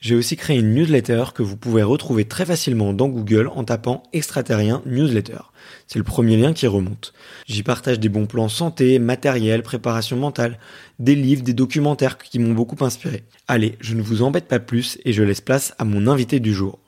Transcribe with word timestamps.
j'ai 0.00 0.14
aussi 0.14 0.36
créé 0.36 0.58
une 0.58 0.74
newsletter 0.74 1.24
que 1.34 1.42
vous 1.42 1.56
pouvez 1.56 1.82
retrouver 1.82 2.24
très 2.24 2.44
facilement 2.44 2.92
dans 2.92 3.08
Google 3.08 3.50
en 3.54 3.64
tapant 3.64 4.02
extraterrien 4.12 4.82
newsletter. 4.86 5.38
C'est 5.86 5.98
le 5.98 6.04
premier 6.04 6.36
lien 6.36 6.52
qui 6.52 6.66
remonte. 6.66 7.12
J'y 7.46 7.62
partage 7.62 7.98
des 7.98 8.08
bons 8.08 8.26
plans 8.26 8.48
santé, 8.48 8.98
matériel, 8.98 9.62
préparation 9.62 10.16
mentale, 10.16 10.58
des 10.98 11.14
livres, 11.14 11.42
des 11.42 11.54
documentaires 11.54 12.18
qui 12.18 12.38
m'ont 12.38 12.54
beaucoup 12.54 12.82
inspiré. 12.84 13.24
Allez, 13.48 13.76
je 13.80 13.94
ne 13.94 14.02
vous 14.02 14.22
embête 14.22 14.48
pas 14.48 14.58
plus 14.58 14.98
et 15.04 15.12
je 15.12 15.22
laisse 15.22 15.40
place 15.40 15.74
à 15.78 15.84
mon 15.84 16.06
invité 16.06 16.40
du 16.40 16.52
jour. 16.52 16.78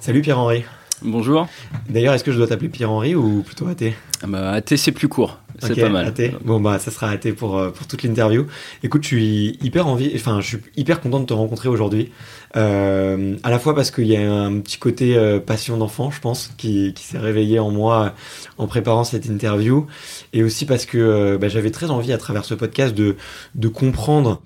Salut 0.00 0.22
Pierre-Henri. 0.22 0.64
Bonjour. 1.02 1.48
D'ailleurs, 1.88 2.14
est-ce 2.14 2.24
que 2.24 2.32
je 2.32 2.38
dois 2.38 2.48
t'appeler 2.48 2.68
Pierre-Henri 2.68 3.14
ou 3.14 3.42
plutôt 3.42 3.68
Athé 3.68 3.94
ah 4.22 4.26
bah, 4.26 4.50
Athé, 4.50 4.76
c'est 4.76 4.92
plus 4.92 5.08
court. 5.08 5.38
C'est 5.58 5.80
pas 5.80 5.88
mal. 5.88 6.12
Bon, 6.44 6.60
bah, 6.60 6.78
ça 6.78 6.90
sera 6.90 7.10
Athé 7.10 7.32
pour, 7.32 7.58
euh, 7.58 7.70
pour 7.70 7.86
toute 7.86 8.02
l'interview. 8.02 8.46
Écoute, 8.82 9.02
je 9.02 9.08
suis 9.08 9.58
hyper 9.62 9.86
envie, 9.86 10.12
enfin, 10.14 10.40
je 10.40 10.46
suis 10.46 10.58
hyper 10.76 11.00
content 11.00 11.20
de 11.20 11.26
te 11.26 11.34
rencontrer 11.34 11.68
aujourd'hui. 11.68 12.10
Euh, 12.56 13.36
à 13.42 13.50
la 13.50 13.58
fois 13.58 13.74
parce 13.74 13.90
qu'il 13.90 14.06
y 14.06 14.16
a 14.16 14.32
un 14.32 14.60
petit 14.60 14.78
côté 14.78 15.16
euh, 15.16 15.38
passion 15.38 15.76
d'enfant, 15.76 16.10
je 16.10 16.20
pense, 16.20 16.50
qui, 16.56 16.94
qui 16.94 17.04
s'est 17.04 17.18
réveillé 17.18 17.58
en 17.58 17.70
moi 17.70 18.14
en 18.56 18.66
préparant 18.66 19.04
cette 19.04 19.26
interview. 19.26 19.86
Et 20.32 20.42
aussi 20.42 20.64
parce 20.64 20.86
que 20.86 20.98
euh, 20.98 21.38
bah, 21.38 21.48
j'avais 21.48 21.70
très 21.70 21.90
envie, 21.90 22.12
à 22.12 22.18
travers 22.18 22.44
ce 22.44 22.54
podcast, 22.54 22.94
de, 22.94 23.16
de 23.54 23.68
comprendre 23.68 24.40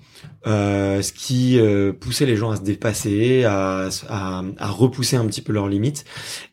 euh, 0.45 1.01
ce 1.01 1.13
qui 1.13 1.59
euh, 1.59 1.93
poussait 1.93 2.25
les 2.25 2.35
gens 2.35 2.51
à 2.51 2.57
se 2.57 2.61
dépasser, 2.61 3.43
à, 3.45 3.89
à, 4.09 4.43
à, 4.57 4.67
repousser 4.67 5.15
un 5.15 5.25
petit 5.25 5.41
peu 5.41 5.53
leurs 5.53 5.67
limites, 5.67 6.05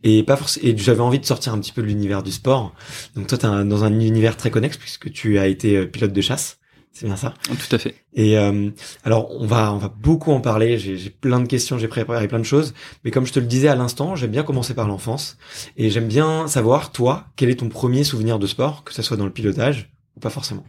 et 0.05 0.23
pas 0.23 0.37
forcément. 0.37 0.67
Et 0.67 0.77
j'avais 0.77 1.01
envie 1.01 1.19
de 1.19 1.27
sortir 1.27 1.53
un 1.53 1.59
petit 1.59 1.73
peu 1.73 1.83
de 1.83 1.87
l'univers 1.87 2.23
du 2.23 2.31
sport. 2.31 2.75
Donc 3.17 3.27
toi, 3.27 3.39
t'es 3.39 3.47
dans 3.47 3.85
un 3.85 4.01
univers 4.01 4.37
très 4.37 4.51
connexe 4.51 4.77
puisque 4.77 5.11
tu 5.13 5.39
as 5.39 5.47
été 5.47 5.77
euh, 5.77 5.87
pilote 5.87 6.13
de 6.13 6.21
chasse. 6.21 6.61
C'est 6.93 7.07
bien 7.07 7.17
ça? 7.17 7.35
Tout 7.45 7.75
à 7.75 7.79
fait. 7.79 7.95
Et 8.15 8.37
euh, 8.37 8.71
alors 9.05 9.31
on 9.41 9.47
va 9.47 9.73
on 9.73 9.79
va 9.79 9.89
beaucoup 9.89 10.33
en 10.33 10.41
parler. 10.41 10.77
J'ai 10.77 11.11
plein 11.11 11.41
de 11.41 11.47
questions, 11.47 11.79
j'ai 11.79 11.89
préparé 11.89 12.27
plein 12.27 12.39
de 12.41 12.45
choses. 12.45 12.75
Mais 13.05 13.11
comme 13.11 13.27
je 13.27 13.33
te 13.33 13.39
le 13.39 13.47
disais 13.47 13.69
à 13.69 13.77
l'instant, 13.77 14.17
j'aime 14.17 14.33
bien 14.33 14.43
commencer 14.43 14.75
par 14.75 14.89
l'enfance 14.89 15.39
et 15.77 15.89
j'aime 15.91 16.09
bien 16.09 16.49
savoir 16.49 16.91
toi 16.91 17.27
quel 17.37 17.49
est 17.49 17.61
ton 17.61 17.69
premier 17.69 18.03
souvenir 18.03 18.39
de 18.39 18.47
sport, 18.47 18.83
que 18.85 18.93
ce 18.93 19.03
soit 19.03 19.17
dans 19.17 19.25
le 19.25 19.33
pilotage 19.33 19.91
ou 20.17 20.21
pas 20.21 20.31
forcément? 20.31 20.65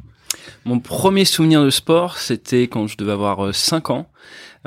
Mon 0.66 0.80
premier 0.80 1.26
souvenir 1.26 1.64
de 1.64 1.70
sport, 1.70 2.18
c'était 2.18 2.64
quand 2.64 2.88
je 2.88 2.98
devais 2.98 3.12
avoir 3.12 3.54
5 3.54 3.90
euh, 3.90 3.94
ans. 3.94 4.08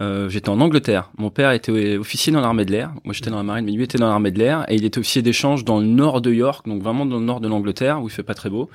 Euh, 0.01 0.29
j'étais 0.29 0.49
en 0.49 0.61
Angleterre. 0.61 1.11
Mon 1.19 1.31
père 1.31 1.53
était 1.53 1.97
officier 1.97 2.33
dans 2.33 2.41
l'armée 2.41 2.65
de 2.65 2.73
l'air. 2.73 2.93
Moi, 3.05 3.15
j'étais 3.15 3.31
dans 3.31 3.37
la 3.37 3.45
marine, 3.45 3.65
mais 3.65 3.73
lui 3.73 3.85
était 3.85 3.99
dans 3.99 4.09
l'armée 4.09 4.33
de 4.33 4.39
l'air. 4.39 4.65
Et 4.69 4.75
il 4.75 4.85
était 4.85 4.99
officier 4.99 5.23
d'échange 5.23 5.65
dans 5.65 5.79
le 5.79 5.87
nord 5.87 6.21
de 6.21 6.33
York, 6.33 6.67
donc 6.67 6.83
vraiment 6.83 7.07
dans 7.07 7.19
le 7.19 7.25
nord 7.25 7.41
de 7.41 7.49
l'Angleterre, 7.49 8.03
où 8.03 8.09
il 8.09 8.11
fait 8.11 8.25
pas 8.25 8.35
très 8.35 8.51
beau. 8.51 8.69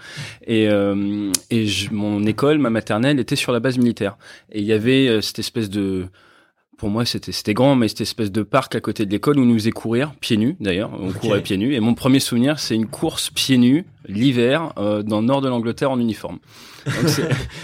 Et, 0.47 0.69
euh, 0.69 1.31
mon 1.91 2.25
école, 2.25 2.57
ma 2.59 2.69
maternelle, 2.69 3.19
était 3.19 3.35
sur 3.35 3.51
la 3.51 3.59
base 3.59 3.77
militaire. 3.77 4.17
Et 4.51 4.59
il 4.59 4.65
y 4.65 4.73
avait 4.73 5.07
euh, 5.07 5.21
cette 5.21 5.39
espèce 5.39 5.69
de 5.69 6.07
pour 6.79 6.89
moi, 6.89 7.03
c'était 7.03 7.53
grand, 7.53 7.75
mais 7.75 7.89
cette 7.89 8.01
espèce 8.01 8.31
de 8.31 8.41
parc 8.41 8.73
à 8.73 8.79
côté 8.79 9.05
de 9.05 9.11
l'école 9.11 9.37
où 9.37 9.41
on 9.41 9.45
nous 9.45 9.55
faisait 9.55 9.71
courir 9.71 10.13
pieds 10.21 10.37
nus. 10.37 10.55
D'ailleurs, 10.61 10.89
on 10.97 11.11
courait 11.11 11.41
pieds 11.41 11.57
nus. 11.57 11.75
Et 11.75 11.81
mon 11.81 11.93
premier 11.93 12.21
souvenir, 12.21 12.57
c'est 12.57 12.73
une 12.73 12.87
course 12.87 13.29
pieds 13.29 13.57
nus 13.57 13.85
l'hiver 14.07 14.71
euh, 14.77 15.03
dans 15.03 15.19
le 15.19 15.27
nord 15.27 15.41
de 15.41 15.49
l'Angleterre 15.49 15.91
en 15.91 15.99
uniforme. 15.99 16.39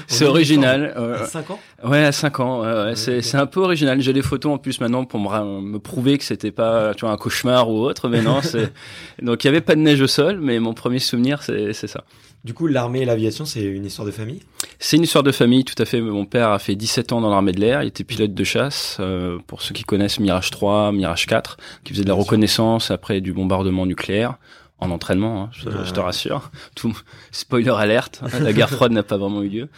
C'est 0.08 0.26
original. 0.26 0.94
Euh, 0.98 1.24
à 1.24 1.28
5 1.28 1.50
ans 1.50 1.60
Ouais, 1.86 2.04
à 2.04 2.12
5 2.12 2.40
ans. 2.42 2.62
Ouais, 2.62 2.96
c'est 2.96 3.36
un 3.36 3.46
peu 3.46 3.62
original. 3.62 4.02
J'ai 4.02 4.12
des 4.12 4.22
photos 4.22 4.54
en 4.54 4.58
plus 4.58 4.82
maintenant 4.82 5.06
pour 5.06 5.22
me, 5.22 5.62
me 5.62 5.80
prouver 5.80 6.18
que 6.18 6.26
c'était 6.26 6.52
pas 6.52 6.94
tu 6.94 7.06
vois 7.06 7.12
un 7.12 7.18
cauchemar 7.18 7.70
ou 7.70 7.80
autre, 7.80 8.10
mais 8.10 8.22
non. 8.22 8.42
donc 9.22 9.44
il 9.44 9.48
y 9.48 9.50
avait 9.50 9.62
pas 9.62 9.76
de 9.76 9.82
neige 9.82 10.02
au 10.02 10.08
sol, 10.08 10.40
mais 10.42 10.60
mon 10.60 10.74
premier 10.74 11.00
souvenir, 11.00 11.42
c'est 11.42 11.74
ça. 11.74 12.04
Du 12.46 12.54
coup, 12.54 12.68
l'armée 12.68 13.02
et 13.02 13.06
l'aviation, 13.06 13.44
c'est 13.44 13.64
une 13.64 13.86
histoire 13.86 14.06
de 14.06 14.12
famille? 14.12 14.40
C'est 14.78 14.98
une 14.98 15.04
histoire 15.04 15.24
de 15.24 15.32
famille, 15.32 15.66
tout 15.66 15.82
à 15.82 15.86
fait. 15.86 16.00
Mon 16.00 16.28
père 16.28 16.52
a 16.52 16.60
fait 16.60 16.76
17 16.76 17.12
ans 17.12 17.20
dans 17.20 17.32
l'armée 17.32 17.54
de 17.54 17.60
l'air. 17.60 17.82
Il 17.82 17.88
était 17.88 18.04
pilote 18.04 18.36
de 18.36 18.44
chasse. 18.44 18.98
Euh, 19.00 19.40
pour 19.48 19.64
ceux 19.64 19.74
qui 19.74 19.82
connaissent 19.84 20.20
Mirage 20.20 20.52
3, 20.52 20.92
Mirage 20.92 21.26
4, 21.26 21.58
qui 21.84 21.94
faisait 21.94 22.04
de 22.04 22.08
la 22.08 22.14
reconnaissance 22.14 22.92
après 22.92 23.20
du 23.20 23.34
bombardement 23.34 23.88
nucléaire 23.88 24.38
en 24.80 24.92
entraînement, 24.92 25.44
hein, 25.44 25.50
je, 25.54 25.70
je, 25.86 25.92
te 25.92 26.00
rassure. 26.00 26.52
Tout, 26.76 26.98
spoiler 27.32 27.74
alerte, 27.78 28.22
hein, 28.24 28.40
la 28.40 28.52
guerre 28.52 28.70
froide 28.70 28.92
n'a 28.92 29.04
pas 29.04 29.18
vraiment 29.18 29.42
eu 29.42 29.48
lieu. 29.48 29.70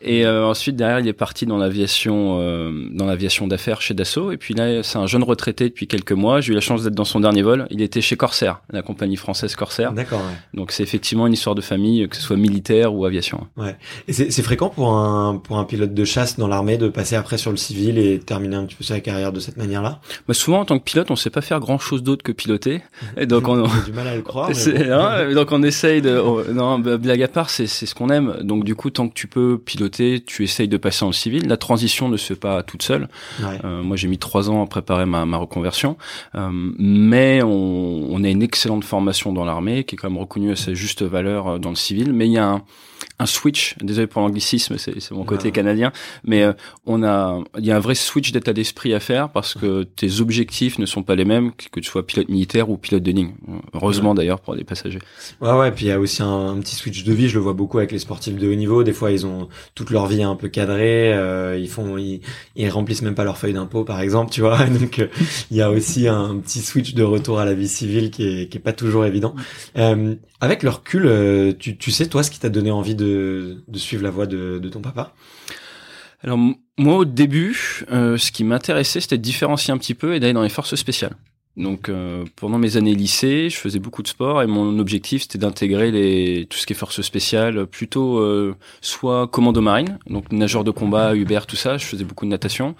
Et 0.00 0.26
euh, 0.26 0.46
ensuite 0.46 0.76
derrière, 0.76 1.00
il 1.00 1.08
est 1.08 1.12
parti 1.12 1.46
dans 1.46 1.58
l'aviation, 1.58 2.38
euh, 2.40 2.88
dans 2.92 3.06
l'aviation 3.06 3.46
d'affaires 3.46 3.80
chez 3.80 3.92
Dassault. 3.92 4.32
Et 4.32 4.36
puis 4.36 4.54
là, 4.54 4.82
c'est 4.82 4.98
un 4.98 5.06
jeune 5.06 5.22
retraité 5.22 5.68
depuis 5.68 5.86
quelques 5.86 6.12
mois. 6.12 6.40
J'ai 6.40 6.52
eu 6.52 6.54
la 6.54 6.60
chance 6.60 6.82
d'être 6.82 6.94
dans 6.94 7.04
son 7.04 7.20
dernier 7.20 7.42
vol. 7.42 7.66
Il 7.70 7.82
était 7.82 8.00
chez 8.00 8.16
Corsair, 8.16 8.60
la 8.70 8.82
compagnie 8.82 9.16
française 9.16 9.54
Corsair. 9.56 9.92
D'accord. 9.92 10.20
Ouais. 10.20 10.36
Donc 10.54 10.72
c'est 10.72 10.82
effectivement 10.82 11.26
une 11.26 11.32
histoire 11.34 11.54
de 11.54 11.60
famille, 11.60 12.08
que 12.08 12.16
ce 12.16 12.22
soit 12.22 12.36
militaire 12.36 12.94
ou 12.94 13.04
aviation. 13.04 13.46
Ouais. 13.56 13.76
Et 14.08 14.12
c'est 14.12 14.42
fréquent 14.42 14.70
pour 14.70 14.92
un 14.92 15.36
pour 15.36 15.58
un 15.58 15.64
pilote 15.64 15.92
de 15.92 16.04
chasse 16.04 16.38
dans 16.38 16.48
l'armée 16.48 16.78
de 16.78 16.88
passer 16.88 17.16
après 17.16 17.38
sur 17.38 17.50
le 17.50 17.56
civil 17.56 17.98
et 17.98 18.18
terminer 18.18 18.56
un 18.56 18.64
petit 18.64 18.76
peu 18.76 18.84
sa 18.84 19.00
carrière 19.00 19.32
de 19.32 19.40
cette 19.40 19.56
manière-là? 19.56 20.00
Bah 20.26 20.34
souvent 20.34 20.60
en 20.60 20.64
tant 20.64 20.78
que 20.78 20.84
pilote, 20.84 21.10
on 21.10 21.16
sait 21.16 21.30
pas 21.30 21.40
faire 21.40 21.60
grand 21.60 21.78
chose 21.78 22.02
d'autre 22.02 22.22
que 22.22 22.32
piloter. 22.32 22.82
Et 23.16 23.26
donc 23.26 23.48
on, 23.48 23.60
on 23.60 23.66
a 23.66 23.84
du 23.84 23.92
mal 23.92 24.06
à 24.06 24.14
le 24.16 24.22
croire. 24.22 24.45
Hein, 24.52 25.32
donc 25.34 25.52
on 25.52 25.62
essaye 25.62 26.02
de 26.02 26.16
oh, 26.18 26.42
non 26.52 26.78
blague 26.78 27.22
à 27.22 27.28
part, 27.28 27.50
c'est 27.50 27.66
c'est 27.66 27.86
ce 27.86 27.94
qu'on 27.94 28.10
aime. 28.10 28.36
Donc 28.42 28.64
du 28.64 28.74
coup, 28.74 28.90
tant 28.90 29.08
que 29.08 29.14
tu 29.14 29.26
peux 29.26 29.58
piloter, 29.58 30.22
tu 30.24 30.44
essayes 30.44 30.68
de 30.68 30.76
passer 30.76 31.04
en 31.04 31.12
civil. 31.12 31.48
La 31.48 31.56
transition 31.56 32.08
ne 32.08 32.16
se 32.16 32.26
fait 32.34 32.40
pas 32.40 32.62
toute 32.62 32.82
seule. 32.82 33.08
Ouais. 33.40 33.58
Euh, 33.64 33.82
moi, 33.82 33.96
j'ai 33.96 34.08
mis 34.08 34.18
trois 34.18 34.50
ans 34.50 34.62
à 34.62 34.66
préparer 34.66 35.06
ma, 35.06 35.26
ma 35.26 35.36
reconversion, 35.36 35.96
euh, 36.34 36.48
mais 36.52 37.42
on, 37.42 38.08
on 38.10 38.24
a 38.24 38.28
une 38.28 38.42
excellente 38.42 38.84
formation 38.84 39.32
dans 39.32 39.44
l'armée 39.44 39.84
qui 39.84 39.94
est 39.94 39.98
quand 39.98 40.10
même 40.10 40.18
reconnue 40.18 40.52
à 40.52 40.56
sa 40.56 40.74
juste 40.74 41.02
valeur 41.02 41.48
euh, 41.48 41.58
dans 41.58 41.70
le 41.70 41.76
civil. 41.76 42.12
Mais 42.12 42.26
il 42.26 42.32
y 42.32 42.38
a 42.38 42.46
un 42.46 42.62
un 43.18 43.26
switch. 43.26 43.76
Désolé 43.82 44.06
pour 44.06 44.22
l'anglicisme, 44.22 44.76
c'est 44.78 45.10
mon 45.10 45.24
côté 45.24 45.48
Ah. 45.48 45.52
canadien, 45.52 45.92
mais 46.24 46.42
euh, 46.42 46.52
on 46.86 47.02
a, 47.02 47.38
il 47.58 47.64
y 47.64 47.70
a 47.70 47.76
un 47.76 47.80
vrai 47.80 47.94
switch 47.94 48.32
d'état 48.32 48.52
d'esprit 48.52 48.94
à 48.94 49.00
faire 49.00 49.30
parce 49.30 49.54
que 49.54 49.84
tes 49.84 50.20
objectifs 50.20 50.78
ne 50.78 50.86
sont 50.86 51.02
pas 51.02 51.14
les 51.14 51.24
mêmes 51.24 51.52
que, 51.52 51.68
que 51.70 51.80
tu 51.80 51.90
sois 51.90 52.06
pilote 52.06 52.28
militaire 52.28 52.68
ou 52.70 52.76
pilote 52.76 53.02
de 53.02 53.12
ligne. 53.12 53.32
Heureusement 53.74 54.14
d'ailleurs 54.14 54.40
pour 54.40 54.56
des 54.56 54.64
passagers. 54.64 54.98
Ouais, 55.40 55.52
ouais. 55.52 55.72
Puis 55.72 55.86
il 55.86 55.88
y 55.88 55.92
a 55.92 56.00
aussi 56.00 56.22
un, 56.22 56.48
un, 56.48 56.60
petit 56.60 56.74
switch 56.74 57.04
de 57.04 57.12
vie. 57.12 57.28
Je 57.28 57.34
le 57.36 57.40
vois 57.40 57.52
beaucoup 57.54 57.78
avec 57.78 57.92
les 57.92 57.98
sportifs 57.98 58.36
de 58.36 58.48
haut 58.50 58.54
niveau. 58.54 58.82
Des 58.82 58.92
fois, 58.92 59.10
ils 59.10 59.26
ont 59.26 59.48
toute 59.74 59.90
leur 59.90 60.06
vie 60.06 60.22
un 60.22 60.36
peu 60.36 60.48
cadrée. 60.48 61.12
Euh, 61.14 61.58
ils 61.58 61.68
font, 61.68 61.96
ils, 61.98 62.20
ils 62.54 62.68
remplissent 62.68 63.02
même 63.02 63.14
pas 63.14 63.24
leur 63.24 63.38
feuille 63.38 63.52
d'impôt, 63.54 63.84
par 63.84 64.00
exemple, 64.00 64.30
tu 64.30 64.40
vois. 64.40 64.64
Donc 64.80 64.98
euh, 64.98 65.08
il 65.50 65.56
y 65.56 65.62
a 65.62 65.70
aussi 65.70 66.08
un 66.08 66.36
petit 66.38 66.60
switch 66.60 66.94
de 66.94 67.02
retour 67.02 67.38
à 67.38 67.44
la 67.44 67.54
vie 67.54 67.68
civile 67.68 68.10
qui 68.10 68.26
est, 68.42 68.48
qui 68.48 68.58
est 68.58 68.60
pas 68.60 68.72
toujours 68.72 69.04
évident. 69.04 69.34
Avec 70.40 70.62
le 70.62 70.70
recul, 70.70 71.06
euh, 71.06 71.52
tu, 71.58 71.78
tu 71.78 71.90
sais 71.90 72.08
toi 72.08 72.22
ce 72.22 72.30
qui 72.30 72.38
t'a 72.38 72.48
donné 72.50 72.70
envie 72.70 72.94
de, 72.94 73.64
de 73.66 73.78
suivre 73.78 74.02
la 74.02 74.10
voie 74.10 74.26
de, 74.26 74.58
de 74.58 74.68
ton 74.68 74.80
papa? 74.80 75.14
Alors 76.22 76.38
Moi, 76.38 76.96
au 76.96 77.04
début, 77.04 77.84
euh, 77.90 78.18
ce 78.18 78.30
qui 78.32 78.44
m'intéressait, 78.44 79.00
c'était 79.00 79.16
de 79.16 79.22
différencier 79.22 79.72
un 79.72 79.78
petit 79.78 79.94
peu 79.94 80.14
et 80.14 80.20
d'aller 80.20 80.32
dans 80.34 80.42
les 80.42 80.48
forces 80.48 80.74
spéciales. 80.74 81.16
Donc 81.56 81.88
euh, 81.88 82.24
pendant 82.36 82.58
mes 82.58 82.76
années 82.76 82.94
lycée, 82.94 83.48
je 83.48 83.56
faisais 83.56 83.78
beaucoup 83.78 84.02
de 84.02 84.08
sport 84.08 84.42
et 84.42 84.46
mon 84.46 84.78
objectif 84.78 85.22
c'était 85.22 85.38
d'intégrer 85.38 85.90
les 85.90 86.46
tout 86.50 86.58
ce 86.58 86.66
qui 86.66 86.74
est 86.74 86.76
force 86.76 87.00
spéciale, 87.00 87.66
plutôt 87.66 88.18
euh, 88.18 88.54
soit 88.82 89.26
commando 89.26 89.62
marine, 89.62 89.98
donc 90.10 90.30
nageur 90.32 90.64
de 90.64 90.70
combat, 90.70 91.14
Uber, 91.14 91.40
tout 91.48 91.56
ça. 91.56 91.78
Je 91.78 91.86
faisais 91.86 92.04
beaucoup 92.04 92.26
de 92.26 92.30
natation, 92.30 92.74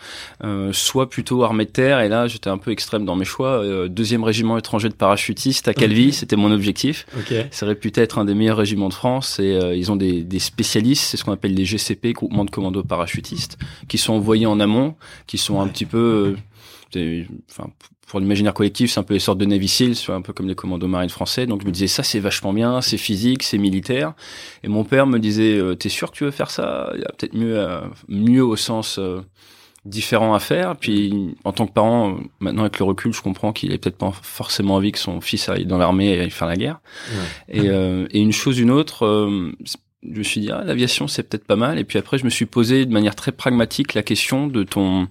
euh, 0.45 0.73
soit 0.75 1.09
plutôt 1.09 1.43
armée 1.43 1.65
de 1.65 1.71
terre. 1.71 2.01
Et 2.01 2.09
là, 2.11 2.27
j'étais 2.27 2.51
un 2.51 2.59
peu 2.59 2.71
extrême 2.71 3.07
dans 3.07 3.17
mes 3.17 3.25
choix. 3.25 3.63
Euh, 3.65 3.89
deuxième 3.89 4.25
régiment 4.25 4.59
étranger 4.59 4.91
de 4.91 4.95
parachutistes 4.95 5.69
à 5.69 5.73
Calvi, 5.75 6.13
c'était 6.13 6.37
mon 6.37 6.53
objectif. 6.53 7.07
Ok. 7.17 7.33
Ça 7.51 7.65
réputé 7.65 8.03
être 8.03 8.19
un 8.19 8.27
des 8.27 8.35
meilleurs 8.35 8.59
régiments 8.59 8.91
de 8.91 8.95
France 8.95 9.39
et 9.39 9.53
euh, 9.55 9.75
ils 9.75 9.91
ont 9.91 9.97
des, 9.97 10.23
des 10.23 10.39
spécialistes, 10.39 11.05
c'est 11.05 11.17
ce 11.17 11.25
qu'on 11.25 11.33
appelle 11.33 11.55
les 11.55 11.65
GCP, 11.65 12.13
groupements 12.13 12.45
de 12.45 12.51
commando 12.51 12.83
parachutistes, 12.83 13.57
qui 13.89 13.97
sont 13.97 14.13
envoyés 14.13 14.45
en 14.47 14.61
amont, 14.61 14.97
qui 15.27 15.39
sont 15.39 15.61
un 15.61 15.65
Ouais. 15.65 15.71
petit 15.73 15.87
peu, 15.87 16.37
euh, 16.95 17.25
enfin 17.51 17.71
pour 18.07 18.21
l'imaginaire 18.21 18.55
collectif, 18.55 18.93
c'est 18.93 19.01
un 19.01 19.03
peu 19.03 19.15
les 19.15 19.21
sortes 19.21 19.39
de 19.39 19.45
Navy 19.47 19.67
Seals, 19.69 19.97
un 20.09 20.23
peu 20.23 20.33
comme 20.33 20.47
les 20.47 20.55
commandos 20.55 20.87
marines 20.87 21.11
français. 21.11 21.47
Donc 21.47 21.63
je 21.63 21.67
me 21.67 21.73
disais 21.73 21.89
ça 21.89 22.03
c'est 22.03 22.21
vachement 22.21 22.53
bien, 22.53 22.81
c'est 22.81 22.99
physique, 22.99 23.43
c'est 23.43 23.59
militaire. 23.59 24.15
Et 24.63 24.69
mon 24.69 24.85
père 24.85 25.07
me 25.07 25.19
disait 25.19 25.59
euh, 25.59 25.75
t'es 25.75 25.89
sûr 25.89 26.11
que 26.13 26.17
tu 26.17 26.25
veux 26.25 26.31
faire 26.31 26.51
ça? 26.51 26.91
Il 26.95 27.01
y 27.01 27.05
a 27.05 27.13
peut-être 27.17 27.35
mieux, 27.35 27.61
à- 27.61 27.91
mieux 28.09 28.45
au 28.45 28.55
sens 28.57 28.99
euh, 28.99 29.21
différent 29.85 30.35
à 30.35 30.39
faire. 30.39 30.77
Puis 30.77 31.35
en 31.45 31.53
tant 31.53 31.67
que 31.67 31.73
parent, 31.73 32.13
euh, 32.13 32.15
maintenant 32.39 32.63
avec 32.63 32.79
le 32.79 32.85
recul, 32.85 33.13
je 33.13 33.21
comprends 33.23 33.53
qu'il 33.53 33.73
ait 33.73 33.79
peut-être 33.79 33.99
pas 33.99 34.13
forcément 34.23 34.77
envie 34.77 34.93
que 34.93 34.99
son 35.01 35.21
fils 35.21 35.49
aille 35.49 35.67
dans 35.67 35.79
l'armée 35.79 36.15
et 36.15 36.21
aille 36.21 36.31
faire 36.31 36.49
la 36.49 36.57
guerre. 36.57 36.81
Ouais. 37.11 37.59
Et, 37.59 37.69
euh, 37.71 38.07
et 38.13 38.21
une 38.21 38.33
chose, 38.33 38.59
une 38.59 38.71
autre, 38.71 39.05
euh, 39.05 39.53
je 40.09 40.19
me 40.19 40.23
suis 40.23 40.41
dit, 40.41 40.51
ah, 40.53 40.63
l'aviation, 40.65 41.09
c'est 41.09 41.25
peut-être 41.25 41.45
pas 41.45 41.57
mal. 41.57 41.79
Et 41.81 41.85
puis 41.85 41.99
après, 41.99 42.19
je 42.19 42.25
me 42.25 42.31
suis 42.31 42.47
posé 42.47 42.87
de 42.87 42.93
manière 42.93 43.17
très 43.17 43.33
pragmatique 43.33 43.95
la 43.95 44.05
question 44.05 44.47
de 44.47 44.63
ton, 44.63 45.09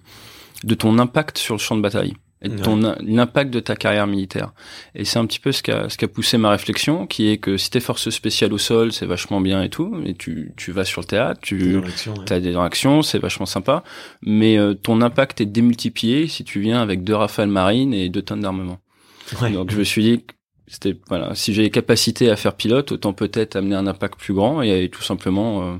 de 0.64 0.76
ton 0.76 0.98
impact 0.98 1.38
sur 1.38 1.56
le 1.56 1.60
champ 1.60 1.76
de 1.76 1.82
bataille 1.82 2.14
et 2.46 2.50
de 2.50 2.62
ton 2.62 2.96
l'impact 3.02 3.52
de 3.52 3.60
ta 3.60 3.76
carrière 3.76 4.08
militaire. 4.08 4.54
Et 4.94 5.06
c'est 5.06 5.20
un 5.20 5.26
petit 5.26 5.40
peu 5.40 5.52
ce 5.52 5.64
qui 5.64 5.72
a, 5.72 5.90
ce 5.90 5.98
qui 5.98 6.06
a 6.06 6.08
poussé 6.08 6.38
ma 6.38 6.50
réflexion, 6.50 7.08
qui 7.08 7.30
est 7.30 7.38
que 7.38 7.58
si 7.58 7.70
t'es 7.70 7.80
force 7.80 8.10
spéciale 8.10 8.54
au 8.54 8.58
sol, 8.58 8.92
c'est 8.92 9.06
vachement 9.06 9.42
bien 9.42 9.64
et 9.64 9.70
tout, 9.70 10.02
et 10.06 10.14
tu, 10.14 10.54
tu 10.56 10.72
vas 10.72 10.86
sur 10.86 11.02
le 11.02 11.08
théâtre, 11.08 11.40
tu, 11.42 11.78
ouais. 11.78 11.84
T'as 12.26 12.40
des 12.40 12.56
réactions, 12.56 13.02
c'est 13.02 13.20
vachement 13.20 13.46
sympa, 13.46 13.84
mais 14.22 14.58
euh, 14.58 14.74
ton 14.74 15.02
impact 15.02 15.42
est 15.42 15.46
démultiplié 15.46 16.28
si 16.28 16.44
tu 16.44 16.60
viens 16.60 16.82
avec 16.82 17.04
deux 17.04 17.16
rafales 17.16 17.50
marines 17.50 17.94
et 17.94 18.10
deux 18.10 18.22
tonnes 18.22 18.42
d'armement. 18.42 18.80
Ouais. 19.42 19.52
Donc 19.52 19.72
je 19.72 19.78
me 19.78 19.84
suis 19.84 20.04
dit, 20.04 20.24
c'était 20.68 20.96
voilà, 21.08 21.36
si 21.36 21.54
j'ai 21.54 21.64
les 21.64 21.72
capacités 21.72 22.30
à 22.30 22.36
faire 22.36 22.54
pilote, 22.56 22.92
autant 22.92 23.14
peut-être 23.14 23.56
amener 23.56 23.76
un 23.76 23.88
impact 23.88 24.20
plus 24.20 24.34
grand 24.34 24.62
et, 24.62 24.84
et 24.84 24.90
tout 24.90 25.04
simplement 25.04 25.64
euh, 25.64 25.76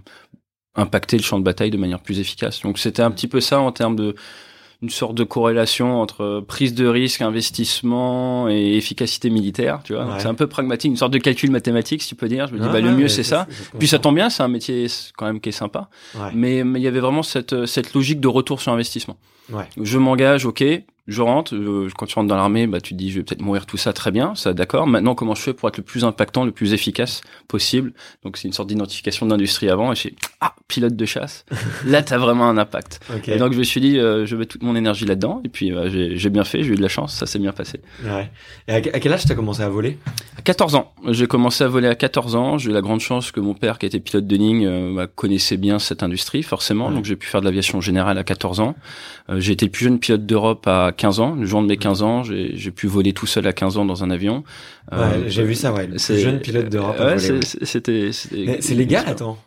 impacter 0.76 1.18
le 1.18 1.24
champ 1.24 1.40
de 1.40 1.44
bataille 1.44 1.72
de 1.72 1.78
manière 1.78 2.00
plus 2.00 2.20
efficace. 2.20 2.62
Donc 2.62 2.80
c'était 2.80 3.02
un 3.02 3.12
petit 3.12 3.28
peu 3.28 3.40
ça 3.40 3.60
en 3.60 3.72
termes 3.72 3.96
de 3.96 4.16
une 4.86 4.92
sorte 4.92 5.16
de 5.16 5.24
corrélation 5.24 6.00
entre 6.00 6.24
euh, 6.24 6.42
prise 6.42 6.76
de 6.76 6.86
risque, 6.86 7.22
investissement 7.22 8.48
et 8.50 8.78
efficacité 8.78 9.30
militaire, 9.30 9.82
tu 9.84 9.94
vois. 9.94 10.06
Ouais. 10.06 10.20
C'est 10.20 10.28
un 10.28 10.36
peu 10.36 10.48
pragmatique, 10.48 10.92
une 10.92 10.98
sorte 10.98 11.12
de 11.14 11.18
calcul 11.18 11.50
mathématique, 11.50 12.04
si 12.04 12.10
tu 12.10 12.16
peux 12.16 12.28
dire. 12.28 12.48
Je 12.48 12.54
me 12.54 12.60
dis, 12.60 12.68
bah, 12.68 12.80
le 12.80 12.90
ouais, 12.90 12.96
mieux 12.96 13.08
c'est 13.08 13.24
ça. 13.24 13.48
Puis 13.80 13.88
ça 13.88 14.00
tombe 14.00 14.16
bien, 14.16 14.30
c'est 14.30 14.44
un 14.44 14.48
métier 14.48 14.88
quand 15.18 15.26
même 15.26 15.40
qui 15.40 15.50
est 15.50 15.52
sympa. 15.52 15.90
Ouais. 16.16 16.30
Mais 16.34 16.64
mais 16.64 16.80
il 16.80 16.84
y 16.84 16.88
avait 16.88 17.00
vraiment 17.00 17.24
cette 17.24 17.66
cette 17.66 17.94
logique 17.94 18.20
de 18.20 18.28
retour 18.28 18.62
sur 18.62 18.72
investissement. 18.72 19.18
Ouais. 19.52 19.68
Je 19.82 19.98
m'engage, 19.98 20.46
ok, 20.46 20.64
je 21.08 21.22
rentre. 21.22 21.54
euh, 21.56 21.88
quand 21.98 22.06
tu 22.06 22.16
rentres 22.16 22.28
dans 22.28 22.36
l'armée, 22.36 22.68
bah 22.68 22.82
tu 22.82 22.94
te 22.94 22.98
dis 22.98 23.12
je 23.12 23.18
vais 23.20 23.24
peut-être 23.24 23.42
mourir 23.42 23.66
tout 23.66 23.78
ça, 23.78 23.94
très 23.94 24.12
bien, 24.12 24.34
ça 24.36 24.54
d'accord. 24.54 24.88
Maintenant 24.88 25.16
comment 25.16 25.36
je 25.36 25.42
fais 25.42 25.54
pour 25.54 25.70
être 25.70 25.78
le 25.78 25.84
plus 25.84 26.04
impactant, 26.04 26.46
le 26.46 26.52
plus 26.52 26.74
efficace 26.74 27.22
possible? 27.48 27.94
Donc 28.24 28.38
c'est 28.38 28.48
une 28.48 28.54
sorte 28.54 28.70
d'identification 28.70 29.26
d'industrie 29.26 29.70
avant. 29.70 29.92
Et 29.92 29.96
j'ai 29.96 30.16
ah 30.42 30.56
pilote 30.68 30.96
de 30.96 31.06
chasse. 31.06 31.46
Là 31.86 32.02
t'as 32.02 32.18
vraiment 32.18 32.48
un 32.50 32.58
impact. 32.58 33.00
Et 33.28 33.38
donc 33.38 33.54
je 33.54 33.58
me 33.60 33.64
suis 33.64 33.82
dit 33.82 34.00
euh, 34.00 34.26
je 34.26 34.36
mets 34.36 34.46
toute 34.46 34.64
mon 34.64 34.76
énergie 34.76 35.06
là-dedans. 35.06 35.42
Et 35.44 35.50
puis 35.50 35.72
euh, 35.72 36.16
j'ai 36.16 36.30
bien 36.30 36.44
fait, 36.44 36.64
j'ai 36.64 36.74
eu 36.74 36.76
de 36.76 36.82
la 36.82 36.88
chance, 36.90 37.14
ça 37.14 37.26
s'est 37.26 37.40
bien 37.40 37.52
passé. 37.52 37.82
Ouais. 38.04 38.30
Et 38.68 38.74
à, 38.74 38.76
à 38.78 38.82
quel 38.82 39.14
âge 39.14 39.26
t'as 39.26 39.36
commencé 39.36 39.62
à 39.62 39.70
voler? 39.70 39.98
À 40.38 40.42
14 40.42 40.76
ans, 40.76 40.94
j'ai 41.10 41.28
commencé 41.28 41.64
à 41.64 41.68
voler 41.68 41.88
à 41.88 41.96
14 41.96 42.36
ans. 42.36 42.58
J'ai 42.58 42.70
eu 42.72 42.74
la 42.74 42.82
grande 42.82 43.00
chance 43.00 43.32
que 43.32 43.40
mon 43.40 43.54
père, 43.54 43.78
qui 43.80 43.86
était 43.86 44.00
pilote 44.00 44.28
de 44.28 44.36
ligne, 44.36 44.66
euh, 44.66 44.94
bah, 44.96 45.08
connaissait 45.08 45.58
bien 45.58 45.80
cette 45.80 46.04
industrie, 46.04 46.44
forcément. 46.44 46.88
Ouais. 46.90 46.94
Donc 46.96 47.06
j'ai 47.06 47.16
pu 47.16 47.28
faire 47.28 47.42
de 47.42 47.46
l'aviation 47.46 47.80
générale 47.82 48.18
à 48.18 48.24
14 48.24 48.60
ans. 48.60 48.76
Euh, 49.30 49.40
j'ai 49.40 49.54
été 49.54 49.66
le 49.66 49.72
plus 49.72 49.86
jeune 49.86 50.00
pilote 50.00 50.26
d'Europe 50.26 50.68
à 50.68 50.92
15 50.96 51.20
ans. 51.20 51.36
Le 51.36 51.46
jour 51.46 51.62
de 51.62 51.68
mes 51.68 51.78
15 51.78 52.02
ans, 52.02 52.24
j'ai 52.24 52.72
pu 52.72 52.88
voler 52.88 53.14
tout 53.14 53.26
seul 53.28 53.46
à 53.48 53.54
15 53.54 53.78
ans 53.78 53.86
dans 53.86 54.04
un 54.04 54.10
avion. 54.12 54.44
Ouais, 54.92 54.98
Euh, 55.00 55.24
j'ai 55.28 55.44
vu 55.44 55.56
ça, 55.56 55.74
ouais. 55.74 55.84
Le 55.86 55.90
plus 55.92 56.00
c'est- 56.00 56.20
jeune 56.20 56.40
pilote 56.40 56.70
d'Europe 56.70 56.96
Ouais, 57.00 57.18
c'est- 57.20 57.64
c'était. 57.66 58.12
C'est 58.12 58.76
légal, 58.76 59.04
attends. 59.08 59.38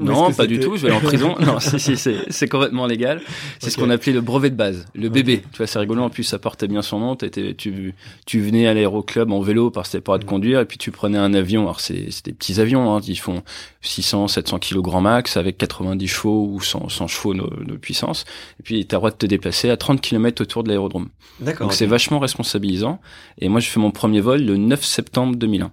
Non, 0.00 0.32
pas 0.32 0.46
du 0.46 0.58
tout. 0.58 0.76
Je 0.76 0.82
vais 0.86 0.88
aller 0.92 0.96
en 0.96 1.06
prison. 1.06 1.36
non, 1.40 1.60
si, 1.60 1.78
si, 1.78 1.96
c'est 1.96 2.16
c'est 2.28 2.48
complètement 2.48 2.86
légal. 2.86 3.20
C'est 3.60 3.70
ce 3.70 3.76
qu'on 3.78 3.90
appelait 3.90 4.12
le 4.12 4.20
brevet 4.20 4.50
de 4.50 4.56
base, 4.56 4.86
le 4.94 5.08
bébé. 5.08 5.42
Tu 5.52 5.58
vois, 5.58 5.66
c'est 5.66 5.78
rigolo. 5.78 6.02
En 6.02 6.10
plus, 6.10 6.24
ça 6.24 6.38
portait 6.38 6.66
bien 6.68 6.82
son 6.82 6.98
nom. 6.98 7.16
Tu, 7.16 7.94
tu 8.26 8.40
venais 8.40 8.66
à 8.66 8.74
l'aéroclub 8.74 9.30
en 9.30 9.40
vélo 9.40 9.70
parce 9.70 9.88
que 9.88 9.92
c'était 9.92 10.02
pour 10.02 10.18
te 10.18 10.24
Mhm. 10.24 10.28
conduire, 10.28 10.60
et 10.60 10.64
puis 10.64 10.78
tu 10.78 10.90
prenais 10.90 11.18
un 11.18 11.34
avion. 11.34 11.62
Alors 11.62 11.80
c'est 11.80 12.10
c'est 12.10 12.24
des 12.24 12.32
petits 12.32 12.60
avions. 12.60 12.94
Hein, 12.96 13.00
ils 13.06 13.16
font 13.18 13.42
600, 13.82 14.28
700 14.28 14.58
kilos 14.58 14.82
grand 14.82 15.00
max 15.00 15.36
avec 15.36 15.56
90 15.58 16.08
chevaux 16.08 16.48
ou 16.50 16.60
100, 16.60 16.88
100 16.88 17.06
chevaux 17.06 17.34
de, 17.34 17.64
de 17.64 17.76
puissance. 17.76 18.24
Et 18.58 18.62
puis 18.62 18.86
t'as 18.86 18.96
le 18.96 19.00
droit 19.00 19.10
de 19.10 19.16
te 19.16 19.26
déplacer 19.26 19.70
à 19.70 19.76
30 19.76 20.00
km 20.00 20.42
autour 20.42 20.62
de 20.64 20.68
l'aérodrome. 20.68 21.08
D'accord. 21.40 21.66
Donc 21.68 21.74
c'est 21.74 21.86
vachement 21.86 22.18
responsabilisant. 22.18 23.00
Et 23.38 23.48
moi, 23.48 23.60
je 23.60 23.68
fais 23.68 23.80
mon 23.80 23.90
premier 23.92 24.20
vol 24.20 24.42
le 24.42 24.56
9 24.56 24.84
septembre 24.84 25.36
2001. 25.36 25.72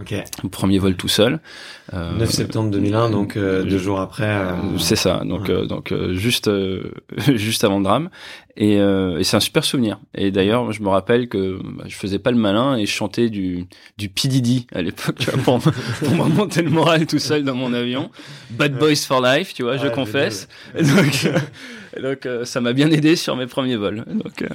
Ok. 0.00 0.14
Mon 0.42 0.48
premier 0.48 0.78
vol 0.78 0.96
tout 0.96 1.08
seul. 1.08 1.38
Euh, 1.92 2.16
9 2.16 2.30
septembre 2.30 2.70
2001, 2.70 3.10
donc 3.10 3.36
euh, 3.36 3.62
deux 3.62 3.78
jours 3.78 4.00
après. 4.00 4.24
euh, 4.24 4.52
euh, 4.52 4.78
C'est 4.78 4.96
ça, 4.96 5.22
donc 5.24 5.42
ouais. 5.42 5.50
euh, 5.50 5.66
donc 5.66 5.92
euh, 5.92 6.14
juste 6.14 6.48
euh, 6.48 6.92
juste 7.34 7.62
avant 7.64 7.76
le 7.78 7.84
drame 7.84 8.08
et, 8.56 8.78
euh, 8.78 9.18
et 9.18 9.24
c'est 9.24 9.36
un 9.36 9.40
super 9.40 9.64
souvenir. 9.64 9.98
Et 10.14 10.30
d'ailleurs, 10.30 10.72
je 10.72 10.82
me 10.82 10.88
rappelle 10.88 11.28
que 11.28 11.58
bah, 11.62 11.84
je 11.86 11.94
faisais 11.96 12.18
pas 12.18 12.30
le 12.30 12.36
malin 12.36 12.76
et 12.76 12.86
je 12.86 12.92
chantais 12.92 13.30
du 13.30 13.66
du 13.98 14.08
P 14.08 14.28
Diddy 14.28 14.66
à 14.74 14.82
l'époque 14.82 15.16
tu 15.18 15.30
pour 15.38 15.58
pour 15.60 16.10
me 16.14 16.22
remonter 16.22 16.62
le 16.62 16.70
moral 16.70 17.06
tout 17.06 17.18
seul 17.18 17.44
dans 17.44 17.54
mon 17.54 17.72
avion. 17.72 18.10
Bad 18.50 18.76
Boys 18.78 18.96
for 18.96 19.20
Life, 19.22 19.54
tu 19.54 19.62
vois, 19.62 19.76
je 19.78 19.86
Ouais, 19.86 19.92
confesse. 19.92 20.48
génial. 20.76 20.96
Donc 20.96 21.24
euh, 21.24 21.38
donc 22.02 22.26
euh, 22.26 22.44
ça 22.46 22.60
m'a 22.60 22.72
bien 22.72 22.90
aidé 22.90 23.16
sur 23.16 23.36
mes 23.36 23.46
premiers 23.46 23.76
vols. 23.76 24.04
Donc 24.08 24.42
euh, 24.42 24.46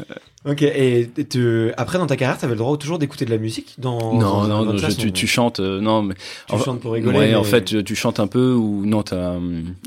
Ok. 0.46 0.62
Et 0.62 1.10
tu... 1.30 1.72
après, 1.76 1.98
dans 1.98 2.08
ta 2.08 2.16
carrière, 2.16 2.38
t'avais 2.38 2.54
le 2.54 2.60
droit 2.60 2.78
toujours 2.78 3.00
d'écouter 3.00 3.26
de 3.26 3.32
la 3.32 3.38
musique 3.38 3.76
dans. 3.80 3.98
non 4.14 4.20
dans- 4.20 4.42
non, 4.44 4.48
dans 4.48 4.48
non, 4.60 4.66
votre 4.66 4.78
je- 4.80 4.86
façon, 4.86 5.02
tu, 5.02 5.12
tu 5.12 5.28
chantes 5.28 5.60
non 5.60 6.02
mais 6.04 6.16
Tu 6.48 6.56
en- 6.56 6.60
chantes 6.60 6.80
pour 6.80 6.94
rigoler. 6.94 7.18
Ouais, 7.18 7.28
mais- 7.30 7.36
en 7.36 7.44
fait, 7.44 7.66
tu, 7.66 7.84
tu 7.84 7.96
chantes 7.96 8.20
un 8.20 8.28
peu 8.28 8.54
ou 8.54 8.86
non 8.86 9.04
t'as. 9.04 9.34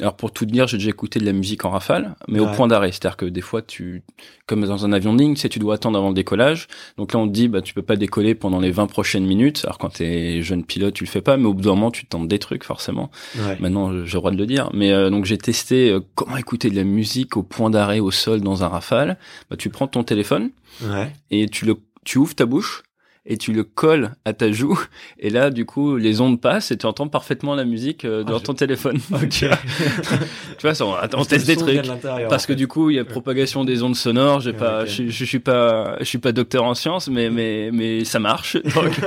Alors 0.01 0.15
pour 0.17 0.33
tout 0.33 0.45
te 0.45 0.51
dire, 0.51 0.67
j'ai 0.67 0.77
déjà 0.77 0.91
écouté 0.91 1.19
de 1.19 1.25
la 1.25 1.33
musique 1.33 1.65
en 1.65 1.71
rafale, 1.71 2.15
mais 2.29 2.41
Ouais. 2.41 2.47
au 2.47 2.51
point 2.55 2.69
d'arrêt. 2.69 2.93
C'est-à-dire 2.93 3.17
que 3.17 3.25
des 3.27 3.41
fois, 3.41 3.63
tu, 3.63 4.00
comme 4.47 4.65
dans 4.67 4.85
un 4.85 4.93
avion 4.93 5.13
de 5.15 5.19
ligne, 5.21 5.35
tu 5.35 5.41
sais, 5.41 5.49
tu 5.49 5.59
dois 5.59 5.75
attendre 5.77 5.97
avant 5.99 6.09
le 6.09 6.15
décollage. 6.15 6.67
Donc 6.97 7.13
là, 7.13 7.21
on 7.21 7.27
te 7.29 7.33
dit, 7.33 7.49
bah, 7.49 7.63
tu 7.63 7.75
peux 7.75 7.83
pas 7.83 7.97
décoller 7.97 8.35
pendant 8.35 8.59
les 8.61 8.71
20 8.71 8.87
prochaines 8.87 9.25
minutes. 9.27 9.63
Alors 9.65 9.79
quand 9.79 9.91
t'es 9.95 10.43
jeune 10.43 10.65
pilote, 10.65 10.95
tu 10.95 11.05
le 11.05 11.09
fais 11.11 11.21
pas, 11.23 11.37
mais 11.37 11.47
au 11.47 11.55
bout 11.55 11.63
d'un 11.63 11.71
moment, 11.71 11.91
tu 11.91 12.05
tentes 12.07 12.29
des 12.29 12.39
trucs 12.39 12.65
forcément. 12.65 13.11
Ouais. 13.37 13.57
Maintenant, 13.61 13.93
j'ai 13.93 14.13
le 14.15 14.19
droit 14.21 14.31
de 14.31 14.37
le 14.37 14.47
dire. 14.47 14.71
Mais 14.75 14.91
euh, 14.93 15.11
donc 15.11 15.25
j'ai 15.25 15.39
testé 15.39 15.91
euh, 15.91 16.01
comment 16.15 16.37
écouter 16.37 16.71
de 16.71 16.77
la 16.77 16.85
musique 16.85 17.37
au 17.37 17.43
point 17.43 17.71
d'arrêt 17.71 18.01
au 18.01 18.11
sol 18.11 18.41
dans 18.41 18.65
un 18.65 18.69
rafale. 18.69 19.19
Bah, 19.51 19.57
tu 19.57 19.71
prends 19.71 19.87
ton 19.87 20.03
téléphone 20.05 20.51
Ouais. 20.85 21.13
et 21.31 21.49
tu 21.49 21.65
le, 21.67 21.77
tu 22.05 22.19
ouvres 22.19 22.35
ta 22.35 22.47
bouche 22.47 22.83
et 23.31 23.39
tu 23.39 23.53
le 23.53 23.65
colles 23.65 24.13
à 24.27 24.33
ta 24.35 24.51
joue. 24.53 24.79
Et 25.19 25.31
là 25.31 25.49
du 25.51 25.65
coup 25.65 25.97
les 25.97 26.21
ondes 26.21 26.41
passent 26.41 26.71
et 26.73 26.77
tu 26.77 26.85
entends 26.85 27.09
parfaitement 27.09 27.55
la 27.55 27.65
musique 27.65 28.05
euh, 28.05 28.25
dans 28.25 28.35
Ah, 28.35 28.39
je- 28.41 28.45
ton 28.45 28.55
téléphone. 28.55 28.99
Ok. 29.15 29.29
tu 29.31 29.47
vois, 29.47 29.57
vois 30.63 30.75
ça, 30.75 30.85
on, 30.85 30.95
on 31.17 31.25
teste 31.25 31.47
des 31.47 31.57
trucs. 31.57 31.81
parce 32.29 32.45
que 32.47 32.53
fait. 32.53 32.57
du 32.57 32.67
coup 32.69 32.91
il 32.91 32.97
y 32.97 32.99
a 32.99 33.05
propagation 33.05 33.65
des 33.65 33.83
ondes 33.83 33.97
sonores. 33.97 34.41
J'ai 34.41 34.51
Ouais, 34.51 34.57
pas 34.57 34.83
ok. 34.83 34.89
je, 34.89 35.09
je 35.09 35.25
suis 35.25 35.39
pas 35.39 35.97
je 36.01 36.05
suis 36.05 36.19
pas 36.19 36.33
docteur 36.33 36.65
en 36.65 36.75
sciences 36.75 37.09
mais 37.09 37.31
mais 37.31 37.71
mais 37.73 38.05
ça 38.05 38.19
marche. 38.19 38.57
Donc, 38.75 38.99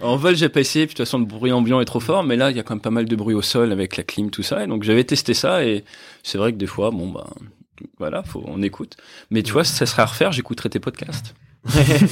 en 0.00 0.16
vol 0.16 0.34
j'ai 0.36 0.48
pas 0.48 0.60
essayé. 0.60 0.86
Puis 0.86 0.94
de 0.94 0.98
toute 0.98 1.06
façon 1.06 1.18
le 1.20 1.24
bruit 1.24 1.52
ambiant 1.52 1.80
est 1.80 1.84
trop 1.86 2.00
fort. 2.00 2.24
Mais 2.24 2.36
là 2.36 2.50
il 2.50 2.56
y 2.56 2.60
a 2.60 2.64
quand 2.64 2.74
même 2.74 2.80
pas 2.82 2.90
mal 2.90 3.04
de 3.06 3.16
bruit 3.16 3.34
au 3.34 3.42
sol 3.42 3.70
avec 3.72 3.96
la 3.96 4.02
clim 4.02 4.30
tout 4.30 4.42
ça. 4.42 4.64
Et 4.64 4.66
donc 4.66 4.82
j'avais 4.82 5.04
testé 5.04 5.34
ça. 5.34 5.64
Et 5.64 5.84
c'est 6.24 6.36
vrai 6.38 6.52
que 6.52 6.58
des 6.58 6.66
fois 6.66 6.90
bon 6.90 7.08
bah 7.10 7.28
voilà 7.98 8.24
faut 8.24 8.42
on 8.46 8.60
écoute. 8.62 8.96
Mais 9.30 9.44
tu 9.44 9.52
vois 9.52 9.62
si 9.62 9.72
ça 9.72 9.86
serait 9.86 10.02
à 10.02 10.06
refaire. 10.06 10.32
J'écouterais 10.32 10.68
tes 10.68 10.80
podcasts 10.80 11.34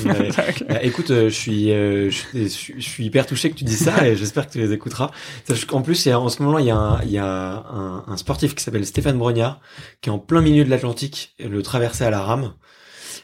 Euh, 0.06 0.78
écoute, 0.82 1.10
euh, 1.10 1.28
je 1.28 1.34
suis, 1.34 1.72
euh, 1.72 2.10
je, 2.10 2.16
suis- 2.48 2.78
je 2.80 2.88
suis- 2.88 3.04
hyper 3.04 3.26
touché 3.26 3.50
que 3.50 3.54
tu 3.54 3.64
dis 3.64 3.76
ça 3.76 4.06
et 4.06 4.16
j'espère 4.16 4.46
que 4.46 4.52
tu 4.52 4.58
les 4.58 4.72
écouteras. 4.72 5.10
Qu'en 5.68 5.82
plus, 5.82 6.06
en 6.08 6.28
ce 6.28 6.42
moment-là, 6.42 6.60
il 6.62 6.66
y 6.66 6.70
a, 6.70 6.76
un, 6.76 7.02
il 7.02 7.10
y 7.10 7.18
a 7.18 7.24
un, 7.26 8.04
un 8.06 8.16
sportif 8.16 8.54
qui 8.54 8.62
s'appelle 8.62 8.84
Stéphane 8.86 9.18
Brognard 9.18 9.60
qui 10.00 10.10
est 10.10 10.12
en 10.12 10.18
plein 10.18 10.40
milieu 10.42 10.64
de 10.64 10.70
l'Atlantique, 10.70 11.34
le 11.38 11.62
traversé 11.62 12.04
à 12.04 12.10
la 12.10 12.20
rame. 12.22 12.52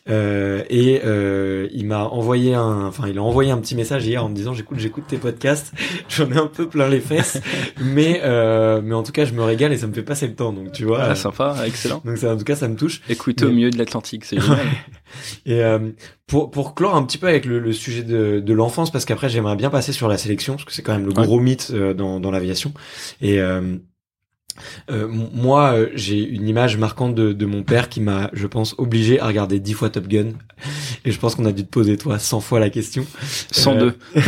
Euh, 0.09 0.64
et 0.68 1.00
euh, 1.04 1.68
il 1.73 1.87
m'a 1.87 2.04
envoyé 2.06 2.54
un, 2.54 2.87
enfin 2.87 3.06
il 3.09 3.18
a 3.18 3.23
envoyé 3.23 3.52
un 3.52 3.59
petit 3.59 3.76
message 3.76 4.04
hier 4.04 4.25
en 4.25 4.28
me 4.28 4.35
disant 4.35 4.52
j'écoute 4.52 4.78
j'écoute 4.80 5.04
tes 5.06 5.16
podcasts, 5.16 5.73
j'en 6.09 6.28
ai 6.32 6.37
un 6.38 6.49
peu 6.49 6.68
plein 6.68 6.88
les 6.88 6.99
fesses, 6.99 7.40
mais 7.80 8.21
euh, 8.25 8.80
mais 8.82 8.94
en 8.97 9.04
tout 9.04 9.12
cas 9.12 9.25
je 9.25 9.32
me 9.32 9.42
régale 9.44 9.73
et 9.73 9.76
ça 9.76 9.87
me 9.87 9.92
fait 9.92 10.02
passer 10.02 10.26
le 10.26 10.35
temps 10.35 10.52
donc 10.52 10.73
tu 10.73 10.85
vois. 10.85 10.99
ah, 11.02 11.11
euh, 11.11 11.14
sympa 11.14 11.54
excellent 11.64 12.02
donc 12.04 12.18
ça, 12.18 12.32
en 12.35 12.37
tout 12.37 12.42
cas 12.42 12.56
ça 12.56 12.66
me 12.66 12.75
touche. 12.75 13.00
écoutez 13.09 13.44
au 13.44 13.49
Mais- 13.50 13.54
milieu 13.54 13.71
de 13.71 13.78
l'Atlantique 13.78 14.25
c'est 14.25 14.40
génial 14.40 14.59
Et 15.47 15.62
euh, 15.62 15.78
pour, 16.26 16.50
pour 16.50 16.75
clore 16.75 16.97
un 16.97 17.04
petit 17.04 17.18
peu 17.18 17.28
avec 17.28 17.44
le, 17.44 17.59
le 17.61 17.73
sujet 17.73 18.02
de, 18.02 18.40
de 18.40 18.52
l'enfance, 18.54 18.90
parce 18.90 19.04
qu'après 19.04 19.28
j'aimerais 19.28 19.56
bien 19.56 19.68
passer 19.71 19.92
sur 19.92 20.09
la 20.09 20.16
sélection, 20.18 20.54
parce 20.54 20.64
que 20.64 20.73
c'est 20.73 20.82
quand 20.82 20.94
même 20.94 21.04
le 21.06 21.12
Ouais. 21.12 21.26
gros 21.26 21.38
mythe 21.38 21.68
euh, 21.75 21.92
dans, 21.92 22.18
dans 22.18 22.30
l'aviation. 22.30 22.73
Et, 23.21 23.38
euh, 24.90 25.02
Euh, 25.02 25.09
moi, 25.09 25.75
euh, 25.75 25.88
j'ai 25.94 26.18
une 26.18 26.49
image 26.49 26.76
marquante 26.76 27.14
de, 27.14 27.32
de 27.32 27.47
mon 27.47 27.62
père 27.62 27.88
qui 27.88 28.00
m'a, 28.00 28.30
je 28.32 28.47
pense, 28.47 28.75
obligé 28.78 29.21
à 29.21 29.26
regarder 29.26 29.59
dix 29.59 29.73
fois 29.73 29.90
Top 29.90 30.06
Gun. 30.09 30.32
Et 31.04 31.11
je 31.11 31.18
pense 31.18 31.35
qu'on 31.35 31.44
a 31.44 31.52
dû 31.52 31.64
te 31.64 31.71
poser, 31.71 31.97
toi, 31.97 32.18
100 32.18 32.40
fois 32.40 32.61
la 32.61 32.71
question. 32.71 33.06
102. 33.50 33.94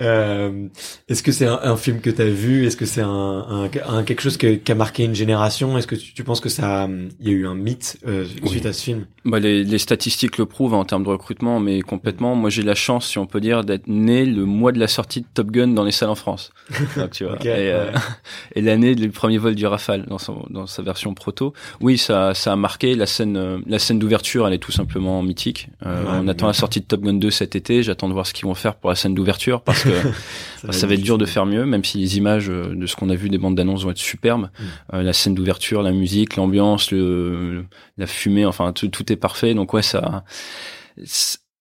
Euh, 0.00 0.68
Est-ce 1.08 1.24
que 1.24 1.32
c'est 1.32 1.46
un, 1.46 1.58
un, 1.60 1.76
film 1.76 2.00
que 2.00 2.10
tu 2.10 2.22
as 2.22 2.28
vu? 2.28 2.66
Est-ce 2.66 2.76
que 2.76 2.86
c'est 2.86 3.00
un, 3.00 3.08
un, 3.08 3.70
un, 3.88 4.02
quelque 4.04 4.22
chose 4.22 4.36
qui 4.36 4.60
a 4.68 4.74
marqué 4.74 5.04
une 5.04 5.14
génération? 5.14 5.76
Est-ce 5.76 5.88
que 5.88 5.96
tu, 5.96 6.14
tu, 6.14 6.22
penses 6.22 6.40
que 6.40 6.48
ça, 6.48 6.88
il 7.20 7.28
y 7.28 7.30
a 7.30 7.34
eu 7.34 7.46
un 7.46 7.54
mythe 7.54 7.98
euh, 8.06 8.24
suite 8.24 8.62
oui. 8.62 8.66
à 8.66 8.72
ce 8.72 8.82
film? 8.82 9.06
Bah, 9.24 9.40
les, 9.40 9.64
les, 9.64 9.78
statistiques 9.78 10.38
le 10.38 10.46
prouvent 10.46 10.74
hein, 10.74 10.78
en 10.78 10.84
termes 10.84 11.02
de 11.02 11.08
recrutement, 11.08 11.58
mais 11.58 11.80
complètement. 11.80 12.36
Moi, 12.36 12.48
j'ai 12.48 12.62
la 12.62 12.76
chance, 12.76 13.08
si 13.08 13.18
on 13.18 13.26
peut 13.26 13.40
dire, 13.40 13.64
d'être 13.64 13.88
né 13.88 14.24
le 14.24 14.44
mois 14.44 14.70
de 14.70 14.78
la 14.78 14.88
sortie 14.88 15.22
de 15.22 15.26
Top 15.34 15.50
Gun 15.50 15.68
dans 15.68 15.84
les 15.84 15.92
salles 15.92 16.10
en 16.10 16.14
France. 16.14 16.52
Donc, 16.96 17.10
tu 17.10 17.24
vois. 17.24 17.34
okay, 17.34 17.48
et, 17.48 17.72
ouais. 17.74 17.92
et 18.54 18.62
l'année 18.62 18.94
du 19.08 19.14
premier 19.14 19.38
vol 19.38 19.54
du 19.54 19.66
Rafale 19.66 20.04
dans, 20.06 20.18
son, 20.18 20.44
dans 20.50 20.66
sa 20.66 20.82
version 20.82 21.14
proto. 21.14 21.52
Oui, 21.80 21.98
ça, 21.98 22.34
ça 22.34 22.52
a 22.52 22.56
marqué 22.56 22.94
la 22.94 23.06
scène. 23.06 23.62
la 23.66 23.78
scène 23.78 23.98
d'ouverture, 23.98 24.46
elle 24.46 24.54
est 24.54 24.58
tout 24.58 24.72
simplement 24.72 25.22
mythique. 25.22 25.68
Euh, 25.86 26.02
ouais, 26.02 26.18
on 26.22 26.28
attend 26.28 26.46
la 26.46 26.52
sortie 26.52 26.80
de 26.80 26.84
Top 26.84 27.00
Gun 27.00 27.14
2 27.14 27.30
cet 27.30 27.56
été. 27.56 27.82
J'attends 27.82 28.08
de 28.08 28.12
voir 28.12 28.26
ce 28.26 28.34
qu'ils 28.34 28.46
vont 28.46 28.54
faire 28.54 28.74
pour 28.74 28.90
la 28.90 28.96
scène 28.96 29.14
d'ouverture 29.14 29.62
parce 29.62 29.84
que 29.84 29.90
ça, 30.62 30.72
ça 30.72 30.86
va 30.86 30.94
être 30.94 31.02
dur 31.02 31.18
de 31.18 31.24
faire 31.24 31.46
mieux, 31.46 31.64
même 31.64 31.84
si 31.84 31.98
les 31.98 32.18
images 32.18 32.48
de 32.48 32.86
ce 32.86 32.96
qu'on 32.96 33.10
a 33.10 33.14
vu 33.14 33.28
des 33.28 33.38
bandes 33.38 33.54
d'annonces 33.54 33.84
vont 33.84 33.90
être 33.90 33.98
superbes. 33.98 34.48
Mm. 34.58 34.64
Euh, 34.94 35.02
la 35.02 35.12
scène 35.12 35.34
d'ouverture, 35.34 35.82
la 35.82 35.92
musique, 35.92 36.36
l'ambiance, 36.36 36.90
le, 36.90 37.64
la 37.96 38.06
fumée, 38.06 38.44
enfin 38.44 38.72
tout, 38.72 38.88
tout 38.88 39.10
est 39.12 39.16
parfait. 39.16 39.54
Donc 39.54 39.72
ouais, 39.72 39.82
ça, 39.82 40.24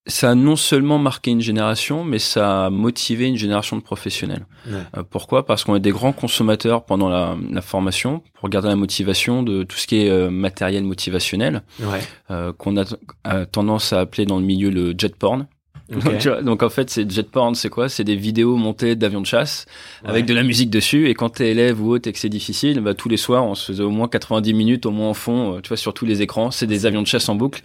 ça 0.07 0.31
a 0.31 0.35
non 0.35 0.55
seulement 0.55 0.97
marqué 0.97 1.31
une 1.31 1.41
génération, 1.41 2.03
mais 2.03 2.19
ça 2.19 2.65
a 2.65 2.69
motivé 2.69 3.25
une 3.25 3.35
génération 3.35 3.77
de 3.77 3.81
professionnels. 3.81 4.45
Ouais. 4.67 4.79
Euh, 4.97 5.03
pourquoi? 5.09 5.45
Parce 5.45 5.63
qu'on 5.63 5.75
est 5.75 5.81
des 5.81 5.91
grands 5.91 6.13
consommateurs 6.13 6.85
pendant 6.85 7.09
la, 7.09 7.35
la, 7.51 7.61
formation 7.61 8.23
pour 8.33 8.49
garder 8.49 8.69
la 8.69 8.75
motivation 8.75 9.43
de 9.43 9.63
tout 9.63 9.77
ce 9.77 9.87
qui 9.87 10.01
est 10.01 10.09
euh, 10.09 10.29
matériel 10.29 10.83
motivationnel, 10.83 11.63
ouais. 11.81 11.99
euh, 12.31 12.53
qu'on 12.53 12.77
a, 12.77 12.85
a, 13.23 13.45
tendance 13.45 13.93
à 13.93 13.99
appeler 13.99 14.25
dans 14.25 14.39
le 14.39 14.45
milieu 14.45 14.69
le 14.69 14.93
jet 14.97 15.15
porn. 15.15 15.47
Okay. 15.89 16.29
Donc, 16.29 16.43
donc, 16.43 16.63
en 16.63 16.69
fait, 16.69 16.89
c'est 16.89 17.09
jet 17.09 17.29
porn, 17.29 17.55
c'est 17.55 17.69
quoi? 17.69 17.87
C'est 17.87 18.03
des 18.03 18.15
vidéos 18.15 18.57
montées 18.57 18.95
d'avions 18.95 19.21
de 19.21 19.25
chasse 19.25 19.65
ouais. 20.03 20.09
avec 20.09 20.25
de 20.25 20.33
la 20.33 20.43
musique 20.43 20.69
dessus. 20.69 21.07
Et 21.09 21.13
quand 21.13 21.29
t'es 21.29 21.51
élève 21.51 21.81
ou 21.81 21.91
autre 21.91 22.09
et 22.09 22.13
que 22.13 22.19
c'est 22.19 22.29
difficile, 22.29 22.81
bah, 22.81 22.93
tous 22.93 23.07
les 23.07 23.17
soirs, 23.17 23.45
on 23.45 23.55
se 23.55 23.71
faisait 23.71 23.83
au 23.83 23.89
moins 23.89 24.07
90 24.07 24.53
minutes, 24.53 24.85
au 24.85 24.91
moins 24.91 25.09
en 25.09 25.13
fond, 25.13 25.55
euh, 25.55 25.61
tu 25.61 25.69
vois, 25.69 25.77
sur 25.77 25.93
tous 25.93 26.05
les 26.05 26.21
écrans, 26.21 26.51
c'est 26.51 26.67
des 26.67 26.85
avions 26.85 27.01
de 27.01 27.07
chasse 27.07 27.29
en 27.29 27.35
boucle. 27.35 27.61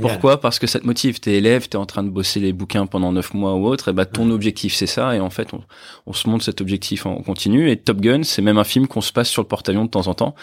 Pourquoi? 0.00 0.40
Parce 0.40 0.58
que 0.58 0.66
ça 0.66 0.78
te 0.78 0.86
motive. 0.86 1.18
T'es 1.18 1.34
élève, 1.34 1.68
t'es 1.68 1.76
en 1.76 1.86
train 1.86 2.04
de 2.04 2.10
bosser 2.10 2.38
les 2.38 2.52
bouquins 2.52 2.86
pendant 2.86 3.12
9 3.12 3.34
mois 3.34 3.54
ou 3.54 3.66
autre. 3.66 3.88
Et 3.88 3.92
bah, 3.92 4.06
ton 4.06 4.28
ouais. 4.28 4.34
objectif, 4.34 4.74
c'est 4.74 4.86
ça. 4.86 5.16
Et 5.16 5.20
en 5.20 5.30
fait, 5.30 5.52
on, 5.52 5.62
on, 6.06 6.12
se 6.12 6.28
montre 6.28 6.44
cet 6.44 6.60
objectif 6.60 7.06
en 7.06 7.16
continu. 7.22 7.70
Et 7.70 7.76
Top 7.76 8.00
Gun, 8.00 8.22
c'est 8.22 8.42
même 8.42 8.58
un 8.58 8.64
film 8.64 8.86
qu'on 8.86 9.00
se 9.00 9.12
passe 9.12 9.28
sur 9.28 9.42
le 9.42 9.48
porte-avions 9.48 9.84
de 9.84 9.90
temps 9.90 10.06
en 10.06 10.14
temps 10.14 10.34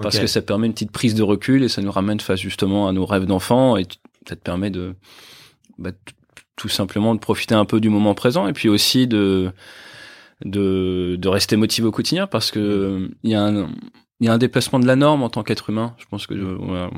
parce 0.00 0.16
okay. 0.16 0.24
que 0.24 0.26
ça 0.26 0.42
permet 0.42 0.66
une 0.66 0.72
petite 0.72 0.92
prise 0.92 1.14
de 1.14 1.22
recul 1.22 1.62
et 1.62 1.68
ça 1.68 1.82
nous 1.82 1.90
ramène 1.90 2.20
face 2.20 2.40
justement 2.40 2.88
à 2.88 2.92
nos 2.92 3.04
rêves 3.04 3.26
d'enfant 3.26 3.76
et 3.76 3.84
ça 4.28 4.36
te 4.36 4.40
permet 4.40 4.70
de 4.70 4.94
bah, 5.78 5.90
tout 6.58 6.68
simplement 6.68 7.14
de 7.14 7.20
profiter 7.20 7.54
un 7.54 7.64
peu 7.64 7.80
du 7.80 7.88
moment 7.88 8.14
présent 8.14 8.46
et 8.48 8.52
puis 8.52 8.68
aussi 8.68 9.06
de 9.06 9.50
de, 10.44 11.28
rester 11.28 11.56
motivé 11.56 11.86
au 11.86 11.90
quotidien 11.90 12.26
parce 12.26 12.50
que 12.50 13.10
il 13.22 13.30
y 13.30 13.34
a 13.34 13.42
un 13.42 13.70
il 14.20 14.26
y 14.26 14.30
a 14.30 14.32
un 14.32 14.38
déplacement 14.38 14.80
de 14.80 14.86
la 14.86 14.96
norme 14.96 15.22
en 15.22 15.28
tant 15.28 15.44
qu'être 15.44 15.70
humain. 15.70 15.94
Je 15.98 16.04
pense 16.10 16.26
que 16.26 16.34
on, 16.34 16.90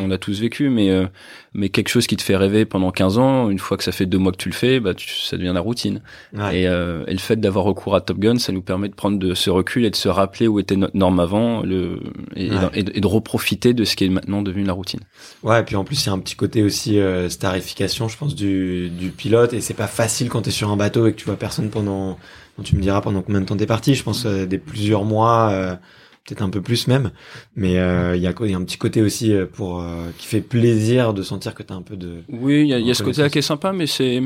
on 0.00 0.08
l'a 0.08 0.16
tous 0.16 0.40
vécu, 0.40 0.70
mais 0.70 0.90
euh, 0.90 1.06
mais 1.52 1.68
quelque 1.68 1.88
chose 1.88 2.06
qui 2.06 2.16
te 2.16 2.22
fait 2.22 2.36
rêver 2.36 2.64
pendant 2.64 2.90
15 2.90 3.18
ans, 3.18 3.50
une 3.50 3.58
fois 3.58 3.76
que 3.76 3.84
ça 3.84 3.92
fait 3.92 4.06
deux 4.06 4.16
mois 4.16 4.32
que 4.32 4.38
tu 4.38 4.48
le 4.48 4.54
fais, 4.54 4.80
bah 4.80 4.94
tu, 4.94 5.10
ça 5.10 5.36
devient 5.36 5.52
la 5.52 5.60
routine. 5.60 6.00
Ouais. 6.32 6.62
Et, 6.62 6.66
euh, 6.66 7.04
et, 7.06 7.12
le 7.12 7.18
fait 7.18 7.36
d'avoir 7.36 7.66
recours 7.66 7.94
à 7.94 8.00
Top 8.00 8.18
Gun, 8.18 8.38
ça 8.38 8.50
nous 8.50 8.62
permet 8.62 8.88
de 8.88 8.94
prendre 8.94 9.18
de 9.18 9.34
ce 9.34 9.50
recul 9.50 9.84
et 9.84 9.90
de 9.90 9.96
se 9.96 10.08
rappeler 10.08 10.48
où 10.48 10.58
était 10.58 10.76
notre 10.76 10.96
norme 10.96 11.20
avant, 11.20 11.60
le 11.62 12.00
et, 12.34 12.50
ouais. 12.50 12.56
et, 12.72 12.82
de, 12.82 12.92
et 12.96 13.00
de 13.00 13.06
reprofiter 13.06 13.74
de 13.74 13.84
ce 13.84 13.94
qui 13.94 14.04
est 14.04 14.08
maintenant 14.08 14.40
devenu 14.40 14.64
la 14.64 14.72
routine. 14.72 15.00
Ouais, 15.42 15.60
et 15.60 15.64
puis 15.64 15.76
en 15.76 15.84
plus 15.84 16.02
il 16.02 16.06
y 16.06 16.08
a 16.08 16.12
un 16.12 16.18
petit 16.18 16.36
côté 16.36 16.62
aussi 16.62 16.98
euh, 16.98 17.28
starification, 17.28 18.08
je 18.08 18.16
pense 18.16 18.34
du 18.34 18.88
du 18.88 19.10
pilote, 19.10 19.52
et 19.52 19.60
c'est 19.60 19.74
pas 19.74 19.86
facile 19.86 20.30
quand 20.30 20.40
t'es 20.40 20.50
sur 20.50 20.70
un 20.70 20.78
bateau 20.78 21.08
et 21.08 21.12
que 21.12 21.18
tu 21.18 21.26
vois 21.26 21.36
personne 21.36 21.68
pendant, 21.68 22.16
tu 22.62 22.74
me 22.74 22.80
diras 22.80 23.02
pendant 23.02 23.20
combien 23.20 23.42
de 23.42 23.46
temps 23.46 23.56
t'es 23.56 23.66
parti. 23.66 23.94
Je 23.94 24.02
pense 24.02 24.24
euh, 24.24 24.46
des 24.46 24.56
plusieurs 24.58 25.04
mois. 25.04 25.78
Euh, 26.24 26.28
peut-être 26.28 26.42
un 26.42 26.50
peu 26.50 26.62
plus 26.62 26.86
même, 26.86 27.10
mais 27.54 27.78
euh, 27.78 28.16
il 28.16 28.22
y, 28.22 28.26
a, 28.26 28.30
y, 28.30 28.54
a, 28.54 28.56
un 28.56 28.64
petit 28.64 28.78
côté 28.78 29.02
aussi 29.02 29.32
euh, 29.32 29.46
pour 29.46 29.80
euh, 29.80 30.10
qui 30.18 30.26
fait 30.26 30.40
plaisir 30.40 31.14
de 31.14 31.22
sentir 31.22 31.54
que 31.54 31.62
tu 31.62 31.72
as 31.72 31.76
un 31.76 31.82
peu 31.82 31.96
de. 31.96 32.22
Oui, 32.28 32.62
il 32.62 32.68
y 32.68 32.74
a, 32.74 32.78
y 32.78 32.90
a 32.90 32.94
ce 32.94 33.02
côté-là 33.02 33.28
qui 33.28 33.38
est 33.38 33.42
sympa, 33.42 33.72
mais 33.72 33.86
c'est. 33.86 34.22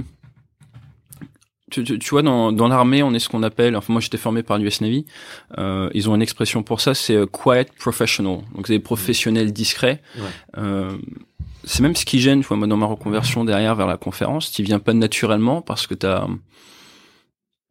Tu, 1.71 1.85
tu, 1.85 1.99
tu, 1.99 2.11
vois, 2.11 2.23
dans, 2.23 2.51
dans 2.51 2.69
l'armée, 2.69 3.03
on 3.03 3.13
est 3.13 3.19
ce 3.19 3.29
qu'on 3.29 3.43
appelle. 3.43 3.77
Enfin, 3.77 3.93
moi, 3.93 4.01
j'étais 4.01 4.17
formé 4.17 4.43
par 4.43 4.57
l'US 4.57 4.81
Navy. 4.81 5.05
Euh, 5.59 5.91
ils 5.93 6.09
ont 6.09 6.15
une 6.15 6.23
expression 6.23 6.63
pour 6.63 6.81
ça, 6.81 6.95
c'est 6.95 7.19
quiet 7.31 7.67
professional. 7.79 8.41
Donc, 8.55 8.67
c'est 8.67 8.73
des 8.73 8.79
professionnels 8.79 9.53
discrets. 9.53 10.01
Ouais. 10.17 10.89
c'est 11.65 11.83
même 11.83 11.95
ce 11.95 12.07
qui 12.07 12.21
gêne, 12.21 12.41
tu 12.41 12.47
vois, 12.47 12.57
moi, 12.57 12.67
dans 12.67 12.79
ma 12.79 12.87
reconversion 12.87 13.45
derrière 13.45 13.75
vers 13.75 13.87
la 13.87 13.99
conférence. 13.99 14.51
Tu 14.51 14.63
viens 14.63 14.79
pas 14.79 14.95
naturellement 14.95 15.61
parce 15.61 15.87
que 15.87 15.95
tu 15.95 16.07
as 16.07 16.27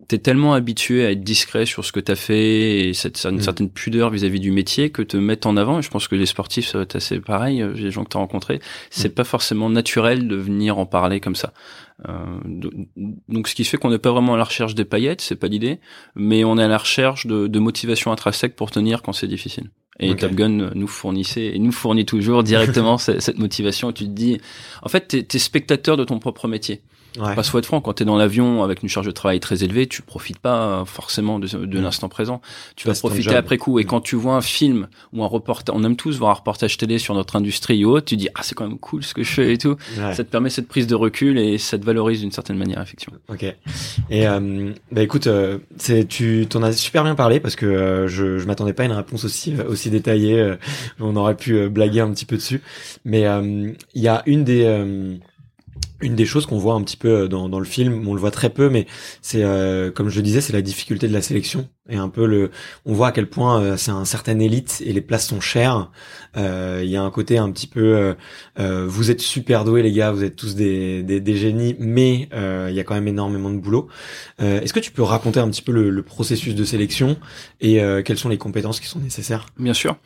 t'es 0.07 0.19
tellement 0.19 0.53
habitué 0.53 1.05
à 1.05 1.11
être 1.11 1.23
discret 1.23 1.65
sur 1.65 1.83
ce 1.83 1.91
que 1.91 1.99
t'as 1.99 2.15
fait 2.15 2.87
et 2.87 2.93
cette, 2.93 3.25
une 3.25 3.37
mmh. 3.37 3.41
certaine 3.41 3.69
pudeur 3.69 4.09
vis-à-vis 4.11 4.37
-vis 4.37 4.41
du 4.41 4.51
métier 4.51 4.89
que 4.91 5.01
te 5.01 5.17
mettre 5.17 5.47
en 5.47 5.57
avant, 5.57 5.79
et 5.79 5.81
je 5.81 5.89
pense 5.89 6.07
que 6.07 6.15
les 6.15 6.27
sportifs, 6.27 6.67
ça 6.67 6.77
va 6.77 6.83
être 6.83 6.95
assez 6.95 7.19
pareil, 7.19 7.61
euh, 7.61 7.73
les 7.73 7.89
gens 7.89 8.03
que 8.03 8.09
t'as 8.09 8.19
rencontrés, 8.19 8.59
c'est 8.89 9.09
mmh. 9.09 9.13
pas 9.13 9.23
forcément 9.23 9.69
naturel 9.69 10.27
de 10.27 10.35
venir 10.35 10.77
en 10.77 10.85
parler 10.85 11.19
comme 11.19 11.35
ça. 11.35 11.51
Euh, 12.07 12.13
donc 13.27 13.47
ce 13.47 13.55
qui 13.55 13.63
fait 13.63 13.77
qu'on 13.77 13.89
n'est 13.89 13.97
pas 13.97 14.11
vraiment 14.11 14.35
à 14.35 14.37
la 14.37 14.43
recherche 14.43 14.75
des 14.75 14.85
paillettes, 14.85 15.21
c'est 15.21 15.35
pas 15.35 15.47
l'idée, 15.47 15.79
mais 16.15 16.43
on 16.43 16.57
est 16.57 16.63
à 16.63 16.67
la 16.67 16.77
recherche 16.77 17.25
de, 17.25 17.47
de 17.47 17.59
motivation 17.59 18.11
intrinsèque 18.11 18.55
pour 18.55 18.69
tenir 18.69 19.01
quand 19.01 19.13
c'est 19.13 19.27
difficile. 19.27 19.71
Et 19.99 20.11
okay. 20.11 20.19
Top 20.19 20.33
Gun 20.33 20.71
nous 20.75 20.87
fournissait 20.87 21.55
et 21.55 21.59
nous 21.59 21.71
fournit 21.71 22.05
toujours 22.05 22.43
directement 22.43 22.97
cette 22.99 23.39
motivation. 23.39 23.89
Et 23.89 23.93
tu 23.93 24.03
te 24.03 24.09
dis, 24.09 24.39
en 24.83 24.89
fait, 24.89 25.07
t'es 25.07 25.27
es 25.33 25.39
spectateur 25.39 25.97
de 25.97 26.03
ton 26.03 26.19
propre 26.19 26.47
métier. 26.47 26.81
Ouais. 27.17 27.35
Parce 27.35 27.47
qu'il 27.47 27.51
faut 27.51 27.59
être 27.59 27.65
franc, 27.65 27.81
quand 27.81 27.93
tu 27.93 28.03
es 28.03 28.05
dans 28.05 28.17
l'avion 28.17 28.63
avec 28.63 28.83
une 28.83 28.89
charge 28.89 29.07
de 29.07 29.11
travail 29.11 29.39
très 29.39 29.63
élevée, 29.63 29.87
tu 29.87 30.01
profites 30.01 30.39
pas 30.39 30.83
forcément 30.85 31.39
de, 31.39 31.47
de 31.47 31.79
l'instant 31.79 32.09
présent. 32.09 32.41
Tu 32.75 32.87
vas 32.87 32.93
profiter 32.93 33.35
après 33.35 33.57
coup. 33.57 33.79
Et 33.79 33.85
quand 33.85 34.01
tu 34.01 34.15
vois 34.15 34.35
un 34.35 34.41
film 34.41 34.87
ou 35.13 35.23
un 35.23 35.27
reportage, 35.27 35.75
on 35.75 35.83
aime 35.83 35.95
tous 35.95 36.17
voir 36.17 36.31
un 36.31 36.35
reportage 36.35 36.77
télé 36.77 36.99
sur 36.99 37.13
notre 37.15 37.35
industrie 37.35 37.83
ou 37.85 37.91
autre, 37.91 38.05
tu 38.05 38.17
dis 38.17 38.29
ah 38.35 38.41
c'est 38.43 38.55
quand 38.55 38.67
même 38.67 38.77
cool 38.77 39.03
ce 39.03 39.13
que 39.13 39.23
je 39.23 39.31
fais 39.31 39.53
et 39.53 39.57
tout. 39.57 39.75
Ouais. 39.97 40.13
Ça 40.13 40.23
te 40.23 40.29
permet 40.29 40.49
cette 40.49 40.67
prise 40.67 40.87
de 40.87 40.95
recul 40.95 41.37
et 41.39 41.57
ça 41.57 41.77
te 41.77 41.85
valorise 41.85 42.21
d'une 42.21 42.31
certaine 42.31 42.57
manière 42.57 42.81
effectivement. 42.81 43.17
Ok. 43.29 43.43
Et 43.43 44.27
euh, 44.27 44.71
bah 44.91 45.01
écoute, 45.01 45.27
euh, 45.27 45.57
c'est 45.77 46.07
tu 46.07 46.45
t'en 46.49 46.61
as 46.63 46.73
super 46.73 47.03
bien 47.03 47.15
parlé 47.15 47.39
parce 47.39 47.55
que 47.55 47.65
euh, 47.65 48.07
je, 48.07 48.37
je 48.37 48.45
m'attendais 48.45 48.73
pas 48.73 48.83
à 48.83 48.85
une 48.85 48.91
réponse 48.91 49.25
aussi 49.25 49.55
euh, 49.55 49.67
aussi 49.67 49.89
détaillée. 49.89 50.39
Euh, 50.39 50.55
on 50.99 51.15
aurait 51.15 51.35
pu 51.35 51.67
blaguer 51.69 52.01
un 52.01 52.11
petit 52.11 52.25
peu 52.25 52.35
dessus, 52.35 52.61
mais 53.05 53.21
il 53.21 54.01
y 54.01 54.07
a 54.07 54.23
une 54.25 54.43
des 54.43 55.17
une 56.01 56.15
des 56.15 56.25
choses 56.25 56.45
qu'on 56.45 56.57
voit 56.57 56.73
un 56.73 56.83
petit 56.83 56.97
peu 56.97 57.27
dans, 57.27 57.49
dans 57.49 57.59
le 57.59 57.65
film, 57.65 58.07
on 58.07 58.13
le 58.13 58.19
voit 58.19 58.31
très 58.31 58.49
peu, 58.49 58.69
mais 58.69 58.87
c'est 59.21 59.43
euh, 59.43 59.91
comme 59.91 60.09
je 60.09 60.17
le 60.17 60.23
disais, 60.23 60.41
c'est 60.41 60.53
la 60.53 60.61
difficulté 60.61 61.07
de 61.07 61.13
la 61.13 61.21
sélection 61.21 61.67
et 61.89 61.97
un 61.97 62.09
peu 62.09 62.25
le, 62.25 62.51
on 62.85 62.93
voit 62.93 63.07
à 63.07 63.11
quel 63.11 63.27
point 63.29 63.61
euh, 63.61 63.77
c'est 63.77 63.91
un 63.91 64.05
certain 64.05 64.39
élite 64.39 64.81
et 64.85 64.93
les 64.93 65.01
places 65.01 65.27
sont 65.27 65.41
chères. 65.41 65.89
Euh, 66.35 66.81
il 66.83 66.89
y 66.89 66.97
a 66.97 67.01
un 67.01 67.09
côté 67.11 67.37
un 67.37 67.51
petit 67.51 67.67
peu, 67.67 68.15
euh, 68.59 68.85
vous 68.87 69.11
êtes 69.11 69.21
super 69.21 69.63
doués 69.63 69.81
les 69.81 69.91
gars, 69.91 70.11
vous 70.11 70.23
êtes 70.23 70.35
tous 70.35 70.55
des, 70.55 71.03
des, 71.03 71.19
des 71.19 71.35
génies, 71.35 71.75
mais 71.79 72.29
il 72.69 72.75
y 72.75 72.79
a 72.79 72.83
quand 72.83 72.95
même 72.95 73.07
énormément 73.07 73.49
de 73.49 73.57
boulot. 73.57 73.87
Est-ce 74.39 74.73
que 74.73 74.79
tu 74.79 74.91
peux 74.91 75.03
raconter 75.03 75.39
un 75.39 75.49
petit 75.49 75.61
peu 75.61 75.71
le, 75.71 75.89
le 75.89 76.03
processus 76.03 76.55
de 76.55 76.63
sélection 76.63 77.17
et 77.61 77.79
quelles 78.05 78.17
sont 78.17 78.29
les 78.29 78.37
compétences 78.37 78.79
qui 78.79 78.87
sont 78.87 78.99
nécessaires? 78.99 79.47
Bien 79.57 79.73
sûr 79.73 79.97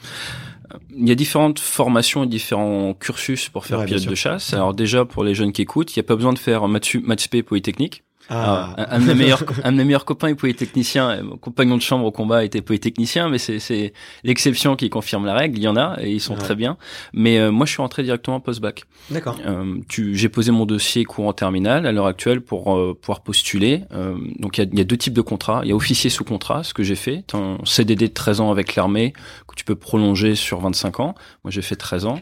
il 0.95 1.07
y 1.07 1.11
a 1.11 1.15
différentes 1.15 1.59
formations 1.59 2.23
et 2.23 2.27
différents 2.27 2.93
cursus 2.93 3.49
pour 3.49 3.65
faire 3.65 3.79
ouais, 3.79 3.85
pilote 3.85 4.05
de 4.05 4.15
chasse. 4.15 4.53
Alors 4.53 4.73
déjà, 4.73 5.05
pour 5.05 5.23
les 5.23 5.35
jeunes 5.35 5.51
qui 5.51 5.61
écoutent, 5.61 5.95
il 5.95 5.99
n'y 5.99 6.05
a 6.05 6.07
pas 6.07 6.15
besoin 6.15 6.33
de 6.33 6.39
faire 6.39 6.67
maths, 6.67 6.95
maths 7.03 7.27
Polytechnique. 7.45 8.03
Ah. 8.29 8.75
un, 8.77 8.99
de 8.99 9.05
mes 9.05 9.15
meilleurs, 9.15 9.43
un 9.63 9.71
de 9.71 9.77
mes 9.77 9.83
meilleurs 9.83 10.05
copains 10.05 10.29
est 10.29 10.35
polytechnicien. 10.35 11.23
Mon 11.23 11.37
compagnon 11.37 11.77
de 11.77 11.81
chambre 11.81 12.05
au 12.05 12.11
combat 12.11 12.45
était 12.45 12.61
polytechnicien, 12.61 13.29
mais 13.29 13.37
c'est 13.37 13.93
l'exception 14.23 14.75
qui 14.75 14.89
confirme 14.89 15.25
la 15.25 15.33
règle. 15.33 15.57
Il 15.57 15.63
y 15.63 15.67
en 15.67 15.75
a 15.75 15.97
et 16.01 16.11
ils 16.11 16.21
sont 16.21 16.33
ouais. 16.33 16.39
très 16.39 16.55
bien. 16.55 16.77
Mais 17.13 17.39
euh, 17.39 17.51
moi, 17.51 17.65
je 17.65 17.71
suis 17.71 17.81
rentré 17.81 18.03
directement 18.03 18.39
post-bac. 18.39 18.83
D'accord. 19.09 19.37
Euh, 19.45 19.77
j'ai 19.89 20.29
posé 20.29 20.51
mon 20.51 20.65
dossier 20.65 21.03
courant 21.03 21.33
terminal 21.33 21.85
à 21.85 21.91
l'heure 21.91 22.07
actuelle 22.07 22.41
pour 22.41 22.75
euh, 22.75 22.97
pouvoir 22.99 23.21
postuler. 23.21 23.83
Euh, 23.91 24.15
donc 24.39 24.57
il 24.57 24.63
y 24.63 24.67
a, 24.67 24.77
y 24.77 24.81
a, 24.81 24.85
deux 24.85 24.97
types 24.97 25.13
de 25.13 25.21
contrats. 25.21 25.61
Il 25.63 25.69
y 25.69 25.71
a 25.73 25.75
officier 25.75 26.09
sous 26.09 26.23
contrat, 26.23 26.63
ce 26.63 26.73
que 26.73 26.83
j'ai 26.83 26.95
fait. 26.95 27.23
un 27.33 27.57
CDD 27.65 28.07
de 28.07 28.13
13 28.13 28.41
ans 28.41 28.51
avec 28.51 28.75
l'armée 28.75 29.13
que 29.47 29.55
tu 29.55 29.65
peux 29.65 29.75
prolonger 29.75 30.35
sur 30.35 30.59
25 30.59 30.99
ans. 30.99 31.15
Moi, 31.43 31.51
j'ai 31.51 31.61
fait 31.61 31.75
13 31.75 32.05
ans. 32.05 32.21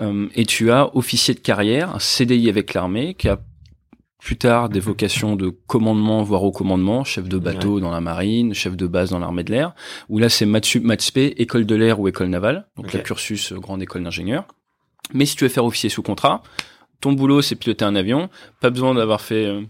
Euh, 0.00 0.28
et 0.34 0.46
tu 0.46 0.70
as 0.70 0.94
officier 0.96 1.34
de 1.34 1.40
carrière, 1.40 1.94
un 1.94 1.98
CDI 1.98 2.48
avec 2.48 2.74
l'armée 2.74 3.14
qui 3.14 3.28
a 3.28 3.38
plus 4.22 4.36
tard 4.36 4.68
des 4.68 4.80
vocations 4.80 5.34
de 5.36 5.48
commandement, 5.48 6.22
voire 6.22 6.44
au 6.44 6.52
commandement, 6.52 7.04
chef 7.04 7.28
de 7.28 7.38
bateau 7.38 7.74
ouais. 7.74 7.80
dans 7.80 7.90
la 7.90 8.00
marine, 8.00 8.54
chef 8.54 8.76
de 8.76 8.86
base 8.86 9.10
dans 9.10 9.18
l'armée 9.18 9.44
de 9.44 9.50
l'air, 9.50 9.74
où 10.08 10.18
là 10.18 10.28
c'est 10.28 10.46
Matsup, 10.46 10.84
Matspé, 10.84 11.34
école 11.38 11.66
de 11.66 11.74
l'air 11.74 11.98
ou 11.98 12.08
école 12.08 12.28
navale, 12.28 12.68
donc 12.76 12.86
okay. 12.86 12.98
la 12.98 13.04
cursus 13.04 13.52
euh, 13.52 13.58
grande 13.58 13.82
école 13.82 14.04
d'ingénieur. 14.04 14.46
Mais 15.12 15.26
si 15.26 15.34
tu 15.34 15.44
veux 15.44 15.50
faire 15.50 15.64
officier 15.64 15.88
sous 15.90 16.02
contrat, 16.02 16.42
ton 17.00 17.12
boulot 17.12 17.42
c'est 17.42 17.56
piloter 17.56 17.84
un 17.84 17.96
avion, 17.96 18.30
pas 18.60 18.70
besoin 18.70 18.94
d'avoir 18.94 19.20
fait 19.20 19.46
euh, 19.46 19.62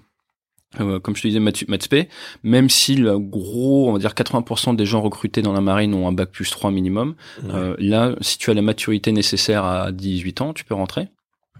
euh, 0.81 1.01
comme 1.01 1.15
je 1.17 1.23
te 1.23 1.29
disais, 1.29 1.41
Matspé, 1.41 2.09
même 2.43 2.71
si 2.71 2.97
le 2.97 3.19
gros, 3.19 3.89
on 3.89 3.93
va 3.93 3.99
dire 3.99 4.13
80% 4.13 4.75
des 4.77 4.87
gens 4.87 5.03
recrutés 5.03 5.43
dans 5.43 5.53
la 5.53 5.61
marine 5.61 5.95
ont 5.95 6.09
un 6.09 6.13
bac 6.13 6.31
plus 6.31 6.51
3 6.51 6.71
minimum, 6.71 7.15
euh, 7.51 7.77
là, 7.79 8.15
si 8.21 8.39
tu 8.39 8.51
as 8.51 8.55
la 8.55 8.63
maturité 8.63 9.13
nécessaire 9.13 9.65
à 9.65 9.93
18 9.93 10.41
ans, 10.41 10.53
tu 10.53 10.65
peux 10.65 10.75
rentrer. 10.75 11.09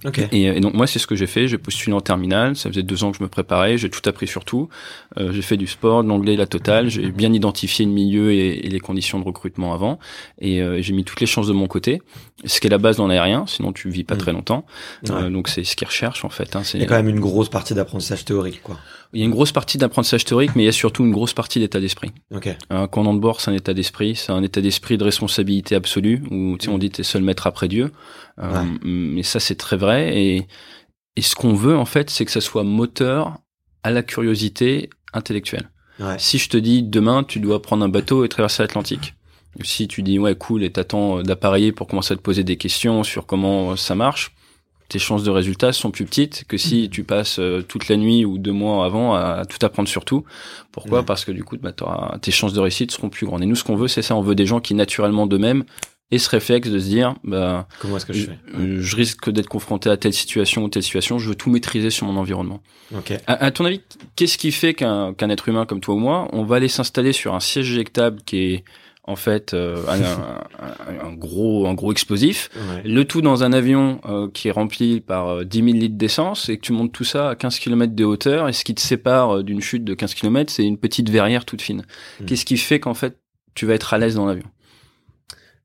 Okay. 0.05 0.29
Et, 0.33 0.61
donc 0.61 0.75
moi 0.75 0.87
c'est 0.87 0.99
ce 0.99 1.07
que 1.07 1.15
j'ai 1.15 1.27
fait, 1.27 1.47
j'ai 1.47 1.59
postulé 1.59 1.95
en 1.95 2.01
terminale, 2.01 2.57
ça 2.57 2.69
faisait 2.69 2.83
deux 2.83 3.05
ans 3.05 3.13
que 3.13 3.19
je 3.19 3.23
me 3.23 3.29
préparais, 3.29 3.79
j'ai 3.79 3.89
tout 3.89 4.07
appris 4.09 4.27
sur 4.27 4.45
tout, 4.45 4.69
euh, 5.19 5.33
j'ai 5.33 5.43
fait 5.43 5.57
du 5.57 5.67
sport, 5.67 6.03
de 6.03 6.09
l'anglais, 6.09 6.37
la 6.37 6.47
totale, 6.47 6.89
j'ai 6.89 7.11
bien 7.11 7.33
identifié 7.33 7.85
le 7.85 7.93
milieu 7.93 8.33
et, 8.33 8.67
et, 8.67 8.69
les 8.69 8.81
conditions 8.81 9.21
de 9.21 9.25
recrutement 9.25 9.73
avant, 9.73 9.99
et 10.41 10.61
euh, 10.61 10.83
j'ai 10.83 10.93
mis 10.93 11.05
toutes 11.05 11.21
les 11.21 11.27
chances 11.27 11.47
de 11.47 11.53
mon 11.53 11.69
côté, 11.69 12.03
ce 12.45 12.61
qui 12.61 12.67
est 12.67 12.71
la 12.71 12.79
base 12.79 12.97
dans 12.97 13.07
l'aérien, 13.07 13.45
sinon 13.47 13.73
tu 13.73 13.89
vis 13.91 14.05
pas 14.05 14.17
mm. 14.17 14.19
très 14.19 14.33
longtemps, 14.33 14.65
euh, 15.11 15.31
donc 15.31 15.49
c'est 15.49 15.63
ce 15.63 15.77
qu'ils 15.77 15.87
recherchent 15.87 16.25
en 16.25 16.31
fait. 16.31 16.57
Hein, 16.57 16.63
il 16.75 16.81
y 16.81 16.85
a 16.85 16.87
quand 16.87 16.97
même 16.97 17.09
une 17.09 17.21
grosse 17.21 17.49
partie 17.49 17.75
d'apprentissage 17.75 18.25
théorique 18.25 18.63
quoi. 18.63 18.79
Il 19.13 19.21
y 19.21 19.23
a 19.23 19.27
une 19.27 19.33
grosse 19.33 19.53
partie 19.53 19.77
d'apprentissage 19.77 20.25
théorique, 20.25 20.53
mais 20.57 20.63
il 20.63 20.67
y 20.67 20.71
a 20.71 20.73
surtout 20.73 21.05
une 21.05 21.13
grosse 21.13 21.35
partie 21.35 21.59
d'état 21.59 21.81
d'esprit. 21.81 22.13
Okay. 22.35 22.57
Un 22.71 22.87
commandant 22.89 23.15
de 23.15 23.21
bord, 23.21 23.41
c'est 23.41 23.51
un 23.51 23.55
état 23.55 23.75
d'esprit, 23.75 24.17
c'est 24.17 24.33
un 24.33 24.43
état 24.43 24.61
d'esprit 24.61 24.97
de 24.97 25.05
responsabilité 25.05 25.75
absolue, 25.75 26.23
où 26.31 26.57
tu 26.59 26.67
sais, 26.67 26.71
on 26.73 26.79
dit 26.79 26.91
t'es 26.91 27.03
seul 27.03 27.23
maître 27.23 27.47
après 27.47 27.69
Dieu. 27.69 27.93
Euh, 28.39 28.65
mais 28.83 29.23
ça, 29.23 29.39
c'est 29.39 29.57
très 29.57 29.77
vrai. 29.77 30.17
Et, 30.19 30.47
et 31.17 31.23
ce 31.23 31.35
qu'on 31.35 31.53
veut, 31.53 31.77
en 31.77 31.85
fait, 31.85 32.09
c'est 32.09 32.25
que 32.25 32.31
ça 32.31 32.41
soit 32.41 32.65
moteur 32.65 33.39
à 33.83 33.91
la 33.91 34.03
curiosité 34.03 34.89
intellectuelle. 35.13 35.71
Ouais. 36.01 36.17
Si 36.19 36.39
je 36.39 36.49
te 36.49 36.57
dis 36.57 36.83
demain, 36.83 37.23
tu 37.23 37.39
dois 37.39 37.61
prendre 37.61 37.85
un 37.85 37.89
bateau 37.89 38.25
et 38.25 38.29
traverser 38.29 38.63
l'Atlantique. 38.63 39.15
Si 39.63 39.87
tu 39.87 40.03
dis 40.03 40.19
ouais 40.19 40.35
cool 40.35 40.63
et 40.63 40.73
t'attends 40.73 41.23
d'appareiller 41.23 41.73
pour 41.73 41.87
commencer 41.87 42.15
à 42.15 42.17
te 42.17 42.23
poser 42.23 42.43
des 42.45 42.57
questions 42.57 43.03
sur 43.03 43.27
comment 43.27 43.77
ça 43.77 43.95
marche, 43.95 44.35
tes 44.93 44.99
chances 44.99 45.25
de 45.25 45.31
résultats 45.31 45.73
sont 45.73 45.91
plus 45.91 46.05
petites 46.05 46.45
que 46.47 46.59
si 46.59 46.91
tu 46.91 47.03
passes 47.03 47.41
toute 47.67 47.89
la 47.89 47.97
nuit 47.97 48.27
ou 48.27 48.37
deux 48.37 48.53
mois 48.53 48.85
avant 48.85 49.15
à, 49.15 49.45
tout 49.47 49.65
apprendre 49.65 49.89
sur 49.89 50.05
tout. 50.05 50.25
Pourquoi 50.71 50.99
Ouais. 50.99 51.05
Parce 51.05 51.25
que 51.25 51.33
du 51.33 51.45
coup, 51.45 51.57
bah, 51.57 51.73
tes 52.21 52.31
chances 52.31 52.53
de 52.53 52.61
réussite 52.61 52.91
seront 52.91 53.09
plus 53.09 53.25
grandes. 53.25 53.43
Et 53.43 53.47
nous, 53.47 53.57
ce 53.57 53.65
qu'on 53.65 53.77
veut, 53.77 53.89
c'est 53.89 54.03
ça. 54.03 54.15
On 54.15 54.21
veut 54.21 54.35
des 54.35 54.45
gens 54.45 54.61
qui 54.61 54.75
naturellement 54.75 55.27
d'eux-mêmes 55.27 55.65
aient 56.11 56.19
ce 56.19 56.29
réflexe 56.29 56.69
de 56.69 56.79
se 56.79 56.85
dire, 56.85 57.15
bah, 57.25 57.67
Comment 57.81 57.97
est-ce 57.97 58.07
que 58.07 58.13
je 58.13 58.27
fais 58.27 58.39
euh, 58.55 58.79
je 58.81 58.97
risque 58.97 59.31
d'être 59.31 59.49
confronté 59.49 59.89
à 59.89 59.97
telle 59.97 60.13
situation 60.13 60.65
ou 60.65 60.69
telle 60.69 60.83
situation. 60.83 61.19
Je 61.19 61.31
veux 61.31 61.35
tout 61.35 61.51
maîtriser 61.51 61.89
sur 61.89 62.07
mon 62.07 62.19
environnement. 62.21 62.61
Ok. 62.95 63.13
À, 63.27 63.45
à 63.45 63.51
ton 63.51 63.65
avis, 63.65 63.81
qu'est-ce 64.15 64.37
qui 64.37 64.53
fait 64.53 64.75
qu'un 64.75 65.15
qu'un 65.15 65.31
être 65.31 65.49
humain 65.49 65.65
comme 65.65 65.81
toi 65.81 65.95
ou 65.95 65.99
moi, 65.99 66.29
on 66.33 66.45
va 66.45 66.57
aller 66.57 66.69
s'installer 66.69 67.13
sur 67.13 67.35
un 67.35 67.41
siège 67.41 67.71
éjectable 67.71 68.21
qui 68.27 68.37
est 68.37 68.65
en 69.05 69.17
fait 69.17 69.53
euh, 69.53 69.85
un, 69.89 70.01
un- 70.01 71.07
un 71.09 71.13
gros 71.13 71.67
un 71.67 71.75
gros 71.75 71.91
explosif, 71.93 72.51
Ouais. 72.55 72.83
le 72.89 73.05
tout 73.05 73.21
dans 73.21 73.43
un 73.43 73.53
avion 73.53 74.01
euh, 74.07 74.29
qui 74.33 74.49
est 74.49 74.53
rempli 74.53 75.01
par 75.01 75.29
euh, 75.29 75.45
10 75.45 75.59
000 75.59 75.69
litres 75.77 75.97
d'essence 75.99 76.49
et 76.49 76.57
que 76.57 76.63
tu 76.63 76.73
montes 76.73 76.93
tout 76.93 77.05
ça 77.05 77.31
à 77.31 77.35
15 77.35 77.59
km 77.59 77.95
de 77.95 78.05
hauteur 78.05 78.49
et 78.49 78.53
ce 78.53 78.63
qui 78.65 78.75
te 78.75 78.81
sépare 78.81 79.39
euh, 79.39 79.43
d'une 79.43 79.61
chute 79.61 79.85
de 79.85 79.95
15 79.95 80.15
km, 80.15 80.53
c'est 80.53 80.65
une 80.65 80.79
petite 80.79 81.11
verrière 81.11 81.45
toute 81.45 81.63
fine. 81.63 81.83
Mm. 82.21 82.27
Qu'est-ce 82.27 82.45
qui 82.45 82.57
fait 82.57 82.79
qu'en 82.81 82.95
fait 82.95 83.19
tu 83.55 83.67
vas 83.67 83.75
être 83.75 83.93
à 83.93 83.99
l'aise 83.99 84.15
dans 84.15 84.27
l'avion? 84.27 84.47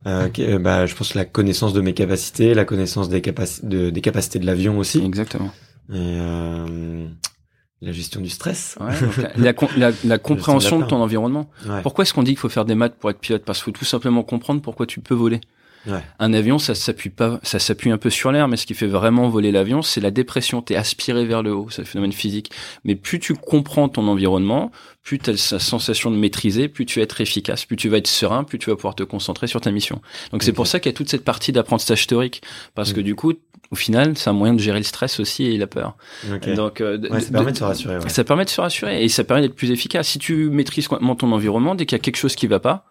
Bah, 0.04 0.86
je 0.86 0.96
pense 0.96 1.16
la 1.16 1.26
connaissance 1.26 1.74
de 1.74 1.82
mes 1.82 1.94
capacités, 1.94 2.54
la 2.54 2.66
connaissance 2.66 3.10
des, 3.10 3.20
capaci- 3.22 3.66
de- 3.68 3.90
des 3.90 4.02
capacités 4.02 4.40
de 4.40 4.46
l'avion 4.46 4.78
aussi, 4.78 5.04
Exactement. 5.04 5.52
et 5.94 6.18
la 7.82 7.92
gestion 7.92 8.22
du 8.22 8.30
stress. 8.30 8.76
Ouais, 8.80 8.94
la, 9.38 9.54
la 9.78 9.92
la- 10.04 10.18
compréhension 10.18 10.80
de 10.80 10.86
ton 10.86 10.98
environnement. 11.02 11.50
Ouais. 11.68 11.82
Pourquoi 11.84 12.04
est-ce 12.04 12.14
qu'on 12.14 12.24
dit 12.24 12.32
qu'il 12.32 12.40
faut 12.40 12.50
faire 12.50 12.66
des 12.66 12.76
maths 12.76 12.96
pour 13.00 13.10
être 13.10 13.20
pilote? 13.20 13.44
Parce 13.46 13.60
qu'il 13.60 13.66
faut 13.74 13.80
tout 13.80 13.86
simplement 13.86 14.24
comprendre 14.24 14.62
pourquoi 14.62 14.86
tu 14.86 15.00
peux 15.00 15.14
voler. 15.16 15.42
Ouais. 15.86 16.02
Un 16.20 16.34
avion, 16.34 16.60
ça 16.60 16.76
s'appuie 16.76 17.12
pas, 17.12 17.40
ça 17.44 17.60
s'appuie 17.60 17.92
un 17.92 17.98
peu 17.98 18.10
sur 18.10 18.32
l'air, 18.34 18.50
mais 18.50 18.58
ce 18.58 18.66
qui 18.66 18.74
fait 18.74 18.88
vraiment 18.88 19.30
voler 19.30 19.54
l'avion, 19.54 19.82
c'est 19.82 20.02
la 20.02 20.12
dépression. 20.12 20.62
T'es 20.62 20.76
aspiré 20.76 21.24
vers 21.26 21.44
le 21.44 21.54
haut, 21.54 21.68
c'est 21.70 21.84
un 21.84 21.86
phénomène 21.86 22.12
physique. 22.12 22.52
Mais 22.84 22.96
plus 22.96 23.20
tu 23.20 23.36
comprends 23.36 23.88
ton 23.88 24.06
environnement, 24.10 24.72
plus 25.04 25.18
tu 25.20 25.30
as 25.30 25.34
la 25.54 25.60
sensation 25.60 26.12
de 26.12 26.18
maîtriser, 26.18 26.68
plus 26.68 26.86
tu 26.86 27.00
vas 27.00 27.04
être 27.04 27.22
efficace, 27.22 27.64
plus 27.64 27.78
tu 27.78 27.88
vas 27.88 27.98
être 28.00 28.08
serein, 28.08 28.44
plus 28.44 28.60
tu 28.60 28.70
vas 28.70 28.76
pouvoir 28.76 28.96
te 28.96 29.04
concentrer 29.04 29.48
sur 29.48 29.62
ta 29.62 29.72
mission. 29.72 30.02
Donc 30.34 30.44
c'est 30.44 30.52
pour 30.52 30.68
ça 30.68 30.82
qu'il 30.82 30.92
y 30.92 30.96
a 30.96 30.98
toute 30.98 31.10
cette 31.10 31.24
partie 31.24 31.54
d'apprentissage 31.54 32.06
théorique, 32.06 32.42
parce 32.76 32.92
que 32.92 33.00
Mm. 33.00 33.04
du 33.04 33.16
coup, 33.16 33.34
au 33.72 33.76
final, 33.76 34.18
c'est 34.18 34.30
un 34.30 34.34
moyen 34.34 34.54
de 34.54 34.60
gérer 34.60 34.78
le 34.80 34.84
stress 34.84 35.20
aussi 35.20 35.46
et 35.46 35.58
la 35.58 35.68
peur. 35.68 35.96
Ok. 36.34 36.54
Donc, 36.54 36.82
euh, 36.82 36.98
Ouais, 37.10 37.20
ça 37.22 37.32
permet 37.32 37.52
de 37.52 37.58
se 37.58 37.64
rassurer. 37.64 37.98
Ouais. 37.98 38.10
ça 38.10 38.24
permet 38.24 38.46
de 38.46 38.50
se 38.50 38.62
rassurer 38.62 39.04
et 39.04 39.10
ça 39.10 39.24
permet 39.24 39.42
d'être 39.44 39.56
plus 39.56 39.72
efficace. 39.72 40.08
Si 40.08 40.20
tu 40.20 40.50
maîtrises 40.50 40.88
complètement 40.88 41.16
ton 41.16 41.32
environnement, 41.32 41.76
dès 41.76 41.86
qu'il 41.86 41.98
y 41.98 42.00
a 42.00 42.04
quelque 42.04 42.18
chose 42.18 42.36
qui 42.36 42.48
va 42.48 42.60
pas, 42.60 42.86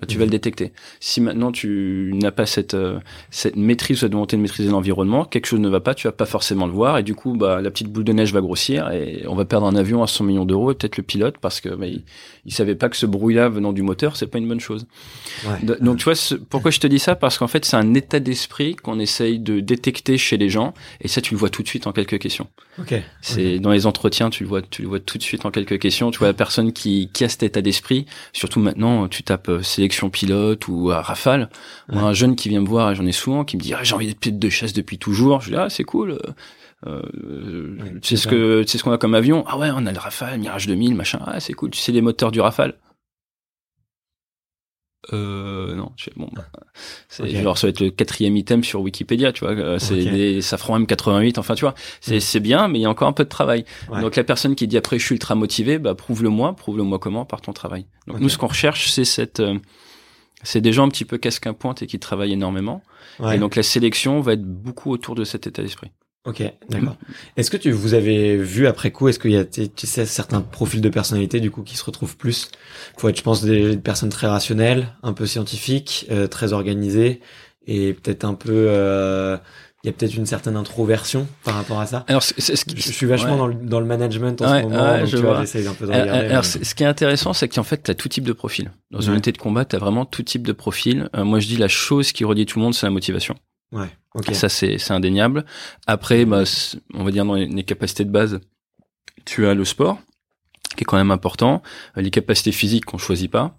bah, 0.00 0.06
tu 0.06 0.18
vas 0.18 0.24
Mhm. 0.24 0.30
le 0.30 0.30
détecter. 0.32 0.72
Si 1.00 1.20
maintenant 1.20 1.52
tu 1.52 2.10
n'as 2.14 2.30
pas 2.30 2.46
cette 2.46 2.74
euh, 2.74 2.98
cette 3.30 3.56
maîtrise, 3.56 4.00
cette 4.00 4.12
volonté 4.12 4.36
de 4.36 4.42
maîtriser 4.42 4.70
l'environnement, 4.70 5.24
quelque 5.24 5.46
chose 5.46 5.60
ne 5.60 5.68
va 5.68 5.80
pas, 5.80 5.94
tu 5.94 6.06
vas 6.06 6.12
pas 6.12 6.26
forcément 6.26 6.66
le 6.66 6.72
voir 6.72 6.98
et 6.98 7.02
du 7.02 7.14
coup, 7.14 7.34
bah 7.36 7.60
la 7.62 7.70
petite 7.70 7.88
boule 7.88 8.04
de 8.04 8.12
neige 8.12 8.32
va 8.32 8.40
grossir 8.40 8.90
et 8.90 9.24
on 9.26 9.34
va 9.34 9.44
perdre 9.44 9.66
un 9.66 9.74
avion 9.76 10.02
à 10.02 10.06
100 10.06 10.24
millions 10.24 10.44
d'euros 10.44 10.70
et 10.72 10.74
peut-être 10.74 10.96
le 10.96 11.02
pilote 11.02 11.36
parce 11.40 11.60
que 11.60 11.68
bah, 11.70 11.86
il, 11.86 12.02
il 12.44 12.52
savait 12.52 12.74
pas 12.74 12.88
que 12.88 12.96
ce 12.96 13.06
bruit-là 13.06 13.48
venant 13.48 13.72
du 13.72 13.82
moteur, 13.82 14.16
c'est 14.16 14.26
pas 14.26 14.38
une 14.38 14.48
bonne 14.48 14.60
chose. 14.60 14.86
Ouais. 15.46 15.64
De- 15.64 15.78
Donc 15.80 15.98
tu 15.98 16.04
vois, 16.04 16.14
ce- 16.14 16.34
pourquoi 16.34 16.70
je 16.70 16.80
te 16.80 16.86
dis 16.86 16.98
ça? 16.98 17.14
Parce 17.16 17.38
qu'en 17.38 17.48
fait, 17.48 17.64
c'est 17.64 17.76
un 17.76 17.94
état 17.94 18.20
d'esprit 18.20 18.76
qu'on 18.76 18.98
essaye 18.98 19.38
de 19.38 19.60
détecter 19.60 20.18
chez 20.18 20.36
les 20.36 20.48
gens 20.50 20.74
et 21.00 21.08
ça, 21.08 21.20
tu 21.20 21.34
le 21.34 21.38
vois 21.38 21.48
tout 21.50 21.62
de 21.62 21.68
suite 21.68 21.86
en 21.86 21.92
quelques 21.92 22.18
questions. 22.18 22.48
Ok. 22.78 22.94
C'est 23.22 23.58
dans 23.58 23.70
les 23.70 23.86
entretiens, 23.86 24.30
tu 24.30 24.42
le 24.42 24.48
vois, 24.48 24.62
tu 24.62 24.82
le 24.82 24.88
vois 24.88 25.00
tout 25.00 25.16
de 25.18 25.22
suite 25.22 25.46
en 25.46 25.50
quelques 25.50 25.78
questions. 25.78 26.10
Tu 26.10 26.18
vois 26.18 26.28
la 26.28 26.34
personne 26.34 26.72
qui, 26.72 27.10
qui 27.12 27.24
a 27.24 27.28
cet 27.28 27.42
état 27.42 27.62
d'esprit. 27.62 28.06
Surtout 28.32 28.60
maintenant, 28.60 29.08
tu 29.08 29.22
tapes 29.22 29.48
euh, 29.48 29.62
sélection 29.86 30.10
pilote 30.10 30.66
ou 30.68 30.90
à 30.90 31.00
rafale. 31.00 31.48
Un 31.88 32.12
jeune 32.12 32.34
qui 32.34 32.48
vient 32.48 32.60
me 32.60 32.66
voir, 32.66 32.90
et 32.90 32.94
j'en 32.96 33.06
ai 33.06 33.12
souvent, 33.12 33.44
qui 33.44 33.56
me 33.56 33.62
dit 33.62 33.72
ah, 33.74 33.80
j'ai 33.84 33.94
envie 33.94 34.06
d'être 34.08 34.18
pilote 34.20 34.38
de 34.40 34.48
chasse 34.48 34.72
depuis 34.72 34.98
toujours. 34.98 35.40
Je 35.42 35.50
dis 35.50 35.56
ah 35.56 35.68
c'est 35.70 35.84
cool. 35.84 36.18
euh, 36.86 37.02
Ouais, 37.80 37.94
c'est 38.02 38.16
ce 38.16 38.26
que 38.28 38.64
sais 38.66 38.78
ce 38.78 38.84
qu'on 38.84 38.92
a 38.92 38.98
comme 38.98 39.14
avion 39.14 39.44
Ah 39.46 39.56
ouais, 39.58 39.70
on 39.74 39.86
a 39.86 39.92
le 39.92 39.98
Rafale, 39.98 40.38
Mirage 40.38 40.66
2000, 40.66 40.94
machin. 40.94 41.20
Ah 41.26 41.38
c'est 41.40 41.52
cool. 41.54 41.70
Tu 41.70 41.78
sais 41.80 41.92
les 41.92 42.00
moteurs 42.02 42.32
du 42.32 42.40
Rafale? 42.40 42.74
Euh, 45.12 45.74
non, 45.74 45.92
bon, 46.16 46.28
bah, 46.32 46.44
c'est 47.08 47.22
Ok. 47.22 47.28
genre 47.42 47.56
ça 47.58 47.66
va 47.66 47.70
être 47.70 47.80
le 47.80 47.90
quatrième 47.90 48.36
item 48.36 48.64
sur 48.64 48.80
Wikipédia, 48.80 49.32
tu 49.32 49.44
vois. 49.44 49.52
euh, 49.54 49.78
C'est 49.78 49.96
des 50.04 50.42
Safran 50.42 50.80
M88, 50.80 51.38
enfin 51.38 51.54
tu 51.54 51.60
vois, 51.62 51.74
c'est 52.00 52.16
Mm. 52.16 52.20
c'est 52.20 52.40
bien, 52.40 52.68
mais 52.68 52.78
il 52.78 52.82
y 52.82 52.86
a 52.86 52.90
encore 52.90 53.08
un 53.08 53.12
peu 53.12 53.24
de 53.24 53.28
travail. 53.28 53.64
Ouais. 53.88 54.00
Donc 54.00 54.16
la 54.16 54.24
personne 54.24 54.54
qui 54.56 54.66
dit 54.66 54.76
après 54.76 54.98
je 54.98 55.04
suis 55.04 55.14
ultra 55.14 55.34
motivé, 55.34 55.78
bah 55.78 55.94
prouve-le 55.94 56.28
moi, 56.28 56.54
prouve-le 56.56 56.82
moi 56.82 56.98
comment 56.98 57.24
par 57.24 57.40
ton 57.40 57.52
travail. 57.52 57.86
Donc 58.06 58.18
nous 58.20 58.28
ce 58.28 58.36
qu'on 58.38 58.48
recherche 58.48 58.90
c'est 58.90 59.04
cette 59.04 59.40
euh, 59.40 59.58
c'est 60.42 60.60
des 60.60 60.72
gens 60.72 60.84
un 60.86 60.88
petit 60.90 61.04
peu 61.04 61.18
casque 61.18 61.46
un 61.46 61.54
pointe 61.54 61.82
et 61.82 61.86
qui 61.86 61.98
travaillent 61.98 62.32
énormément. 62.32 62.82
Ouais. 63.20 63.36
Et 63.36 63.38
donc 63.38 63.56
la 63.56 63.62
sélection 63.62 64.20
va 64.20 64.34
être 64.34 64.44
beaucoup 64.44 64.90
autour 64.90 65.14
de 65.14 65.24
cet 65.24 65.46
état 65.46 65.62
d'esprit. 65.62 65.90
Ok, 66.26 66.42
d'accord. 66.68 66.96
Est-ce 67.36 67.50
que 67.50 67.56
tu 67.56 67.70
vous 67.70 67.94
avez 67.94 68.36
vu 68.36 68.66
après 68.66 68.90
coup, 68.90 69.08
est-ce 69.08 69.18
qu'il 69.18 69.30
y 69.30 69.36
a 69.36 69.44
tu 69.44 69.68
sais, 69.86 70.04
certains 70.06 70.40
profils 70.40 70.80
de 70.80 70.88
personnalité 70.88 71.38
du 71.40 71.50
coup 71.52 71.62
qui 71.62 71.76
se 71.76 71.84
retrouvent 71.84 72.16
plus? 72.16 72.50
Faut 72.98 73.08
être, 73.08 73.16
je 73.16 73.22
pense, 73.22 73.42
des, 73.44 73.70
des 73.70 73.76
personnes 73.76 74.08
très 74.10 74.26
rationnelles, 74.26 74.88
un 75.02 75.12
peu 75.12 75.26
scientifiques, 75.26 76.06
euh, 76.10 76.26
très 76.26 76.52
organisées 76.52 77.20
et 77.66 77.94
peut-être 77.94 78.24
un 78.24 78.34
peu. 78.34 78.52
euh, 78.52 79.36
Il 79.84 79.86
y 79.86 79.90
a 79.90 79.92
peut-être 79.92 80.16
une 80.16 80.26
certaine 80.26 80.56
introversion 80.56 81.28
par 81.44 81.54
rapport 81.54 81.78
à 81.78 81.86
ça? 81.86 82.04
Alors 82.08 82.24
ce 82.24 82.34
Je, 82.36 82.64
qui 82.64 82.76
je 82.76 82.90
suis 82.90 83.06
vachement 83.06 83.32
ouais. 83.32 83.38
dans, 83.38 83.46
le, 83.46 83.54
dans 83.54 83.78
le 83.78 83.86
management 83.86 84.42
en 84.42 84.50
Ouais, 84.50 84.62
ce 84.62 84.66
moment, 84.66 84.82
ouais, 84.92 84.98
donc 85.00 85.06
je 85.08 85.16
tu 85.16 85.22
vois, 85.22 85.34
vois. 85.34 85.40
j'essaie 85.42 85.64
un 85.64 85.74
peu 85.74 85.86
de 85.86 85.92
Alors, 85.92 86.02
regarder. 86.06 86.26
alors, 86.28 86.42
mais- 86.42 86.48
c'est- 86.48 86.64
ce 86.64 86.74
qui 86.74 86.82
est 86.82 86.86
intéressant, 86.86 87.32
c'est 87.34 87.46
qu'en 87.48 87.62
fait, 87.62 87.84
tu 87.84 87.90
as 87.92 87.94
tout 87.94 88.08
type 88.08 88.24
de 88.24 88.32
profil. 88.32 88.72
Dans 88.90 89.00
une 89.00 89.12
unité 89.12 89.30
de 89.30 89.38
combat, 89.38 89.64
tu 89.64 89.76
as 89.76 89.78
vraiment 89.78 90.04
tout 90.04 90.24
type 90.24 90.44
de 90.44 90.52
profil. 90.52 91.08
Euh, 91.14 91.22
moi, 91.22 91.38
je 91.38 91.46
dis 91.46 91.56
la 91.56 91.68
chose 91.68 92.10
qui 92.10 92.24
relie 92.24 92.46
tout 92.46 92.58
le 92.58 92.64
monde, 92.64 92.74
c'est 92.74 92.84
la 92.86 92.90
motivation. 92.90 93.36
Ouais, 93.72 93.88
ok. 94.14 94.34
Ça, 94.34 94.48
c'est 94.48 94.90
indéniable. 94.90 95.44
Après, 95.86 96.24
bah, 96.24 96.44
on 96.94 97.04
va 97.04 97.10
dire 97.10 97.24
dans 97.24 97.34
les, 97.34 97.46
les 97.46 97.64
capacités 97.64 98.04
de 98.04 98.10
base, 98.10 98.40
tu 99.24 99.46
as 99.46 99.54
le 99.54 99.64
sport, 99.64 99.98
qui 100.76 100.82
est 100.82 100.84
quand 100.84 100.96
même 100.96 101.10
important. 101.10 101.62
Euh, 101.96 102.02
Les 102.02 102.10
capacités 102.10 102.52
physiques 102.52 102.84
qu'on 102.84 102.98
choisit 102.98 103.30
pas. 103.30 103.58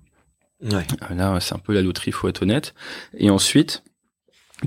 Ouais, 0.63 0.86
Euh, 1.12 1.13
Là, 1.15 1.39
c'est 1.39 1.54
un 1.56 1.60
peu 1.60 1.74
la 1.74 1.82
loterie, 1.82 2.12
faut 2.12 2.28
être 2.30 2.43
honnête. 2.43 2.74
Et 3.17 3.30
ensuite, 3.30 3.84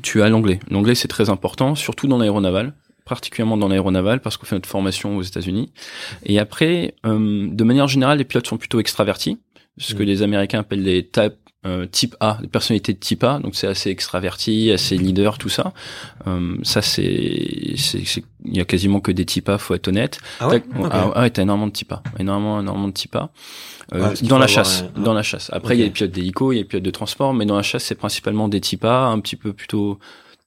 tu 0.03 0.23
as 0.23 0.29
l'anglais. 0.29 0.61
L'anglais, 0.71 0.95
c'est 0.95 1.09
très 1.09 1.31
important, 1.31 1.75
surtout 1.75 2.07
dans 2.07 2.19
l'aéronaval, 2.19 2.75
particulièrement 3.05 3.57
dans 3.57 3.67
l'aéronaval, 3.69 4.21
parce 4.21 4.37
qu'on 4.37 4.47
fait 4.47 4.55
notre 4.55 4.69
formation 4.69 5.17
aux 5.17 5.23
États-Unis. 5.23 5.73
Et 6.25 6.39
après, 6.39 6.95
euh, 7.07 7.49
de 7.51 7.65
manière 7.65 7.89
générale, 7.89 8.19
les 8.19 8.25
pilotes 8.25 8.47
sont 8.47 8.59
plutôt 8.59 8.79
extravertis, 8.79 9.39
ce 9.79 9.95
que 9.95 10.03
Mm. 10.03 10.07
les 10.07 10.23
Américains 10.23 10.61
appellent 10.61 10.83
les 10.83 11.09
type, 11.09 11.40
euh, 11.67 11.87
type 11.87 12.17
A, 12.21 12.39
les 12.41 12.49
personnalités 12.49 12.93
de 12.95 12.99
type 12.99 13.23
A. 13.25 13.39
Donc 13.39 13.55
c'est 13.55 13.67
assez 13.67 13.91
extraverti, 13.91 14.71
assez 14.73 14.97
leader, 14.97 15.37
tout 15.39 15.49
ça. 15.51 15.73
Euh, 16.27 16.57
ça, 16.63 16.81
c'est, 16.83 17.03
il 17.03 18.57
y 18.57 18.61
a 18.61 18.65
quasiment 18.65 19.01
que 19.01 19.13
des 19.13 19.25
types 19.27 19.49
A, 19.49 19.59
faut 19.59 19.75
être 19.75 19.89
honnête. 19.89 20.19
ah 20.41 20.49
ouais, 20.49 20.61
T'as- 20.61 20.81
Ok. 20.81 20.89
ah, 20.91 21.13
ah 21.15 21.21
ouais, 21.23 21.31
t'as 21.31 21.43
énormément 21.43 21.67
de 21.67 21.73
types 21.73 21.93
A, 21.93 22.03
énormément, 22.19 22.61
énormément 22.61 22.89
de 22.89 22.93
types 22.95 23.15
A. 23.17 23.31
Euh, 23.93 24.15
dans 24.23 24.39
la 24.39 24.47
chasse, 24.47 24.85
un- 24.97 25.01
dans 25.01 25.13
la 25.15 25.23
chasse. 25.23 25.51
Après, 25.53 25.77
il 25.77 25.81
y 25.81 25.83
a 25.83 25.87
les 25.87 25.91
pilotes 25.91 26.13
d'hélico, 26.13 26.53
il 26.53 26.57
y 26.57 26.59
a 26.59 26.63
les 26.63 26.69
pilotes 26.69 26.85
de 26.85 26.91
transport, 26.91 27.35
mais 27.35 27.45
dans 27.45 27.57
la 27.57 27.63
chasse, 27.63 27.85
c'est 27.85 27.95
principalement 27.97 28.49
des 28.49 28.61
types 28.61 28.85
A, 28.85 29.07
un 29.07 29.19
petit 29.21 29.37
peu 29.37 29.53
plutôt 29.53 29.99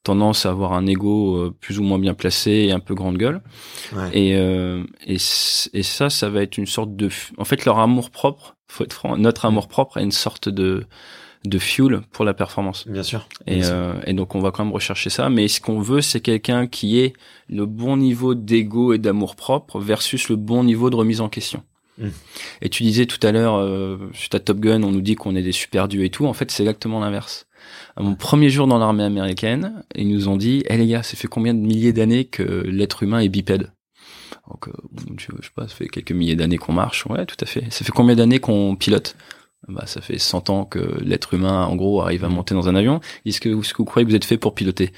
tendance 0.04 0.46
à 0.46 0.50
avoir 0.50 0.74
un 0.74 0.86
ego 0.86 1.36
euh, 1.36 1.54
plus 1.58 1.80
ou 1.80 1.82
moins 1.82 1.98
bien 1.98 2.14
placé 2.14 2.50
et 2.50 2.72
un 2.72 2.78
peu 2.78 2.94
grande 2.94 3.16
gueule. 3.16 3.40
Ouais. 3.94 4.10
Et, 4.12 4.36
euh, 4.36 4.84
et, 5.06 5.18
ça, 5.18 6.10
ça 6.10 6.28
va 6.28 6.42
être 6.42 6.58
une 6.58 6.66
sorte 6.66 6.94
de... 6.94 7.08
En 7.38 7.44
fait, 7.44 7.64
leur 7.64 7.78
amour 7.80 8.10
propre, 8.10 8.54
faut 8.68 8.84
être 8.84 8.92
franc, 8.92 9.16
notre 9.16 9.46
amour 9.46 9.66
propre 9.66 9.96
est 9.96 10.04
une 10.04 10.12
sorte 10.12 10.48
de 10.48 10.86
de 11.44 11.58
fuel 11.58 12.00
pour 12.10 12.24
la 12.24 12.32
performance. 12.32 12.88
Bien 12.88 13.02
sûr. 13.02 13.28
Et, 13.46 13.60
euh, 13.64 13.92
et 14.06 14.14
donc 14.14 14.34
on 14.34 14.40
va 14.40 14.50
quand 14.50 14.64
même 14.64 14.72
rechercher 14.72 15.10
ça. 15.10 15.28
Mais 15.28 15.46
ce 15.48 15.60
qu'on 15.60 15.80
veut, 15.80 16.00
c'est 16.00 16.20
quelqu'un 16.20 16.66
qui 16.66 16.98
ait 16.98 17.12
le 17.48 17.66
bon 17.66 17.96
niveau 17.98 18.34
d'ego 18.34 18.94
et 18.94 18.98
d'amour 18.98 19.36
propre 19.36 19.78
versus 19.78 20.28
le 20.30 20.36
bon 20.36 20.64
niveau 20.64 20.88
de 20.88 20.96
remise 20.96 21.20
en 21.20 21.28
question. 21.28 21.62
Mm. 21.98 22.08
Et 22.62 22.68
tu 22.70 22.82
disais 22.82 23.06
tout 23.06 23.24
à 23.26 23.30
l'heure, 23.30 23.56
euh, 23.56 23.98
suite 24.14 24.34
à 24.34 24.40
Top 24.40 24.58
Gun, 24.58 24.82
on 24.82 24.90
nous 24.90 25.02
dit 25.02 25.16
qu'on 25.16 25.36
est 25.36 25.42
des 25.42 25.52
super 25.52 25.86
dieux 25.86 26.04
et 26.04 26.10
tout. 26.10 26.26
En 26.26 26.32
fait, 26.32 26.50
c'est 26.50 26.62
exactement 26.62 27.00
l'inverse. 27.00 27.46
À 27.96 28.02
mon 28.02 28.14
premier 28.16 28.50
jour 28.50 28.66
dans 28.66 28.78
l'armée 28.78 29.04
américaine, 29.04 29.84
ils 29.94 30.08
nous 30.08 30.28
ont 30.28 30.36
dit, 30.36 30.64
eh 30.68 30.76
les 30.76 30.86
gars, 30.86 31.02
ça 31.02 31.16
fait 31.16 31.28
combien 31.28 31.54
de 31.54 31.60
milliers 31.60 31.92
d'années 31.92 32.24
que 32.24 32.42
l'être 32.42 33.02
humain 33.02 33.20
est 33.20 33.28
bipède? 33.28 33.72
Donc, 34.50 34.68
euh, 34.68 34.72
je, 35.16 35.26
je 35.40 35.46
sais 35.46 35.52
pas, 35.54 35.68
ça 35.68 35.74
fait 35.74 35.88
quelques 35.88 36.12
milliers 36.12 36.36
d'années 36.36 36.58
qu'on 36.58 36.72
marche. 36.72 37.06
Ouais, 37.06 37.24
tout 37.24 37.36
à 37.40 37.46
fait. 37.46 37.64
Ça 37.70 37.84
fait 37.84 37.92
combien 37.92 38.16
d'années 38.16 38.40
qu'on 38.40 38.76
pilote? 38.76 39.16
Bah, 39.68 39.84
ça 39.86 40.00
fait 40.00 40.18
100 40.18 40.50
ans 40.50 40.64
que 40.64 40.78
l'être 41.02 41.34
humain, 41.34 41.64
en 41.64 41.76
gros, 41.76 42.02
arrive 42.02 42.24
à 42.24 42.28
monter 42.28 42.54
dans 42.54 42.68
un 42.68 42.74
avion. 42.74 43.00
Est-ce 43.24 43.40
que, 43.40 43.48
que 43.48 43.76
vous 43.78 43.84
croyez 43.84 44.04
que 44.04 44.10
vous 44.10 44.16
êtes 44.16 44.24
fait 44.24 44.36
pour 44.36 44.54
piloter? 44.54 44.92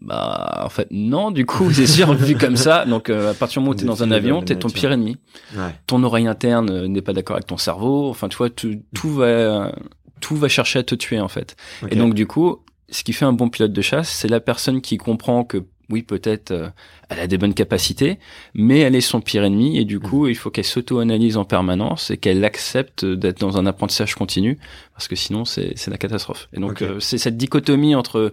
Bah, 0.00 0.62
en 0.64 0.68
fait, 0.68 0.86
non. 0.92 1.30
Du 1.32 1.46
coup, 1.46 1.70
c'est 1.72 1.86
sûr, 1.86 2.12
vu 2.14 2.36
comme 2.36 2.56
ça. 2.56 2.84
Donc, 2.84 3.10
euh, 3.10 3.32
à 3.32 3.34
partir 3.34 3.60
du 3.60 3.64
moment 3.64 3.72
où 3.72 3.74
t'es 3.74 3.86
dans 3.86 4.02
un 4.04 4.10
avion, 4.12 4.42
t'es 4.42 4.56
ton 4.56 4.68
pire 4.68 4.92
ennemi. 4.92 5.16
Ouais. 5.56 5.74
Ton 5.86 6.02
oreille 6.04 6.28
interne 6.28 6.70
euh, 6.70 6.88
n'est 6.88 7.02
pas 7.02 7.12
d'accord 7.12 7.36
avec 7.36 7.46
ton 7.46 7.56
cerveau. 7.56 8.08
Enfin, 8.10 8.28
tu 8.28 8.36
vois, 8.36 8.50
tout, 8.50 8.76
tout 8.94 9.10
va, 9.10 9.72
tout 10.20 10.36
va 10.36 10.48
chercher 10.48 10.78
à 10.80 10.82
te 10.82 10.94
tuer, 10.94 11.20
en 11.20 11.28
fait. 11.28 11.56
Et 11.90 11.96
donc, 11.96 12.14
du 12.14 12.26
coup, 12.26 12.58
ce 12.90 13.04
qui 13.04 13.12
fait 13.12 13.24
un 13.24 13.32
bon 13.32 13.48
pilote 13.48 13.72
de 13.72 13.82
chasse, 13.82 14.08
c'est 14.08 14.28
la 14.28 14.40
personne 14.40 14.80
qui 14.80 14.96
comprend 14.96 15.44
que 15.44 15.64
oui, 15.90 16.02
peut-être, 16.02 16.50
euh, 16.50 16.68
elle 17.08 17.18
a 17.20 17.26
des 17.26 17.38
bonnes 17.38 17.54
capacités, 17.54 18.18
mais 18.52 18.80
elle 18.80 18.94
est 18.94 19.00
son 19.00 19.22
pire 19.22 19.42
ennemi 19.44 19.78
et 19.78 19.86
du 19.86 20.00
coup, 20.00 20.26
il 20.26 20.34
faut 20.34 20.50
qu'elle 20.50 20.64
s'auto-analyse 20.64 21.38
en 21.38 21.46
permanence 21.46 22.10
et 22.10 22.18
qu'elle 22.18 22.44
accepte 22.44 23.06
d'être 23.06 23.40
dans 23.40 23.56
un 23.56 23.64
apprentissage 23.64 24.14
continu 24.14 24.58
parce 24.92 25.08
que 25.08 25.16
sinon, 25.16 25.46
c'est 25.46 25.72
c'est 25.76 25.90
la 25.90 25.96
catastrophe. 25.96 26.48
Et 26.52 26.60
donc, 26.60 26.82
euh, 26.82 27.00
c'est 27.00 27.16
cette 27.16 27.38
dichotomie 27.38 27.94
entre 27.94 28.32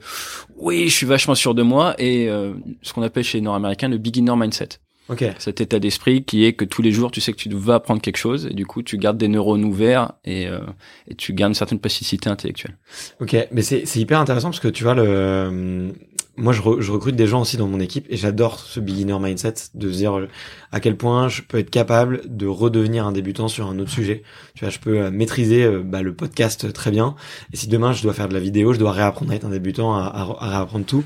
oui, 0.57 0.89
je 0.89 0.93
suis 0.93 1.05
vachement 1.05 1.35
sûr 1.35 1.55
de 1.55 1.63
moi 1.63 1.95
et 1.97 2.27
euh, 2.29 2.53
ce 2.81 2.91
qu'on 2.91 3.03
appelle 3.03 3.23
chez 3.23 3.37
les 3.37 3.43
Nord-Américains 3.43 3.87
le 3.87 3.97
beginner 3.97 4.35
mindset. 4.35 4.79
Ok. 5.07 5.23
Cet 5.37 5.61
état 5.61 5.77
d'esprit 5.79 6.23
qui 6.23 6.45
est 6.45 6.53
que 6.53 6.65
tous 6.65 6.81
les 6.81 6.91
jours, 6.91 7.11
tu 7.11 7.21
sais 7.21 7.31
que 7.31 7.37
tu 7.37 7.47
vas 7.49 7.75
apprendre 7.75 8.01
quelque 8.01 8.17
chose 8.17 8.47
et 8.49 8.53
du 8.55 8.65
coup, 8.65 8.81
tu 8.81 8.97
gardes 8.97 9.17
des 9.17 9.27
neurones 9.27 9.63
ouverts 9.63 10.13
et, 10.25 10.47
euh, 10.47 10.59
et 11.07 11.13
tu 11.15 11.33
gardes 11.33 11.51
une 11.51 11.55
certaine 11.55 11.79
plasticité 11.79 12.29
intellectuelle. 12.29 12.75
Ok, 13.21 13.35
mais 13.51 13.61
c'est 13.61 13.83
hyper 13.97 14.19
intéressant 14.19 14.49
parce 14.49 14.59
que 14.59 14.67
tu 14.67 14.83
vois 14.83 14.95
le 14.95 15.03
euh, 15.05 15.91
moi 16.37 16.51
je, 16.51 16.61
re- 16.61 16.81
je 16.81 16.91
recrute 16.91 17.15
des 17.15 17.27
gens 17.27 17.41
aussi 17.41 17.55
dans 17.55 17.67
mon 17.67 17.79
équipe 17.79 18.07
et 18.09 18.17
j'adore 18.17 18.59
ce 18.59 18.79
beginner 18.81 19.17
mindset 19.19 19.53
de 19.73 19.89
se 19.91 19.95
dire 19.97 20.17
euh, 20.17 20.27
à 20.73 20.79
quel 20.81 20.97
point 20.97 21.29
je 21.29 21.41
peux 21.43 21.59
être 21.59 21.69
capable 21.69 22.21
de 22.25 22.45
redevenir 22.47 23.05
un 23.07 23.11
débutant 23.13 23.47
sur 23.47 23.67
un 23.67 23.77
autre 23.79 23.91
sujet. 23.91 24.23
Tu 24.55 24.65
vois, 24.65 24.69
je 24.71 24.79
peux 24.79 24.99
euh, 24.99 25.11
maîtriser 25.11 25.69
bah, 25.83 26.01
le 26.01 26.13
podcast 26.13 26.73
très 26.73 26.91
bien 26.91 27.15
et 27.53 27.57
si 27.57 27.67
demain 27.67 27.93
je 27.93 28.01
dois 28.01 28.13
faire 28.13 28.27
de 28.27 28.33
la 28.33 28.39
vidéo, 28.41 28.73
je 28.73 28.79
dois 28.79 28.91
réapprendre 28.91 29.31
à 29.31 29.35
être 29.35 29.45
un 29.45 29.49
débutant, 29.51 29.95
à, 29.95 30.01
à- 30.07 30.35
à 30.43 30.49
réapprendre 30.49 30.85
tout. 30.85 31.05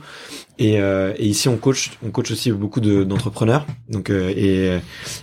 Et, 0.62 0.80
euh, 0.82 1.14
et 1.18 1.26
ici 1.26 1.48
on 1.48 1.56
coach, 1.58 1.92
on 2.06 2.12
coach 2.12 2.32
aussi 2.32 2.52
beaucoup 2.52 2.82
de- 2.82 3.06
d'entrepreneurs. 3.06 3.66
Donc 3.88 4.10
euh, 4.10 4.30
et 4.36 4.80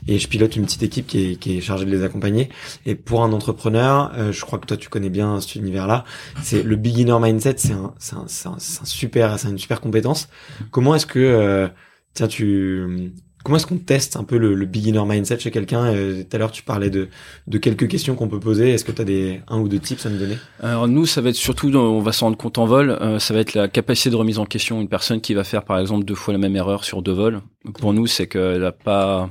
et 0.08 0.18
je 0.18 0.28
pilote 0.28 0.56
une 0.56 0.64
petite 0.64 0.82
équipe 0.82 1.06
qui 1.06 1.32
est, 1.32 1.36
qui 1.36 1.58
est 1.58 1.60
chargée 1.60 1.84
de 1.84 1.90
les 1.90 2.02
accompagner. 2.02 2.48
Et 2.86 2.94
pour 2.94 3.22
un 3.22 3.32
entrepreneur, 3.32 4.12
euh, 4.16 4.32
je 4.32 4.40
crois 4.46 4.58
que 4.58 4.66
toi 4.66 4.78
tu 4.78 4.88
connais 4.88 5.10
bien 5.10 5.38
cet 5.40 5.54
univers-là. 5.56 6.04
C'est 6.42 6.62
le 6.62 6.76
beginner 6.76 7.18
mindset, 7.20 7.56
c'est 7.58 7.72
un, 7.74 7.92
un, 8.12 8.24
un 8.24 8.58
super, 8.84 9.38
c'est 9.38 9.48
une 9.48 9.58
super 9.58 9.82
compétence. 9.82 10.28
Comment 10.70 10.94
est-ce 10.94 11.06
que, 11.06 11.18
euh, 11.18 11.68
tiens, 12.14 12.28
tu, 12.28 13.12
comment 13.46 13.58
est-ce 13.58 13.66
qu'on 13.68 13.78
teste 13.78 14.16
un 14.16 14.24
peu 14.24 14.38
le, 14.38 14.56
le 14.56 14.66
beginner 14.66 15.04
mindset 15.06 15.38
chez 15.38 15.52
quelqu'un? 15.52 15.84
Euh, 15.94 16.24
Tout 16.24 16.34
à 16.34 16.38
l'heure 16.40 16.50
tu 16.50 16.64
parlais 16.64 16.90
de, 16.90 17.08
de 17.46 17.58
quelques 17.58 17.86
questions 17.86 18.16
qu'on 18.16 18.26
peut 18.26 18.40
poser. 18.40 18.70
Est-ce 18.70 18.84
que 18.84 18.90
tu 18.90 19.00
as 19.00 19.04
des 19.04 19.40
un 19.46 19.60
ou 19.60 19.68
deux 19.68 19.78
tips 19.78 20.04
à 20.04 20.08
me 20.08 20.18
donner? 20.18 20.36
Alors 20.60 20.88
nous, 20.88 21.06
ça 21.06 21.20
va 21.20 21.28
être 21.28 21.36
surtout, 21.36 21.68
on 21.68 22.00
va 22.00 22.10
s'en 22.10 22.26
rendre 22.26 22.38
compte 22.38 22.58
en 22.58 22.66
vol, 22.66 22.90
euh, 22.90 23.20
ça 23.20 23.34
va 23.34 23.40
être 23.40 23.54
la 23.54 23.68
capacité 23.68 24.10
de 24.10 24.16
remise 24.16 24.40
en 24.40 24.46
question. 24.46 24.80
Une 24.80 24.88
personne 24.88 25.20
qui 25.20 25.32
va 25.32 25.44
faire 25.44 25.64
par 25.64 25.78
exemple 25.78 26.04
deux 26.04 26.16
fois 26.16 26.32
la 26.34 26.38
même 26.40 26.56
erreur 26.56 26.82
sur 26.82 27.02
deux 27.02 27.12
vols, 27.12 27.40
pour 27.78 27.92
nous, 27.92 28.08
c'est 28.08 28.26
qu'elle 28.26 28.62
n'a 28.62 28.72
pas, 28.72 29.30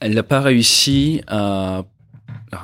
elle 0.00 0.14
n'a 0.14 0.22
pas 0.22 0.40
réussi 0.40 1.20
à 1.26 1.84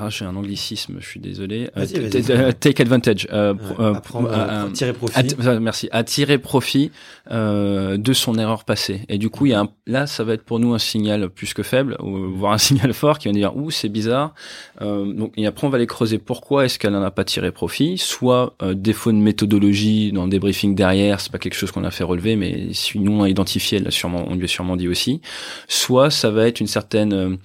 ah, 0.01 0.09
j'ai 0.11 0.25
un 0.25 0.37
anglicisme, 0.37 0.97
je 1.01 1.07
suis 1.07 1.21
désolé. 1.21 1.71
Euh, 1.77 1.87
t- 2.11 2.55
take 2.55 2.83
advantage. 2.83 3.27
euh, 3.33 3.55
euh, 3.79 3.95
euh, 3.95 3.95
euh, 4.29 4.71
tirer 4.71 4.93
profit. 4.93 5.19
euh, 5.47 5.61
merci. 5.61 5.89
À 5.93 6.05
tirer 6.05 6.39
profit 6.39 6.91
euh, 7.31 7.97
de 7.97 8.13
son 8.13 8.39
erreur 8.39 8.65
passée. 8.65 9.03
Et 9.09 9.19
du 9.19 9.31
coup, 9.31 9.47
il 9.47 9.51
y 9.53 9.55
a 9.55 9.61
un, 9.61 9.69
là, 9.87 10.07
ça 10.07 10.25
va 10.25 10.35
être 10.35 10.45
pour 10.45 10.59
nous 10.61 10.75
un 10.75 10.79
signal 10.79 11.29
plus 11.31 11.55
que 11.55 11.63
faible, 11.63 11.97
voire 12.01 12.53
un 12.53 12.59
signal 12.69 12.93
fort 12.93 13.19
qui 13.19 13.29
va 13.29 13.33
nous 13.33 13.39
dire 13.41 13.57
ouh 13.57 13.71
c'est 13.71 13.89
bizarre. 13.89 14.35
Euh, 14.83 15.13
donc 15.13 15.33
et 15.37 15.47
après 15.47 15.67
on 15.67 15.71
va 15.71 15.77
aller 15.77 15.87
creuser 15.87 16.19
pourquoi 16.19 16.65
est-ce 16.65 16.79
qu'elle 16.79 16.93
n'en 16.93 17.03
a 17.03 17.11
pas 17.11 17.25
tiré 17.25 17.51
profit? 17.53 17.99
Soit 17.99 18.55
euh, 18.63 18.75
défaut 18.75 19.13
de 19.13 19.17
méthodologie 19.19 20.13
dans 20.13 20.25
le 20.25 20.31
débriefing 20.31 20.75
derrière, 20.75 21.21
c'est 21.21 21.33
pas 21.33 21.39
quelque 21.39 21.55
chose 21.55 21.71
qu'on 21.73 21.85
a 21.85 21.91
fait 21.91 22.05
relever, 22.05 22.37
mais 22.37 22.73
si 22.73 22.99
nous 22.99 23.13
on 23.13 23.23
a 23.23 23.29
identifié, 23.29 23.79
elle 23.79 23.85
l'a 23.85 23.91
sûrement, 23.91 24.25
on 24.29 24.35
lui 24.35 24.45
a 24.45 24.49
sûrement 24.49 24.77
dit 24.77 24.89
aussi. 24.89 25.21
Soit 25.69 26.11
ça 26.11 26.31
va 26.31 26.47
être 26.47 26.61
une 26.61 26.67
certaine 26.67 27.39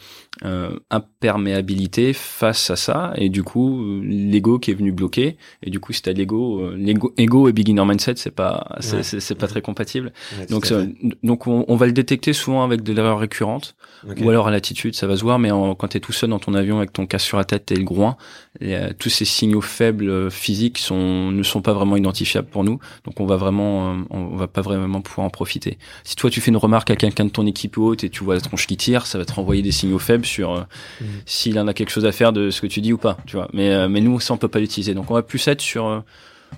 euh, 0.44 0.78
imperméabilité 0.90 2.14
face 2.14 2.70
à 2.70 2.76
ça 2.76 3.14
et 3.16 3.30
du 3.30 3.42
coup 3.44 3.82
euh, 3.82 4.02
l'ego 4.04 4.60
qui 4.60 4.72
est 4.72 4.74
venu 4.74 4.92
bloquer 4.92 5.38
et 5.64 5.70
du 5.70 5.80
coup 5.80 5.94
c'était 5.94 6.14
l'ego 6.14 6.60
euh, 6.62 6.76
l'ego 6.78 7.14
ego 7.18 7.48
et 7.48 7.54
beginner 7.54 7.86
mindset 7.86 8.16
c'est 8.18 8.32
pas 8.36 8.68
c'est 8.82 8.96
Ouais. 9.16 9.36
pas 9.38 9.48
très 9.48 9.62
compatible. 9.62 10.12
Ouais, 10.40 10.46
donc 10.48 10.66
ça- 10.66 10.84
donc 11.24 11.48
on, 11.48 11.66
on 11.68 11.76
va 11.76 11.86
le 11.86 11.92
détecter 11.94 12.34
souvent 12.34 12.64
avec 12.64 12.84
de 12.84 12.94
l'erreur 12.94 13.20
récurrente 13.20 13.76
Ok. 14.10 14.18
ou 14.24 14.30
alors 14.30 14.48
à 14.48 14.52
l'attitude 14.52 14.94
ça 14.96 15.08
va 15.08 15.16
se 15.18 15.22
voir 15.22 15.40
mais 15.40 15.52
en, 15.52 15.74
quand 15.76 15.88
t'es 15.90 16.00
tout 16.00 16.12
seul 16.12 16.30
dans 16.30 16.40
ton 16.40 16.54
avion 16.54 16.78
avec 16.78 16.92
ton 16.94 17.06
casque 17.06 17.26
sur 17.28 17.38
la 17.38 17.46
tête 17.46 17.72
et 17.72 17.76
le 17.76 17.84
groin 17.84 18.18
et, 18.60 18.76
euh, 18.76 18.90
tous 18.98 19.10
ces 19.10 19.26
signaux 19.26 19.62
faibles 19.62 20.30
physiques 20.32 20.78
sont 20.78 21.32
ne 21.32 21.44
sont 21.44 21.62
pas 21.62 21.74
vraiment 21.74 21.96
identifiables 21.98 22.48
pour 22.50 22.64
nous. 22.64 22.80
Donc 23.06 23.20
on 23.20 23.26
va 23.26 23.36
vraiment 23.38 23.94
euh, 23.94 23.98
on 24.10 24.36
va 24.36 24.48
pas 24.48 24.62
vraiment 24.62 25.02
pouvoir 25.02 25.28
en 25.28 25.30
profiter. 25.30 25.78
Si 26.04 26.16
toi 26.16 26.30
tu 26.30 26.42
fais 26.42 26.52
une 26.52 26.58
remarque 26.58 26.90
à 26.92 26.96
quelqu'un 26.96 27.26
de 27.26 27.30
ton 27.32 27.46
équipe 27.46 27.78
haute 27.78 28.04
et 28.04 28.10
tu 28.10 28.24
vois 28.24 28.36
la 28.36 28.42
tronche 28.42 28.68
qui 28.68 28.78
tire 28.78 29.06
ça 29.08 29.18
va 29.18 29.26
te 29.26 29.34
renvoyer 29.34 29.62
des 29.62 29.72
signaux 29.72 30.00
faibles 30.00 30.25
sur 30.26 30.52
euh, 30.54 30.62
Mhm. 31.02 31.08
s'il 31.26 31.60
en 31.60 31.68
a 31.68 31.74
quelque 31.74 31.90
chose 31.92 32.06
à 32.06 32.12
faire 32.12 32.34
de 32.34 32.50
ce 32.50 32.62
que 32.62 32.68
tu 32.68 32.82
dis 32.82 32.92
ou 32.94 32.98
pas, 32.98 33.18
tu 33.26 33.36
vois. 33.38 33.48
Mais 33.54 33.70
euh, 33.72 33.88
mais 33.88 34.02
nous 34.02 34.20
ça 34.20 34.34
on 34.34 34.38
peut 34.38 34.48
pas 34.48 34.60
l'utiliser. 34.60 34.94
Donc 34.94 35.10
on 35.12 35.14
va 35.14 35.22
plus 35.24 35.48
être 35.48 35.62
sur 35.62 35.88
euh, 35.88 36.00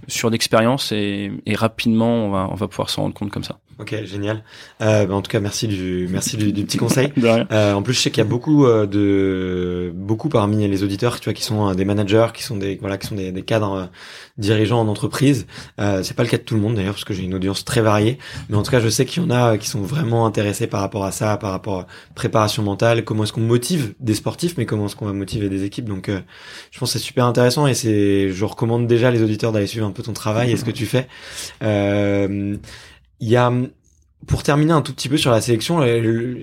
sur 0.08 0.30
l'expérience 0.30 0.92
et, 0.92 1.32
et 1.46 1.56
rapidement 1.56 2.26
on 2.26 2.30
va 2.32 2.48
on 2.52 2.56
va 2.56 2.68
pouvoir 2.68 2.90
s'en 2.90 3.04
rendre 3.04 3.14
compte 3.16 3.32
comme 3.32 3.44
ça. 3.44 3.58
Ok, 3.80 3.96
génial. 4.06 4.44
Euh, 4.82 5.06
bah, 5.06 5.14
en 5.14 5.22
tout 5.22 5.30
cas, 5.30 5.40
merci 5.40 5.68
du, 5.68 6.08
merci 6.10 6.36
du, 6.36 6.52
du 6.52 6.66
petit 6.66 6.78
conseil. 6.78 7.12
De 7.18 7.28
rien. 7.28 7.48
Euh, 7.52 7.74
en 7.74 7.84
plus, 7.84 7.94
je 7.94 8.00
sais 8.00 8.10
qu'il 8.10 8.24
y 8.24 8.26
a 8.26 8.30
beaucoup 8.30 8.66
euh, 8.66 8.88
de 8.88 9.92
beaucoup 9.96 10.30
parmi 10.30 10.68
les 10.68 10.84
auditeurs, 10.84 11.20
tu 11.20 11.26
vois, 11.26 11.34
qui 11.34 11.44
sont 11.44 11.70
euh, 11.70 11.74
des 11.76 11.86
managers, 11.86 12.28
qui 12.34 12.44
sont 12.44 12.58
des 12.58 12.78
voilà, 12.82 12.98
qui 12.98 13.08
sont 13.08 13.16
des, 13.16 13.32
des 13.32 13.44
cadres 13.44 13.90
dirigeants 14.38 14.82
en 14.82 14.88
entreprise. 14.88 15.46
Euh, 15.80 16.02
c'est 16.04 16.16
pas 16.16 16.24
le 16.24 16.30
cas 16.30 16.38
de 16.38 16.44
tout 16.44 16.56
le 16.56 16.62
monde 16.62 16.76
d'ailleurs, 16.76 16.94
parce 16.94 17.06
que 17.06 17.14
j'ai 17.14 17.24
une 17.24 17.36
audience 17.36 17.66
très 17.66 17.82
variée. 17.82 18.18
Mais 18.50 18.58
en 18.58 18.64
tout 18.64 18.72
cas, 18.72 18.80
je 18.80 18.90
sais 18.90 19.06
qu'il 19.06 19.22
y 19.22 19.26
en 19.26 19.30
a 19.30 19.58
qui 19.58 19.70
sont 19.70 19.82
vraiment 19.82 20.26
intéressés 20.26 20.68
par 20.68 20.82
rapport 20.82 21.06
à 21.06 21.12
ça, 21.12 21.38
par 21.38 21.52
rapport 21.52 21.82
à 21.82 21.88
préparation 22.16 22.64
mentale. 22.64 23.04
Comment 23.04 23.24
est-ce 23.24 23.34
qu'on 23.34 23.42
motive 23.42 23.94
des 24.00 24.16
sportifs, 24.16 24.58
mais 24.58 24.66
comment 24.66 24.88
est-ce 24.88 24.96
qu'on 24.96 25.06
va 25.06 25.14
motiver 25.14 25.50
des 25.50 25.64
équipes. 25.64 25.86
Donc, 25.86 26.10
euh, 26.10 26.20
je 26.72 26.80
pense 26.80 26.94
que 26.94 27.00
c'est 27.00 27.06
super 27.06 27.26
intéressant 27.26 27.68
et 27.68 27.74
c'est, 27.74 28.32
je 28.32 28.46
recommande 28.46 28.88
déjà 28.88 29.12
les 29.12 29.22
auditeurs 29.22 29.52
d'aller 29.52 29.68
suivre 29.68 29.86
un 29.86 29.92
peu 29.92 30.04
ton 30.04 30.14
travail 30.14 30.52
et 30.52 30.58
ce 30.58 30.66
que 30.66 30.72
tu 30.72 30.86
fais. 30.86 31.08
Euh, 31.64 32.58
Il 33.20 33.30
y 33.30 33.36
a 33.36 33.52
pour 34.28 34.44
terminer 34.44 34.74
un 34.74 34.82
tout 34.82 34.94
petit 34.94 35.10
peu 35.10 35.18
sur 35.18 35.32
la 35.32 35.42
sélection, 35.42 35.80
euh, 35.82 36.02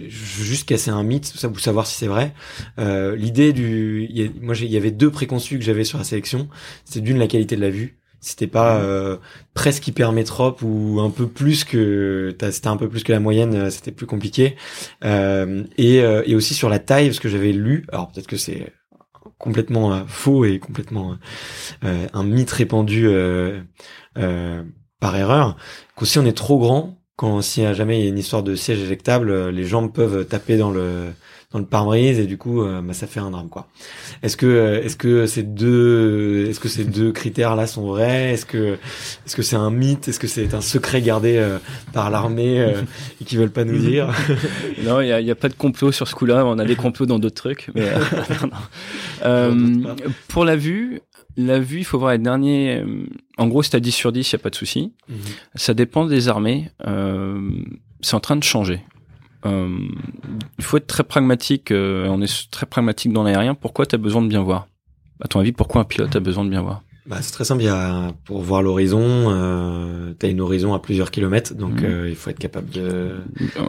je 0.08 0.38
veux 0.38 0.44
juste 0.44 0.66
casser 0.68 0.90
un 0.90 1.02
mythe, 1.02 1.26
ça 1.26 1.48
vous 1.48 1.58
savoir 1.58 1.86
si 1.86 1.96
c'est 1.96 2.06
vrai. 2.06 2.32
Euh, 2.78 3.16
L'idée 3.16 3.52
du, 3.52 4.06
il 4.08 4.16
y 4.18 4.24
a- 4.26 4.30
moi 4.40 4.54
j'ai- 4.54 4.66
il 4.66 4.72
y 4.72 4.76
avait 4.76 4.92
deux 4.92 5.10
préconçus 5.10 5.58
que 5.58 5.64
j'avais 5.64 5.84
sur 5.84 5.98
la 5.98 6.04
sélection. 6.04 6.48
C'était 6.84 7.00
d'une 7.00 7.18
la 7.18 7.26
qualité 7.26 7.56
de 7.56 7.60
la 7.60 7.70
vue. 7.70 7.98
C'était 8.20 8.46
pas 8.46 8.78
euh, 8.80 9.18
presque 9.54 9.86
hypermétrope 9.88 10.62
ou 10.62 11.00
un 11.00 11.10
peu 11.10 11.26
plus 11.28 11.64
que, 11.64 12.34
t'as- 12.38 12.52
c'était 12.52 12.68
un 12.68 12.76
peu 12.78 12.88
plus 12.88 13.02
que 13.04 13.12
la 13.12 13.20
moyenne. 13.20 13.54
euh, 13.54 13.70
C'était 13.70 13.92
plus 13.92 14.06
compliqué. 14.06 14.56
Euh, 15.04 15.64
et, 15.76 16.00
euh, 16.00 16.22
et 16.26 16.34
aussi 16.36 16.54
sur 16.54 16.68
la 16.70 16.78
taille, 16.78 17.08
parce 17.08 17.20
que 17.20 17.28
j'avais 17.28 17.52
lu. 17.52 17.84
Alors 17.92 18.10
peut-être 18.12 18.26
que 18.28 18.36
c'est 18.38 18.72
complètement 19.38 20.06
faux 20.06 20.44
et 20.44 20.58
complètement 20.58 21.16
euh, 21.84 22.06
un 22.12 22.24
mythe 22.24 22.50
répandu 22.52 23.06
euh, 23.08 23.60
euh, 24.18 24.62
par 25.04 25.14
erreur. 25.16 25.58
Qu'aussi 25.96 26.18
on 26.18 26.24
est 26.24 26.32
trop 26.32 26.58
grand 26.58 26.96
quand 27.16 27.42
si 27.42 27.62
jamais 27.74 27.98
il 27.98 28.04
y 28.04 28.06
a 28.06 28.08
une 28.08 28.18
histoire 28.18 28.42
de 28.42 28.54
siège 28.54 28.80
éjectable, 28.80 29.30
euh, 29.30 29.52
les 29.52 29.64
jambes 29.66 29.92
peuvent 29.92 30.24
taper 30.24 30.56
dans 30.56 30.70
le 30.70 31.12
dans 31.52 31.60
le 31.60 31.66
pare-brise 31.66 32.18
et 32.18 32.26
du 32.26 32.36
coup 32.36 32.62
euh, 32.62 32.82
bah, 32.82 32.94
ça 32.94 33.06
fait 33.06 33.20
un 33.20 33.30
drame 33.30 33.48
quoi. 33.48 33.68
Est-ce 34.22 34.36
que 34.36 34.46
euh, 34.46 34.82
est-ce 34.82 34.96
que 34.96 35.26
ces 35.26 35.44
deux 35.44 36.46
est-ce 36.48 36.58
que 36.58 36.68
ces 36.68 36.84
deux 36.84 37.12
critères 37.12 37.54
là 37.54 37.66
sont 37.66 37.86
vrais? 37.86 38.32
Est-ce 38.32 38.46
que 38.46 38.78
est-ce 39.24 39.36
que 39.36 39.42
c'est 39.42 39.56
un 39.56 39.70
mythe? 39.70 40.08
Est-ce 40.08 40.18
que 40.18 40.26
c'est 40.26 40.52
un 40.54 40.60
secret 40.60 41.00
gardé 41.00 41.36
euh, 41.36 41.58
par 41.92 42.10
l'armée 42.10 42.60
euh, 42.60 42.80
et 43.20 43.24
qui 43.24 43.36
veulent 43.36 43.52
pas 43.52 43.64
nous 43.64 43.78
dire? 43.78 44.08
Non, 44.82 45.00
il 45.00 45.06
y 45.08 45.12
a, 45.12 45.20
y 45.20 45.30
a 45.30 45.34
pas 45.34 45.48
de 45.48 45.54
complot 45.54 45.92
sur 45.92 46.08
ce 46.08 46.14
coup-là. 46.14 46.44
On 46.44 46.58
a 46.58 46.64
des 46.64 46.76
complots 46.76 47.06
dans 47.06 47.18
d'autres 47.18 47.36
trucs. 47.36 47.70
Mais, 47.74 47.88
euh, 49.24 49.54
non, 49.54 49.80
non. 49.80 49.96
Pour 50.28 50.44
la 50.44 50.56
vue, 50.56 51.00
la 51.36 51.58
vue, 51.58 51.78
il 51.78 51.84
faut 51.84 51.98
voir 51.98 52.12
les 52.12 52.18
derniers. 52.18 52.76
euh, 52.84 53.06
En 53.38 53.48
gros, 53.48 53.62
c'est 53.62 53.74
à 53.76 53.80
10 53.80 53.92
sur 53.92 54.12
10, 54.12 54.30
il 54.30 54.32
y 54.32 54.36
a 54.36 54.38
pas 54.38 54.50
de 54.50 54.54
souci. 54.54 54.92
Mhm. 55.08 55.16
Ça 55.54 55.74
dépend 55.74 56.06
des 56.06 56.28
armées. 56.28 56.70
Euh, 56.86 57.50
c'est 58.00 58.14
en 58.14 58.20
train 58.20 58.36
de 58.36 58.44
changer. 58.44 58.80
Euh, 59.46 59.76
il 60.58 60.64
faut 60.64 60.76
être 60.78 60.86
très 60.86 61.04
pragmatique. 61.04 61.70
euh, 61.70 62.06
on 62.08 62.22
est 62.22 62.50
très 62.50 62.66
pragmatique 62.66 63.12
dans 63.12 63.22
l'aérien. 63.24 63.54
Pourquoi 63.54 63.86
tu 63.86 63.94
as 63.94 63.98
besoin 63.98 64.22
de 64.22 64.28
bien 64.28 64.42
voir? 64.42 64.66
À 65.22 65.28
ton 65.28 65.40
avis, 65.40 65.52
pourquoi 65.52 65.80
un 65.82 65.84
pilote 65.84 66.14
a 66.16 66.20
besoin 66.20 66.44
de 66.44 66.50
bien 66.50 66.62
voir? 66.62 66.82
Bah, 67.06 67.18
c'est 67.20 67.32
très 67.32 67.44
simple. 67.44 67.62
Il 67.62 67.66
y 67.66 67.68
a, 67.68 68.12
pour 68.24 68.40
voir 68.40 68.62
l'horizon, 68.62 69.00
euh, 69.02 70.14
tu 70.18 70.24
as 70.24 70.28
une 70.30 70.40
horizon 70.40 70.72
à 70.72 70.78
plusieurs 70.78 71.10
kilomètres, 71.10 71.54
donc 71.54 71.80
Mhm. 71.82 71.84
euh, 71.84 72.08
il 72.08 72.16
faut 72.16 72.30
être 72.30 72.38
capable 72.38 72.70
de. 72.70 73.16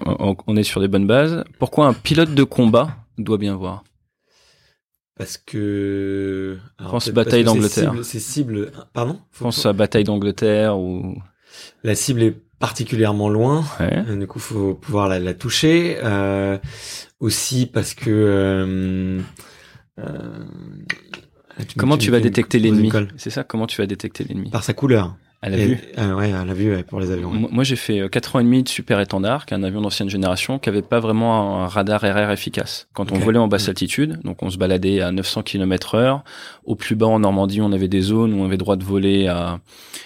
On 0.05 0.37
on 0.47 0.55
est 0.55 0.63
sur 0.63 0.79
des 0.79 0.87
bonnes 0.87 1.05
bases. 1.07 1.43
Pourquoi 1.59 1.87
un 1.87 1.93
pilote 1.93 2.33
de 2.33 2.43
combat 2.43 2.95
doit 3.17 3.37
bien 3.37 3.55
voir? 3.55 3.83
Parce 5.17 5.37
que. 5.37 6.57
alors, 6.77 6.91
peut-être 7.11 7.15
bataille 7.15 7.39
c'est 7.41 7.45
d'Angleterre. 7.45 7.91
cible- 7.93 8.03
C'est 8.03 8.19
cible. 8.19 8.71
Pardon 8.93 9.19
à 9.65 9.73
Bataille 9.73 10.03
d'Angleterre 10.03 10.77
ou... 10.77 11.15
La 11.83 11.95
cible 11.95 12.21
est 12.23 12.35
particulièrement 12.59 13.29
loin. 13.29 13.63
Ouais. 13.79 14.03
Du 14.17 14.27
coup, 14.27 14.39
faut 14.39 14.73
pouvoir 14.73 15.07
la, 15.07 15.19
la 15.19 15.33
toucher. 15.33 15.97
Euh, 16.03 16.57
aussi 17.21 17.65
parce 17.65 17.93
que. 17.93 18.09
Euh, 18.09 19.21
euh, 19.99 20.43
tu 21.69 21.77
Comment 21.77 21.95
me 21.95 21.99
tu 22.01 22.11
vas 22.11 22.19
détecter 22.19 22.59
l'ennemi. 22.59 22.91
C'est 23.15 23.29
ça, 23.29 23.45
comment 23.45 23.67
tu 23.67 23.79
vas 23.81 23.87
détecter 23.87 24.25
l'ennemi 24.25 24.49
Par 24.49 24.63
sa 24.63 24.73
couleur. 24.73 25.15
À 25.41 25.49
la 25.49 25.57
Et- 25.57 25.65
vue 25.67 25.79
euh, 25.99 26.13
ouais, 26.15 26.31
à 26.33 26.43
la 26.43 26.53
vue, 26.55 26.73
ouais, 26.73 26.81
pour 26.83 26.99
les 26.99 27.11
avions. 27.11 27.29
ouais. 27.29 27.47
Moi, 27.51 27.63
j'ai 27.63 27.75
fait 27.75 27.99
euh, 27.99 28.07
quatre 28.09 28.35
ans 28.35 28.39
et 28.39 28.43
demi 28.43 28.63
de 28.63 28.69
super 28.69 28.99
étendard, 28.99 29.45
qui 29.45 29.53
est 29.53 29.57
un 29.57 29.63
avion 29.63 29.81
d'ancienne 29.81 30.09
génération, 30.09 30.57
qui 30.57 30.69
avait 30.69 30.81
pas 30.81 30.99
vraiment 30.99 31.61
un 31.63 31.67
radar 31.67 32.01
RR 32.01 32.31
efficace. 32.31 32.87
Quand 32.93 33.11
on 33.11 33.19
volait 33.19 33.37
en 33.37 33.47
basse 33.47 33.67
Mm. 33.67 33.69
altitude, 33.69 34.19
donc 34.23 34.41
on 34.41 34.49
se 34.49 34.57
baladait 34.57 35.01
à 35.01 35.11
900 35.11 35.43
km 35.43 35.95
heure. 35.95 36.23
Au 36.63 36.75
plus 36.75 36.95
bas 36.95 37.05
en 37.07 37.19
Normandie, 37.19 37.61
on 37.61 37.71
avait 37.73 37.87
des 37.87 38.01
zones 38.01 38.33
où 38.33 38.41
on 38.41 38.45
avait 38.45 38.57
droit 38.57 38.75
de 38.75 38.83
voler 38.83 39.27
à, 39.27 39.59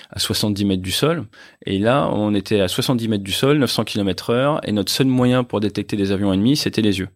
à 0.10 0.20
70 0.20 0.65
mètres 0.65 0.82
du 0.84 0.92
sol. 0.92 1.24
Et 1.65 1.80
là, 1.80 2.10
on 2.12 2.34
était 2.34 2.60
à 2.60 2.68
70 2.68 3.08
mètres 3.08 3.24
du 3.24 3.32
sol, 3.32 3.60
900 3.60 3.86
km 3.86 4.32
heure, 4.32 4.60
et 4.68 4.72
notre 4.74 4.92
seul 4.92 5.08
moyen 5.08 5.44
pour 5.46 5.62
détecter 5.62 5.96
des 5.96 6.12
avions 6.12 6.34
ennemis, 6.34 6.58
c'était 6.58 6.82
les 6.82 7.00
yeux. 7.00 7.08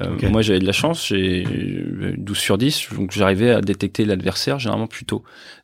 Euh, 0.00 0.14
Ok. 0.14 0.22
Moi, 0.30 0.42
j'avais 0.42 0.58
de 0.58 0.66
la 0.66 0.72
chance, 0.72 1.06
j'ai 1.08 1.44
euh, 1.46 2.14
12 2.18 2.36
sur 2.38 2.58
10, 2.58 2.88
donc 2.96 3.10
j'arrivais 3.12 3.50
à 3.50 3.60
détecter 3.62 4.04
l'adversaire 4.04 4.58
généralement 4.58 4.86
plus 4.86 5.04
tôt. 5.06 5.22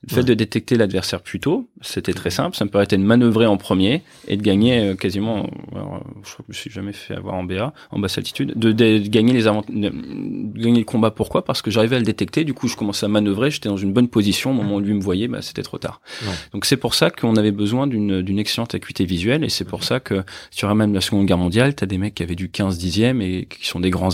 Le 0.08 0.14
fait 0.14 0.20
Ouais. 0.20 0.24
de 0.24 0.34
détecter 0.34 0.76
l'adversaire 0.76 1.20
plus 1.20 1.40
tôt, 1.40 1.68
c'était 1.82 2.12
très 2.14 2.30
simple, 2.30 2.56
ça 2.56 2.64
me 2.64 2.70
permettait 2.70 2.96
de 2.96 3.02
manœuvrer 3.02 3.46
en 3.46 3.56
premier 3.58 4.02
et 4.28 4.36
de 4.36 4.42
gagner 4.42 4.78
euh, 4.80 4.94
quasiment, 4.94 5.40
euh, 5.72 5.76
alors, 5.76 6.02
je 6.24 6.32
crois 6.32 6.36
que 6.38 6.42
je 6.48 6.48
me 6.48 6.54
suis 6.54 6.70
jamais 6.70 6.92
fait 6.94 7.14
avoir 7.14 7.34
en 7.34 7.44
BA, 7.44 7.72
en 7.90 7.98
basse 7.98 8.16
altitude, 8.18 8.52
de, 8.56 8.72
de- 8.72 8.98
de 8.98 9.08
gagner 9.08 9.32
les 9.34 9.46
avant- 9.46 9.64
de, 9.68 9.90
gagner 10.58 10.78
le 10.80 10.84
combat. 10.84 11.10
Pourquoi? 11.10 11.44
Parce 11.44 11.60
que 11.62 11.70
j'arrivais 11.70 11.96
à 11.96 11.98
le 11.98 12.04
détecter, 12.04 12.44
du 12.44 12.54
coup 12.54 12.66
je 12.68 12.76
commençais 12.76 13.04
à 13.06 13.08
manœuvrer, 13.10 13.50
j'étais 13.50 13.68
dans 13.68 13.76
une 13.76 13.92
bonne 13.92 14.08
position, 14.08 14.50
au 14.50 14.54
moment 14.54 14.76
où 14.76 14.80
lui 14.80 14.94
me 14.94 15.00
voyait, 15.02 15.28
bah, 15.28 15.42
c'était 15.42 15.62
trop 15.62 15.78
tard. 15.78 16.00
Ouais. 16.22 16.28
Donc 16.52 16.64
c'est 16.64 16.76
pour 16.78 16.94
ça 16.94 17.10
qu'on 17.10 17.36
avait 17.36 17.52
besoin 17.52 17.86
d'une 17.86 18.38
excellente 18.38 18.74
acuité 18.74 19.04
visuelle 19.04 19.44
et 19.44 19.48
c'est 19.50 19.64
pour 19.66 19.84
ça 19.84 20.00
que 20.00 20.22
sur 20.50 20.74
même 20.74 20.94
la 20.94 21.00
Seconde 21.02 21.26
Guerre 21.26 21.38
mondiale, 21.38 21.74
t'as 21.74 21.86
des 21.86 21.98
mecs 21.98 22.14
qui 22.14 22.22
avaient 22.22 22.34
du 22.34 22.48
15 22.48 22.78
dixième 22.78 23.20
et 23.20 23.46
qui 23.46 23.66
sont 23.68 23.80
des 23.80 23.90
grands 23.90 24.13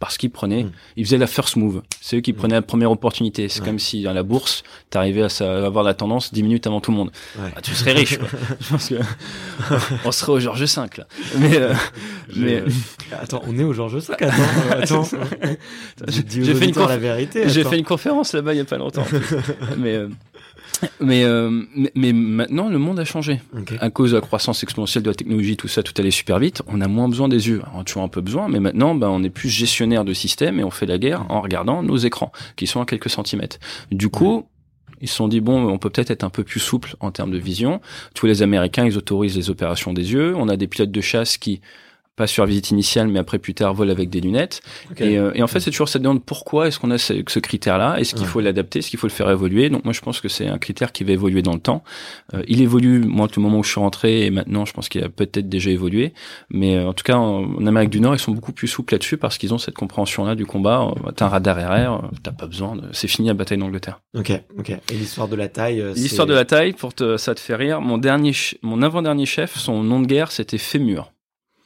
parce 0.00 0.18
qu'ils 0.18 0.30
prenaient, 0.30 0.64
Mm. 0.64 0.72
ils 0.96 1.04
faisaient 1.06 1.18
la 1.18 1.26
first 1.26 1.56
move. 1.56 1.80
C'est 2.02 2.16
eux 2.16 2.20
qui 2.20 2.32
prenaient 2.34 2.56
la 2.56 2.62
première 2.62 2.90
opportunité. 2.90 3.48
C'est 3.48 3.60
Ouais. 3.60 3.66
comme 3.66 3.78
si 3.78 4.02
dans 4.02 4.12
la 4.12 4.22
bourse, 4.22 4.62
t'arrivais 4.90 5.22
à 5.22 5.28
sa- 5.30 5.64
avoir 5.64 5.82
la 5.82 5.94
tendance 5.94 6.32
10 6.34 6.42
minutes 6.42 6.66
avant 6.66 6.80
tout 6.82 6.90
le 6.90 6.96
monde. 6.98 7.10
Ouais. 7.38 7.50
Ah, 7.56 7.62
tu 7.62 7.74
serais 7.74 7.92
riche, 7.92 8.18
quoi. 8.18 8.28
Je 8.60 8.68
pense 8.68 8.88
que 8.88 8.94
on 10.04 10.12
serait 10.12 10.32
au 10.32 10.40
Georges 10.40 10.64
V, 10.64 10.98
là. 10.98 11.06
Mais, 11.38 11.56
euh, 11.56 11.74
mais 12.36 12.62
Attends, 13.12 13.42
on 13.46 13.56
est 13.58 13.62
au 13.64 13.72
Georges 13.72 13.96
V. 13.96 14.14
Attends, 14.70 15.02
attends. 15.04 15.04
J'ai 16.08 16.22
une 16.50 16.54
la 16.88 16.96
vérité. 16.98 17.48
fait 17.48 17.78
une 17.78 17.84
conférence 17.84 18.34
là-bas 18.34 18.52
il 18.52 18.58
y 18.58 18.60
a 18.60 18.64
pas 18.64 18.76
longtemps. 18.78 19.06
mais, 19.78 19.94
euh, 19.94 20.08
mais, 21.00 21.24
euh, 21.24 21.50
mais, 21.74 21.90
mais 21.94 22.12
maintenant, 22.12 22.68
le 22.68 22.78
monde 22.78 22.98
a 22.98 23.04
changé. 23.04 23.40
À 23.80 23.90
cause 23.90 24.10
de 24.10 24.16
la 24.16 24.20
croissance 24.20 24.62
exponentielle 24.62 25.02
de 25.02 25.10
la 25.10 25.14
technologie, 25.14 25.56
tout 25.56 25.68
ça, 25.68 25.82
tout 25.82 25.92
allait 25.98 26.10
super 26.10 26.38
vite. 26.38 26.62
On 26.66 26.80
a 26.80 26.88
moins 26.88 27.08
besoin 27.08 27.28
des 27.28 27.48
yeux. 27.48 27.62
On 27.74 27.80
a 27.80 27.84
toujours 27.84 28.02
un 28.02 28.08
peu 28.08 28.20
besoin, 28.20 28.48
mais 28.48 28.60
maintenant, 28.60 28.94
ben, 28.94 29.08
on 29.08 29.22
est 29.22 29.30
plus 29.30 29.48
gestionnaire 29.48 30.04
de 30.04 30.12
système 30.12 30.60
et 30.60 30.64
on 30.64 30.70
fait 30.70 30.86
la 30.86 30.98
guerre 30.98 31.24
en 31.28 31.40
regardant 31.40 31.82
nos 31.82 31.96
écrans, 31.96 32.32
qui 32.56 32.66
sont 32.66 32.80
à 32.80 32.86
quelques 32.86 33.10
centimètres. 33.10 33.58
Du 33.90 34.08
coup, 34.08 34.46
ils 35.00 35.08
se 35.08 35.16
sont 35.16 35.28
dit, 35.28 35.40
bon, 35.40 35.68
on 35.68 35.78
peut 35.78 35.90
peut-être 35.90 36.10
être 36.10 36.24
un 36.24 36.30
peu 36.30 36.44
plus 36.44 36.60
souple 36.60 36.96
en 37.00 37.10
termes 37.10 37.30
de 37.30 37.38
vision. 37.38 37.80
Tous 38.14 38.26
les 38.26 38.42
Américains, 38.42 38.86
ils 38.86 38.96
autorisent 38.96 39.36
les 39.36 39.50
opérations 39.50 39.92
des 39.92 40.12
yeux. 40.12 40.34
On 40.36 40.48
a 40.48 40.56
des 40.56 40.66
pilotes 40.66 40.90
de 40.90 41.00
chasse 41.00 41.36
qui, 41.36 41.60
pas 42.16 42.26
sur 42.26 42.46
visite 42.46 42.70
initiale, 42.70 43.08
mais 43.08 43.18
après 43.18 43.38
plus 43.38 43.54
tard, 43.54 43.74
volent 43.74 43.90
avec 43.92 44.08
des 44.10 44.20
lunettes. 44.20 44.60
Et, 44.98 45.18
euh, 45.18 45.32
et 45.34 45.42
en 45.42 45.46
fait, 45.48 45.60
c'est 45.60 45.70
toujours 45.70 45.88
cette 45.88 46.02
demande 46.02 46.22
pourquoi 46.24 46.68
est-ce 46.68 46.78
qu'on 46.78 46.90
a 46.90 46.98
ce, 46.98 47.14
ce 47.28 47.38
critère-là? 47.40 47.96
Est-ce 47.98 48.14
qu'il 48.14 48.22
Ouais. 48.24 48.28
faut 48.28 48.40
l'adapter? 48.40 48.78
Est-ce 48.78 48.90
qu'il 48.90 48.98
faut 48.98 49.06
le 49.08 49.12
faire 49.12 49.28
évoluer? 49.30 49.68
Donc 49.68 49.84
moi, 49.84 49.92
je 49.92 50.00
pense 50.00 50.20
que 50.20 50.28
c'est 50.28 50.46
un 50.46 50.58
critère 50.58 50.92
qui 50.92 51.02
va 51.04 51.12
évoluer 51.12 51.42
dans 51.42 51.52
le 51.54 51.58
temps. 51.60 51.82
Euh, 52.34 52.42
il 52.46 52.60
évolue, 52.62 53.00
moi, 53.00 53.28
au 53.36 53.40
moment 53.40 53.58
où 53.58 53.64
je 53.64 53.70
suis 53.70 53.80
rentré, 53.80 54.26
et 54.26 54.30
maintenant, 54.30 54.64
je 54.64 54.72
pense 54.72 54.88
qu'il 54.88 55.02
a 55.02 55.08
peut-être 55.08 55.48
déjà 55.48 55.70
évolué. 55.70 56.12
Mais 56.50 56.76
euh, 56.76 56.88
en 56.88 56.92
tout 56.92 57.02
cas, 57.04 57.16
en, 57.16 57.44
en 57.56 57.66
Amérique 57.66 57.90
du 57.90 58.00
Nord, 58.00 58.14
ils 58.14 58.18
sont 58.20 58.32
beaucoup 58.32 58.52
plus 58.52 58.68
souples 58.68 58.94
là-dessus 58.94 59.16
parce 59.16 59.36
qu'ils 59.38 59.52
ont 59.52 59.58
cette 59.58 59.74
compréhension-là 59.74 60.34
du 60.34 60.46
combat. 60.46 60.88
Euh, 61.06 61.10
T'as 61.16 61.26
un 61.26 61.28
radar 61.28 61.56
RR, 61.56 62.04
euh, 62.04 62.08
t'as 62.22 62.32
pas 62.32 62.46
besoin. 62.46 62.76
De... 62.76 62.82
C'est 62.92 63.08
fini 63.08 63.28
la 63.28 63.34
bataille 63.34 63.58
d'Angleterre. 63.58 64.00
Ok, 64.16 64.30
ok. 64.58 64.70
Et 64.70 64.94
l'histoire 64.94 65.28
de 65.28 65.36
la 65.36 65.48
taille. 65.48 65.80
euh, 65.80 65.92
L'histoire 65.94 66.26
de 66.26 66.34
la 66.34 66.44
taille, 66.44 66.72
pour 66.74 66.94
te, 66.94 67.16
ça 67.16 67.34
te 67.34 67.40
fait 67.40 67.54
rire. 67.56 67.80
Mon 67.80 67.98
dernier, 67.98 68.32
mon 68.62 68.82
avant-dernier 68.82 69.26
chef, 69.26 69.56
son 69.58 69.82
nom 69.82 70.00
de 70.00 70.06
guerre, 70.06 70.30
c'était 70.32 70.58
Fémur. 70.58 71.10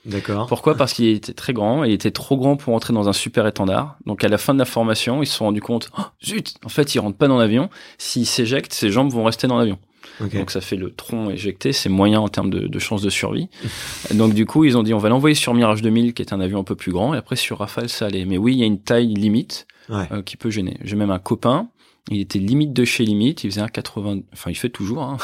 D'accord. 0.09 0.47
Pourquoi? 0.47 0.75
Parce 0.75 0.94
qu'il 0.94 1.07
était 1.07 1.35
très 1.35 1.53
grand 1.53 1.85
et 1.85 1.88
il 1.88 1.92
était 1.92 2.11
trop 2.11 2.37
grand 2.37 2.57
pour 2.57 2.75
entrer 2.75 2.92
dans 2.92 3.09
un 3.09 3.12
super 3.12 3.47
étendard. 3.47 3.97
Donc 4.07 4.25
à 4.25 4.29
la 4.29 4.38
fin 4.38 4.55
de 4.55 4.59
la 4.59 4.64
formation, 4.64 5.23
ils 5.23 5.27
se 5.27 5.37
sont 5.37 5.44
rendus 5.44 5.61
compte, 5.61 5.90
oh, 5.99 6.03
zut, 6.25 6.55
en 6.64 6.68
fait, 6.68 6.94
il 6.94 6.99
rentre 6.99 7.16
pas 7.18 7.29
dans 7.29 7.38
l'avion. 7.38 7.68
S'il 7.99 8.27
s'éjecte, 8.27 8.73
ses 8.73 8.90
jambes 8.90 9.12
vont 9.12 9.25
rester 9.25 9.47
dans 9.47 9.59
l'avion. 9.59 9.79
Donc 10.38 10.51
ça 10.51 10.61
fait 10.61 10.75
le 10.77 10.90
tronc 10.92 11.31
éjecté, 11.31 11.73
c'est 11.73 11.88
moyen 11.88 12.18
en 12.21 12.29
termes 12.29 12.51
de, 12.51 12.66
de 12.66 12.79
chances 12.79 13.03
de 13.03 13.11
survie. 13.11 13.49
Donc 14.14 14.35
du 14.35 14.47
coup, 14.47 14.64
ils 14.64 14.77
ont 14.77 14.83
dit, 14.83 14.92
on 14.94 14.99
va 14.99 15.11
l'envoyer 15.11 15.35
sur 15.37 15.55
Mirage 15.55 15.83
2000, 15.83 16.14
qui 16.14 16.23
est 16.23 16.33
un 16.33 16.40
avion 16.40 16.59
un 16.61 16.64
peu 16.64 16.75
plus 16.75 16.90
grand, 16.90 17.14
et 17.14 17.18
après 17.18 17.37
sur 17.37 17.59
Rafale, 17.59 17.88
ça 17.88 18.07
allait. 18.07 18.25
Mais 18.25 18.38
oui, 18.38 18.55
il 18.55 18.59
y 18.59 18.62
a 18.62 18.66
une 18.66 18.81
taille 18.81 19.14
limite 19.14 19.66
Ouais. 19.90 20.07
euh, 20.12 20.23
qui 20.23 20.37
peut 20.37 20.51
gêner. 20.51 20.77
J'ai 20.83 20.97
même 20.97 21.11
un 21.11 21.18
copain. 21.18 21.68
Il 22.11 22.21
était 22.21 22.38
limite 22.38 22.73
de 22.73 22.85
chez 22.85 23.05
limite, 23.05 23.44
il 23.44 23.51
faisait 23.51 23.61
un 23.61 23.68
80, 23.68 24.21
enfin 24.33 24.51
il 24.51 24.55
fait 24.55 24.68
toujours, 24.71 25.03
hein. 25.03 25.18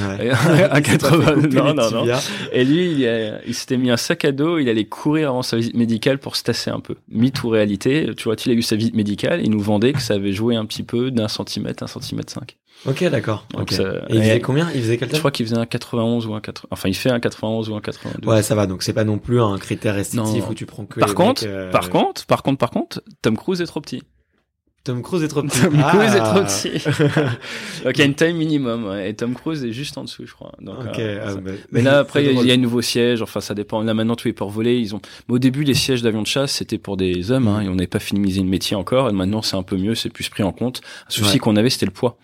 Ouais. 0.00 0.30
un 0.70 0.78
Il 0.80 0.86
s'est 0.86 0.98
pas 0.98 1.10
fait 1.10 1.18
80, 1.18 1.32
couper 1.34 1.56
non, 1.56 1.74
non, 1.74 1.90
non. 1.90 2.06
Et 2.52 2.64
lui, 2.64 2.92
il, 2.92 3.06
a- 3.08 3.44
il 3.44 3.54
s'était 3.54 3.76
mis 3.76 3.90
un 3.90 3.96
sac 3.96 4.24
à 4.24 4.32
dos, 4.32 4.58
il 4.58 4.68
allait 4.68 4.84
courir 4.84 5.30
avant 5.30 5.42
sa 5.42 5.56
visite 5.56 5.74
médicale 5.74 6.18
pour 6.18 6.36
se 6.36 6.42
tasser 6.44 6.70
un 6.70 6.80
peu. 6.80 6.94
Mythe 7.08 7.42
ou 7.42 7.48
réalité, 7.48 8.10
tu 8.16 8.24
vois, 8.24 8.36
il 8.46 8.52
a 8.52 8.54
eu 8.54 8.62
sa 8.62 8.76
visite 8.76 8.94
médicale, 8.94 9.40
il 9.42 9.50
nous 9.50 9.60
vendait 9.60 9.92
que 9.92 10.00
ça 10.00 10.14
avait 10.14 10.32
joué 10.32 10.54
un 10.56 10.64
petit 10.66 10.82
peu 10.84 11.10
d'un 11.10 11.28
centimètre, 11.28 11.82
un 11.82 11.86
centimètre 11.88 12.32
cinq. 12.32 12.56
Ok, 12.86 13.02
d'accord. 13.10 13.44
Donc 13.54 13.62
Ok. 13.62 13.72
ça- 13.72 13.82
Et 14.08 14.14
il 14.14 14.20
faisait 14.22 14.40
combien? 14.40 14.70
Il 14.72 14.80
faisait 14.82 14.98
quel 14.98 15.12
Je 15.12 15.18
crois 15.18 15.32
qu'il 15.32 15.44
faisait 15.44 15.58
un 15.58 15.66
91 15.66 16.26
ou 16.28 16.34
un 16.34 16.40
80, 16.40 16.68
enfin 16.70 16.88
il 16.88 16.94
fait 16.94 17.10
un 17.10 17.18
91 17.18 17.68
ou 17.70 17.74
un 17.74 17.80
92. 17.80 18.32
Ouais, 18.32 18.42
ça 18.44 18.54
va. 18.54 18.68
Donc 18.68 18.84
c'est 18.84 18.92
pas 18.92 19.02
non 19.02 19.18
plus 19.18 19.40
un 19.40 19.58
critère 19.58 19.96
restrictif 19.96 20.44
Non. 20.44 20.50
où 20.50 20.54
tu 20.54 20.64
prends 20.64 20.84
que. 20.86 21.00
Par 21.00 21.16
contre, 21.16 21.42
mecs, 21.42 21.52
euh, 21.52 21.70
par 21.72 21.90
contre, 21.90 22.24
par 22.26 22.44
contre, 22.44 22.58
par 22.58 22.70
contre, 22.70 23.02
Tom 23.20 23.36
Cruise 23.36 23.60
est 23.60 23.66
trop 23.66 23.80
petit. 23.80 24.02
Tom 24.88 25.02
Cruise 25.02 25.22
est 25.22 25.28
trop 25.28 25.42
petit. 25.42 25.60
Tom 25.60 25.76
Cruise 25.82 26.14
est 26.14 26.18
trop 26.18 26.38
Ah. 26.38 26.44
petit. 26.44 26.70
Donc 27.84 27.92
il 27.94 27.98
y 27.98 28.02
a 28.02 28.04
une 28.06 28.14
taille 28.14 28.32
minimum, 28.32 28.86
ouais, 28.86 29.10
et 29.10 29.14
Tom 29.14 29.34
Cruise 29.34 29.62
est 29.64 29.72
juste 29.72 29.98
en 29.98 30.04
dessous, 30.04 30.24
je 30.26 30.32
crois. 30.32 30.52
Donc, 30.60 30.98
euh, 30.98 31.20
ah, 31.26 31.34
bah, 31.34 31.50
Mais 31.72 31.82
là, 31.82 31.98
après, 31.98 32.24
il 32.24 32.46
y, 32.46 32.50
a- 32.50 32.54
un 32.54 32.56
nouveau 32.56 32.80
siège. 32.80 33.20
Enfin, 33.20 33.40
ça 33.40 33.54
dépend. 33.54 33.82
Là, 33.82 33.92
maintenant, 33.92 34.16
tous 34.16 34.28
les 34.28 34.32
ports 34.34 34.48
volés, 34.50 34.78
ils 34.78 34.94
ont. 34.94 35.00
Mais 35.28 35.34
au 35.34 35.38
début, 35.38 35.62
les 35.62 35.74
sièges 35.74 36.00
d'avions 36.02 36.22
de 36.22 36.26
chasse, 36.26 36.52
c'était 36.52 36.78
pour 36.78 36.96
des 36.96 37.30
hommes, 37.30 37.48
hein, 37.48 37.60
et 37.60 37.68
on 37.68 37.74
n'avait 37.74 37.86
pas 37.86 37.98
finimisé 37.98 38.40
le 38.40 38.48
métier 38.48 38.76
encore. 38.76 39.10
Et 39.10 39.12
maintenant, 39.12 39.42
c'est 39.42 39.56
un 39.56 39.62
peu 39.62 39.76
mieux, 39.76 39.94
c'est 39.94 40.08
plus 40.10 40.28
pris 40.30 40.42
en 40.42 40.52
compte. 40.52 40.80
Un 41.06 41.10
souci 41.10 41.32
Ouais. 41.34 41.38
qu'on 41.38 41.56
avait, 41.56 41.68
c'était 41.70 41.86
le 41.86 41.92
poids. 41.92 42.16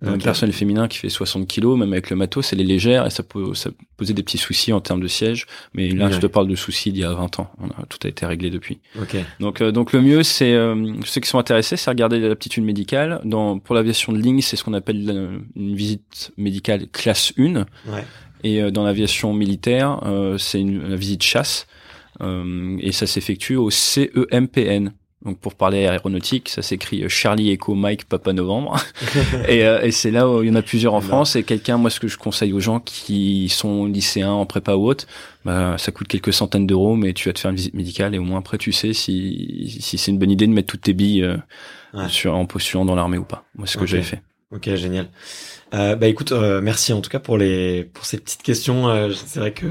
Un 0.00 0.14
Ok. 0.14 0.22
personnel 0.22 0.54
féminin 0.54 0.86
qui 0.86 0.98
fait 0.98 1.08
60 1.08 1.48
kilos, 1.48 1.76
même 1.76 1.92
avec 1.92 2.08
le 2.08 2.14
matos, 2.14 2.52
elle 2.52 2.60
est 2.60 2.64
légère 2.64 3.04
et 3.04 3.10
ça, 3.10 3.24
peut, 3.24 3.52
ça 3.54 3.70
posait 3.96 4.14
des 4.14 4.22
petits 4.22 4.38
soucis 4.38 4.72
en 4.72 4.80
termes 4.80 5.00
de 5.00 5.08
siège. 5.08 5.46
Mais 5.74 5.88
là, 5.90 6.08
je 6.08 6.18
te 6.20 6.26
parle 6.28 6.46
de 6.46 6.54
soucis 6.54 6.92
d'il 6.92 7.00
y 7.00 7.04
a 7.04 7.12
20 7.12 7.40
ans. 7.40 7.50
On 7.60 7.66
a, 7.66 7.84
tout 7.88 7.98
a 8.04 8.08
été 8.08 8.24
réglé 8.24 8.48
depuis. 8.50 8.78
Donc, 9.40 9.60
euh, 9.60 9.72
donc 9.72 9.92
le 9.92 10.00
mieux, 10.00 10.22
c'est 10.22 10.52
euh, 10.52 10.94
ceux 11.04 11.20
qui 11.20 11.28
sont 11.28 11.38
intéressés, 11.40 11.76
c'est 11.76 11.90
regarder 11.90 12.20
l'aptitude 12.20 12.62
médicale. 12.62 13.20
Dans, 13.24 13.58
pour 13.58 13.74
l'aviation 13.74 14.12
de 14.12 14.18
ligne, 14.18 14.40
c'est 14.40 14.54
ce 14.54 14.62
qu'on 14.62 14.74
appelle 14.74 15.04
la- 15.04 15.30
une 15.56 15.74
visite 15.74 16.30
médicale 16.36 16.86
classe 16.92 17.32
1. 17.36 17.56
Ouais. 17.88 18.04
Et 18.44 18.62
euh, 18.62 18.70
dans 18.70 18.84
l'aviation 18.84 19.32
militaire, 19.34 20.00
euh, 20.06 20.38
c'est 20.38 20.60
une, 20.60 20.90
la 20.90 20.94
visite 20.96 21.24
chasse. 21.24 21.66
Euh, 22.20 22.76
et 22.80 22.92
ça 22.92 23.06
s'effectue 23.08 23.56
au 23.56 23.70
CEMPN. 23.70 24.92
Donc 25.24 25.38
pour 25.40 25.56
parler 25.56 25.86
aéronautique, 25.86 26.48
ça 26.48 26.62
s'écrit 26.62 27.02
euh, 27.02 27.08
Charlie 27.08 27.50
Echo 27.50 27.74
Mike 27.74 28.04
Papa 28.04 28.32
Novembre. 28.32 28.76
et 29.48 29.64
euh, 29.66 29.82
et 29.82 29.90
c'est 29.90 30.12
là 30.12 30.28
où 30.28 30.42
il 30.42 30.48
y 30.48 30.50
en 30.50 30.54
a 30.54 30.62
plusieurs 30.62 30.94
en. 30.94 31.00
France. 31.00 31.34
Et 31.34 31.42
quelqu'un, 31.42 31.76
moi 31.76 31.90
ce 31.90 31.98
que 31.98 32.06
je 32.06 32.16
conseille 32.16 32.52
aux 32.52 32.60
gens 32.60 32.78
qui 32.78 33.48
sont 33.48 33.86
lycéens 33.86 34.30
en 34.30 34.46
prépa 34.46 34.74
ou 34.74 34.86
autre, 34.86 35.06
bah, 35.44 35.74
ça 35.76 35.90
coûte 35.90 36.06
quelques 36.06 36.32
centaines 36.32 36.66
d'euros, 36.68 36.94
mais 36.94 37.14
tu 37.14 37.28
vas 37.28 37.32
te 37.32 37.40
faire 37.40 37.50
une 37.50 37.56
visite 37.56 37.74
médicale 37.74 38.14
et 38.14 38.18
au 38.18 38.22
moins 38.24 38.38
après 38.38 38.58
tu 38.58 38.70
sais 38.72 38.92
si, 38.92 39.76
si 39.80 39.98
c'est 39.98 40.12
une 40.12 40.18
bonne 40.18 40.30
idée 40.30 40.46
de 40.46 40.52
mettre 40.52 40.68
toutes 40.68 40.82
tes 40.82 40.92
billes 40.94 41.22
euh, 41.24 41.36
Ouais. 41.94 42.08
sur, 42.10 42.34
en 42.36 42.44
postulant 42.44 42.84
dans 42.84 42.94
l'armée 42.94 43.16
ou 43.16 43.24
pas. 43.24 43.44
Moi 43.56 43.66
c'est 43.66 43.72
ce 43.72 43.78
que 43.78 43.86
j'avais 43.86 44.02
fait. 44.02 44.20
Ok, 44.54 44.74
génial. 44.76 45.08
Euh, 45.74 45.96
bah 45.96 46.06
écoute, 46.06 46.32
euh, 46.32 46.60
merci 46.62 46.92
en 46.92 47.00
tout 47.00 47.10
cas 47.10 47.18
pour 47.18 47.36
les 47.38 47.84
pour 47.92 48.04
ces 48.06 48.18
petites 48.18 48.42
questions. 48.42 48.88
Euh, 48.88 49.10
c'est 49.12 49.40
vrai 49.40 49.52
que 49.52 49.66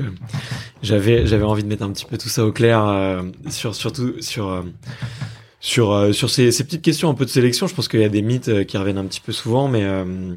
j'avais 0.83 1.25
j'avais 1.27 1.43
envie 1.43 1.63
de 1.63 1.67
mettre 1.67 1.83
un 1.83 1.91
petit 1.91 2.05
peu 2.05 2.17
tout 2.17 2.29
ça 2.29 2.43
au 2.45 2.51
clair 2.51 2.83
euh, 2.85 3.21
sur 3.49 3.73
surtout 3.75 4.13
sur 4.21 4.49
euh, 4.49 4.61
sur 5.59 5.91
euh, 5.91 6.11
sur 6.11 6.29
ces, 6.29 6.51
ces 6.51 6.63
petites 6.63 6.81
questions 6.81 7.09
un 7.09 7.13
peu 7.13 7.25
de 7.25 7.29
sélection. 7.29 7.67
Je 7.67 7.75
pense 7.75 7.87
qu'il 7.87 7.99
y 7.99 8.03
a 8.05 8.09
des 8.09 8.21
mythes 8.21 8.49
euh, 8.49 8.63
qui 8.63 8.77
reviennent 8.77 8.97
un 8.97 9.05
petit 9.05 9.21
peu 9.21 9.31
souvent, 9.31 9.67
mais 9.67 9.83
euh, 9.83 10.35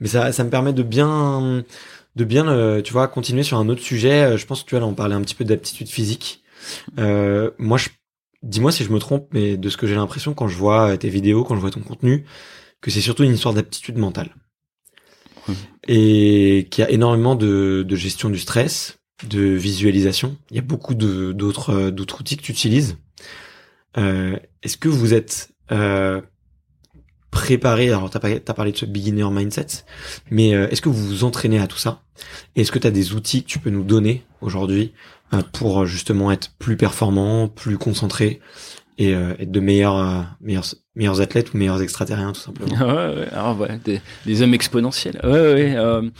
mais 0.00 0.08
ça 0.08 0.32
ça 0.32 0.44
me 0.44 0.50
permet 0.50 0.72
de 0.72 0.82
bien 0.82 1.64
de 2.16 2.24
bien 2.24 2.48
euh, 2.48 2.82
tu 2.82 2.92
vois 2.92 3.08
continuer 3.08 3.42
sur 3.42 3.58
un 3.58 3.68
autre 3.68 3.82
sujet. 3.82 4.36
Je 4.36 4.46
pense 4.46 4.62
que 4.62 4.68
tu 4.68 4.74
vois 4.74 4.80
là 4.80 4.86
on 4.86 4.94
parlait 4.94 5.14
un 5.14 5.22
petit 5.22 5.34
peu 5.34 5.44
d'aptitude 5.44 5.88
physique. 5.88 6.42
Euh, 6.98 7.50
moi 7.58 7.78
je 7.78 7.88
dis-moi 8.42 8.72
si 8.72 8.84
je 8.84 8.92
me 8.92 8.98
trompe, 8.98 9.28
mais 9.32 9.56
de 9.56 9.68
ce 9.68 9.76
que 9.76 9.86
j'ai 9.86 9.94
l'impression 9.94 10.34
quand 10.34 10.48
je 10.48 10.56
vois 10.56 10.96
tes 10.98 11.08
vidéos, 11.08 11.44
quand 11.44 11.56
je 11.56 11.60
vois 11.60 11.70
ton 11.70 11.80
contenu, 11.80 12.24
que 12.80 12.90
c'est 12.90 13.00
surtout 13.00 13.24
une 13.24 13.34
histoire 13.34 13.54
d'aptitude 13.54 13.96
mentale. 13.96 14.34
Et 15.86 16.68
qu'il 16.70 16.84
y 16.84 16.86
a 16.86 16.90
énormément 16.90 17.34
de, 17.34 17.82
de, 17.88 17.96
gestion 17.96 18.28
du 18.28 18.38
stress, 18.38 18.98
de 19.26 19.40
visualisation. 19.40 20.36
Il 20.50 20.56
y 20.56 20.58
a 20.58 20.62
beaucoup 20.62 20.94
d'autres 20.94 21.88
d'autres 21.88 22.20
outils 22.20 22.36
que 22.36 22.42
tu 22.42 22.52
utilises. 22.52 22.98
Euh, 23.98 24.36
Est-ce 24.62 24.76
que 24.76 24.88
vous 24.88 25.12
êtes 25.14 25.50
euh, 25.72 26.20
préparé 27.30 27.88
Alors, 27.90 28.10
t'as 28.10 28.20
as 28.28 28.54
parlé 28.54 28.72
de 28.72 28.76
ce 28.76 28.86
beginner 28.86 29.28
mindset, 29.30 29.66
mais 30.30 30.54
euh, 30.54 30.68
est-ce 30.70 30.80
que 30.80 30.88
vous 30.88 31.06
vous 31.06 31.24
entraînez 31.24 31.58
à 31.58 31.66
tout 31.66 31.78
ça? 31.78 32.02
Est-ce 32.56 32.72
que 32.72 32.78
tu 32.78 32.86
as 32.86 32.90
des 32.90 33.12
outils 33.12 33.42
que 33.42 33.48
tu 33.48 33.58
peux 33.58 33.70
nous 33.70 33.84
donner 33.84 34.24
aujourd'hui 34.40 34.92
pour 35.52 35.84
justement 35.84 36.32
être 36.32 36.52
plus 36.58 36.76
performant, 36.76 37.48
plus 37.48 37.76
concentré 37.76 38.40
et 38.96 39.10
être 39.12 39.52
de 39.52 39.60
meilleurs, 39.60 40.26
meilleurs, 40.40 40.64
meilleurs 40.96 41.20
athlètes 41.20 41.52
ou 41.52 41.58
meilleurs 41.58 41.82
extraterriens 41.82 42.32
tout 42.32 42.40
simplement? 42.40 42.74
ouais, 42.80 43.28
alors 43.30 43.60
ouais, 43.60 43.78
des, 43.84 44.00
des 44.26 44.42
hommes 44.42 44.54
exponentiels. 44.54 45.20
Ouais, 45.22 45.30
ouais. 45.30 46.10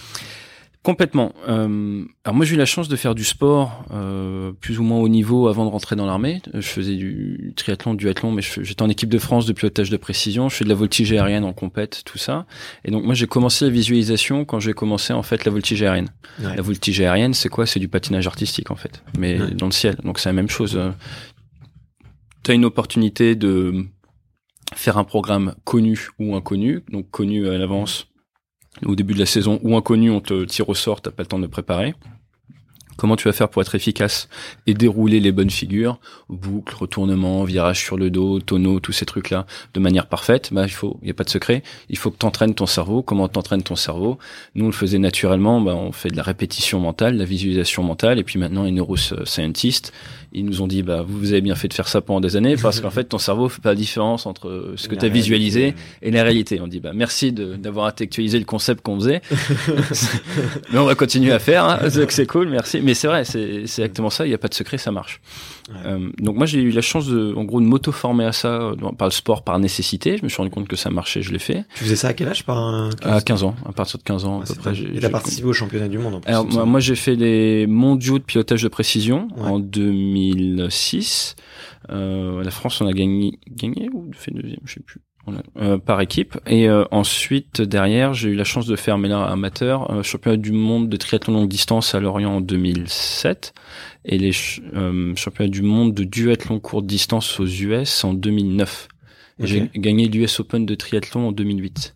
Complètement. 0.89 1.35
Euh, 1.47 2.03
alors 2.25 2.35
moi 2.35 2.47
j'ai 2.47 2.55
eu 2.55 2.57
la 2.57 2.65
chance 2.65 2.89
de 2.89 2.97
faire 2.97 3.15
du 3.15 3.23
sport 3.23 3.85
euh, 3.93 4.53
plus 4.53 4.79
ou 4.79 4.83
moins 4.83 4.99
haut 4.99 5.11
niveau 5.11 5.47
avant 5.49 5.67
de 5.67 5.71
rentrer 5.71 5.97
dans 5.97 6.07
l'armée. 6.07 6.41
Je 6.55 6.67
faisais 6.67 6.95
du 6.95 7.53
triathlon, 7.57 7.93
du 7.93 8.07
duathlon, 8.07 8.33
mais 8.33 8.41
j'étais 8.41 8.81
en 8.81 8.89
équipe 8.89 9.11
de 9.11 9.19
France 9.19 9.45
de 9.45 9.53
pilotage 9.53 9.91
de 9.91 9.99
précision. 9.99 10.49
Je 10.49 10.57
fais 10.57 10.65
de 10.65 10.71
la 10.71 10.75
voltige 10.75 11.13
aérienne 11.13 11.45
en 11.45 11.53
compète, 11.53 12.05
tout 12.07 12.17
ça. 12.17 12.47
Et 12.87 12.91
donc 12.91 13.05
moi 13.05 13.13
j'ai 13.13 13.27
commencé 13.27 13.67
la 13.67 13.71
visualisation 13.71 14.47
quand 14.47 14.61
j'ai 14.61 14.73
commencé 14.73 15.13
en 15.13 15.23
fait 15.23 15.45
la 15.45 15.53
voltige 15.53 15.83
aérienne. 15.83 16.09
La 16.39 16.63
voltige 16.63 17.03
aérienne, 17.03 17.35
c'est 17.35 17.51
quoi? 17.51 17.67
C'est 17.67 17.81
du 17.81 17.89
patinage 17.89 18.27
artistique 18.27 18.71
en 18.71 18.77
fait, 18.77 19.03
mais 19.19 19.37
dans 19.37 19.67
le 19.67 19.73
ciel. 19.73 19.97
Donc 20.05 20.19
c'est 20.19 20.31
la 20.31 20.33
même 20.33 20.49
chose 20.49 20.81
tu 22.45 22.53
as 22.53 22.55
une 22.55 22.65
opportunité 22.65 23.35
de 23.35 23.85
faire 24.75 24.97
un 24.97 25.05
programme 25.05 25.55
connu 25.65 26.09
ou 26.19 26.35
inconnu, 26.35 26.83
donc 26.91 27.11
connu 27.11 27.47
à 27.47 27.59
l'avance 27.59 28.07
au 28.85 28.95
début 28.95 29.15
de 29.15 29.19
la 29.19 29.27
saison 29.27 29.59
ou 29.63 29.77
inconnu, 29.77 30.11
on 30.11 30.21
te 30.21 30.45
tire 30.45 30.69
au 30.69 30.75
sort, 30.75 31.01
t'as 31.01 31.11
pas 31.11 31.23
le 31.23 31.29
temps 31.29 31.39
de 31.39 31.47
préparer. 31.47 31.95
Comment 32.99 33.15
tu 33.15 33.29
vas 33.29 33.33
faire 33.33 33.49
pour 33.49 33.63
être 33.63 33.77
efficace 33.77 34.29
et 34.67 34.75
dérouler 34.75 35.21
les 35.21 35.31
bonnes 35.31 35.51
figures, 35.51 36.01
boucle, 36.29 36.75
retournement, 36.75 37.45
virage 37.45 37.79
sur 37.79 37.97
le 37.97 38.11
dos, 38.11 38.41
tonneau, 38.41 38.81
tous 38.81 38.91
ces 38.91 39.07
trucs-là, 39.07 39.47
de 39.73 39.81
manière 39.81 40.07
parfaite 40.07 40.49
Bah, 40.53 40.65
il 40.65 40.73
faut, 40.73 40.99
il 41.03 41.07
y 41.09 41.11
a 41.13 41.15
pas 41.15 41.23
de 41.23 41.31
secret. 41.31 41.63
Il 41.91 41.97
faut 41.97 42.11
que 42.11 42.17
t'entraînes 42.17 42.55
ton 42.55 42.67
cerveau. 42.67 43.03
Comment 43.03 43.29
t'entraînes 43.29 43.63
ton 43.63 43.77
cerveau? 43.77 44.19
Nous, 44.57 44.65
on 44.65 44.69
le 44.69 44.75
faisait 44.75 44.99
naturellement. 44.99 45.61
Bah, 45.61 45.77
on 45.77 45.93
fait 45.93 46.11
de 46.11 46.17
la 46.17 46.25
répétition 46.25 46.81
mentale, 46.81 47.15
de 47.15 47.21
la 47.21 47.25
visualisation 47.25 47.85
mentale, 47.85 48.19
et 48.19 48.25
puis 48.25 48.39
maintenant, 48.41 48.65
les 48.65 48.73
neuroscientistes, 48.73 49.93
ils 50.33 50.45
nous 50.45 50.61
ont 50.61 50.67
dit, 50.67 50.83
bah, 50.83 51.05
vous 51.07 51.31
avez 51.31 51.41
bien 51.41 51.55
fait 51.55 51.69
de 51.69 51.75
faire 51.75 51.89
ça 51.89 52.01
pendant 52.01 52.21
des 52.21 52.35
années, 52.35 52.57
parce 52.57 52.81
qu'en 52.81 52.91
fait, 52.99 53.05
ton 53.05 53.19
cerveau 53.19 53.49
fait 53.49 53.63
pas 53.63 53.71
la 53.71 53.75
différence 53.77 54.27
entre 54.27 54.75
ce 54.75 54.89
que 54.89 54.97
tu 54.97 55.05
as 55.05 55.09
visualisé 55.09 55.75
et 56.03 56.11
la 56.11 56.25
réalité. 56.25 56.61
On 56.61 56.67
dit, 56.67 56.81
bah, 56.81 56.91
merci 56.95 57.33
d'avoir 57.33 57.87
intellectualisé 57.87 58.41
le 58.41 58.45
concept 58.45 58.83
qu'on 58.83 58.97
faisait, 58.99 59.23
mais 60.73 60.79
on 60.79 60.85
va 60.85 60.97
continuer 60.97 61.31
à 61.31 61.39
faire. 61.39 61.65
Hein. 61.65 61.79
c'est 62.09 62.27
cool, 62.27 62.49
merci 62.49 62.81
mais 62.89 62.95
c'est 62.95 63.07
vrai, 63.07 63.23
c'est 63.27 63.61
exactement 63.61 64.09
ça. 64.09 64.25
Il 64.25 64.31
n'y 64.31 64.35
a 64.35 64.39
pas 64.39 64.49
de 64.49 64.55
secret, 64.55 64.79
ça 64.79 64.91
marche. 64.91 65.21
Euh, 65.85 66.09
donc 66.21 66.37
moi, 66.37 66.47
j'ai 66.47 66.63
eu 66.63 66.71
la 66.71 66.81
chance 66.81 67.07
de, 67.07 67.35
en 67.37 67.45
gros, 67.45 67.61
de 67.61 67.67
m'auto-former 67.67 68.25
à 68.25 68.33
ça 68.33 68.49
euh, 68.49 68.77
par 68.97 69.09
le 69.09 69.13
sport, 69.13 69.45
par 69.45 69.59
nécessité. 69.59 70.17
Je 70.17 70.25
me 70.25 70.31
suis 70.31 70.39
rendu 70.39 70.49
compte 70.49 70.69
que 70.69 70.77
ça 70.77 70.89
marchait, 70.89 71.21
je 71.21 71.31
l'ai 71.31 71.39
fait. 71.39 71.65
Tu 71.75 71.85
faisais 71.85 71.97
ça 71.97 72.09
à 72.09 72.15
quel 72.15 72.29
âge 72.29 72.47
par 72.47 72.91
À 73.03 73.21
15 73.21 73.45
ans, 73.45 73.55
à 73.67 73.73
partir 73.73 73.99
de 73.99 74.05
15 74.05 74.25
ans 74.25 74.41
à 74.41 74.47
peu 74.47 74.55
près. 74.55 74.73
Et 74.79 75.01
t'as 75.01 75.11
participé 75.11 75.47
au 75.47 75.53
championnat 75.53 75.89
du 75.89 75.99
monde 75.99 76.15
en 76.15 76.21
plus, 76.23 76.31
Alors, 76.31 76.47
moi, 76.67 76.81
j'ai 76.81 76.97
fait 76.97 77.15
les 77.15 77.67
mondiaux 77.67 78.19
de 78.19 78.25
pilotage 78.25 78.63
de 78.63 78.69
précision 78.69 79.29
en 79.37 79.59
2006. 79.59 81.37
Euh, 81.91 82.43
la 82.43 82.51
France, 82.51 82.81
on 82.81 82.87
a 82.87 82.93
gagné, 82.95 83.39
gagné 83.51 83.91
ou 83.93 84.11
fait 84.15 84.31
deuxième, 84.31 84.61
je 84.65 84.75
sais 84.75 84.81
plus. 84.81 85.03
Euh, 85.57 85.79
par 85.79 86.01
équipe. 86.01 86.39
Et 86.47 86.69
euh, 86.69 86.85
ensuite, 86.91 87.61
derrière, 87.61 88.15
j'ai 88.15 88.31
eu 88.31 88.35
la 88.35 88.45
chance 88.45 88.67
de 88.67 88.77
faire, 88.77 88.99
mais 88.99 89.09
là, 89.09 89.25
amateur, 89.25 89.91
euh, 89.91 90.03
championnat 90.03 90.37
du 90.37 90.53
monde 90.53 90.89
de 90.89 90.97
triathlon 90.97 91.35
longue 91.35 91.49
distance 91.49 91.95
à 91.95 92.01
Lorient 92.01 92.37
en 92.37 92.41
2007 92.41 93.55
et 94.05 94.19
les 94.19 94.33
championnats 94.33 95.51
du 95.51 95.63
monde 95.63 95.95
de 95.95 96.05
duathlon 96.05 96.61
courte 96.61 96.87
distance 96.87 97.41
aux 97.41 97.47
US 97.47 98.05
en 98.05 98.15
2009. 98.15 98.89
J'ai 99.41 99.71
gagné 99.75 100.09
l'US 100.09 100.41
Open 100.41 100.67
de 100.67 100.75
triathlon 100.75 101.29
en 101.29 101.33
2008 101.33 101.95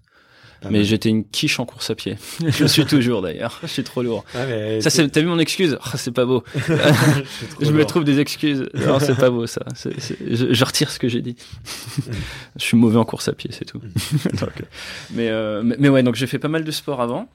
mais 0.71 0.85
j'étais 0.85 1.09
une 1.09 1.25
quiche 1.25 1.59
en 1.61 1.67
course 1.67 1.91
à 1.91 1.95
pied. 1.95 2.17
je 2.47 2.65
suis 2.67 2.85
toujours 2.85 3.23
d'ailleurs. 3.23 3.59
Je 3.63 3.69
suis 3.69 3.85
trop 3.85 4.03
lourd. 4.03 4.25
Ah, 4.35 4.47
ça, 4.81 4.91
c'est, 4.91 5.09
t'as 5.09 5.21
vu 5.21 5.27
mon 5.27 5.39
excuse? 5.39 5.79
Oh, 5.81 5.97
C'est 5.97 6.13
pas 6.13 6.25
beau. 6.25 6.45
je, 7.61 7.71
me 7.71 7.85
trouve 7.85 8.05
des 8.05 8.21
excuses. 8.21 8.69
Non, 8.75 8.99
c'est 8.99 9.17
pas 9.17 9.31
beau 9.31 9.47
ça. 9.47 9.63
je, 9.85 10.53
je, 10.53 10.65
retire 10.65 10.91
ce 10.91 10.99
que 10.99 11.09
j'ai 11.09 11.23
dit. 11.23 11.37
je 12.57 12.65
suis 12.65 12.77
mauvais 12.77 12.99
en 12.99 13.05
course 13.05 13.29
à 13.29 13.33
pied, 13.33 13.51
c'est 13.53 13.65
tout. 13.65 13.81
donc, 14.41 14.63
mais, 15.13 15.29
euh, 15.29 15.63
mais, 15.65 15.77
mais 15.79 15.89
ouais, 15.89 16.03
donc 16.03 16.15
j'ai 16.15 16.27
fait 16.27 16.39
pas 16.39 16.49
mal 16.49 16.65
de 16.65 16.71
sport 16.71 17.01
avant. 17.01 17.29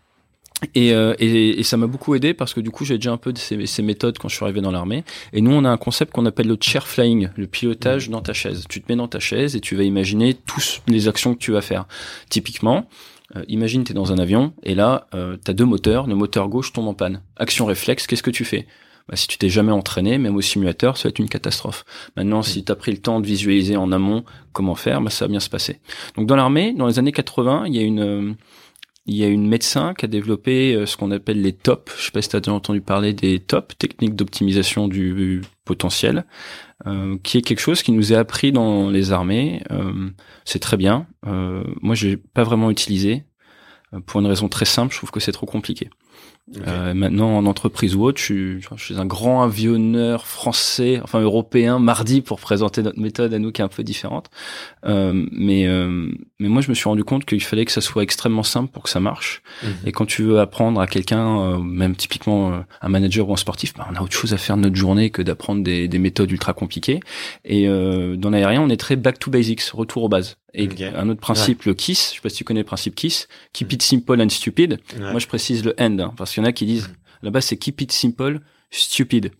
Et, 0.74 0.94
euh, 0.94 1.13
et, 1.20 1.60
et, 1.60 1.63
ça 1.63 1.78
m'a 1.78 1.86
beaucoup 1.86 2.16
aidé 2.16 2.34
parce 2.34 2.56
que 2.56 2.60
du 2.62 2.72
coup 2.72 2.84
j'ai 2.84 2.96
déjà 2.96 3.12
un 3.12 3.18
peu 3.18 3.32
de 3.32 3.38
ces, 3.38 3.68
ces, 3.68 3.84
méthodes 3.84 4.18
quand 4.18 4.28
je 4.28 4.36
suis 4.36 4.44
arrivé 4.44 4.60
dans 4.60 4.72
l'armée. 4.72 5.04
Et 5.34 5.42
nous 5.42 5.52
on 5.52 5.63
a 5.66 5.70
un 5.70 5.78
concept 5.78 6.13
qu'on 6.13 6.26
appelle 6.26 6.48
le 6.48 6.58
chair 6.60 6.88
flying, 6.88 7.30
le 7.36 7.46
pilotage 7.46 8.10
dans 8.10 8.22
ta 8.22 8.34
chaise. 8.34 8.66
Tu 8.68 8.82
te 8.82 8.92
mets 8.92 8.96
dans 8.96 9.08
ta 9.08 9.20
chaise 9.20 9.56
et 9.56 9.62
tu 9.62 9.76
vas 9.76 9.84
imaginer 9.84 10.34
toutes 10.34 10.82
les 10.88 11.08
actions 11.08 11.36
que 11.36 11.40
tu 11.40 11.52
vas 11.52 11.62
faire. 11.62 11.86
Typiquement, 12.30 12.90
euh, 13.36 13.44
imagine, 13.48 13.84
tu 13.84 13.92
es 13.92 13.96
dans 13.96 14.12
un 14.12 14.20
avion 14.20 14.54
et 14.63 14.76
là, 14.76 15.08
euh, 15.13 15.38
tu 15.44 15.52
as 15.52 15.54
deux 15.54 15.66
moteurs. 15.66 16.08
Le 16.08 16.16
moteur 16.16 16.48
gauche 16.48 16.72
tombe 16.72 16.88
en 16.88 16.94
panne. 16.94 17.22
Action 17.36 17.66
réflexe, 17.66 18.08
qu'est-ce 18.08 18.24
que 18.24 18.32
tu 18.32 18.46
fais? 18.46 18.68
Bah, 19.10 19.16
Si 19.16 19.28
tu 19.28 19.38
t'es 19.38 19.50
jamais 19.50 19.72
entraîné, 19.72 20.18
même 20.18 20.36
au 20.36 20.42
simulateur, 20.42 20.98
ça 20.98 21.04
va 21.04 21.10
être 21.10 21.20
une 21.20 21.30
catastrophe. 21.30 21.86
Maintenant, 22.16 22.42
si 22.42 22.63
tu 22.63 22.72
as 22.72 22.76
pris 22.76 22.92
le 22.92 23.00
temps 23.00 23.20
de 23.20 23.26
visualiser 23.26 23.76
en 23.76 23.92
amont 23.92 24.24
comment 24.54 24.76
faire, 24.76 25.02
bah, 25.02 25.10
ça 25.10 25.26
va 25.26 25.30
bien 25.30 25.40
se 25.40 25.50
passer. 25.50 25.80
Donc 26.16 26.28
dans 26.28 26.36
l'armée, 26.36 26.74
dans 26.74 26.88
les 26.88 27.00
années 27.00 27.12
80, 27.12 27.66
il 27.68 27.76
y 27.76 27.80
a 27.80 27.84
une... 27.84 28.00
Euh, 28.00 28.34
il 29.10 29.16
y 29.16 29.24
a 29.24 29.28
une 29.28 29.48
médecin 29.48 29.94
qui 29.94 30.04
a 30.04 30.10
développé 30.10 30.76
euh, 30.76 30.86
ce 30.86 30.98
qu'on 30.98 31.12
appelle 31.12 31.42
les 31.42 31.54
TOP. 31.54 31.90
Je 31.98 32.04
sais 32.04 32.12
pas 32.12 32.22
si 32.22 32.28
tu 32.28 32.36
as 32.36 32.42
déjà 32.42 32.52
entendu 32.52 32.82
parler 32.82 33.13
des 33.13 33.40
TOP, 33.40 33.72
techniques 33.78 34.18
d'optimisation 34.18 34.90
du 34.90 35.42
potentiel, 35.63 36.26
euh, 36.88 37.17
qui 37.21 37.38
est 37.38 37.41
quelque 37.41 37.60
chose 37.60 37.84
qui 37.84 37.91
nous 37.91 38.13
est 38.13 38.15
appris 38.15 38.52
dans 38.52 38.89
les 38.89 39.12
armées. 39.12 39.62
Euh, 39.71 40.10
c'est 40.45 40.60
très 40.60 40.78
bien. 40.78 41.08
Euh, 41.26 41.63
moi, 41.82 41.95
j'ai 41.95 42.15
pas 42.17 42.43
vraiment 42.43 42.71
utilisé 42.71 43.26
pour 44.06 44.21
une 44.21 44.28
raison 44.28 44.47
très 44.47 44.65
simple. 44.65 44.93
Je 44.93 44.97
trouve 45.00 45.12
que 45.12 45.19
c'est 45.19 45.32
trop 45.32 45.45
compliqué. 45.45 45.89
Euh, 46.66 46.94
maintenant, 46.94 47.38
en 47.38 47.46
entreprise 47.46 47.96
ou 47.96 48.04
autre, 48.04 48.20
je 48.20 48.24
suis, 48.24 48.62
je 48.62 48.84
suis, 48.84 48.98
un 48.98 49.06
grand 49.06 49.44
avionneur 49.44 50.26
français, 50.26 51.02
enfin 51.04 51.20
européen, 51.20 51.78
mardi 51.78 52.22
pour 52.22 52.40
présenter 52.40 52.82
notre 52.84 53.00
méthode 53.00 53.34
à 53.34 53.40
nous 53.40 53.52
qui 53.52 53.62
est 53.62 53.66
un 53.66 53.70
peu 53.70 53.84
différente. 53.84 54.30
Euh, 54.86 55.26
mais, 55.32 55.68
euh, 55.68 56.10
mais 56.40 56.48
moi, 56.48 56.62
je 56.62 56.70
me 56.70 56.74
suis 56.74 56.88
rendu 56.88 57.04
compte 57.04 57.26
qu'il 57.26 57.44
fallait 57.44 57.66
que 57.66 57.74
ça 57.74 57.82
soit 57.82 58.02
extrêmement 58.02 58.44
simple 58.44 58.72
pour 58.72 58.84
que 58.84 58.90
ça 58.90 59.02
marche. 59.02 59.42
Mhm. 59.62 59.70
Et 59.88 59.92
quand 59.92 60.06
tu 60.06 60.24
veux 60.24 60.40
apprendre 60.40 60.80
à 60.80 60.88
quelqu'un, 60.88 61.42
euh, 61.42 61.58
même 61.58 61.98
typiquement 61.98 62.54
euh, 62.54 62.60
un 62.82 62.90
manager 62.90 63.28
ou 63.28 63.34
un 63.34 63.38
sportif, 63.38 63.74
bah, 63.74 63.86
on 63.92 63.96
a 63.96 64.02
autre 64.02 64.16
chose 64.16 64.34
à 64.34 64.38
faire 64.38 64.56
de 64.56 64.62
notre 64.62 64.76
journée 64.76 65.10
que 65.10 65.22
d'apprendre 65.22 65.64
des, 65.64 65.90
des, 65.90 66.00
méthodes 66.00 66.32
ultra 66.32 66.54
compliquées. 66.54 67.02
Et 67.44 67.68
dans 67.68 68.30
l'aérien, 68.30 68.62
on 68.62 68.70
est 68.70 68.78
très 68.78 68.96
back 68.96 69.20
to 69.20 69.32
basics, 69.32 69.64
retour 69.74 70.04
aux 70.04 70.10
bases. 70.10 70.38
Et 70.58 70.67
un 70.84 71.08
autre 71.08 71.22
principe, 71.22 71.63
le 71.63 71.76
KISS, 71.76 72.10
je 72.12 72.15
sais 72.15 72.22
pas 72.22 72.30
si 72.30 72.38
tu 72.38 72.43
connais 72.43 72.62
le 72.62 72.65
principe 72.65 72.96
KISS, 72.96 73.28
Keep 73.54 73.74
it 73.74 73.82
simple 73.84 74.20
and 74.20 74.30
stupid. 74.30 74.80
Moi, 75.00 75.20
je 75.20 75.28
précise 75.28 75.63
le 75.63 75.76
end, 75.80 76.00
hein, 76.00 76.13
parce 76.17 76.34
qu'il 76.34 76.41
y 76.41 76.46
en 76.46 76.50
a 76.50 76.52
qui 76.52 76.65
disent, 76.65 76.89
là-bas, 77.22 77.41
c'est 77.41 77.58
Keep 77.58 77.82
it 77.82 77.91
simple, 77.91 78.39
stupid. 78.72 79.32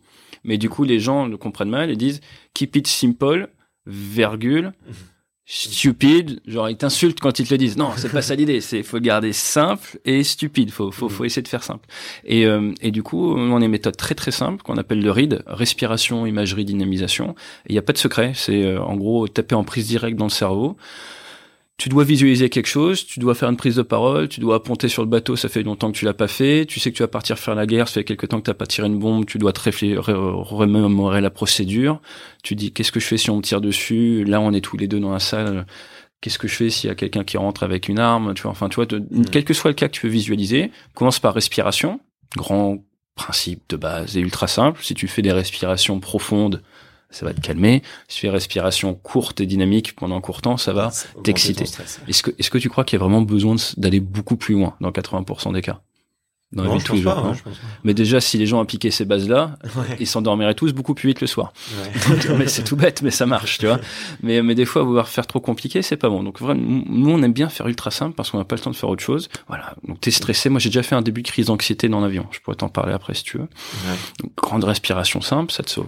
Mais 0.44 0.58
du 0.58 0.70
coup, 0.70 0.84
les 0.84 1.00
gens 1.00 1.26
le 1.26 1.36
comprennent 1.38 1.70
mal 1.70 1.90
et 1.90 1.96
disent 1.96 2.22
Keep 2.54 2.76
it 2.76 2.88
simple, 2.88 3.50
virgule, 3.88 4.74
stupide, 5.50 6.42
genre 6.46 6.70
ils 6.70 6.76
t'insultent 6.76 7.22
quand 7.22 7.40
ils 7.40 7.48
te 7.48 7.54
le 7.54 7.58
disent. 7.58 7.78
Non, 7.78 7.92
c'est 7.96 8.12
pas 8.12 8.22
ça 8.22 8.36
l'idée. 8.36 8.60
C'est 8.60 8.84
faut 8.84 8.98
le 8.98 9.02
garder 9.02 9.32
simple 9.32 9.98
et 10.04 10.24
stupide. 10.24 10.72
Faut 10.72 10.92
faut 10.92 11.08
faut 11.08 11.24
essayer 11.24 11.42
de 11.42 11.48
faire 11.48 11.64
simple. 11.64 11.88
Et 12.26 12.46
euh, 12.46 12.74
et 12.82 12.92
du 12.92 13.02
coup, 13.02 13.34
on 13.34 13.62
a 13.62 13.66
une 13.66 13.72
méthode 13.72 13.96
très 13.96 14.14
très 14.14 14.32
simple 14.32 14.62
qu'on 14.62 14.76
appelle 14.76 15.02
le 15.02 15.10
RID, 15.10 15.44
respiration, 15.48 16.26
imagerie, 16.26 16.66
dynamisation. 16.66 17.34
Il 17.70 17.72
n'y 17.72 17.80
a 17.80 17.82
pas 17.82 17.94
de 17.94 17.98
secret. 17.98 18.34
C'est 18.36 18.62
euh, 18.62 18.82
en 18.82 18.98
gros 18.98 19.28
taper 19.30 19.56
en 19.56 19.64
prise 19.64 19.88
directe 19.88 20.18
dans 20.18 20.26
le 20.26 20.32
cerveau 20.32 20.76
tu 21.78 21.90
dois 21.90 22.04
visualiser 22.04 22.50
quelque 22.50 22.68
chose, 22.68 23.06
tu 23.06 23.20
dois 23.20 23.36
faire 23.36 23.50
une 23.50 23.58
prise 23.58 23.76
de 23.76 23.84
parole, 23.84 24.28
tu 24.28 24.40
dois 24.40 24.56
apponter 24.56 24.88
sur 24.88 25.04
le 25.04 25.08
bateau, 25.08 25.36
ça 25.36 25.48
fait 25.48 25.62
longtemps 25.62 25.92
que 25.92 25.98
tu 25.98 26.06
l'as 26.06 26.16
pas 26.16 26.28
fait, 26.28 26.66
tu 26.66 26.80
sais 26.80 26.92
que 26.92 26.98
tu 26.98 27.04
vas 27.04 27.08
partir 27.08 27.38
faire 27.38 27.54
la 27.54 27.68
guerre, 27.68 27.88
ça 27.88 27.96
fait 27.96 28.04
quelque 28.04 28.26
temps 28.26 28.40
que 28.40 28.46
tu 28.46 28.50
n'as 28.50 28.56
pas 28.56 28.66
tiré 28.66 28.88
une 28.88 28.98
bombe, 28.98 29.28
tu 29.28 29.38
dois 29.38 29.54
te 29.54 29.60
remémorer 30.00 31.22
la 31.22 31.30
procédure, 31.30 32.02
tu 32.42 32.56
dis 32.56 32.72
qu'est-ce 32.74 32.92
que 32.92 33.00
je 33.00 33.06
fais 33.06 33.18
si 33.18 33.30
on 33.30 33.38
me 33.38 33.42
tire 33.44 33.62
dessus, 33.62 34.24
là 34.26 34.42
on 34.42 34.54
est 34.54 34.62
tous 34.62 34.76
les 34.76 34.88
deux 34.88 35.00
dans 35.00 35.12
la 35.12 35.20
salle, 35.20 35.68
qu'est-ce 36.20 36.40
que 36.40 36.48
je 36.48 36.56
fais 36.56 36.70
s'il 36.72 36.88
y 36.88 36.92
a 36.92 36.96
quelqu'un 36.96 37.24
qui 37.24 37.38
rentre 37.38 37.62
avec 37.62 37.90
une 37.90 38.00
arme, 38.00 38.34
tu 38.34 38.42
vois, 38.42 38.52
enfin 38.52 38.70
tu 38.70 38.76
vois, 38.78 38.86
mm. 38.86 39.26
quel 39.32 39.46
que 39.46 39.54
soit 39.54 39.70
le 39.70 39.76
cas 39.76 39.88
que 39.88 39.94
tu 39.94 40.08
veux 40.08 40.12
visualiser, 40.12 40.72
commence 40.96 41.20
par 41.20 41.36
respiration, 41.36 42.00
grand 42.36 42.84
principe 43.14 43.62
de 43.70 43.78
base 43.78 44.18
et 44.18 44.20
ultra 44.20 44.48
simple, 44.48 44.84
si 44.84 44.96
tu 44.96 45.08
fais 45.08 45.22
des 45.22 45.32
respirations 45.32 46.00
profondes, 46.00 46.64
ça 47.10 47.26
va 47.26 47.34
te 47.34 47.42
calmer. 47.42 47.82
Si 48.08 48.16
tu 48.20 48.22
fais 48.28 48.30
respiration 48.30 48.94
courte 48.94 49.40
et 49.42 49.46
dynamique 49.46 49.96
pendant 49.96 50.18
un 50.18 50.22
court 50.22 50.42
temps, 50.42 50.58
ça 50.58 50.74
va 50.74 50.92
t'exciter. 51.24 51.66
Est-ce 52.08 52.24
que, 52.24 52.32
est-ce 52.38 52.50
que 52.50 52.58
tu 52.58 52.70
crois 52.70 52.84
qu'il 52.84 52.98
y 52.98 53.02
a 53.02 53.04
vraiment 53.04 53.22
besoin 53.22 53.56
d'aller 53.78 54.00
beaucoup 54.00 54.36
plus 54.38 54.56
loin 54.56 54.76
dans 54.82 54.92
80% 54.92 55.54
des 55.54 55.62
cas? 55.62 55.82
Dans 56.54 56.64
la 56.64 56.70
Non, 56.70 56.76
vie 56.78 56.80
je 56.82 56.88
pense 56.88 57.02
pas, 57.02 57.10
jours. 57.16 57.18
hein, 57.20 57.28
non? 57.28 57.34
je 57.34 57.44
pense 57.44 57.58
pas. 57.58 57.68
Mais 57.84 57.94
déjà, 57.94 58.22
si 58.22 58.38
les 58.38 58.46
gens 58.46 58.62
appliquaient 58.62 58.90
ces 58.90 59.04
bases-là, 59.04 59.58
Ouais. 59.76 59.98
ils 60.00 60.08
s'endormiraient 60.08 60.54
tous 60.54 60.72
beaucoup 60.72 60.94
plus 60.94 61.08
vite 61.10 61.20
le 61.20 61.28
soir. 61.28 61.52
Ouais. 61.78 62.18
Donc, 62.30 62.38
mais 62.40 62.48
c'est 62.48 62.64
tout 62.64 62.78
bête, 62.78 63.02
mais 63.02 63.12
ça 63.12 63.26
marche, 63.26 63.58
tu 63.58 63.66
vois. 63.68 63.82
Mais, 64.24 64.42
mais 64.42 64.56
des 64.56 64.64
fois, 64.64 64.84
vouloir 64.84 65.10
faire 65.10 65.28
trop 65.28 65.42
compliqué, 65.42 65.82
c'est 65.82 65.98
pas 65.98 66.08
bon. 66.08 66.24
Donc 66.24 66.40
vraiment, 66.40 66.62
nous, 66.88 67.12
on 67.12 67.22
aime 67.22 67.34
bien 67.34 67.50
faire 67.50 67.68
ultra 67.68 67.92
simple 67.92 68.16
parce 68.16 68.32
qu'on 68.32 68.38
n'a 68.38 68.46
pas 68.46 68.56
le 68.56 68.62
temps 68.62 68.72
de 68.72 68.78
faire 68.78 68.88
autre 68.88 69.04
chose. 69.04 69.28
Voilà. 69.50 69.76
Donc 69.86 70.00
t'es 70.00 70.10
stressé. 70.10 70.48
Moi, 70.48 70.62
j'ai 70.62 70.70
déjà 70.70 70.84
fait 70.84 70.96
un 70.96 71.02
début 71.02 71.22
de 71.22 71.28
crise 71.28 71.48
d'anxiété 71.48 71.90
dans 71.90 72.00
l'avion. 72.00 72.26
Je 72.32 72.40
pourrais 72.40 72.56
t'en 72.56 72.70
parler 72.70 72.94
après 72.94 73.14
si 73.14 73.24
tu 73.24 73.40
veux. 73.40 73.44
Ouais. 73.44 73.98
Donc, 74.22 74.32
grande 74.38 74.64
respiration 74.64 75.20
simple, 75.20 75.52
ça 75.52 75.64
te 75.64 75.70
sauve. 75.70 75.88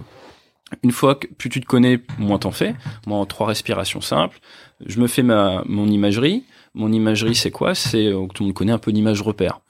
Une 0.82 0.92
fois 0.92 1.16
que 1.16 1.26
plus 1.26 1.50
tu 1.50 1.60
te 1.60 1.66
connais, 1.66 2.00
moins 2.18 2.38
t'en 2.38 2.52
fais. 2.52 2.74
Moi, 3.06 3.18
en 3.18 3.26
trois 3.26 3.46
respirations 3.46 4.00
simples, 4.00 4.38
je 4.84 5.00
me 5.00 5.06
fais 5.06 5.22
ma 5.22 5.62
mon 5.66 5.88
imagerie. 5.88 6.44
Mon 6.74 6.92
imagerie, 6.92 7.34
c'est 7.34 7.50
quoi? 7.50 7.74
C'est 7.74 8.06
euh, 8.06 8.26
tout 8.32 8.44
le 8.44 8.48
monde 8.48 8.54
connaît 8.54 8.72
un 8.72 8.78
peu 8.78 8.90
l'image 8.90 9.22
repère. 9.22 9.60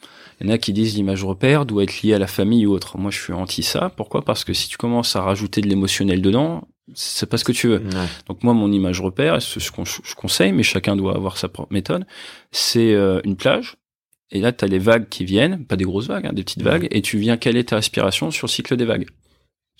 Il 0.41 0.47
y 0.47 0.51
en 0.51 0.55
a 0.55 0.59
qui 0.59 0.73
disent 0.73 0.95
l'image 0.95 1.25
repère 1.25 1.67
doit 1.67 1.83
être 1.83 2.03
liée 2.03 2.15
à 2.15 2.19
la 2.19 2.27
famille 2.27 2.67
ou 2.67 2.73
autre. 2.73 2.99
Moi, 2.99 3.11
je 3.11 3.21
suis 3.21 3.33
anti 3.33 3.63
ça. 3.63 3.91
Pourquoi? 3.97 4.23
Parce 4.23 4.45
que 4.45 4.53
si 4.53 4.69
tu 4.69 4.77
commences 4.77 5.17
à 5.17 5.23
rajouter 5.23 5.61
de 5.61 5.69
l'émotionnel 5.69 6.23
dedans, 6.23 6.67
c'est 6.95 7.29
pas 7.29 7.37
ce 7.37 7.45
que 7.45 7.53
tu 7.53 7.69
veux. 7.69 7.79
Ouais. 7.79 8.07
Donc 8.29 8.43
moi, 8.43 8.55
mon 8.55 8.71
image 8.73 9.01
repère, 9.01 9.37
et 9.37 9.41
ce 9.41 9.71
qu'on 9.71 9.85
je 9.85 10.15
conseille, 10.15 10.53
mais 10.53 10.63
chacun 10.63 10.97
doit 10.97 11.15
avoir 11.15 11.37
sa 11.37 11.49
propre 11.49 11.73
méthode, 11.73 12.07
c'est 12.53 12.95
euh, 12.95 13.21
une 13.25 13.37
plage. 13.37 13.77
Et 14.31 14.41
là, 14.41 14.53
tu 14.53 14.65
as 14.65 14.69
les 14.69 14.79
vagues 14.79 15.09
qui 15.09 15.25
viennent, 15.25 15.65
pas 15.65 15.77
des 15.77 15.85
grosses 15.85 16.07
vagues, 16.07 16.27
hein, 16.27 16.33
des 16.33 16.43
petites 16.43 16.63
vagues, 16.63 16.89
et 16.91 17.03
tu 17.03 17.19
viens 17.19 17.37
caler 17.37 17.65
ta 17.65 17.77
respiration 17.77 18.31
sur 18.31 18.47
le 18.47 18.51
cycle 18.51 18.77
des 18.77 18.85
vagues. 18.85 19.07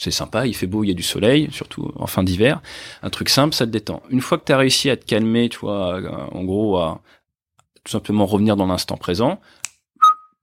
C'est 0.03 0.11
sympa, 0.11 0.47
il 0.47 0.55
fait 0.57 0.67
beau, 0.67 0.83
il 0.83 0.89
y 0.89 0.91
a 0.93 0.95
du 0.95 1.03
soleil, 1.03 1.49
surtout 1.53 1.93
en 1.97 2.07
fin 2.07 2.23
d'hiver. 2.23 2.63
Un 3.03 3.11
truc 3.11 3.29
simple, 3.29 3.55
ça 3.55 3.67
te 3.67 3.71
détend. 3.71 4.03
Une 4.09 4.23
fois 4.23 4.39
que 4.39 4.47
tu 4.47 4.53
as 4.53 4.57
réussi 4.57 4.89
à 4.89 4.97
te 4.97 5.05
calmer, 5.05 5.51
tu 5.51 5.59
vois, 5.59 5.99
à- 5.99 6.35
en 6.35 6.43
gros, 6.43 6.79
à 6.79 7.03
tout 7.85 7.93
simplement 7.93 8.25
revenir 8.25 8.57
dans 8.57 8.67
l'instant 8.67 8.97
présent, 8.97 9.41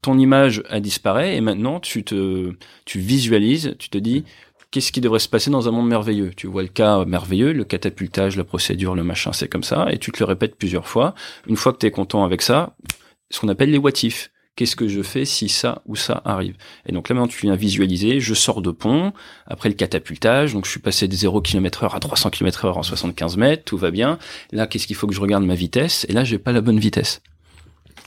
ton 0.03 0.19
image 0.19 0.61
a 0.69 0.79
disparu 0.79 1.25
et 1.25 1.41
maintenant 1.41 1.79
tu 1.79 2.03
te, 2.03 2.53
tu 2.85 2.99
visualises, 2.99 3.75
tu 3.79 3.89
te 3.89 3.97
dis, 3.97 4.25
qu'est-ce 4.69 4.91
qui 4.91 5.01
devrait 5.01 5.17
se 5.17 5.27
passer 5.27 5.49
dans 5.49 5.67
un 5.67 5.71
monde 5.71 5.87
merveilleux? 5.87 6.33
Tu 6.37 6.45
vois 6.45 6.61
le 6.61 6.67
cas 6.67 7.03
merveilleux, 7.05 7.51
le 7.51 7.63
catapultage, 7.63 8.37
la 8.37 8.43
procédure, 8.43 8.93
le 8.93 9.03
machin, 9.03 9.33
c'est 9.33 9.47
comme 9.47 9.63
ça, 9.63 9.87
et 9.91 9.97
tu 9.97 10.11
te 10.11 10.19
le 10.19 10.25
répètes 10.25 10.55
plusieurs 10.55 10.87
fois. 10.87 11.15
Une 11.47 11.55
fois 11.55 11.73
que 11.73 11.79
tu 11.79 11.87
es 11.87 11.91
content 11.91 12.23
avec 12.23 12.43
ça, 12.43 12.75
ce 13.31 13.39
qu'on 13.39 13.47
appelle 13.47 13.71
les 13.71 13.79
what. 13.79 13.93
Qu'est-ce 14.57 14.75
que 14.75 14.87
je 14.87 15.03
fais 15.03 15.23
si 15.23 15.49
ça 15.49 15.83
ou 15.85 15.95
ça 15.95 16.23
arrive 16.25 16.55
Et 16.87 16.91
donc 16.91 17.09
là 17.09 17.13
maintenant 17.13 17.27
tu 17.27 17.39
viens 17.39 17.55
visualiser, 17.55 18.19
je 18.19 18.33
sors 18.33 18.63
de 18.63 18.71
pont, 18.71 19.13
après 19.45 19.69
le 19.69 19.75
catapultage, 19.75 20.53
donc 20.53 20.65
je 20.65 20.71
suis 20.71 20.79
passé 20.79 21.07
de 21.07 21.13
0 21.13 21.41
km 21.41 21.83
heure 21.83 21.93
à 21.93 21.99
300 21.99 22.31
km 22.31 22.65
heure 22.65 22.77
en 22.79 22.83
75 22.83 23.37
mètres, 23.37 23.63
tout 23.65 23.77
va 23.77 23.91
bien. 23.91 24.17
Là 24.51 24.65
qu'est-ce 24.65 24.87
qu'il 24.87 24.95
faut 24.95 25.05
que 25.05 25.13
je 25.13 25.21
regarde 25.21 25.43
ma 25.43 25.53
vitesse? 25.53 26.07
Et 26.09 26.13
là 26.13 26.23
j'ai 26.23 26.39
pas 26.39 26.53
la 26.53 26.61
bonne 26.61 26.79
vitesse. 26.79 27.21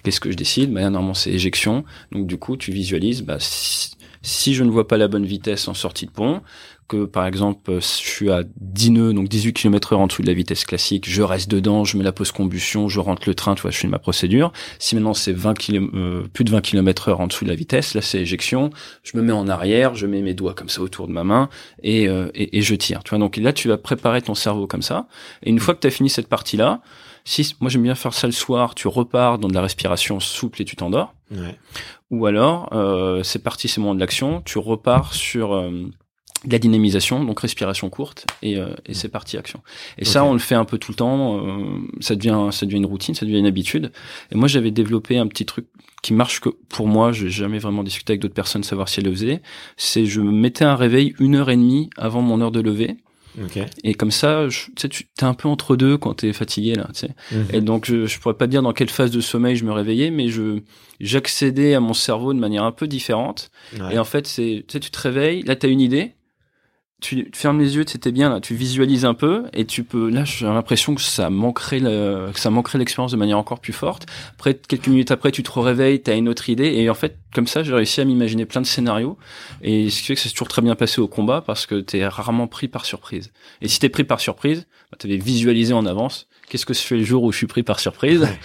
Qu'est-ce 0.03 0.19
que 0.19 0.33
je 0.33 0.37
décide? 0.37 0.73
Bah, 0.73 0.81
Normalement 0.81 1.15
c'est 1.15 1.31
éjection, 1.31 1.85
donc 2.11 2.27
du 2.27 2.37
coup 2.37 2.57
tu 2.57 2.73
visualises, 2.73 3.23
bah, 3.23 3.37
si, 3.39 3.93
si 4.23 4.53
je 4.55 4.65
ne 4.65 4.71
vois 4.71 4.89
pas 4.89 4.97
la 4.97 5.07
bonne 5.07 5.27
vitesse 5.27 5.69
en 5.69 5.75
sortie 5.75 6.07
de 6.07 6.11
pont, 6.11 6.43
que 6.91 7.05
par 7.05 7.25
exemple 7.25 7.75
je 7.75 7.81
suis 7.81 8.31
à 8.31 8.43
10 8.61 8.91
nœuds, 8.91 9.13
donc 9.13 9.29
18 9.29 9.53
km 9.53 9.93
heure 9.93 10.01
en 10.01 10.09
dessous 10.09 10.23
de 10.23 10.27
la 10.27 10.35
vitesse 10.35 10.65
classique, 10.65 11.09
je 11.09 11.23
reste 11.23 11.49
dedans, 11.51 11.85
je 11.85 11.97
mets 11.97 12.03
la 12.05 12.13
pause 12.13 12.33
combustion, 12.33 12.89
je 12.89 12.99
rentre 12.99 13.23
le 13.27 13.35
train, 13.35 13.55
tu 13.55 13.63
vois, 13.63 13.71
je 13.71 13.79
fais 13.79 13.89
ma 13.89 13.99
procédure. 13.99 14.53
Si 14.79 14.97
maintenant 14.97 15.15
c'est 15.15 15.33
20 15.33 15.55
km, 15.57 15.91
euh, 15.95 16.27
plus 16.33 16.45
de 16.45 16.51
20 16.51 16.61
km 16.61 17.09
heure 17.09 17.21
en 17.21 17.29
dessous 17.29 17.45
de 17.45 17.51
la 17.51 17.55
vitesse, 17.55 17.95
là 17.95 18.03
c'est 18.03 18.19
éjection, 18.19 18.71
je 19.05 19.17
me 19.17 19.23
mets 19.23 19.33
en 19.33 19.47
arrière, 19.49 19.95
je 19.95 20.07
mets 20.07 20.23
mes 20.23 20.35
doigts 20.35 20.55
comme 20.55 20.69
ça 20.69 20.83
autour 20.83 21.07
de 21.07 21.13
ma 21.13 21.23
main 21.23 21.49
et, 21.83 22.09
euh, 22.09 22.29
et, 22.35 22.59
et 22.59 22.63
je 22.63 22.75
tire. 22.75 23.05
Tu 23.05 23.11
vois, 23.11 23.19
donc 23.19 23.37
là 23.37 23.53
tu 23.53 23.69
vas 23.69 23.79
préparer 23.79 24.21
ton 24.21 24.35
cerveau 24.35 24.67
comme 24.67 24.83
ça. 24.83 25.07
Et 25.45 25.51
une 25.51 25.61
fois 25.61 25.75
que 25.75 25.81
tu 25.81 25.87
as 25.87 25.91
fini 25.91 26.11
cette 26.11 26.29
partie-là, 26.29 26.83
si 27.25 27.55
moi 27.61 27.71
j'aime 27.71 27.83
bien 27.83 27.95
faire 27.95 28.15
ça 28.15 28.27
le 28.27 28.33
soir, 28.33 28.75
tu 28.75 28.89
repars 28.89 29.39
dans 29.39 29.49
de 29.49 29.55
la 29.55 29.63
respiration 29.63 30.21
souple 30.21 30.63
et 30.63 30.65
tu 30.65 30.77
t'endors. 30.77 31.15
Ouais. 31.31 31.57
Ou 32.11 32.27
alors, 32.27 32.71
euh, 32.73 33.23
c'est 33.23 33.43
parti, 33.43 33.69
c'est 33.69 33.77
le 33.77 33.83
moment 33.83 33.95
de 33.95 34.01
l'action, 34.01 34.43
tu 34.45 34.59
repars 34.59 35.15
sur 35.15 35.55
euh, 35.55 35.71
de 36.47 36.53
la 36.53 36.59
dynamisation, 36.59 37.23
donc 37.25 37.41
respiration 37.41 37.91
courte, 37.91 38.27
et, 38.43 38.57
euh, 38.57 38.69
et 38.87 38.95
c'est 38.95 39.09
parti, 39.11 39.37
action. 39.37 39.61
Et 39.99 40.05
ça, 40.07 40.25
on 40.25 40.33
le 40.33 40.39
fait 40.39 40.55
un 40.55 40.65
peu 40.65 40.79
tout 40.79 40.93
le 40.93 40.97
temps, 40.97 41.47
euh, 41.47 41.65
ça, 42.01 42.15
devient, 42.17 42.49
ça 42.51 42.65
devient 42.65 42.79
une 42.79 42.87
routine, 42.87 43.15
ça 43.15 43.27
devient 43.27 43.39
une 43.39 43.47
habitude. 43.47 43.93
Et 44.33 44.37
moi, 44.37 44.49
j'avais 44.49 44.71
développé 44.71 45.19
un 45.19 45.27
petit 45.27 45.45
truc 45.45 45.67
qui 46.03 46.15
marche 46.15 46.41
que 46.41 46.49
pour 46.71 46.87
moi, 46.87 47.13
je 47.13 47.25
n'ai 47.25 47.31
jamais 47.31 47.59
vraiment 47.59 47.83
discuté 47.85 48.13
avec 48.13 48.23
d'autres 48.23 48.33
personnes, 48.35 48.63
savoir 48.63 48.89
si 48.89 49.01
elles 49.01 49.07
le 49.07 49.13
faisaient, 49.13 49.43
c'est 49.77 50.07
je 50.07 50.23
me 50.23 50.31
mettais 50.33 50.65
un 50.65 50.77
réveil 50.77 51.15
une 51.19 51.35
heure 51.35 51.51
et 51.51 51.57
demie 51.57 51.91
avant 51.99 52.23
mon 52.23 52.41
heure 52.41 52.53
de 52.53 52.61
lever, 52.61 52.97
Ok. 53.39 53.59
et 53.85 53.93
comme 53.95 54.11
ça, 54.11 54.49
je- 54.49 54.65
tu 54.69 54.73
sais, 54.79 54.89
tu 54.89 55.05
es 55.21 55.25
un 55.25 55.35
peu 55.35 55.47
entre 55.47 55.77
deux 55.77 55.99
quand 55.99 56.15
tu 56.15 56.29
es 56.29 56.33
fatigué, 56.33 56.75
là, 56.75 56.87
tu 56.95 57.01
sais. 57.01 57.11
Mhm. 57.33 57.47
Et 57.53 57.61
donc, 57.61 57.85
je, 57.85 58.07
je 58.07 58.19
pourrais 58.19 58.35
pas 58.39 58.47
dire 58.47 58.63
dans 58.63 58.73
quelle 58.73 58.89
phase 58.89 59.11
de 59.11 59.21
sommeil 59.21 59.57
je 59.57 59.65
me 59.67 59.73
réveillais, 59.73 60.11
mais 60.11 60.29
je 60.29 60.61
j'accédais 61.01 61.75
à 61.75 61.81
mon 61.81 61.95
cerveau 61.95 62.33
de 62.35 62.39
manière 62.39 62.65
un 62.65 62.73
peu 62.73 62.87
différente. 62.87 63.51
Ouais. 63.79 63.95
Et 63.95 63.99
en 63.99 64.05
fait, 64.05 64.27
c'est, 64.27 64.65
tu 64.67 64.73
sais, 64.73 64.81
tu 64.81 64.91
te 64.91 65.01
réveilles, 65.01 65.43
là, 65.43 65.57
tu 65.57 65.67
as 65.67 65.69
une 65.69 65.81
idée, 65.81 66.15
tu 67.01 67.31
fermes 67.35 67.59
les 67.59 67.77
yeux, 67.77 67.85
c'était 67.87 68.13
bien, 68.13 68.31
là, 68.31 68.41
tu 68.41 68.55
visualises 68.55 69.05
un 69.05 69.15
peu, 69.15 69.45
et 69.53 69.65
tu 69.65 69.85
peux, 69.85 70.11
là, 70.11 70.25
j'ai 70.25 70.47
l'impression 70.47 70.95
que 70.95 71.01
ça 71.01 71.31
manquerait 71.31 71.81
le, 71.81 72.31
que 72.33 72.41
ça 72.41 72.51
manquerait 72.51 72.79
l'expérience 72.79 73.13
de 73.13 73.17
manière 73.17 73.39
encore 73.39 73.61
plus 73.61 73.73
forte. 73.73 74.07
Après, 74.35 74.55
quelques 74.55 74.89
minutes 74.89 75.11
après, 75.11 75.33
tu 75.33 75.43
te 75.43 75.59
réveilles, 75.59 76.03
tu 76.03 76.11
as 76.11 76.15
une 76.15 76.29
autre 76.29 76.49
idée, 76.49 76.67
et 76.67 76.89
en 76.91 76.95
fait, 76.95 77.19
comme 77.35 77.47
ça, 77.47 77.63
j'ai 77.63 77.75
réussi 77.75 78.01
à 78.01 78.05
m'imaginer 78.05 78.47
plein 78.47 78.61
de 78.61 78.67
scénarios, 78.67 79.19
et 79.63 79.91
ce 79.91 80.01
qui 80.01 80.07
fait 80.07 80.15
que 80.15 80.21
c'est 80.21 80.31
toujours 80.31 80.49
très 80.49 80.63
bien 80.63 80.75
passé 80.75 81.01
au 81.01 81.09
combat, 81.09 81.41
parce 81.41 81.67
que 81.67 81.81
tu 81.81 81.99
es 81.99 82.07
rarement 82.07 82.47
pris 82.47 82.69
par 82.69 82.85
surprise. 82.85 83.33
Et 83.63 83.69
si 83.69 83.79
t'es 83.79 83.89
pris 83.89 84.05
par 84.05 84.21
surprise, 84.21 84.67
bah, 84.91 84.99
tu 85.01 85.07
avais 85.07 85.17
visualisé 85.17 85.75
en 85.75 85.87
avance, 85.87 86.29
qu'est-ce 86.51 86.67
que 86.67 86.75
je 86.75 86.81
fais 86.81 86.97
le 86.97 87.05
jour 87.05 87.23
où 87.23 87.33
je 87.33 87.39
suis 87.39 87.47
pris 87.47 87.63
par 87.63 87.81
surprise. 87.81 88.27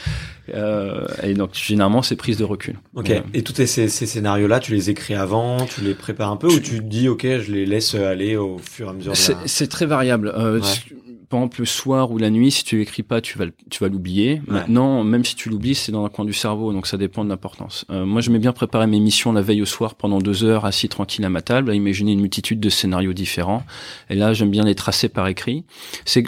Euh, 0.53 1.07
Et 1.23 1.33
donc, 1.33 1.55
généralement, 1.55 2.03
c'est 2.03 2.15
prise 2.15 2.37
de 2.37 2.43
recul. 2.43 2.77
Ok. 2.93 3.07
Ouais. 3.07 3.23
Et 3.33 3.41
tous 3.41 3.55
ces, 3.55 3.65
ces 3.87 4.05
scénarios-là, 4.05 4.59
tu 4.59 4.73
les 4.73 4.91
écris 4.91 5.15
avant, 5.15 5.65
tu 5.65 5.81
les 5.81 5.95
prépares 5.95 6.31
un 6.31 6.37
peu, 6.37 6.45
ou 6.45 6.59
tu 6.59 6.81
dis, 6.81 7.09
ok, 7.09 7.23
je 7.23 7.51
les 7.51 7.65
laisse 7.65 7.95
aller 7.95 8.37
au 8.37 8.59
fur 8.59 8.85
et 8.85 8.89
à 8.91 8.93
mesure 8.93 9.17
C'est 9.17 9.33
la... 9.33 9.39
c'est 9.47 9.65
très 9.67 9.87
variable. 9.87 10.31
Euh, 10.37 10.59
Ouais. 10.59 10.97
Par 11.27 11.39
exemple, 11.39 11.61
le 11.61 11.65
soir 11.65 12.11
ou 12.11 12.19
la 12.19 12.29
nuit, 12.29 12.51
si 12.51 12.63
tu 12.63 12.77
l'écris 12.77 13.01
pas, 13.01 13.19
tu 13.21 13.39
vas, 13.39 13.45
tu 13.71 13.83
vas 13.83 13.89
l'oublier. 13.89 14.33
Ouais. 14.47 14.53
Maintenant, 14.53 15.03
même 15.03 15.25
si 15.25 15.35
tu 15.35 15.49
l'oublies, 15.49 15.73
c'est 15.73 15.91
dans 15.91 16.05
un 16.05 16.09
coin 16.09 16.23
du 16.25 16.33
cerveau, 16.33 16.71
donc 16.71 16.85
ça 16.85 16.97
dépend 16.97 17.23
de 17.25 17.29
l'importance. 17.29 17.83
Euh, 17.89 18.05
moi, 18.05 18.21
j'aimais 18.21 18.37
bien 18.37 18.53
préparer 18.53 18.85
mes 18.85 18.99
missions 18.99 19.33
la 19.33 19.41
veille 19.41 19.63
au 19.63 19.65
soir 19.65 19.95
pendant 19.95 20.19
deux 20.19 20.43
heures, 20.43 20.65
assis 20.65 20.89
tranquille 20.89 21.25
à 21.25 21.29
ma 21.29 21.41
table, 21.41 21.71
à 21.71 21.73
imaginer 21.73 22.11
une 22.11 22.21
multitude 22.21 22.59
de 22.59 22.69
scénarios 22.69 23.13
différents. 23.13 23.63
Et 24.11 24.15
là, 24.15 24.33
j'aime 24.33 24.51
bien 24.51 24.63
les 24.63 24.75
tracer 24.75 25.09
par 25.09 25.27
écrit. 25.27 25.65
C'est 26.05 26.23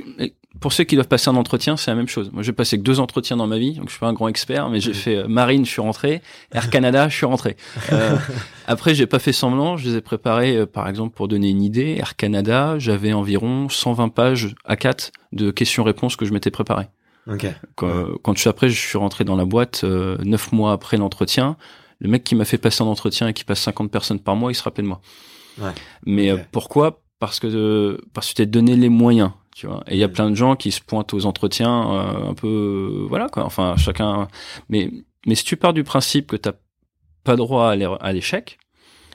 pour 0.60 0.74
ceux 0.74 0.84
qui 0.84 0.96
doivent 0.96 1.08
passer 1.08 1.30
un 1.30 1.36
entretien, 1.36 1.78
c'est 1.78 1.92
la 1.92 1.96
même 1.96 2.08
chose. 2.08 2.32
Moi, 2.32 2.44
j'ai 2.44 2.54
passé 2.54 2.78
que 2.78 2.84
deux 2.84 3.00
entretiens 3.00 3.38
dans 3.38 3.48
ma 3.48 3.58
vie, 3.58 3.74
donc 3.74 3.88
je 3.88 3.92
suis 3.92 4.00
pas 4.00 4.08
un 4.08 4.14
grand 4.14 4.28
expert, 4.28 4.70
mais 4.70 4.80
j'ai 4.80 4.94
fait 4.94 5.16
euh, 5.18 5.28
Marine, 5.28 5.66
je 5.66 5.72
suis 5.72 5.82
rentré, 5.82 6.22
Air 6.52 6.70
Canada, 6.70 7.10
je 7.10 7.16
suis 7.16 7.26
rentré. 7.26 7.58
Euh, 7.92 8.16
après, 8.68 8.96
j'ai 8.96 9.08
pas 9.08 9.20
fait 9.20 9.34
semblant, 9.34 9.78
je 9.78 9.90
les 9.90 9.96
ai 9.98 10.02
préparés, 10.02 10.56
euh, 10.56 10.66
par 10.66 10.88
exemple, 10.88 11.16
pour 11.16 11.28
donner 11.28 11.50
une 11.50 11.62
idée. 11.62 11.96
Air 12.00 12.16
Canada, 12.16 12.80
j'avais 12.80 13.14
environ 13.14 13.70
120 13.70 14.10
pages 14.10 14.56
à 14.66 14.76
4 14.76 15.12
de 15.34 15.52
questions-réponses 15.52 16.16
que 16.16 16.26
je 16.26 16.34
m'étais 16.34 16.52
préparé. 16.52 16.88
Ok. 17.30 17.46
Quand, 17.76 18.18
quand 18.22 18.34
je 18.36 18.40
suis 18.40 18.50
après, 18.50 18.70
je 18.70 18.80
suis 18.80 18.98
rentré 18.98 19.24
dans 19.24 19.36
la 19.36 19.46
boîte 19.46 19.82
euh, 19.84 20.18
neuf 20.24 20.52
mois 20.52 20.72
après 20.72 20.98
l'entretien. 20.98 21.58
Le 22.00 22.10
mec 22.10 22.24
qui 22.24 22.36
m'a 22.36 22.46
fait 22.46 22.58
passer 22.58 22.84
un 22.84 22.88
entretien 22.88 23.28
et 23.28 23.34
qui 23.34 23.44
passe 23.44 23.62
50 23.62 23.92
personnes 23.92 24.20
par 24.20 24.36
mois, 24.36 24.52
il 24.52 24.56
se 24.56 24.64
rappelle 24.64 24.86
de 24.86 24.90
moi. 24.90 25.02
Ouais. 25.60 25.72
Mais 26.06 26.32
euh, 26.32 26.38
pourquoi? 26.52 27.02
Parce 27.20 27.40
que 27.40 27.48
euh, 27.48 27.98
parce 28.14 28.28
que 28.28 28.32
tu 28.32 28.36
t'es 28.36 28.46
donné 28.46 28.76
les 28.76 28.90
moyens, 28.90 29.32
tu 29.58 29.68
vois. 29.68 29.84
Et 29.88 29.96
il 29.96 30.00
y 30.00 30.04
a 30.04 30.08
Mm. 30.08 30.12
plein 30.14 30.30
de 30.30 30.36
gens 30.36 30.56
qui 30.56 30.72
se 30.72 30.82
pointent 30.82 31.14
aux 31.14 31.26
entretiens 31.26 31.92
euh, 31.92 32.30
un 32.30 32.34
peu, 32.34 32.48
euh, 32.48 33.06
voilà 33.10 33.28
quoi. 33.30 33.44
Enfin, 33.46 33.76
chacun. 33.78 34.28
Mais 34.70 34.92
mais 35.26 35.36
si 35.36 35.44
tu 35.44 35.58
pars 35.58 35.74
du 35.74 35.84
principe 35.84 36.28
que 36.28 36.36
t'as 36.38 36.54
pas 37.24 37.36
droit 37.36 37.72
à 37.72 38.14
l'échec, 38.14 38.58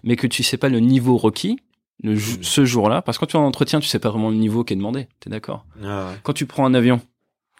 mais 0.04 0.16
que 0.16 0.26
tu 0.26 0.42
sais 0.42 0.56
pas 0.58 0.68
le 0.68 0.80
niveau 0.80 1.16
requis 1.16 1.58
le 2.02 2.14
Mm. 2.14 2.42
ce 2.42 2.64
jour-là, 2.64 3.00
parce 3.02 3.16
que 3.16 3.20
quand 3.20 3.26
tu 3.30 3.36
es 3.36 3.40
en 3.40 3.44
entretien, 3.46 3.78
tu 3.80 3.86
sais 3.86 4.00
pas 4.00 4.10
vraiment 4.10 4.30
le 4.30 4.36
niveau 4.36 4.64
qui 4.64 4.72
est 4.72 4.76
demandé. 4.76 5.06
T'es 5.20 5.30
d'accord? 5.30 5.64
Ah 5.84 6.08
ouais. 6.08 6.16
Quand 6.24 6.32
tu 6.32 6.46
prends 6.46 6.66
un 6.66 6.74
avion, 6.74 7.00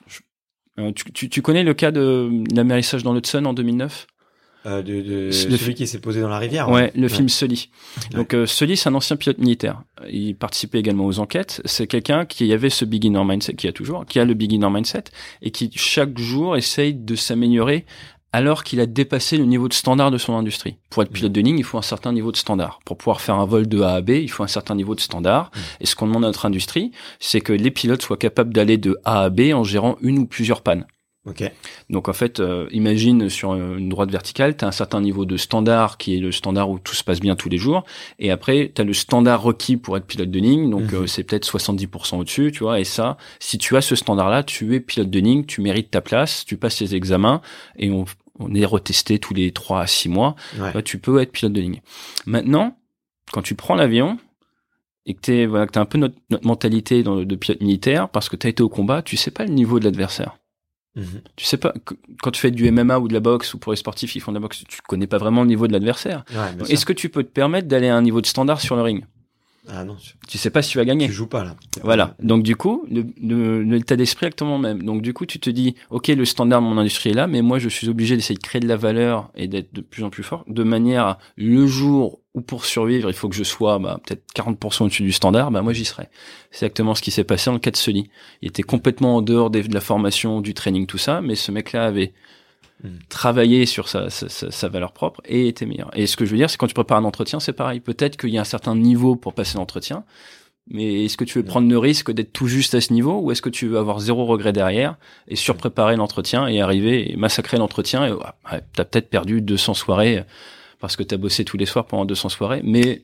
je- 0.09 0.20
euh, 0.80 0.91
tu, 0.93 1.12
tu, 1.12 1.28
tu 1.30 1.43
connais 1.43 1.62
le 1.62 1.74
cas 1.74 1.93
de 1.93 2.43
l'amérissage 2.55 3.05
dans 3.05 3.12
l'Hudson 3.14 3.45
en 3.45 3.53
2009 3.55 4.07
Euh, 4.64 4.80
de, 4.82 5.00
de 5.00 5.24
Le 5.26 5.32
celui 5.32 5.74
qui 5.74 5.86
s'est 5.86 5.98
posé 5.98 6.20
dans 6.20 6.28
la 6.28 6.38
rivière. 6.38 6.68
Ouais, 6.68 6.92
le 6.94 7.08
film 7.08 7.28
Sully. 7.28 7.68
Ouais. 8.12 8.18
Donc 8.18 8.34
euh, 8.34 8.46
Sully, 8.46 8.76
c'est 8.76 8.88
un 8.88 8.94
ancien 8.94 9.16
pilote 9.16 9.38
militaire. 9.38 9.82
Il 10.08 10.36
participait 10.36 10.78
également 10.78 11.06
aux 11.06 11.18
enquêtes. 11.18 11.60
C'est 11.64 11.86
quelqu'un 11.86 12.26
qui 12.26 12.52
avait 12.52 12.70
ce 12.70 12.84
beginner 12.84 13.24
mindset, 13.24 13.54
qui 13.54 13.66
a 13.66 13.72
toujours, 13.72 14.06
qui 14.06 14.20
a 14.20 14.24
le 14.24 14.34
beginner 14.34 14.70
mindset, 14.70 15.04
et 15.40 15.50
qui 15.50 15.70
chaque 15.74 16.16
jour 16.16 16.56
essaye 16.56 16.94
de 16.94 17.14
s'améliorer 17.16 17.86
alors 18.32 18.64
qu'il 18.64 18.80
a 18.80 18.86
dépassé 18.86 19.36
le 19.36 19.44
niveau 19.44 19.68
de 19.68 19.74
standard 19.74 20.10
de 20.10 20.16
son 20.16 20.34
industrie. 20.34 20.76
Pour 20.90 21.02
être 21.02 21.10
pilote 21.10 21.32
de 21.32 21.40
ligne, 21.40 21.58
il 21.58 21.64
faut 21.64 21.76
un 21.76 21.82
certain 21.82 22.12
niveau 22.12 22.32
de 22.32 22.36
standard. 22.36 22.80
Pour 22.86 22.96
pouvoir 22.96 23.20
faire 23.20 23.34
un 23.34 23.44
vol 23.44 23.68
de 23.68 23.82
A 23.82 23.94
à 23.94 24.00
B, 24.00 24.10
il 24.10 24.30
faut 24.30 24.42
un 24.42 24.48
certain 24.48 24.74
niveau 24.74 24.94
de 24.94 25.00
standard. 25.00 25.50
Et 25.80 25.86
ce 25.86 25.94
qu'on 25.94 26.06
demande 26.06 26.24
à 26.24 26.28
notre 26.28 26.46
industrie, 26.46 26.92
c'est 27.20 27.42
que 27.42 27.52
les 27.52 27.70
pilotes 27.70 28.00
soient 28.00 28.16
capables 28.16 28.54
d'aller 28.54 28.78
de 28.78 28.96
A 29.04 29.22
à 29.24 29.28
B 29.28 29.52
en 29.52 29.64
gérant 29.64 29.98
une 30.00 30.18
ou 30.18 30.26
plusieurs 30.26 30.62
pannes. 30.62 30.86
Donc 31.88 32.08
en 32.08 32.12
fait, 32.12 32.40
euh, 32.40 32.66
imagine 32.72 33.28
sur 33.30 33.54
une 33.54 33.88
droite 33.88 34.10
verticale, 34.10 34.56
tu 34.56 34.64
as 34.64 34.68
un 34.68 34.72
certain 34.72 35.00
niveau 35.00 35.24
de 35.24 35.36
standard 35.36 35.96
qui 35.96 36.16
est 36.16 36.20
le 36.20 36.32
standard 36.32 36.68
où 36.68 36.78
tout 36.80 36.94
se 36.96 37.04
passe 37.04 37.20
bien 37.20 37.36
tous 37.36 37.48
les 37.48 37.58
jours, 37.58 37.84
et 38.18 38.30
après 38.32 38.72
tu 38.74 38.82
as 38.82 38.84
le 38.84 38.92
standard 38.92 39.40
requis 39.40 39.76
pour 39.76 39.96
être 39.96 40.06
pilote 40.06 40.30
de 40.32 40.38
ligne, 40.40 40.68
donc 40.68 40.90
Mhm. 40.92 41.02
euh, 41.02 41.06
c'est 41.06 41.22
peut-être 41.22 41.44
70% 41.44 42.18
au-dessus, 42.18 42.50
tu 42.52 42.64
vois, 42.64 42.80
et 42.80 42.84
ça, 42.84 43.18
si 43.38 43.56
tu 43.58 43.76
as 43.76 43.82
ce 43.82 43.94
standard-là, 43.94 44.42
tu 44.42 44.74
es 44.74 44.80
pilote 44.80 45.10
de 45.10 45.20
ligne, 45.20 45.44
tu 45.44 45.60
mérites 45.60 45.92
ta 45.92 46.00
place, 46.00 46.44
tu 46.44 46.56
passes 46.56 46.78
tes 46.78 46.92
examens, 46.96 47.40
et 47.78 47.92
on, 47.92 48.04
on 48.40 48.52
est 48.54 48.64
retesté 48.64 49.20
tous 49.20 49.34
les 49.34 49.52
3 49.52 49.82
à 49.82 49.86
6 49.86 50.08
mois. 50.08 50.34
Ouais. 50.58 50.82
tu 50.82 50.98
peux 50.98 51.20
être 51.20 51.30
pilote 51.30 51.52
de 51.52 51.60
ligne. 51.60 51.82
Maintenant, 52.26 52.76
quand 53.30 53.42
tu 53.42 53.54
prends 53.54 53.76
l'avion 53.76 54.18
et 55.06 55.14
que 55.14 55.20
tu 55.20 55.46
voilà, 55.46 55.66
que 55.68 55.78
as 55.78 55.82
un 55.82 55.86
peu 55.86 55.98
notre, 55.98 56.16
notre 56.30 56.46
mentalité 56.46 57.02
dans, 57.04 57.16
de 57.16 57.36
pilote 57.36 57.60
militaire, 57.60 58.08
parce 58.08 58.28
que 58.28 58.34
tu 58.34 58.48
as 58.48 58.50
été 58.50 58.62
au 58.62 58.68
combat, 58.68 59.02
tu 59.02 59.16
sais 59.16 59.30
pas 59.30 59.44
le 59.44 59.52
niveau 59.52 59.78
de 59.78 59.84
l'adversaire. 59.84 60.36
Mhm. 60.95 61.22
Tu 61.36 61.45
sais 61.47 61.57
pas, 61.57 61.72
quand 62.20 62.30
tu 62.30 62.40
fais 62.40 62.51
du 62.51 62.70
MMA 62.70 62.99
ou 62.99 63.09
de 63.09 63.14
la 63.14 63.20
boxe, 63.20 63.55
ou 63.55 63.59
pour 63.59 63.72
les 63.72 63.76
sportifs 63.76 64.12
qui 64.12 64.20
font 64.20 64.32
de 64.32 64.36
la 64.36 64.40
boxe, 64.40 64.62
tu 64.68 64.80
connais 64.86 65.07
pas 65.07 65.18
vraiment 65.18 65.43
le 65.43 65.49
niveau 65.49 65.66
de 65.66 65.72
l'adversaire. 65.72 66.24
Ouais. 66.30 66.70
Est-ce 66.72 66.84
que 66.84 66.93
tu 66.93 67.09
peux 67.09 67.22
te 67.22 67.30
permettre 67.30 67.68
d'aller 67.68 67.88
à 67.88 67.97
un 67.97 68.03
niveau 68.03 68.20
de 68.20 68.26
standard 68.26 68.61
sur 68.61 68.76
le 68.76 68.82
ring? 68.82 69.05
Ah 69.68 69.84
non, 69.84 69.96
tu, 70.26 70.38
sais 70.38 70.50
pas 70.50 70.60
si 70.60 70.72
tu 70.72 70.78
vas 70.78 70.84
gagner. 70.84 71.06
tu 71.06 71.12
joues 71.12 71.28
pas 71.28 71.44
là. 71.44 71.54
Voilà. 71.82 72.16
Donc 72.20 72.42
du 72.42 72.56
coup, 72.56 72.84
l'état 72.90 73.94
d'esprit 73.94 74.26
le 74.26 74.58
même. 74.58 74.82
Donc 74.82 75.02
du 75.02 75.14
coup, 75.14 75.24
tu 75.24 75.38
te 75.38 75.50
dis, 75.50 75.76
ok, 75.90 76.08
le 76.08 76.24
standard 76.24 76.60
de 76.60 76.66
mon 76.66 76.78
industrie 76.78 77.10
est 77.10 77.14
là, 77.14 77.28
mais 77.28 77.42
moi, 77.42 77.60
je 77.60 77.68
suis 77.68 77.88
obligé 77.88 78.16
d'essayer 78.16 78.34
de 78.34 78.42
créer 78.42 78.60
de 78.60 78.66
la 78.66 78.76
valeur 78.76 79.30
et 79.36 79.46
d'être 79.46 79.72
de 79.72 79.80
plus 79.80 80.02
en 80.02 80.10
plus 80.10 80.24
fort, 80.24 80.44
de 80.48 80.64
manière 80.64 81.06
à, 81.06 81.18
le 81.36 81.66
jour 81.66 82.18
où 82.34 82.40
pour 82.40 82.64
survivre, 82.64 83.08
il 83.08 83.14
faut 83.14 83.28
que 83.28 83.36
je 83.36 83.44
sois 83.44 83.78
bah, 83.78 84.00
peut-être 84.04 84.24
40% 84.34 84.84
au-dessus 84.84 85.02
du 85.02 85.12
standard, 85.12 85.50
bah 85.50 85.62
moi 85.62 85.72
j'y 85.72 85.84
serai. 85.84 86.08
C'est 86.50 86.66
exactement 86.66 86.94
ce 86.94 87.02
qui 87.02 87.10
s'est 87.10 87.24
passé 87.24 87.50
dans 87.50 87.54
le 87.54 87.60
cas 87.60 87.70
de 87.70 87.76
Sully. 87.76 88.10
Il 88.40 88.48
était 88.48 88.62
complètement 88.62 89.16
en 89.16 89.22
dehors 89.22 89.50
de 89.50 89.62
la 89.72 89.80
formation, 89.80 90.40
du 90.40 90.54
training, 90.54 90.86
tout 90.86 90.98
ça, 90.98 91.20
mais 91.20 91.34
ce 91.34 91.52
mec-là 91.52 91.84
avait 91.84 92.14
Mm. 92.85 92.89
travaillé 93.09 93.66
sur 93.66 93.89
sa, 93.89 94.11
sa, 94.11 94.28
sa- 94.28 94.68
valeur 94.68 94.93
propre 94.93 95.20
et 95.24 95.47
était 95.49 95.66
meilleur. 95.66 95.91
Et 95.97 96.07
ce 96.07 96.16
que 96.16 96.24
je 96.24 96.30
veux 96.33 96.37
dire, 96.37 96.51
c'est 96.51 96.57
quand 96.57 96.66
tu 96.66 96.74
prépares 96.74 96.99
un 96.99 97.05
entretien, 97.05 97.39
c'est 97.41 97.53
pareil. 97.53 97.80
Peut-être 97.80 98.16
qu'il 98.16 98.30
y 98.30 98.39
a 98.39 98.41
un 98.41 98.45
certain 98.45 98.74
niveau 98.74 99.14
pour 99.16 99.35
passer 99.35 99.57
l'entretien, 99.59 100.05
mais 100.70 101.05
est-ce 101.05 101.16
que 101.16 101.24
tu 101.24 101.39
veux 101.39 101.45
Mm. 101.45 101.49
prendre 101.49 101.68
le 101.70 101.78
risque 101.78 102.11
d'être 102.12 102.33
tout 102.33 102.47
juste 102.49 102.74
à 102.74 102.80
ce 102.80 102.93
niveau 102.93 103.18
ou 103.20 103.30
est-ce 103.33 103.43
que 103.43 103.51
tu 103.51 103.66
veux 103.68 103.78
avoir 103.78 104.01
zéro 104.01 104.24
regret 104.26 104.53
derrière 104.53 104.97
et 105.28 105.37
surpréparer 105.37 105.97
l'entretien 105.97 106.47
et 106.49 106.61
arriver 106.61 107.12
et 107.12 107.16
massacrer 107.16 107.57
l'entretien 107.57 108.05
et 108.07 108.12
ouais, 108.12 108.18
ouais, 108.53 108.61
t'as 108.74 108.85
peut-être 108.85 109.11
perdu 109.11 109.41
200 109.43 109.74
soirées 109.74 110.24
parce 110.80 110.97
que 110.97 111.03
t'as 111.05 111.16
bossé 111.16 111.45
tous 111.45 111.57
les 111.57 111.66
soirs 111.66 111.87
pendant 111.87 112.05
200 112.05 112.28
soirées, 112.30 112.61
mais 112.64 113.03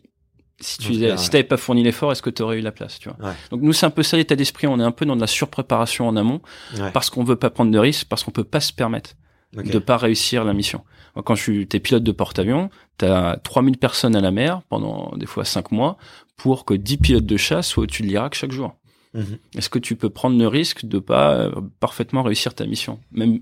si 0.60 0.78
tu 0.78 0.98
cas, 0.98 1.16
si 1.16 1.30
pas 1.44 1.56
fourni 1.56 1.84
l'effort, 1.84 2.10
est-ce 2.10 2.22
que 2.22 2.30
tu 2.30 2.42
aurais 2.42 2.58
eu 2.58 2.62
la 2.62 2.72
place, 2.72 2.98
tu 2.98 3.08
vois? 3.08 3.28
Ouais. 3.28 3.34
Donc 3.52 3.60
nous 3.62 3.72
c'est 3.72 3.86
un 3.86 3.90
peu 3.90 4.02
ça 4.02 4.16
l'état 4.16 4.34
d'esprit, 4.34 4.66
on 4.66 4.80
est 4.80 4.84
un 4.84 4.90
peu 4.90 5.06
dans 5.06 5.14
de 5.14 5.20
la 5.20 5.28
surpréparation 5.28 6.08
en 6.08 6.16
amont 6.16 6.40
Ouais. 6.80 6.90
parce 6.92 7.10
qu'on 7.10 7.22
veut 7.22 7.36
pas 7.36 7.50
prendre 7.50 7.70
de 7.70 7.78
risques, 7.78 8.08
parce 8.08 8.24
qu'on 8.24 8.32
peut 8.32 8.42
pas 8.42 8.58
se 8.58 8.72
permettre 8.72 9.10
Ok. 9.56 9.70
de 9.70 9.78
pas 9.78 9.96
réussir 9.96 10.44
la 10.44 10.52
mission. 10.52 10.82
Quand 11.24 11.34
suis 11.34 11.66
t'es 11.66 11.80
pilote 11.80 12.04
de 12.04 12.12
porte-avions, 12.12 12.70
t'as 12.96 13.36
3000 13.38 13.76
personnes 13.78 14.14
à 14.14 14.20
la 14.20 14.30
mer 14.30 14.62
pendant 14.68 15.16
des 15.16 15.26
fois 15.26 15.44
5 15.44 15.72
mois 15.72 15.96
pour 16.36 16.64
que 16.64 16.74
10 16.74 16.98
pilotes 16.98 17.26
de 17.26 17.36
chasse 17.36 17.66
soient 17.68 17.84
au-dessus 17.84 18.02
de 18.02 18.08
l'Irak 18.08 18.34
chaque 18.34 18.52
jour. 18.52 18.74
Mhm. 19.14 19.38
Est-ce 19.56 19.70
que 19.70 19.78
tu 19.78 19.96
peux 19.96 20.10
prendre 20.10 20.38
le 20.38 20.46
risque 20.46 20.84
de 20.84 20.98
pas 20.98 21.32
euh, 21.32 21.50
parfaitement 21.80 22.22
réussir 22.22 22.54
ta 22.54 22.66
mission? 22.66 23.00
Même 23.10 23.40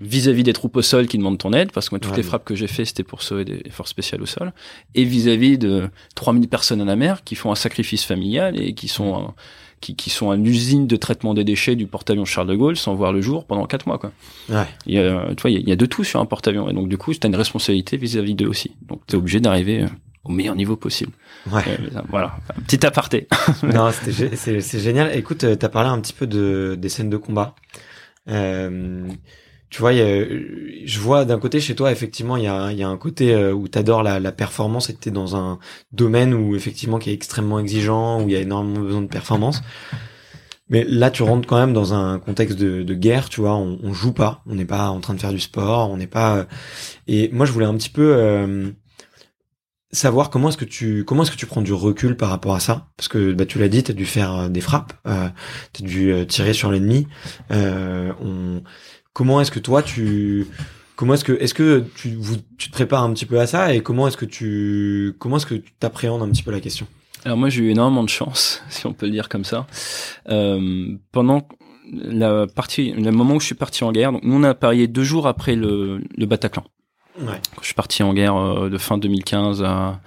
vis-à-vis 0.00 0.42
des 0.42 0.52
troupes 0.52 0.76
au 0.76 0.82
sol 0.82 1.06
qui 1.06 1.18
demandent 1.18 1.38
ton 1.38 1.52
aide, 1.52 1.70
parce 1.70 1.88
que 1.88 1.94
moi, 1.94 2.00
toutes 2.00 2.10
Ouais, 2.10 2.16
les 2.18 2.22
frappes 2.24 2.44
que 2.44 2.56
j'ai 2.56 2.66
fait, 2.66 2.84
c'était 2.84 3.04
pour 3.04 3.22
sauver 3.22 3.44
des 3.44 3.70
forces 3.70 3.90
spéciales 3.90 4.20
au 4.22 4.26
sol, 4.26 4.52
et 4.96 5.04
vis-à-vis 5.04 5.56
de 5.56 5.88
3000 6.16 6.48
personnes 6.48 6.80
à 6.80 6.84
la 6.84 6.96
mer 6.96 7.22
qui 7.22 7.36
font 7.36 7.52
un 7.52 7.54
sacrifice 7.54 8.04
familial 8.04 8.60
et 8.60 8.74
qui 8.74 8.88
sont, 8.88 9.14
euh, 9.14 9.26
qui, 9.80 9.94
qui 9.96 10.10
sont 10.10 10.30
à 10.30 10.36
l'usine 10.36 10.86
de 10.86 10.96
traitement 10.96 11.34
des 11.34 11.44
déchets 11.44 11.76
du 11.76 11.86
porte-avions 11.86 12.24
Charles 12.24 12.48
de 12.48 12.54
Gaulle 12.54 12.76
sans 12.76 12.94
voir 12.94 13.12
le 13.12 13.20
jour 13.20 13.44
pendant 13.44 13.66
4 13.66 13.86
mois, 13.86 13.98
quoi. 13.98 14.12
Ouais. 14.48 14.66
Il 14.86 14.94
y 14.94 14.98
a, 14.98 15.26
tu 15.34 15.42
vois, 15.42 15.50
il 15.50 15.54
y 15.54 15.56
a- 15.56 15.60
il 15.60 15.68
y, 15.68 15.72
a 15.72 15.76
de 15.76 15.86
tout 15.86 16.04
sur 16.04 16.20
un 16.20 16.26
porte-avions, 16.26 16.68
et 16.70 16.72
donc 16.72 16.88
du 16.88 16.96
coup, 16.98 17.12
tu 17.12 17.20
as 17.24 17.28
une 17.28 17.36
responsabilité 17.36 17.96
vis-à-vis 17.96 18.34
d'eux 18.34 18.46
aussi. 18.48 18.72
Donc, 18.88 19.02
tu 19.06 19.14
es 19.14 19.18
obligé 19.18 19.40
d'arriver 19.40 19.82
euh, 19.82 19.88
au 20.24 20.30
meilleur 20.32 20.54
niveau 20.56 20.76
possible. 20.76 21.12
Ouais. 21.52 21.62
Euh, 21.68 22.00
voilà, 22.08 22.36
un 22.56 22.60
petit 22.62 22.84
aparté. 22.86 23.28
non, 23.62 23.90
c'est 23.92 24.36
c'est 24.60 24.80
génial. 24.80 25.14
Écoute, 25.16 25.44
euh, 25.44 25.54
t'as 25.56 25.68
parlé 25.68 25.90
un 25.90 26.00
petit 26.00 26.14
peu 26.14 26.26
de 26.26 26.76
des 26.78 26.88
scènes 26.88 27.10
de 27.10 27.16
combat. 27.18 27.54
Euh, 28.28 29.06
tu 29.74 29.80
vois, 29.80 29.92
y 29.92 30.00
a- 30.00 30.24
je 30.86 31.00
vois 31.00 31.24
d'un 31.24 31.40
côté 31.40 31.58
chez 31.58 31.74
toi, 31.74 31.90
effectivement, 31.90 32.36
il 32.36 32.44
y 32.44 32.46
a, 32.46 32.70
y 32.70 32.84
a 32.84 32.88
un 32.88 32.96
côté 32.96 33.34
euh, 33.34 33.52
où 33.52 33.66
t'adores 33.66 34.04
la, 34.04 34.20
la 34.20 34.30
performance 34.30 34.88
et 34.88 34.94
que 34.94 35.00
t'es 35.00 35.10
dans 35.10 35.34
un 35.34 35.58
domaine 35.90 36.32
où 36.32 36.54
effectivement 36.54 37.00
qui 37.00 37.10
est 37.10 37.12
extrêmement 37.12 37.58
exigeant, 37.58 38.22
où 38.22 38.28
il 38.28 38.34
y 38.34 38.36
a 38.36 38.40
énormément 38.40 38.84
besoin 38.84 39.02
de 39.02 39.08
performance. 39.08 39.62
Mais 40.68 40.84
là, 40.88 41.10
tu 41.10 41.22
rentres 41.22 41.46
quand 41.46 41.58
même 41.58 41.72
dans 41.74 41.92
un 41.92 42.18
contexte 42.18 42.58
de, 42.58 42.82
de 42.82 42.94
guerre, 42.94 43.28
tu 43.28 43.40
vois. 43.40 43.54
On, 43.54 43.78
on 43.82 43.92
joue 43.92 44.12
pas, 44.12 44.42
on 44.46 44.54
n'est 44.54 44.64
pas 44.64 44.88
en 44.88 45.00
train 45.00 45.14
de 45.14 45.20
faire 45.20 45.32
du 45.32 45.40
sport, 45.40 45.90
on 45.90 45.96
n'est 45.96 46.06
pas. 46.06 46.36
euh, 46.38 46.44
Et 47.08 47.30
moi, 47.32 47.46
je 47.46 47.52
voulais 47.52 47.66
un 47.66 47.76
petit 47.76 47.90
peu 47.90 48.14
euh, 48.16 48.70
savoir 49.92 50.30
comment 50.30 50.48
est-ce 50.48 50.56
que 50.56 50.64
tu 50.64 51.04
comment 51.04 51.22
est-ce 51.22 51.30
que 51.30 51.36
tu 51.36 51.46
prends 51.46 51.62
du 51.62 51.72
recul 51.72 52.16
par 52.16 52.28
rapport 52.30 52.54
à 52.54 52.60
ça? 52.60 52.88
Parce 52.96 53.08
que 53.08 53.32
bah 53.32 53.46
tu 53.46 53.58
l'as 53.58 53.68
dit 53.68 53.82
t'as 53.82 53.92
dû 53.92 54.06
faire 54.06 54.34
euh, 54.34 54.48
des 54.48 54.60
frappes 54.60 54.92
euh, 55.06 55.28
t'as 55.72 55.84
dû 55.84 56.12
euh, 56.12 56.24
tirer 56.24 56.52
sur 56.52 56.70
l'ennemi 56.72 57.06
euh, 57.52 58.12
on 58.20 58.62
comment 59.14 59.40
est-ce 59.40 59.50
que 59.50 59.60
toi 59.60 59.82
tu 59.82 60.46
comment 60.96 61.14
est-ce 61.14 61.24
que 61.24 61.32
est-ce 61.32 61.54
que 61.54 61.84
tu 61.96 62.18
tu 62.58 62.68
te 62.68 62.72
prépares 62.72 63.02
un 63.02 63.14
petit 63.14 63.24
peu 63.24 63.40
à 63.40 63.46
ça 63.46 63.72
et 63.72 63.80
comment 63.80 64.06
est-ce 64.06 64.18
que 64.18 64.26
tu 64.26 65.14
comment 65.18 65.38
est-ce 65.38 65.46
que 65.46 65.54
tu 65.54 65.72
t'appréhendes 65.80 66.22
un 66.22 66.28
petit 66.28 66.42
peu 66.42 66.50
la 66.50 66.60
question? 66.60 66.86
Alors 67.24 67.38
moi 67.38 67.48
j'ai 67.48 67.62
eu 67.62 67.70
énormément 67.70 68.04
de 68.04 68.10
chance, 68.10 68.62
si 68.68 68.86
on 68.86 68.92
peut 68.92 69.06
le 69.06 69.12
dire 69.12 69.30
comme 69.30 69.44
ça. 69.44 69.66
Euh, 70.28 70.94
pendant 71.10 71.48
la 71.90 72.46
partie, 72.46 72.92
le 72.92 73.10
moment 73.10 73.36
où 73.36 73.40
je 73.40 73.46
suis 73.46 73.54
parti 73.54 73.84
en 73.84 73.92
guerre, 73.92 74.12
donc 74.12 74.24
nous 74.24 74.34
on 74.34 74.42
a 74.42 74.54
parié 74.54 74.88
deux 74.88 75.04
jours 75.04 75.26
après 75.26 75.54
le, 75.54 76.02
le 76.16 76.26
Bataclan. 76.26 76.64
Ouais 77.20 77.40
je 77.60 77.66
suis 77.66 77.74
parti 77.74 78.02
en 78.02 78.12
guerre 78.12 78.36
euh, 78.36 78.68
de 78.68 78.78
fin 78.78 78.98
2015 78.98 79.62
à, 79.62 80.00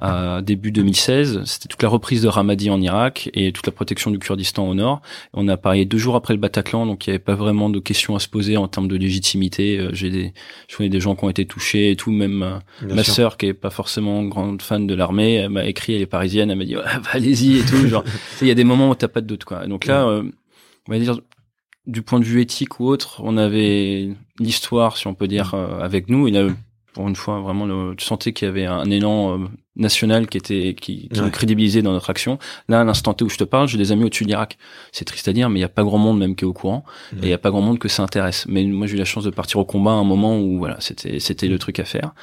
à 0.00 0.40
début 0.42 0.72
2016, 0.72 1.42
c'était 1.44 1.68
toute 1.68 1.82
la 1.82 1.88
reprise 1.88 2.22
de 2.22 2.28
Ramadi 2.28 2.70
en 2.70 2.80
Irak 2.80 3.30
et 3.34 3.52
toute 3.52 3.66
la 3.66 3.72
protection 3.72 4.10
du 4.10 4.18
Kurdistan 4.18 4.66
au 4.68 4.74
nord. 4.74 5.00
On 5.32 5.46
a 5.48 5.56
parié 5.56 5.84
deux 5.84 5.98
jours 5.98 6.16
après 6.16 6.34
le 6.34 6.40
Bataclan, 6.40 6.86
donc 6.86 7.06
il 7.06 7.10
n'y 7.10 7.14
avait 7.14 7.22
pas 7.24 7.34
vraiment 7.34 7.70
de 7.70 7.78
questions 7.78 8.16
à 8.16 8.18
se 8.18 8.28
poser 8.28 8.56
en 8.56 8.66
termes 8.68 8.88
de 8.88 8.96
légitimité. 8.96 9.78
Euh, 9.78 9.90
J'ai 9.92 10.10
des, 10.10 10.32
je 10.68 10.76
connais 10.76 10.88
des 10.88 11.00
gens 11.00 11.14
qui 11.14 11.24
ont 11.24 11.30
été 11.30 11.44
touchés 11.46 11.90
et 11.90 11.96
tout, 11.96 12.10
même 12.10 12.42
euh, 12.42 12.58
bien 12.86 12.96
ma 12.96 13.04
sûr. 13.04 13.14
sœur 13.14 13.36
qui 13.36 13.46
est 13.46 13.54
pas 13.54 13.70
forcément 13.70 14.22
grande 14.24 14.62
fan 14.62 14.86
de 14.86 14.94
l'armée 14.94 15.34
elle 15.34 15.50
m'a 15.50 15.66
écrit 15.66 15.94
elle 15.94 16.02
est 16.02 16.06
parisienne 16.06 16.50
elle 16.50 16.58
m'a 16.58 16.64
dit 16.64 16.76
ouais, 16.76 16.82
bah, 16.94 17.00
allez-y 17.12 17.58
et 17.58 17.62
tout 17.62 17.86
genre 17.88 18.04
il 18.42 18.48
y 18.48 18.50
a 18.50 18.54
des 18.54 18.64
moments 18.64 18.90
où 18.90 18.94
t'as 18.94 19.08
pas 19.08 19.20
de 19.20 19.26
doute 19.26 19.44
quoi 19.44 19.66
donc 19.66 19.86
là 19.86 20.06
euh, 20.06 20.22
on 20.88 20.92
va 20.92 20.98
dire 20.98 21.18
du 21.86 22.02
point 22.02 22.18
de 22.20 22.24
vue 22.24 22.40
éthique 22.40 22.80
ou 22.80 22.86
autre 22.86 23.20
on 23.24 23.36
avait 23.36 24.10
l'histoire 24.40 24.96
si 24.96 25.06
on 25.06 25.14
peut 25.14 25.28
dire 25.28 25.54
euh, 25.54 25.80
avec 25.80 26.08
nous 26.08 26.26
il 26.28 26.36
a 26.36 26.48
pour 26.94 27.08
une 27.08 27.16
fois 27.16 27.40
vraiment 27.40 27.66
le, 27.66 27.94
tu 27.96 28.04
sentais 28.04 28.32
qu'il 28.32 28.46
y 28.46 28.48
avait 28.48 28.66
un 28.66 28.88
élan 28.90 29.38
euh, 29.38 29.44
national 29.76 30.28
qui 30.28 30.38
était 30.38 30.74
qui, 30.80 31.08
qui 31.08 31.18
Ouais. 31.18 31.24
nous 31.26 31.30
crédibilisait 31.30 31.82
dans 31.82 31.92
notre 31.92 32.08
action 32.08 32.38
là 32.68 32.80
à 32.80 32.84
l'instant 32.84 33.12
T 33.14 33.24
où 33.24 33.28
je 33.28 33.36
te 33.36 33.44
parle 33.44 33.68
j'ai 33.68 33.78
des 33.78 33.90
amis 33.92 34.04
au-dessus 34.04 34.24
de 34.24 34.28
l'Irak 34.28 34.56
c'est 34.92 35.04
triste 35.04 35.26
à 35.28 35.32
dire 35.32 35.50
mais 35.50 35.58
il 35.58 35.62
y 35.62 35.64
a 35.64 35.68
pas 35.68 35.82
grand 35.82 35.98
monde 35.98 36.18
même 36.18 36.36
qui 36.36 36.44
est 36.44 36.46
au 36.46 36.52
courant 36.52 36.84
Ouais. 37.12 37.18
et 37.22 37.26
il 37.26 37.28
y 37.30 37.32
a 37.34 37.38
pas 37.38 37.50
grand 37.50 37.60
monde 37.62 37.78
que 37.78 37.88
ça 37.88 38.02
intéresse 38.02 38.46
mais 38.48 38.64
moi 38.64 38.86
j'ai 38.86 38.94
eu 38.94 38.98
la 38.98 39.04
chance 39.04 39.24
de 39.24 39.30
partir 39.30 39.58
au 39.60 39.64
combat 39.64 39.90
à 39.90 39.94
un 39.94 40.04
moment 40.04 40.38
où 40.40 40.58
voilà 40.58 40.80
c'était 40.80 41.18
c'était 41.20 41.48
le 41.48 41.58
truc 41.58 41.80
à 41.80 41.84
faire 41.84 42.14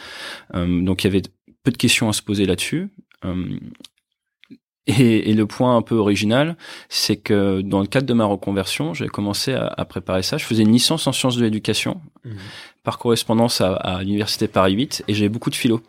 euh, 0.55 0.81
donc 0.83 1.03
il 1.03 1.07
y 1.07 1.09
avait 1.09 1.21
peu 1.63 1.69
de 1.71 1.77
questions 1.77 2.09
à 2.09 2.13
se 2.13 2.23
poser 2.23 2.45
là-dessus. 2.47 2.89
Et, 4.87 5.29
et 5.29 5.33
le 5.33 5.45
point 5.45 5.77
un 5.77 5.81
peu 5.83 5.95
original, 5.95 6.57
c'est 6.89 7.15
que 7.17 7.61
dans 7.61 7.81
le 7.81 7.85
cadre 7.87 8.07
de 8.07 8.13
ma 8.13 8.25
reconversion, 8.25 8.93
j'ai 8.95 9.07
commencé 9.07 9.53
à, 9.53 9.67
à 9.67 9.85
préparer 9.85 10.23
ça. 10.23 10.37
Je 10.37 10.45
faisais 10.45 10.63
une 10.63 10.71
licence 10.73 11.05
en 11.07 11.11
sciences 11.11 11.37
de 11.37 11.43
l'éducation 11.43 12.01
Mhm. 12.23 12.37
par 12.83 12.97
correspondance 12.99 13.61
à, 13.61 13.73
à 13.73 14.01
l'université 14.03 14.47
Paris 14.47 14.73
8 14.73 15.03
et 15.07 15.13
j'avais 15.15 15.29
beaucoup 15.29 15.49
de 15.49 15.55
philo. 15.55 15.81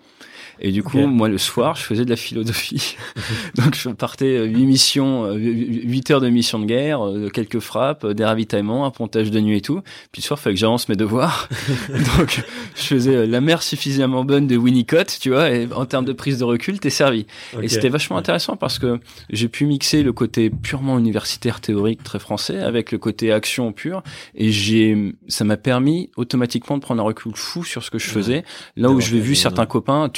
Et 0.65 0.71
du 0.71 0.85
coup, 0.85 1.07
moi, 1.09 1.29
le 1.29 1.39
soir, 1.39 1.75
je 1.75 1.83
faisais 1.83 2.05
de 2.05 2.11
la 2.11 2.17
philosophie. 2.17 2.97
Donc, 3.57 3.75
je 3.75 3.89
partais 3.89 4.37
euh, 4.37 4.45
huit 4.45 4.65
missions, 4.65 5.25
euh, 5.25 5.37
huit 5.37 6.09
heures 6.13 6.21
de 6.21 6.29
mission 6.29 6.61
de 6.61 6.67
guerre, 6.67 7.05
euh, 7.05 7.29
quelques 7.31 7.59
frappes, 7.59 8.05
euh, 8.05 8.15
des 8.15 8.25
ravitaillements, 8.25 8.87
un 8.87 8.93
pontage 8.93 9.33
de 9.33 9.41
nuit 9.41 9.57
et 9.57 9.61
tout. 9.61 9.83
Puis 10.13 10.23
le 10.23 10.27
soir, 10.27 10.39
il 10.39 10.43
fallait 10.43 10.55
que 10.55 10.61
j'avance 10.61 10.89
mes 10.89 10.95
devoirs. 10.95 11.49
Donc, 12.17 12.45
je 12.77 12.83
faisais 12.83 13.17
euh, 13.17 13.27
la 13.27 13.41
mer 13.41 13.61
suffisamment 13.61 14.25
bonne 14.25 14.47
de 14.47 14.57
Winnicott, 14.57 15.19
tu 15.21 15.31
vois, 15.31 15.51
et 15.51 15.69
en 15.75 15.85
termes 15.85 16.05
de 16.05 16.13
prise 16.13 16.39
de 16.39 16.45
recul, 16.45 16.79
t'es 16.79 16.91
servi. 16.91 17.27
Et 17.61 17.69
c'était 17.69 17.89
vachement 17.89 18.17
intéressant 18.17 18.57
parce 18.57 18.79
que 18.79 19.01
j'ai 19.31 19.49
pu 19.49 19.67
mixer 19.67 20.05
le 20.05 20.13
côté 20.13 20.49
purement 20.49 20.97
universitaire 20.97 21.61
théorique 21.61 22.05
très 22.05 22.21
français 22.21 22.61
avec 22.61 22.93
le 22.93 22.99
côté 22.99 23.33
action 23.33 23.73
pur 23.73 24.03
et 24.35 24.51
j'ai 24.51 25.15
ça 25.29 25.45
m'a 25.45 25.57
permis 25.57 26.11
automatiquement 26.17 26.77
de 26.77 26.83
prendre 26.83 27.03
un 27.03 27.07
recul 27.07 27.33
fou 27.35 27.65
sur 27.65 27.83
ce 27.83 27.91
que 27.91 27.99
je 27.99 28.09
faisais 28.09 28.45
là 28.77 28.91
où 28.91 29.01
je 29.01 29.11
fait 29.11 29.19
vu 29.19 29.35
certains 29.35 29.67
copains 29.67 30.09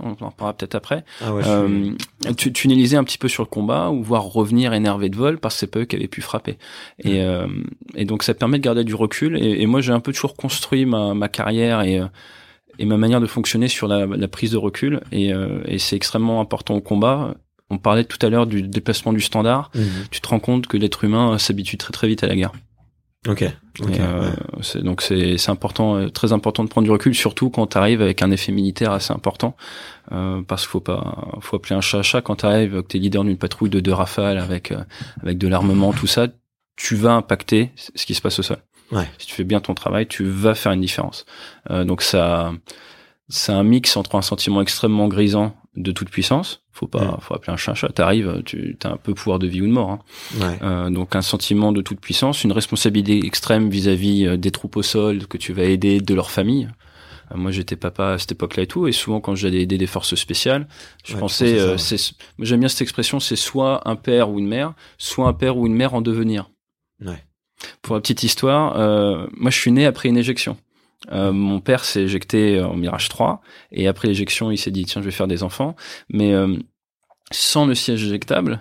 on 0.00 0.10
en 0.24 0.30
parlera 0.30 0.52
peut-être 0.56 0.74
après. 0.74 1.04
Ah 1.20 1.32
ouais, 1.34 1.42
euh, 1.46 1.90
tu- 2.36 2.52
un 2.96 3.04
petit 3.04 3.18
peu 3.18 3.28
sur 3.28 3.42
le 3.42 3.48
combat 3.48 3.90
ou 3.90 4.02
voir 4.02 4.24
revenir 4.24 4.72
énervé 4.72 5.08
de 5.08 5.16
vol 5.16 5.38
parce 5.38 5.54
que 5.54 5.60
c'est 5.60 5.66
pas 5.66 5.80
eux 5.80 5.84
qui 5.84 5.96
avaient 5.96 6.08
pu 6.08 6.20
frapper. 6.20 6.58
Et, 7.04 7.22
euh, 7.22 7.46
et 7.94 8.04
donc 8.04 8.22
ça 8.22 8.34
permet 8.34 8.58
de 8.58 8.62
garder 8.64 8.84
du 8.84 8.94
recul. 8.94 9.36
Et, 9.36 9.62
et 9.62 9.66
moi 9.66 9.80
j'ai 9.80 9.92
un 9.92 10.00
peu 10.00 10.12
toujours 10.12 10.34
construit 10.36 10.84
ma, 10.86 11.14
ma 11.14 11.28
carrière 11.28 11.82
et 11.82 11.98
euh, 11.98 12.06
et 12.78 12.86
ma 12.86 12.96
manière 12.96 13.20
de 13.20 13.26
fonctionner 13.26 13.68
sur 13.68 13.86
la, 13.86 14.06
la 14.06 14.28
prise 14.28 14.50
de 14.52 14.56
recul. 14.56 15.00
Et, 15.12 15.32
euh, 15.32 15.60
et 15.66 15.78
c'est 15.78 15.94
extrêmement 15.96 16.40
important 16.40 16.74
au 16.74 16.80
combat. 16.80 17.34
On 17.70 17.78
parlait 17.78 18.04
tout 18.04 18.18
à 18.24 18.30
l'heure 18.30 18.46
du 18.46 18.62
déplacement 18.62 19.12
du 19.12 19.20
standard. 19.20 19.70
Mhm. 19.74 19.84
tu 20.10 20.20
te 20.20 20.28
rends 20.28 20.40
compte 20.40 20.66
que 20.66 20.76
l'être 20.78 21.04
humain 21.04 21.36
s'habitue 21.38 21.76
très 21.76 21.92
très 21.92 22.08
vite 22.08 22.22
à 22.24 22.26
la 22.26 22.34
guerre 22.36 22.52
ok 23.28 23.44
ok 23.80 23.90
et, 23.90 24.00
euh, 24.00 24.32
donc 24.82 25.00
c'est 25.00 25.38
c'est 25.38 25.50
important, 25.50 25.96
euh, 25.96 26.08
très 26.08 26.32
important 26.32 26.64
de 26.64 26.68
prendre 26.68 26.84
du 26.84 26.90
recul, 26.90 27.14
surtout 27.14 27.50
quand 27.50 27.68
tu 27.68 27.78
arrives 27.78 28.02
avec 28.02 28.22
un 28.22 28.30
effet 28.30 28.52
militaire 28.52 28.92
assez 28.92 29.12
important, 29.12 29.56
euh, 30.10 30.42
parce 30.42 30.62
qu'il 30.62 30.70
faut 30.70 30.80
pas, 30.80 31.38
faut 31.40 31.56
appeler 31.56 31.76
un 31.76 31.80
chat 31.80 32.00
à 32.00 32.02
chat 32.02 32.20
quand 32.20 32.36
tu 32.36 32.46
arrives, 32.46 32.82
que 32.82 32.88
t'es 32.88 32.98
leader 32.98 33.24
d'une 33.24 33.38
patrouille 33.38 33.70
de 33.70 33.80
deux 33.80 33.92
rafales 33.92 34.38
avec 34.38 34.72
euh, 34.72 34.82
avec 35.22 35.38
de 35.38 35.48
l'armement, 35.48 35.92
tout 35.92 36.06
ça, 36.06 36.26
tu 36.76 36.96
vas 36.96 37.12
impacter 37.12 37.70
ce 37.76 38.06
qui 38.06 38.14
se 38.14 38.20
passe 38.20 38.38
au 38.38 38.42
sol. 38.42 38.58
Ouais. 38.90 39.08
Si 39.18 39.26
tu 39.26 39.34
fais 39.34 39.44
bien 39.44 39.60
ton 39.60 39.74
travail, 39.74 40.06
tu 40.06 40.24
vas 40.24 40.54
faire 40.54 40.72
une 40.72 40.80
différence. 40.80 41.24
Euh, 41.70 41.84
donc 41.84 42.02
ça, 42.02 42.52
c'est 43.28 43.52
un 43.52 43.62
mix 43.62 43.96
entre 43.96 44.16
un 44.16 44.22
sentiment 44.22 44.60
extrêmement 44.60 45.08
grisant 45.08 45.56
de 45.76 45.90
toute 45.92 46.10
puissance. 46.10 46.62
Faut 46.72 46.86
pas, 46.86 47.02
Mm. 47.04 47.18
faut 47.20 47.34
appeler 47.34 47.52
un 47.52 47.56
chat 47.56 47.74
chat. 47.74 47.88
T'arrives, 47.88 48.42
tu 48.44 48.76
as 48.84 48.88
un 48.90 48.96
peu 48.96 49.14
pouvoir 49.14 49.38
de 49.38 49.46
vie 49.46 49.62
ou 49.62 49.66
de 49.66 49.72
mort. 49.72 49.90
hein. 49.90 49.98
Ouais. 50.40 50.58
Euh, 50.62 50.90
donc 50.90 51.16
un 51.16 51.22
sentiment 51.22 51.72
de 51.72 51.80
toute 51.82 52.00
puissance, 52.00 52.44
une 52.44 52.52
responsabilité 52.52 53.24
extrême 53.26 53.68
vis-à-vis 53.70 54.26
euh, 54.26 54.36
des 54.36 54.50
troupes 54.50 54.76
au 54.76 54.82
sol 54.82 55.26
que 55.26 55.38
tu 55.38 55.52
vas 55.52 55.64
aider, 55.64 56.00
de 56.00 56.14
leur 56.14 56.30
famille. 56.30 56.68
Euh, 57.32 57.36
moi, 57.38 57.50
j'étais 57.50 57.76
papa 57.76 58.12
à 58.12 58.18
cette 58.18 58.32
époque-là 58.32 58.64
et 58.64 58.66
tout, 58.66 58.86
et 58.86 58.92
souvent 58.92 59.20
quand 59.20 59.34
j'allais 59.34 59.62
aider 59.62 59.78
des 59.78 59.86
forces 59.86 60.14
spéciales, 60.14 60.66
je 61.04 61.14
Ouais, 61.14 61.20
pensais, 61.20 61.58
euh, 61.58 61.78
c'est, 61.78 61.96
j'aime 62.40 62.60
bien 62.60 62.68
cette 62.68 62.82
expression, 62.82 63.20
c'est 63.20 63.36
soit 63.36 63.88
un 63.88 63.96
père 63.96 64.28
ou 64.30 64.38
une 64.38 64.48
mère, 64.48 64.74
soit 64.98 65.26
un 65.28 65.32
père 65.32 65.56
ou 65.56 65.66
une 65.66 65.74
mère 65.74 65.94
en 65.94 66.02
devenir. 66.02 66.50
Ouais. 67.04 67.24
Pour 67.80 67.94
la 67.94 68.00
petite 68.00 68.22
histoire, 68.24 68.76
euh, 68.78 69.26
moi, 69.36 69.50
je 69.50 69.58
suis 69.58 69.72
né 69.72 69.86
après 69.86 70.08
une 70.08 70.16
éjection. 70.18 70.56
Euh, 71.10 71.32
mon 71.32 71.60
père 71.60 71.84
s'est 71.84 72.02
éjecté 72.02 72.60
en 72.62 72.74
Mirage 72.74 73.08
3 73.08 73.42
et 73.72 73.88
après 73.88 74.08
l'éjection, 74.08 74.50
il 74.50 74.58
s'est 74.58 74.70
dit 74.70 74.84
tiens, 74.84 75.02
je 75.02 75.06
vais 75.06 75.12
faire 75.12 75.26
des 75.26 75.42
enfants. 75.42 75.74
Mais 76.08 76.32
euh, 76.32 76.56
sans 77.30 77.66
le 77.66 77.74
siège 77.74 78.04
éjectable, 78.04 78.60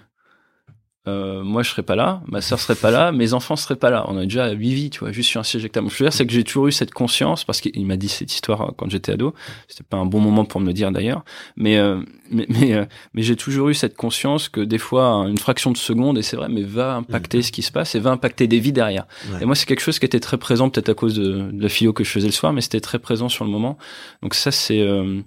euh, 1.07 1.41
moi 1.43 1.63
je 1.63 1.71
serais 1.71 1.83
pas 1.83 1.95
là, 1.95 2.21
ma 2.27 2.41
sœur 2.41 2.59
serait 2.59 2.75
pas 2.75 2.91
là, 2.91 3.11
mes 3.11 3.33
enfants 3.33 3.55
seraient 3.55 3.75
pas 3.75 3.89
là. 3.89 4.05
On 4.07 4.17
a 4.17 4.23
déjà 4.23 4.51
huit 4.51 4.73
vies, 4.73 4.89
tu 4.91 4.99
vois, 4.99 5.11
juste 5.11 5.29
sur 5.29 5.39
un 5.39 5.43
siège 5.43 5.63
je 5.63 5.79
veux 5.79 5.89
dire, 6.05 6.13
c'est 6.13 6.27
que 6.27 6.31
j'ai 6.33 6.43
toujours 6.43 6.67
eu 6.67 6.71
cette 6.71 6.93
conscience 6.93 7.43
parce 7.43 7.59
qu'il 7.59 7.85
m'a 7.85 7.97
dit 7.97 8.07
cette 8.07 8.31
histoire 8.31 8.61
euh, 8.61 8.71
quand 8.77 8.89
j'étais 8.89 9.13
ado. 9.13 9.33
C'était 9.67 9.83
pas 9.83 9.97
un 9.97 10.05
bon 10.05 10.19
moment 10.19 10.45
pour 10.45 10.61
me 10.61 10.67
le 10.67 10.73
dire 10.73 10.91
d'ailleurs, 10.91 11.23
mais 11.55 11.77
euh, 11.77 12.01
mais 12.29 12.45
mais, 12.49 12.73
euh, 12.73 12.85
mais 13.13 13.23
j'ai 13.23 13.35
toujours 13.35 13.69
eu 13.69 13.73
cette 13.73 13.95
conscience 13.95 14.47
que 14.47 14.61
des 14.61 14.77
fois 14.77 15.25
une 15.27 15.37
fraction 15.37 15.71
de 15.71 15.77
seconde 15.77 16.17
et 16.17 16.21
c'est 16.21 16.35
vrai, 16.35 16.49
mais 16.49 16.61
va 16.61 16.95
impacter 16.95 17.41
ce 17.41 17.51
qui 17.51 17.63
se 17.63 17.71
passe 17.71 17.95
et 17.95 17.99
va 17.99 18.11
impacter 18.11 18.47
des 18.47 18.59
vies 18.59 18.73
derrière. 18.73 19.07
Ouais. 19.31 19.39
Et 19.41 19.45
moi, 19.45 19.55
c'est 19.55 19.65
quelque 19.65 19.81
chose 19.81 19.99
qui 19.99 20.05
était 20.05 20.19
très 20.19 20.37
présent, 20.37 20.69
peut-être 20.69 20.89
à 20.89 20.93
cause 20.93 21.15
de, 21.15 21.51
de 21.51 21.61
la 21.61 21.69
philo 21.69 21.93
que 21.93 22.03
je 22.03 22.11
faisais 22.11 22.27
le 22.27 22.33
soir, 22.33 22.53
mais 22.53 22.61
c'était 22.61 22.79
très 22.79 22.99
présent 22.99 23.27
sur 23.27 23.43
le 23.43 23.51
moment. 23.51 23.77
Donc 24.21 24.35
ça, 24.35 24.51
c'est 24.51 24.81
euh, 24.81 25.21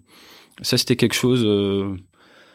ça, 0.62 0.79
c'était 0.79 0.97
quelque 0.97 1.14
chose. 1.14 1.45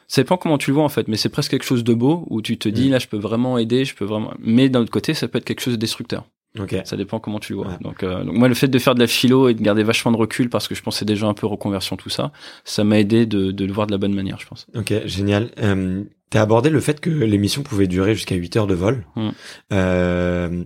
Ça 0.10 0.22
dépend 0.24 0.36
comment 0.38 0.58
tu 0.58 0.72
le 0.72 0.76
vois 0.76 0.84
en 0.84 0.90
fait, 0.90 1.08
mais 1.08 1.16
c'est 1.16 1.30
presque 1.30 1.52
quelque 1.52 1.64
chose 1.64 1.84
de 1.86 1.94
beau 1.94 2.26
où 2.30 2.42
tu 2.42 2.58
te 2.58 2.68
dis 2.68 2.90
Mm. 2.90 2.92
là, 2.92 3.00
je 3.00 3.08
peux 3.08 3.18
vraiment 3.18 3.58
aider, 3.58 3.86
je 3.86 3.96
peux 3.96 4.06
vraiment. 4.06 4.34
Mais 4.40 4.68
d'un 4.68 4.82
autre 4.82 4.92
côté, 4.92 5.14
ça 5.14 5.28
peut 5.30 5.38
être 5.38 5.46
quelque 5.46 5.62
chose 5.62 5.74
de 5.76 5.80
destructeur. 5.80 6.26
Ok. 6.60 6.76
Ça 6.84 6.98
dépend 6.98 7.20
comment 7.20 7.40
tu 7.40 7.54
le 7.54 7.60
vois. 7.60 7.68
Ouais. 7.68 7.78
Donc, 7.82 8.02
euh, 8.02 8.24
donc 8.24 8.36
moi, 8.36 8.48
le 8.48 8.56
fait 8.56 8.68
de 8.68 8.80
faire 8.80 8.96
de 8.96 9.00
la 9.00 9.06
philo 9.06 9.50
et 9.50 9.54
de 9.54 9.62
garder 9.62 9.84
vachement 9.84 10.12
de 10.12 10.18
recul 10.18 10.50
parce 10.50 10.68
que 10.68 10.74
je 10.74 10.82
pensais 10.82 11.06
déjà 11.06 11.28
un 11.28 11.36
peu 11.36 11.46
reconversion 11.46 11.96
tout 11.96 12.10
ça, 12.10 12.32
ça 12.64 12.84
m'a 12.84 13.00
aidé 13.00 13.28
de, 13.28 13.52
de 13.52 13.66
le 13.66 13.72
voir 13.72 13.86
de 13.86 13.92
la 13.92 14.00
bonne 14.00 14.16
manière, 14.16 14.40
je 14.40 14.48
pense. 14.48 14.66
Ok, 14.76 14.92
génial. 15.06 15.52
Euh, 15.62 16.04
T'as 16.32 16.42
abordé 16.42 16.70
le 16.72 16.80
fait 16.80 17.00
que 17.00 17.10
l'émission 17.12 17.62
pouvait 17.64 17.88
durer 17.88 18.14
jusqu'à 18.16 18.36
8 18.36 18.56
heures 18.58 18.68
de 18.68 18.74
vol. 18.76 19.06
Mm. 19.16 19.30
Euh, 19.74 20.64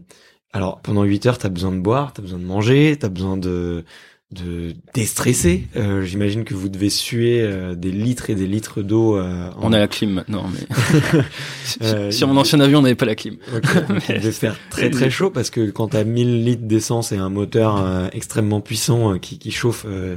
alors, 0.53 0.81
pendant 0.81 1.03
8 1.03 1.25
heures, 1.25 1.37
t'as 1.37 1.49
besoin 1.49 1.71
de 1.71 1.79
boire, 1.79 2.13
t'as 2.13 2.21
besoin 2.21 2.39
de 2.39 2.45
manger, 2.45 2.95
t'as 2.99 3.09
besoin 3.09 3.37
de 3.37 3.83
de 4.33 4.73
déstresser. 4.93 5.67
Euh, 5.75 6.03
J'imagine 6.03 6.43
que 6.43 6.53
vous 6.53 6.69
devez 6.69 6.89
suer 6.89 7.41
euh, 7.41 7.75
des 7.75 7.91
litres 7.91 8.29
et 8.29 8.35
des 8.35 8.47
litres 8.47 8.81
d'eau. 8.81 9.17
euh, 9.17 9.49
en- 9.57 9.69
On 9.69 9.73
a 9.73 9.79
la 9.79 9.87
clim 9.87 10.11
maintenant, 10.11 10.45
mais 10.53 11.21
si 12.11 12.25
mon 12.25 12.37
ancien 12.37 12.59
avion 12.59 12.81
n'avait 12.81 12.95
pas 12.95 13.05
la 13.05 13.15
clim. 13.15 13.35
Ok, 13.55 13.87
donc 13.87 14.09
il 14.09 14.31
faire 14.33 14.55
très 14.69 14.89
très 14.89 15.09
chaud 15.09 15.29
parce 15.29 15.49
que 15.49 15.69
quand 15.71 15.89
t'as 15.89 16.03
1000 16.03 16.43
litres 16.43 16.63
d'essence 16.63 17.11
et 17.11 17.17
un 17.17 17.29
moteur 17.29 17.77
euh, 17.81 18.07
extrêmement 18.13 18.61
puissant 18.61 19.13
euh, 19.13 19.17
qui, 19.17 19.37
qui 19.37 19.51
chauffe, 19.51 19.85
euh, 19.87 20.15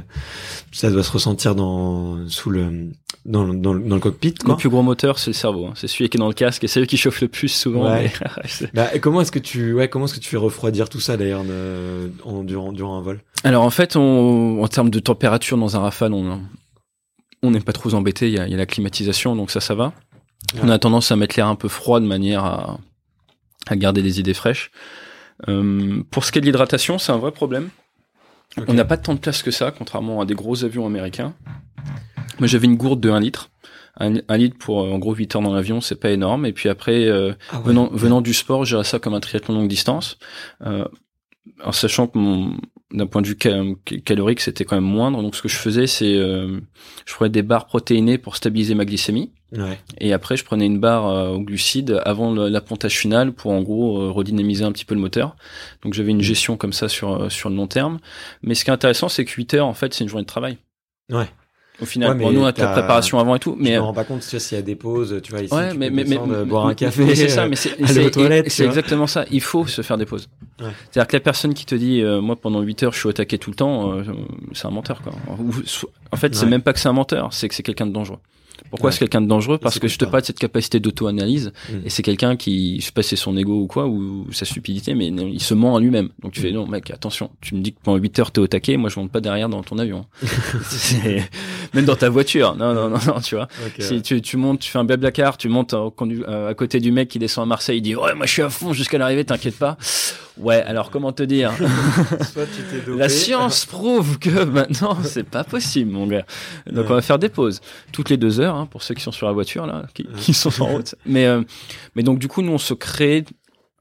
ça 0.71 0.89
doit 0.91 1.03
se 1.03 1.11
ressentir 1.11 1.55
dans 1.55 2.27
sous 2.29 2.49
le 2.49 2.65
dans, 3.25 3.43
le- 3.43 3.55
dans, 3.57 3.73
le- 3.73 3.81
dans 3.83 3.95
le 3.95 4.01
cockpit 4.01 4.33
Le 4.39 4.45
quoi. 4.45 4.57
plus 4.57 4.69
gros 4.69 4.81
moteur, 4.83 5.19
c'est 5.19 5.31
le 5.31 5.33
cerveau. 5.35 5.65
hein. 5.67 5.73
C'est 5.75 5.87
celui 5.87 6.07
qui 6.09 6.15
est 6.17 6.19
dans 6.19 6.29
le 6.29 6.33
casque 6.33 6.63
et 6.63 6.67
c'est 6.67 6.79
lui 6.79 6.87
qui 6.87 6.95
chauffe 6.97 7.19
le 7.21 7.27
plus 7.27 7.49
souvent. 7.49 7.83
Ouais. 7.91 8.03
mais- 8.21 8.27
c'est- 8.47 8.73
Bah, 8.73 8.87
et 8.93 8.99
comment 8.99 9.19
est-ce 9.21 9.31
que 9.33 9.39
tu 9.39 9.73
ouais 9.73 9.89
comment 9.89 10.05
est-ce 10.05 10.13
que 10.15 10.19
tu 10.19 10.29
fais 10.29 10.37
refroidir 10.37 10.87
tout 10.89 10.99
ça 11.01 11.17
d'ailleurs 11.17 11.43
durant 12.43 12.71
durant 12.71 12.97
un 12.97 13.01
vol? 13.01 13.19
Alors 13.43 13.63
en 13.63 13.69
fait, 13.69 13.95
on, 13.95 14.01
en 14.07 14.67
termes 14.67 14.89
de 14.89 14.99
température 14.99 15.57
dans 15.57 15.75
un 15.75 15.79
rafale, 15.79 16.13
on 16.13 16.41
on 17.43 17.51
n'est 17.51 17.59
pas 17.59 17.73
trop 17.73 17.93
embêté. 17.93 18.27
Il 18.27 18.33
y 18.33 18.39
a, 18.39 18.45
il 18.47 18.51
y 18.51 18.55
a 18.55 18.57
la 18.57 18.65
climatisation, 18.65 19.35
donc 19.35 19.51
ça, 19.51 19.59
ça 19.59 19.75
va. 19.75 19.93
Ouais. 20.55 20.61
On 20.63 20.69
a 20.69 20.79
tendance 20.79 21.11
à 21.11 21.15
mettre 21.15 21.35
l'air 21.37 21.47
un 21.47 21.55
peu 21.55 21.67
froid 21.67 21.99
de 21.99 22.05
manière 22.05 22.43
à, 22.43 22.79
à 23.67 23.75
garder 23.75 24.01
des 24.01 24.19
idées 24.19 24.33
fraîches. 24.33 24.71
Euh, 25.47 26.01
pour 26.09 26.25
ce 26.25 26.31
qui 26.31 26.39
est 26.39 26.41
de 26.41 26.45
l'hydratation, 26.47 26.97
c'est 26.97 27.11
un 27.11 27.17
vrai 27.17 27.31
problème. 27.31 27.69
On 28.67 28.73
n'a 28.73 28.85
pas 28.85 28.97
tant 28.97 29.13
de 29.13 29.19
place 29.19 29.43
que 29.43 29.51
ça, 29.51 29.71
contrairement 29.71 30.19
à 30.21 30.25
des 30.25 30.33
gros 30.33 30.63
avions 30.63 30.85
américains. 30.87 31.35
Moi, 32.39 32.47
j'avais 32.47 32.65
une 32.65 32.77
gourde 32.77 32.99
de 32.99 33.09
1 33.11 33.19
litre. 33.19 33.49
Un, 33.99 34.15
un 34.27 34.37
litre 34.37 34.57
pour 34.57 34.83
euh, 34.83 34.91
en 34.91 34.99
gros 34.99 35.13
8 35.13 35.35
heures 35.35 35.41
dans 35.41 35.53
l'avion, 35.53 35.81
c'est 35.81 35.99
pas 35.99 36.11
énorme. 36.11 36.45
Et 36.45 36.53
puis 36.53 36.69
après, 36.69 37.05
euh, 37.05 37.33
Ah 37.51 37.57
ouais. 37.57 37.63
venant, 37.65 37.89
venant 37.91 38.21
du 38.21 38.33
sport, 38.33 38.63
je 38.65 38.71
gérais 38.71 38.83
ça 38.83 38.99
comme 38.99 39.13
un 39.13 39.19
triathlon 39.19 39.55
longue 39.55 39.67
distance. 39.67 40.17
Euh, 40.65 40.85
en 41.63 41.71
sachant 41.71 42.07
que 42.07 42.17
mon, 42.17 42.57
d'un 42.93 43.05
point 43.05 43.21
de 43.21 43.27
vue 43.27 43.37
ca- 43.41 43.63
calorique, 44.05 44.39
c'était 44.39 44.63
quand 44.63 44.75
même 44.77 44.85
moindre. 44.85 45.21
Donc, 45.21 45.35
ce 45.35 45.41
que 45.41 45.49
je 45.49 45.55
faisais, 45.57 45.87
c'est, 45.87 46.15
euh, 46.15 46.59
je 47.05 47.13
prenais 47.13 47.29
des 47.29 47.41
barres 47.43 47.65
protéinées 47.65 48.17
pour 48.17 48.35
stabiliser 48.37 48.75
ma 48.75 48.85
glycémie. 48.85 49.31
Ouais. 49.51 49.79
Et 49.99 50.13
après, 50.13 50.37
je 50.37 50.43
prenais 50.45 50.65
une 50.65 50.79
barre 50.79 51.07
euh, 51.07 51.29
aux 51.31 51.39
glucides 51.41 52.01
avant 52.05 52.33
l'appontage 52.33 52.97
final 52.97 53.33
pour, 53.33 53.51
en 53.51 53.61
gros, 53.61 54.01
euh, 54.01 54.11
redynamiser 54.11 54.63
un 54.63 54.71
petit 54.71 54.85
peu 54.85 54.95
le 54.95 55.01
moteur. 55.01 55.35
Donc, 55.83 55.93
j'avais 55.93 56.11
une 56.11 56.21
gestion 56.21 56.55
comme 56.57 56.73
ça 56.73 56.87
sur, 56.89 57.23
euh, 57.23 57.29
sur 57.29 57.49
le 57.49 57.55
long 57.55 57.67
terme. 57.67 57.99
Mais 58.41 58.55
ce 58.55 58.63
qui 58.63 58.69
est 58.69 58.73
intéressant, 58.73 59.09
c'est 59.09 59.25
que 59.25 59.31
8 59.31 59.53
heures, 59.55 59.67
en 59.67 59.73
fait, 59.73 59.93
c'est 59.93 60.03
une 60.03 60.09
journée 60.09 60.23
de 60.23 60.27
travail. 60.29 60.57
Ouais. 61.11 61.27
Au 61.79 61.85
final, 61.85 62.17
Ouais, 62.17 62.23
bon, 62.23 62.31
nous, 62.31 62.41
on 62.41 62.45
a 62.45 62.51
de 62.51 62.59
la 62.59 62.67
préparation 62.69 63.19
avant 63.19 63.35
et 63.35 63.39
tout. 63.39 63.55
Mais 63.59 63.69
je 63.69 63.73
euh, 63.73 63.77
me 63.81 63.85
rends 63.85 63.93
pas 63.93 64.03
compte 64.03 64.21
tu 64.27 64.39
s'il 64.39 64.55
y 64.57 64.59
a 64.59 64.63
des 64.63 64.75
pauses, 64.75 65.19
tu 65.21 65.31
vois 65.31 65.41
ici 65.41 65.53
Ouais, 65.53 65.71
tu 65.71 65.77
mais, 65.77 65.89
peux 65.89 65.95
mais, 65.95 66.03
mais, 66.03 66.09
descendre, 66.09 66.37
mais- 66.39 66.45
boire 66.45 66.65
un 66.65 66.73
café. 66.73 67.15
c'est 67.15 67.29
ça, 67.29 67.43
euh, 67.43 67.49
mais 67.49 67.55
c'est, 67.55 67.73
aller 67.83 67.87
c'est- 67.93 68.05
aux 68.05 68.09
toilettes, 68.09 68.45
tu 68.45 68.49
c'est 68.51 68.63
vois. 68.63 68.69
exactement 68.71 69.05
ça. 69.05 69.25
Il 69.29 69.41
faut 69.41 69.67
se 69.67 69.81
faire 69.83 69.97
des 69.97 70.05
pauses. 70.07 70.27
Ouais. 70.59 70.67
C'est-à-dire 70.91 71.07
que 71.07 71.15
la 71.17 71.19
personne 71.21 71.53
qui 71.53 71.65
te 71.67 71.75
dit, 71.75 72.01
euh, 72.01 72.19
moi, 72.19 72.35
pendant 72.35 72.61
8 72.61 72.81
heures, 72.83 72.93
je 72.93 72.99
suis 72.99 73.07
au 73.09 73.13
taquet 73.13 73.37
tout 73.37 73.51
le 73.51 73.55
temps, 73.55 73.91
euh, 73.93 74.03
c'est 74.53 74.65
un 74.65 74.71
menteur, 74.71 75.01
quoi. 75.03 75.13
En 76.11 76.17
fait, 76.17 76.33
c'est 76.33 76.47
même 76.47 76.61
pas 76.63 76.73
que 76.73 76.79
c'est 76.79 76.89
un 76.89 76.93
menteur, 76.93 77.31
c'est 77.31 77.47
que 77.47 77.53
c'est 77.53 77.63
quelqu'un 77.63 77.85
de 77.85 77.91
dangereux. 77.93 78.17
Pourquoi 78.69 78.87
Ouais. 78.87 78.91
c'est 78.91 78.99
quelqu'un 78.99 79.21
de 79.21 79.27
dangereux? 79.27 79.57
Parce 79.57 79.79
que 79.79 79.87
je 79.87 79.97
te 79.97 80.05
parle 80.05 80.21
de 80.21 80.27
cette 80.27 80.39
capacité 80.39 80.79
d'auto-analyse, 80.79 81.51
Mm. 81.71 81.73
et 81.85 81.89
c'est 81.89 82.03
quelqu'un 82.03 82.35
qui, 82.35 82.79
je 82.79 82.85
sais 82.85 82.91
pas 82.91 83.01
si 83.03 83.09
c'est 83.09 83.15
son 83.15 83.35
ego 83.37 83.59
ou 83.61 83.67
quoi, 83.67 83.87
ou 83.87 84.27
sa 84.31 84.45
stupidité, 84.45 84.93
mais 84.95 85.09
non, 85.11 85.27
il 85.27 85.41
se 85.41 85.53
ment 85.53 85.75
à 85.75 85.79
lui-même. 85.79 86.09
Donc 86.21 86.33
tu 86.33 86.41
fais, 86.41 86.51
Mm. 86.51 86.55
non, 86.55 86.67
mec, 86.67 86.91
attention, 86.91 87.29
tu 87.41 87.55
me 87.55 87.61
dis 87.61 87.73
que 87.73 87.79
pendant 87.83 87.97
8 87.97 88.19
heures, 88.19 88.31
t'es 88.31 88.39
au 88.39 88.47
taquet, 88.47 88.77
moi, 88.77 88.89
je 88.89 88.99
monte 88.99 89.11
pas 89.11 89.21
derrière 89.21 89.49
dans 89.49 89.63
ton 89.63 89.77
avion. 89.77 90.05
Même 91.73 91.85
dans 91.85 91.95
ta 91.95 92.09
voiture. 92.09 92.55
Non, 92.55 92.73
non, 92.73 92.89
non, 92.89 92.97
non, 93.05 93.19
tu 93.21 93.35
vois. 93.35 93.47
Si 93.79 93.95
ouais. 93.95 94.01
tu, 94.01 94.21
tu 94.21 94.37
montes, 94.37 94.59
tu 94.59 94.69
fais 94.71 94.79
un 94.79 94.83
blablacar, 94.83 95.37
tu 95.37 95.49
montes 95.49 95.73
euh, 95.73 96.49
à 96.49 96.53
côté 96.53 96.79
du 96.79 96.91
mec 96.91 97.09
qui 97.09 97.19
descend 97.19 97.43
à 97.43 97.45
Marseille, 97.45 97.77
il 97.77 97.81
dit 97.81 97.95
ouais 97.95 98.13
moi 98.15 98.25
je 98.25 98.31
suis 98.31 98.41
à 98.41 98.49
fond 98.49 98.73
jusqu'à 98.73 98.97
l'arrivée, 98.97 99.25
t'inquiète 99.25 99.57
pas. 99.57 99.77
Ouais, 100.37 100.61
alors 100.61 100.91
comment 100.91 101.11
te 101.11 101.23
dire? 101.23 101.51
Soit 102.31 102.45
tu 102.45 102.85
dopé. 102.85 102.99
La 102.99 103.09
science 103.09 103.65
prouve 103.65 104.19
que 104.19 104.43
maintenant 104.43 104.95
c'est 105.03 105.23
pas 105.27 105.43
possible, 105.43 105.91
mon 105.91 106.05
gars. 106.07 106.25
Donc 106.71 106.85
Ouais. 106.85 106.91
on 106.91 106.95
va 106.95 107.01
faire 107.01 107.17
des 107.19 107.29
pauses 107.29 107.59
toutes 107.91 108.09
les 108.11 108.17
deux 108.17 108.39
heures 108.39 108.46
hein, 108.55 108.65
pour 108.65 108.83
ceux 108.83 108.95
qui 108.95 109.01
sont 109.01 109.11
sur 109.11 109.27
la 109.27 109.33
voiture 109.33 109.65
là, 109.65 109.85
qui, 109.93 110.05
qui 110.17 110.33
sont 110.33 110.61
en 110.61 110.67
route. 110.67 110.95
Mais 111.05 111.25
euh, 111.25 111.41
mais 111.95 112.03
donc 112.03 112.19
du 112.19 112.27
coup 112.27 112.41
nous 112.41 112.53
on 112.53 112.57
se 112.57 112.73
crée 112.73 113.25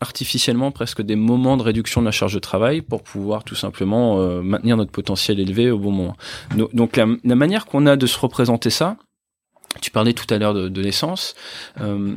artificiellement 0.00 0.72
presque 0.72 1.00
des 1.00 1.16
moments 1.16 1.56
de 1.56 1.62
réduction 1.62 2.02
de 2.02 2.06
la 2.06 2.12
charge 2.12 2.34
de 2.34 2.38
travail 2.38 2.82
pour 2.82 3.02
pouvoir 3.02 3.44
tout 3.44 3.54
simplement 3.54 4.20
euh, 4.20 4.42
maintenir 4.42 4.76
notre 4.76 4.92
potentiel 4.92 5.40
élevé 5.40 5.70
au 5.70 5.78
bon 5.78 5.90
moment. 5.90 6.16
Donc 6.54 6.96
la, 6.96 7.06
la 7.24 7.34
manière 7.34 7.64
qu'on 7.64 7.86
a 7.86 7.96
de 7.96 8.06
se 8.06 8.18
représenter 8.18 8.68
ça, 8.68 8.98
tu 9.80 9.90
parlais 9.90 10.12
tout 10.12 10.26
à 10.32 10.38
l'heure 10.38 10.52
de, 10.52 10.68
de 10.68 10.80
l'essence, 10.82 11.34
euh, 11.80 12.14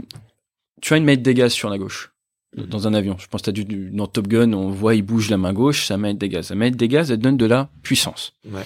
tu 0.82 0.94
as 0.94 0.98
une 0.98 1.06
maître 1.06 1.24
des 1.24 1.34
gaz 1.34 1.54
sur 1.54 1.70
la 1.70 1.78
gauche 1.78 2.12
dans 2.58 2.88
un 2.88 2.94
avion. 2.94 3.16
Je 3.20 3.28
pense 3.28 3.42
que 3.42 3.46
t'as 3.46 3.52
dû, 3.52 3.64
dans 3.94 4.08
Top 4.08 4.28
Gun, 4.28 4.54
on 4.54 4.70
voit 4.70 4.96
il 4.96 5.04
bouge 5.04 5.30
la 5.30 5.38
main 5.38 5.54
gauche, 5.54 5.86
ça 5.86 5.98
maître 5.98 6.20
des 6.20 6.30
gaz. 6.30 6.50
La 6.50 6.56
maître 6.56 6.78
des 6.78 6.88
gaz, 6.88 7.12
elle 7.12 7.20
donne 7.20 7.38
de 7.38 7.46
la 7.46 7.70
puissance. 7.84 8.34
Ouais. 8.46 8.66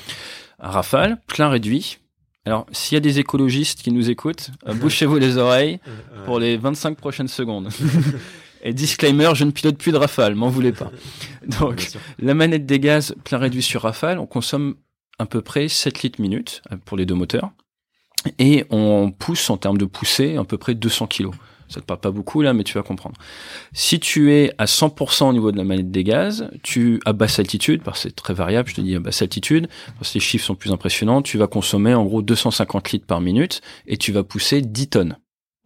Un 0.60 0.70
rafale, 0.70 1.20
plein 1.28 1.50
réduit. 1.50 1.98
Alors, 2.46 2.66
s'il 2.74 2.96
y 2.96 2.98
a 2.98 3.00
des 3.00 3.20
écologistes 3.20 3.82
qui 3.82 3.92
nous 3.92 4.10
écoutent, 4.10 4.52
euh, 4.68 4.74
bouchez-vous 4.74 5.18
les 5.18 5.38
oreilles 5.38 5.80
pour 6.26 6.40
les 6.40 6.58
25 6.58 6.98
prochaines 6.98 7.28
secondes. 7.28 7.70
Et 8.66 8.74
disclaimer, 8.74 9.32
je 9.34 9.44
ne 9.44 9.52
pilote 9.52 9.78
plus 9.78 9.92
de 9.92 9.98
Rafale, 9.98 10.36
m'en 10.36 10.50
voulez 10.50 10.72
pas. 10.72 10.92
Donc, 11.60 11.90
la 12.20 12.34
manette 12.34 12.66
des 12.66 12.80
gaz 12.80 13.14
plein 13.24 13.38
réduit 13.38 13.62
sur 13.62 13.82
Rafale, 13.82 14.20
on 14.20 14.26
consomme 14.26 14.76
à 15.20 15.26
peu 15.26 15.42
près 15.42 15.68
7 15.68 16.02
litres 16.04 16.22
minute 16.22 16.62
euh, 16.72 16.78
pour 16.84 16.98
les 16.98 17.06
deux 17.06 17.16
moteurs. 17.16 17.52
Et 18.40 18.66
on 18.70 19.12
pousse 19.12 19.50
en 19.50 19.58
termes 19.58 19.78
de 19.78 19.86
poussée 19.86 20.38
à 20.38 20.44
peu 20.46 20.58
près 20.58 20.76
200 20.76 21.08
kilos. 21.08 21.36
Ça 21.70 21.82
te 21.82 21.86
parle 21.86 22.00
pas 22.00 22.12
beaucoup 22.12 22.42
là, 22.42 22.54
mais 22.54 22.64
tu 22.64 22.74
vas 22.74 22.84
comprendre. 22.84 23.16
Si 23.74 24.00
tu 24.00 24.32
es 24.34 24.54
à 24.58 24.66
100% 24.66 25.30
au 25.30 25.34
niveau 25.34 25.52
de 25.52 25.58
la 25.58 25.64
manette 25.64 25.92
des 25.92 26.04
gaz, 26.04 26.50
tu 26.62 27.00
à 27.06 27.14
basse 27.14 27.40
altitude, 27.40 27.82
parce 27.84 28.04
que 28.04 28.10
c'est 28.10 28.16
très 28.16 28.34
variable, 28.34 28.70
je 28.70 28.76
te 28.76 28.82
dis 28.82 28.96
à 28.96 29.00
basse 29.00 29.22
altitude, 29.22 29.68
parce 29.98 30.12
que 30.12 30.16
les 30.16 30.20
chiffres 30.20 30.46
sont 30.46 30.56
plus 30.56 30.72
impressionnants, 30.72 31.22
tu 31.22 31.38
vas 31.38 31.48
consommer 31.48 31.94
en 31.94 32.04
gros 32.04 32.22
250 32.22 32.92
litres 32.92 33.06
par 33.06 33.22
minute 33.22 33.62
et 33.88 33.98
tu 33.98 34.12
vas 34.12 34.24
pousser 34.24 34.62
10 34.62 34.90
tonnes. 34.90 35.18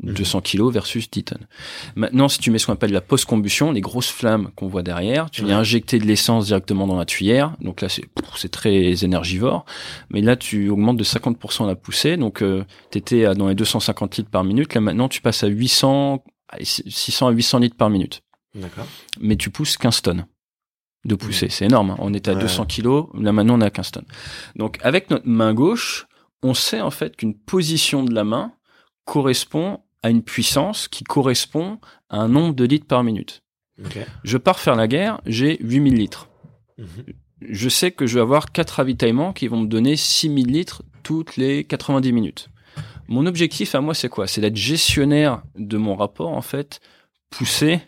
Mhm. 0.03 0.13
200 0.13 0.41
kilos 0.41 0.71
versus 0.71 1.09
10 1.09 1.23
tonnes. 1.23 1.47
Maintenant, 1.95 2.27
si 2.29 2.37
tu 2.37 2.51
mets 2.51 2.59
ce 2.59 2.67
qu'on 2.67 2.73
appelle 2.73 2.91
la 2.91 3.01
post-combustion, 3.01 3.71
les 3.71 3.81
grosses 3.81 4.11
flammes 4.11 4.51
qu'on 4.55 4.67
voit 4.67 4.83
derrière, 4.83 5.31
tu 5.31 5.43
viens 5.43 5.57
injecter 5.59 5.97
de 5.97 6.05
l'essence 6.05 6.45
directement 6.45 6.85
dans 6.85 6.97
la 6.97 7.05
tuyère. 7.05 7.55
Donc 7.61 7.81
là, 7.81 7.87
c'est 7.89 8.49
très 8.51 9.03
énergivore. 9.03 9.65
Mais 10.11 10.21
là, 10.21 10.35
tu 10.35 10.69
augmentes 10.69 10.97
de 10.97 11.03
50% 11.03 11.65
la 11.65 11.75
poussée. 11.75 12.15
Donc, 12.15 12.43
euh, 12.43 12.63
tu 12.91 12.99
étais 12.99 13.25
à, 13.25 13.33
dans 13.33 13.47
les 13.47 13.55
250 13.55 14.17
litres 14.17 14.29
par 14.29 14.43
minute. 14.43 14.75
Là, 14.75 14.81
maintenant, 14.81 15.09
tu 15.09 15.19
passes 15.21 15.43
à 15.43 15.47
800, 15.47 16.23
allez, 16.49 16.65
600 16.65 17.27
à 17.29 17.31
800 17.31 17.57
litres 17.59 17.75
par 17.77 17.89
minute. 17.89 18.21
D'accord. 18.53 18.85
Mais 19.19 19.35
tu 19.35 19.49
pousses 19.49 19.77
15 19.77 20.01
tonnes. 20.03 20.25
de 21.05 21.15
pousser. 21.15 21.47
C'est 21.49 21.65
énorme. 21.65 21.91
hein. 21.91 21.95
On 21.99 22.13
était 22.13 22.31
à 22.31 22.33
Ouais. 22.33 22.41
200 22.41 22.65
kilos. 22.65 23.07
Là, 23.13 23.31
maintenant, 23.31 23.57
on 23.57 23.61
est 23.61 23.65
à 23.65 23.69
15 23.69 23.91
tonnes. 23.91 24.05
Donc, 24.57 24.77
avec 24.81 25.09
notre 25.09 25.25
main 25.27 25.53
gauche, 25.53 26.05
on 26.43 26.53
sait 26.53 26.81
en 26.81 26.91
fait 26.91 27.15
qu'une 27.15 27.33
position 27.33 28.03
de 28.03 28.13
la 28.13 28.25
main 28.25 28.51
correspond 29.05 29.79
à 30.03 30.09
une 30.09 30.23
puissance 30.23 30.87
qui 30.87 31.03
correspond 31.03 31.79
à 32.09 32.17
un 32.17 32.27
nombre 32.27 32.53
de 32.55 32.65
litres 32.65 32.87
par 32.87 33.03
minute. 33.03 33.43
Je 34.23 34.37
pars 34.37 34.59
faire 34.59 34.75
la 34.75 34.87
guerre, 34.87 35.21
j'ai 35.25 35.57
8000 35.63 35.95
litres. 35.95 36.29
Mhm. 36.77 36.87
Je 37.41 37.69
sais 37.69 37.91
que 37.91 38.07
je 38.07 38.15
vais 38.15 38.21
avoir 38.21 38.51
quatre 38.51 38.71
ravitaillements 38.71 39.33
qui 39.33 39.47
vont 39.47 39.61
me 39.61 39.67
donner 39.67 39.95
6000 39.95 40.47
litres 40.47 40.83
toutes 41.03 41.37
les 41.37 41.63
90 41.63 42.11
minutes. 42.11 42.49
Mon 43.07 43.25
objectif 43.25 43.75
à 43.75 43.81
moi, 43.81 43.93
c'est 43.93 44.09
quoi? 44.09 44.27
C'est 44.27 44.41
d'être 44.41 44.55
gestionnaire 44.55 45.43
de 45.55 45.77
mon 45.77 45.95
rapport, 45.95 46.33
en 46.33 46.41
fait, 46.41 46.81
poussé 47.29 47.79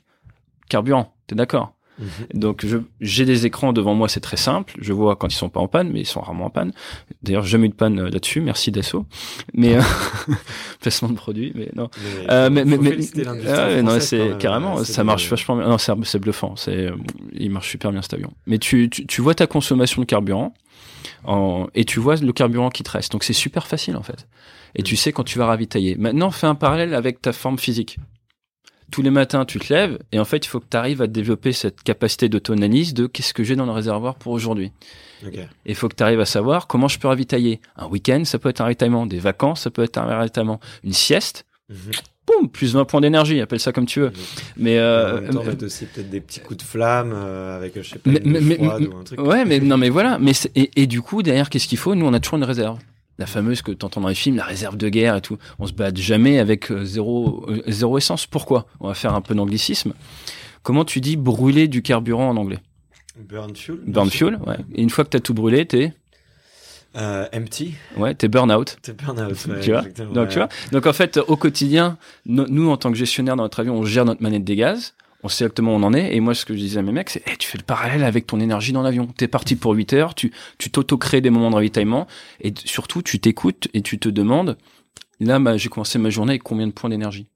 carburant. 0.69 1.15
T'es 1.27 1.35
d'accord? 1.35 1.75
Mhm. 1.99 2.39
donc 2.39 2.65
j'ai 3.01 3.25
des 3.25 3.45
écrans 3.45 3.73
devant 3.73 3.93
moi, 3.93 4.07
c'est 4.07 4.19
très 4.21 4.37
simple. 4.37 4.73
Je 4.79 4.93
vois 4.93 5.15
quand 5.17 5.27
ils 5.27 5.35
sont 5.35 5.49
pas 5.49 5.59
en 5.59 5.67
panne, 5.67 5.89
mais 5.91 5.99
ils 6.01 6.05
sont 6.05 6.21
rarement 6.21 6.45
en 6.45 6.49
panne. 6.49 6.71
D'ailleurs, 7.23 7.43
jamais 7.45 7.67
eu 7.67 7.69
de 7.69 7.73
panne 7.75 7.99
euh, 7.99 8.09
là-dessus. 8.09 8.39
Merci 8.41 8.71
Dassault. 8.71 9.05
Mais 9.53 9.75
euh, 9.77 9.81
placement 10.81 11.09
de 11.09 11.15
produit, 11.15 11.51
mais 11.55 11.69
non. 11.75 11.89
Mais, 11.97 12.31
Euh, 12.31 12.49
mais 12.49 12.63
mais, 12.65 12.77
mais- 12.77 12.89
ouais, 12.95 13.81
non, 13.83 13.99
c'est 13.99 14.37
carrément, 14.39 14.83
ça 14.83 15.03
marche 15.03 15.29
vachement 15.29 15.57
bien. 15.57 15.67
Non, 15.67 15.77
c'est 15.77 16.19
bluffant. 16.19 16.55
C'est 16.55 16.85
euh, 16.87 16.95
il 17.33 17.51
marche 17.51 17.69
super 17.69 17.91
bien 17.91 18.01
cet 18.01 18.13
avion. 18.13 18.31
Mais 18.45 18.57
tu, 18.59 18.89
tu 18.89 19.05
tu 19.05 19.21
vois 19.21 19.35
ta 19.35 19.47
consommation 19.47 20.01
de 20.01 20.05
carburant 20.07 20.53
en, 21.25 21.67
et 21.75 21.85
tu 21.85 21.99
vois 21.99 22.15
le 22.15 22.31
carburant 22.33 22.69
qui 22.69 22.83
te 22.83 22.91
reste. 22.91 23.11
Donc 23.11 23.23
c'est 23.23 23.33
super 23.33 23.67
facile 23.67 23.97
en 23.97 24.03
fait. 24.03 24.27
Et 24.75 24.83
tu 24.83 24.95
sais 24.95 25.11
quand 25.11 25.23
tu 25.23 25.37
vas 25.39 25.47
ravitailler. 25.47 25.95
Maintenant, 25.97 26.31
fais 26.31 26.47
un 26.47 26.55
parallèle 26.55 26.93
avec 26.93 27.21
ta 27.21 27.33
forme 27.33 27.57
physique. 27.57 27.97
Tous 28.91 29.01
les 29.01 29.09
matins, 29.11 29.45
tu 29.45 29.59
te 29.59 29.71
lèves 29.73 29.99
et 30.11 30.19
en 30.19 30.25
fait, 30.25 30.45
il 30.45 30.47
faut 30.49 30.59
que 30.59 30.65
tu 30.69 30.77
arrives 30.77 31.01
à 31.01 31.07
développer 31.07 31.51
cette 31.51 31.83
capacité 31.83 32.27
d'auto-analyse 32.29 32.93
de 32.93 33.07
qu'est-ce 33.07 33.33
que 33.33 33.43
j'ai 33.43 33.55
dans 33.55 33.65
le 33.65 33.71
réservoir 33.71 34.15
pour 34.15 34.31
aujourd'hui. 34.33 34.71
Et 35.25 35.39
il 35.65 35.75
faut 35.75 35.89
que 35.89 35.95
tu 35.95 36.03
arrives 36.03 36.19
à 36.21 36.25
savoir 36.25 36.67
comment 36.67 36.87
je 36.87 36.97
peux 36.99 37.07
ravitailler. 37.07 37.59
Un 37.75 37.87
week-end, 37.87 38.23
ça 38.25 38.39
peut 38.39 38.49
être 38.49 38.61
un 38.61 38.65
ravitaillement. 38.65 39.05
Des 39.05 39.19
vacances, 39.19 39.61
ça 39.61 39.69
peut 39.69 39.83
être 39.83 39.97
un 39.97 40.05
ravitaillement. 40.05 40.59
Une 40.83 40.93
sieste, 40.93 41.45
Mhm. 41.69 41.75
boum, 42.25 42.49
plus 42.49 42.73
20 42.73 42.85
points 42.85 43.01
d'énergie, 43.01 43.39
appelle 43.41 43.59
ça 43.59 43.71
comme 43.71 43.85
tu 43.85 43.99
veux. 43.99 44.07
Mhm. 44.09 44.13
Mais, 44.57 44.77
en 44.79 44.81
euh, 44.81 45.21
même 45.21 45.31
temps, 45.33 45.43
mettre 45.43 45.65
aussi 45.65 45.85
peut-être 45.85 46.09
des 46.09 46.21
petits 46.21 46.39
coups 46.39 46.57
de 46.57 46.63
flamme 46.63 47.11
euh, 47.13 47.57
avec, 47.57 47.73
je 47.81 47.87
sais 47.89 47.99
pas, 47.99 48.09
mais, 48.09 48.21
une 48.23 48.31
mais- 48.31 48.39
mais- 48.41 48.55
froide 48.55 48.87
ou 48.91 48.97
un 48.97 49.03
truc. 49.03 49.21
ouais, 49.21 49.45
mais 49.45 49.59
non, 49.59 49.77
mais 49.77 49.89
voilà. 49.89 50.17
Mais 50.19 50.31
et 50.55 50.87
du 50.87 51.01
coup, 51.01 51.21
derrière, 51.21 51.49
qu'est-ce 51.49 51.67
qu'il 51.67 51.77
faut? 51.77 51.93
Nous, 51.95 52.05
on 52.05 52.13
a 52.13 52.19
toujours 52.19 52.37
une 52.37 52.43
réserve. 52.45 52.79
La 53.19 53.25
fameuse 53.27 53.61
que 53.61 53.71
tu 53.71 53.85
entends 53.85 54.01
dans 54.01 54.07
les 54.07 54.15
films, 54.15 54.37
la 54.37 54.45
réserve 54.45 54.77
de 54.77 54.89
guerre 54.89 55.15
et 55.17 55.21
tout. 55.21 55.37
On 55.59 55.67
se 55.67 55.73
bat 55.73 55.93
jamais 55.93 56.39
avec 56.39 56.71
euh, 56.71 56.83
zéro, 56.85 57.45
euh, 57.49 57.61
zéro 57.67 57.97
essence. 57.97 58.25
Pourquoi? 58.25 58.65
On 58.79 58.87
va 58.87 58.93
faire 58.95 59.13
un 59.13 59.21
peu 59.21 59.35
d'anglicisme. 59.35 59.93
Comment 60.63 60.85
tu 60.85 61.01
dis 61.01 61.17
brûler 61.17 61.67
du 61.67 61.81
carburant 61.81 62.29
en 62.29 62.37
anglais? 62.37 62.59
Burn 63.17 63.53
fuel. 63.55 63.79
Burn 63.85 64.09
fuel, 64.09 64.39
ouais. 64.47 64.55
Et 64.73 64.81
une 64.81 64.89
fois 64.89 65.03
que 65.03 65.09
tu 65.09 65.17
as 65.17 65.19
tout 65.19 65.33
brûlé, 65.33 65.65
t'es 65.65 65.93
Euh, 66.95 67.27
empty. 67.35 67.75
ouais, 67.97 68.15
t'es 68.15 68.27
burn 68.29 68.51
out. 68.51 68.77
C'est 68.81 68.95
burn 68.99 69.19
out. 69.19 69.45
ouais, 69.47 69.59
tu 69.59 69.71
vois? 69.71 69.81
Donc 69.81 70.15
ouais. 70.15 70.27
tu 70.29 70.35
vois? 70.39 70.49
Donc 70.71 70.85
en 70.87 70.93
fait, 70.93 71.17
au 71.27 71.35
quotidien, 71.35 71.97
no- 72.25 72.47
nous 72.47 72.69
en 72.69 72.77
tant 72.77 72.89
que 72.91 72.97
gestionnaire 72.97 73.35
dans 73.35 73.43
notre 73.43 73.59
avion, 73.59 73.75
on 73.77 73.83
gère 73.85 74.05
notre 74.05 74.23
manette 74.23 74.43
des 74.45 74.55
gaz. 74.55 74.93
On 75.23 75.27
sait 75.27 75.43
exactement 75.43 75.73
où 75.73 75.75
on 75.77 75.83
en 75.83 75.93
est. 75.93 76.15
Et 76.15 76.19
moi, 76.21 76.33
ce 76.33 76.45
que 76.45 76.53
je 76.53 76.59
disais 76.59 76.79
à 76.79 76.81
mes 76.81 76.91
mecs, 76.93 77.09
c'est, 77.09 77.21
Eh, 77.27 77.35
tu 77.37 77.47
fais 77.49 77.57
le 77.57 77.63
parallèle 77.63 78.03
avec 78.03 78.25
ton 78.25 78.39
énergie 78.39 78.71
dans 78.71 78.81
l'avion. 78.81 79.07
T'es 79.07 79.27
parti 79.27 79.55
pour 79.57 79.73
8 79.73 79.91
heures, 79.93 80.15
tu, 80.15 80.31
tu 80.57 80.71
t'auto-crées 80.71 81.19
des 81.21 81.29
moments 81.29 81.49
de 81.49 81.55
ravitaillement. 81.55 82.07
Et 82.41 82.53
surtout, 82.65 83.01
tu 83.01 83.19
t'écoutes 83.19 83.67
et 83.73 83.81
tu 83.81 83.99
te 83.99 84.07
demandes, 84.09 84.57
là, 85.19 85.37
bah, 85.39 85.57
j'ai 85.57 85.67
commencé 85.69 85.99
ma 85.99 86.09
journée 86.09 86.31
avec 86.31 86.43
combien 86.43 86.67
de 86.67 86.71
points 86.71 86.89
d'énergie? 86.89 87.27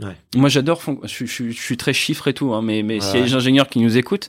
Ouais. 0.00 0.16
Moi, 0.34 0.48
j'adore, 0.48 0.80
je, 1.02 1.08
suis- 1.08 1.26
je, 1.26 1.50
je 1.50 1.60
suis 1.60 1.76
très 1.76 1.92
chiffre 1.92 2.26
et 2.28 2.34
tout, 2.34 2.52
hein, 2.54 2.62
mais, 2.62 2.82
mais 2.82 3.00
s'il 3.00 3.14
y 3.14 3.16
a 3.18 3.20
Ouais. 3.22 3.26
des 3.28 3.34
ingénieurs 3.34 3.68
qui 3.68 3.78
nous 3.80 3.96
écoutent, 3.96 4.28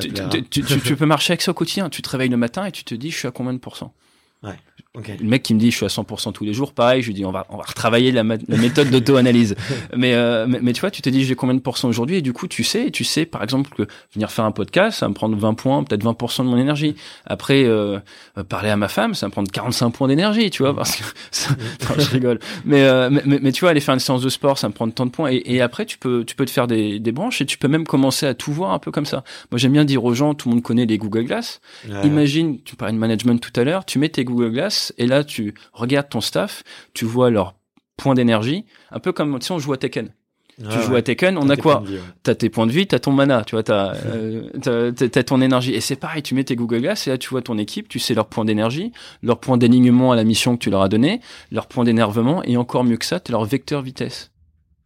tu, 0.00 0.12
tu- 0.50 0.64
tu- 0.64 0.80
tu 0.80 0.96
peux 0.96 1.04
marcher 1.06 1.32
avec 1.32 1.42
ça 1.42 1.50
au 1.50 1.54
quotidien. 1.54 1.88
Tu 1.90 2.00
te 2.02 2.08
réveilles 2.08 2.28
le 2.30 2.36
matin 2.38 2.64
et 2.66 2.72
tu 2.72 2.84
te 2.84 2.94
dis, 2.94 3.10
je 3.10 3.18
suis 3.18 3.28
à 3.28 3.30
combien 3.30 3.52
de 3.52 3.58
pourcents? 3.58 3.94
Le 4.96 5.26
mec 5.26 5.42
qui 5.42 5.54
me 5.54 5.58
dit 5.58 5.72
je 5.72 5.76
suis 5.76 5.84
à 5.84 5.88
100% 5.88 6.32
tous 6.32 6.44
les 6.44 6.52
jours, 6.54 6.72
pareil, 6.72 7.02
je 7.02 7.08
lui 7.08 7.14
dis 7.14 7.24
on 7.24 7.32
va 7.32 7.46
on 7.48 7.56
va 7.56 7.64
retravailler 7.64 8.12
la, 8.12 8.22
méthode 8.22 8.90
d'auto-analyse. 8.90 9.56
mais, 9.96 10.14
euh, 10.14 10.46
mais 10.48 10.60
mais 10.62 10.72
tu 10.72 10.80
vois, 10.82 10.92
tu 10.92 11.02
te 11.02 11.08
dis 11.08 11.24
j'ai 11.24 11.34
combien 11.34 11.54
de 11.56 11.60
pourcents 11.60 11.88
aujourd'hui? 11.88 12.18
Et 12.18 12.22
du 12.22 12.32
coup 12.32 12.46
tu 12.46 12.62
sais, 12.62 12.92
tu 12.92 13.02
sais 13.02 13.26
par 13.26 13.42
exemple 13.42 13.70
que 13.74 13.88
venir 14.14 14.30
faire 14.30 14.44
un 14.44 14.52
podcast, 14.52 15.00
ça 15.00 15.06
va 15.06 15.10
me 15.10 15.14
prendre 15.14 15.36
20 15.36 15.54
points, 15.54 15.82
peut-être 15.82 16.04
20% 16.04 16.44
de 16.44 16.48
mon 16.48 16.56
énergie. 16.56 16.94
Après 17.26 17.64
euh, 17.64 17.98
euh, 18.38 18.44
parler 18.44 18.70
à 18.70 18.76
ma 18.76 18.86
femme, 18.86 19.16
ça 19.16 19.26
va 19.26 19.30
me 19.30 19.32
prendre 19.32 19.50
45 19.50 19.90
points 19.90 20.06
d'énergie, 20.06 20.48
tu 20.50 20.62
vois 20.62 20.76
parce 20.76 20.94
que 20.94 21.02
ça- 21.32 21.50
non, 21.90 21.98
je 21.98 22.10
rigole. 22.10 22.38
Mais, 22.64 22.84
euh, 22.84 23.10
mais, 23.10 23.22
mais 23.24 23.40
mais 23.42 23.50
tu 23.50 23.62
vois 23.62 23.70
aller 23.70 23.80
faire 23.80 23.94
une 23.94 24.00
séance 24.00 24.22
de 24.22 24.28
sport, 24.28 24.58
ça 24.58 24.68
me 24.68 24.74
prend 24.74 24.88
tant 24.90 25.06
de 25.06 25.10
points 25.10 25.28
et, 25.32 25.42
et 25.44 25.60
après 25.60 25.86
tu 25.86 25.98
peux 25.98 26.24
tu 26.24 26.36
peux 26.36 26.44
te 26.44 26.52
faire 26.52 26.68
des 26.68 27.00
des 27.00 27.10
branches 27.10 27.40
et 27.40 27.46
tu 27.46 27.58
peux 27.58 27.66
même 27.66 27.84
commencer 27.84 28.26
à 28.26 28.34
tout 28.34 28.52
voir 28.52 28.70
un 28.70 28.78
peu 28.78 28.92
comme 28.92 29.06
ça. 29.06 29.24
Moi 29.50 29.58
j'aime 29.58 29.72
bien 29.72 29.84
dire 29.84 30.04
aux 30.04 30.14
gens, 30.14 30.34
tout 30.34 30.48
le 30.48 30.54
monde 30.54 30.62
connaît 30.62 30.86
les 30.86 30.98
Google 30.98 31.24
Glass. 31.24 31.60
Ouais. 31.88 32.06
Imagine, 32.06 32.60
tu 32.64 32.76
parlais 32.76 32.94
de 32.94 32.98
management 32.98 33.40
tout 33.40 33.58
à 33.60 33.64
l'heure, 33.64 33.84
tu 33.84 33.98
mets 33.98 34.08
tes 34.08 34.24
Google 34.24 34.52
Glass 34.52 34.83
et 34.98 35.06
là 35.06 35.24
tu 35.24 35.54
regardes 35.72 36.08
ton 36.08 36.20
staff, 36.20 36.62
tu 36.92 37.04
vois 37.04 37.30
leurs 37.30 37.54
points 37.96 38.14
d'énergie, 38.14 38.64
un 38.90 38.98
peu 39.00 39.12
comme 39.12 39.40
si 39.40 39.52
on 39.52 39.58
joue 39.58 39.72
à 39.72 39.76
Tekken. 39.76 40.10
Tu 40.56 40.82
joues 40.82 40.92
ouais. 40.92 40.98
à 40.98 41.02
Tekken, 41.02 41.36
on 41.36 41.48
a 41.48 41.56
quoi 41.56 41.82
ouais. 41.82 41.98
T'as 42.22 42.36
tes 42.36 42.48
points 42.48 42.66
de 42.66 42.70
vie, 42.70 42.86
t'as 42.86 43.00
ton 43.00 43.10
mana, 43.10 43.42
tu 43.44 43.56
vois, 43.56 43.64
t'as 43.64 43.94
euh, 44.06 44.92
t'as- 44.92 45.24
ton 45.24 45.40
énergie. 45.40 45.74
Et 45.74 45.80
c'est 45.80 45.96
pareil, 45.96 46.22
tu 46.22 46.34
mets 46.36 46.44
tes 46.44 46.54
Google 46.54 46.80
Glass 46.80 47.08
et 47.08 47.10
là 47.10 47.18
tu 47.18 47.28
vois 47.30 47.42
ton 47.42 47.58
équipe, 47.58 47.88
tu 47.88 47.98
sais 47.98 48.14
leurs 48.14 48.28
points 48.28 48.44
d'énergie, 48.44 48.92
leurs 49.22 49.40
points 49.40 49.56
d'alignement 49.56 50.12
à 50.12 50.16
la 50.16 50.22
mission 50.22 50.56
que 50.56 50.62
tu 50.62 50.70
leur 50.70 50.82
as 50.82 50.88
donné, 50.88 51.20
leurs 51.50 51.66
points 51.66 51.84
d'énervement 51.84 52.42
et 52.44 52.56
encore 52.56 52.84
mieux 52.84 52.96
que 52.96 53.04
ça, 53.04 53.18
t'as 53.18 53.32
leur 53.32 53.44
vecteur 53.44 53.82
vitesse. 53.82 54.30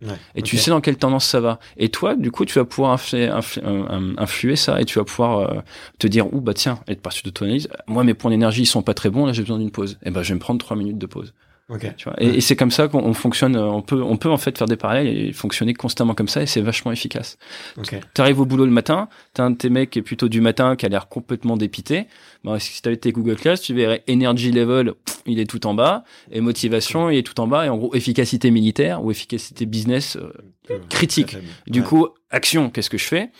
Ouais, 0.01 0.21
Et 0.37 0.43
tu 0.43 0.57
sais 0.57 0.71
dans 0.71 0.81
quelle 0.81 0.97
tendance 0.97 1.27
ça 1.27 1.41
va. 1.41 1.59
Et 1.77 1.89
toi, 1.89 2.15
du 2.15 2.31
coup, 2.31 2.45
tu 2.45 2.57
vas 2.59 2.65
pouvoir 2.65 2.93
influer, 2.93 3.27
influ- 3.29 3.61
euh, 3.65 4.15
influer 4.17 4.55
ça 4.55 4.81
et 4.81 4.85
tu 4.85 4.99
vas 4.99 5.05
pouvoir 5.05 5.39
euh, 5.41 5.61
te 5.99 6.07
dire, 6.07 6.33
ouh, 6.33 6.41
bah 6.41 6.55
tiens, 6.55 6.79
être 6.87 7.03
parti 7.03 7.23
de 7.25 7.31
ton 7.31 7.47
analyse. 7.47 7.69
Moi, 7.89 8.05
mes 8.05 8.15
points 8.15 8.31
d'énergie, 8.31 8.63
ils 8.63 8.67
sont 8.67 8.83
pas 8.83 8.95
très 8.95 9.11
bons. 9.11 9.27
Là, 9.27 9.33
j'ai 9.33 9.43
besoin 9.43 9.59
d'une 9.59 9.73
pause. 9.73 9.99
Et 10.05 10.11
ben, 10.11 10.23
je 10.23 10.29
vais 10.29 10.35
me 10.37 10.41
prendre 10.41 10.61
trois 10.61 10.77
minutes 10.77 10.99
de 10.99 11.07
pause. 11.07 11.35
Ok. 11.71 11.95
Tu 11.97 12.05
vois. 12.05 12.14
Et, 12.19 12.29
et 12.37 12.41
c'est 12.41 12.57
comme 12.57 12.71
ça 12.71 12.89
qu'on 12.89 13.05
on 13.05 13.12
fonctionne. 13.12 13.55
euh, 13.55 13.64
On 13.66 13.83
peut, 13.83 14.03
on 14.03 14.16
peut 14.16 14.31
en 14.31 14.39
fait 14.39 14.57
faire 14.57 14.66
des 14.66 14.77
parallèles 14.77 15.07
et 15.07 15.33
fonctionner 15.35 15.75
constamment 15.75 16.14
comme 16.14 16.27
ça. 16.29 16.41
Et 16.43 16.47
c'est 16.47 16.62
vachement 16.62 16.93
efficace. 16.93 17.37
Ok. 17.77 17.95
Tu 18.14 18.21
arrives 18.23 18.41
au 18.41 18.47
boulot 18.47 18.64
le 18.64 18.71
matin, 18.71 19.09
t'as 19.35 19.45
un 19.45 19.51
de 19.51 19.57
tes 19.59 19.69
mecs 19.69 19.91
qui 19.91 19.99
est 19.99 20.03
plutôt 20.03 20.29
du 20.29 20.41
matin, 20.41 20.77
qui 20.77 20.87
a 20.87 20.89
l'air 20.89 21.09
complètement 21.09 21.59
dépité. 21.59 22.07
Bon, 22.43 22.59
si 22.59 22.81
t'avais 22.81 22.97
tes 22.97 23.12
Google 23.12 23.37
Class, 23.37 23.61
tu 23.61 23.75
verrais 23.75 24.03
energy 24.09 24.51
level, 24.51 24.95
pff, 25.05 25.21
il 25.27 25.39
est 25.41 25.45
tout 25.45 25.66
en 25.66 25.75
bas, 25.75 26.05
et 26.31 26.41
motivation, 26.41 27.11
il 27.11 27.19
est 27.19 27.23
tout 27.23 27.39
en 27.39 27.47
bas, 27.47 27.66
et 27.66 27.69
en 27.69 27.77
gros, 27.77 27.95
efficacité 27.95 28.51
militaire 28.51 29.05
ou 29.05 29.11
efficacité 29.11 29.66
business, 29.66 30.16
euh, 30.16 30.33
Peu- 30.66 30.81
critique. 30.89 31.37
du 31.66 31.81
Ouais. 31.81 31.87
coup, 31.87 32.09
action, 32.31 32.71
qu'est-ce 32.71 32.89
que 32.91 32.97
je 32.99 33.05
fais? 33.07 33.31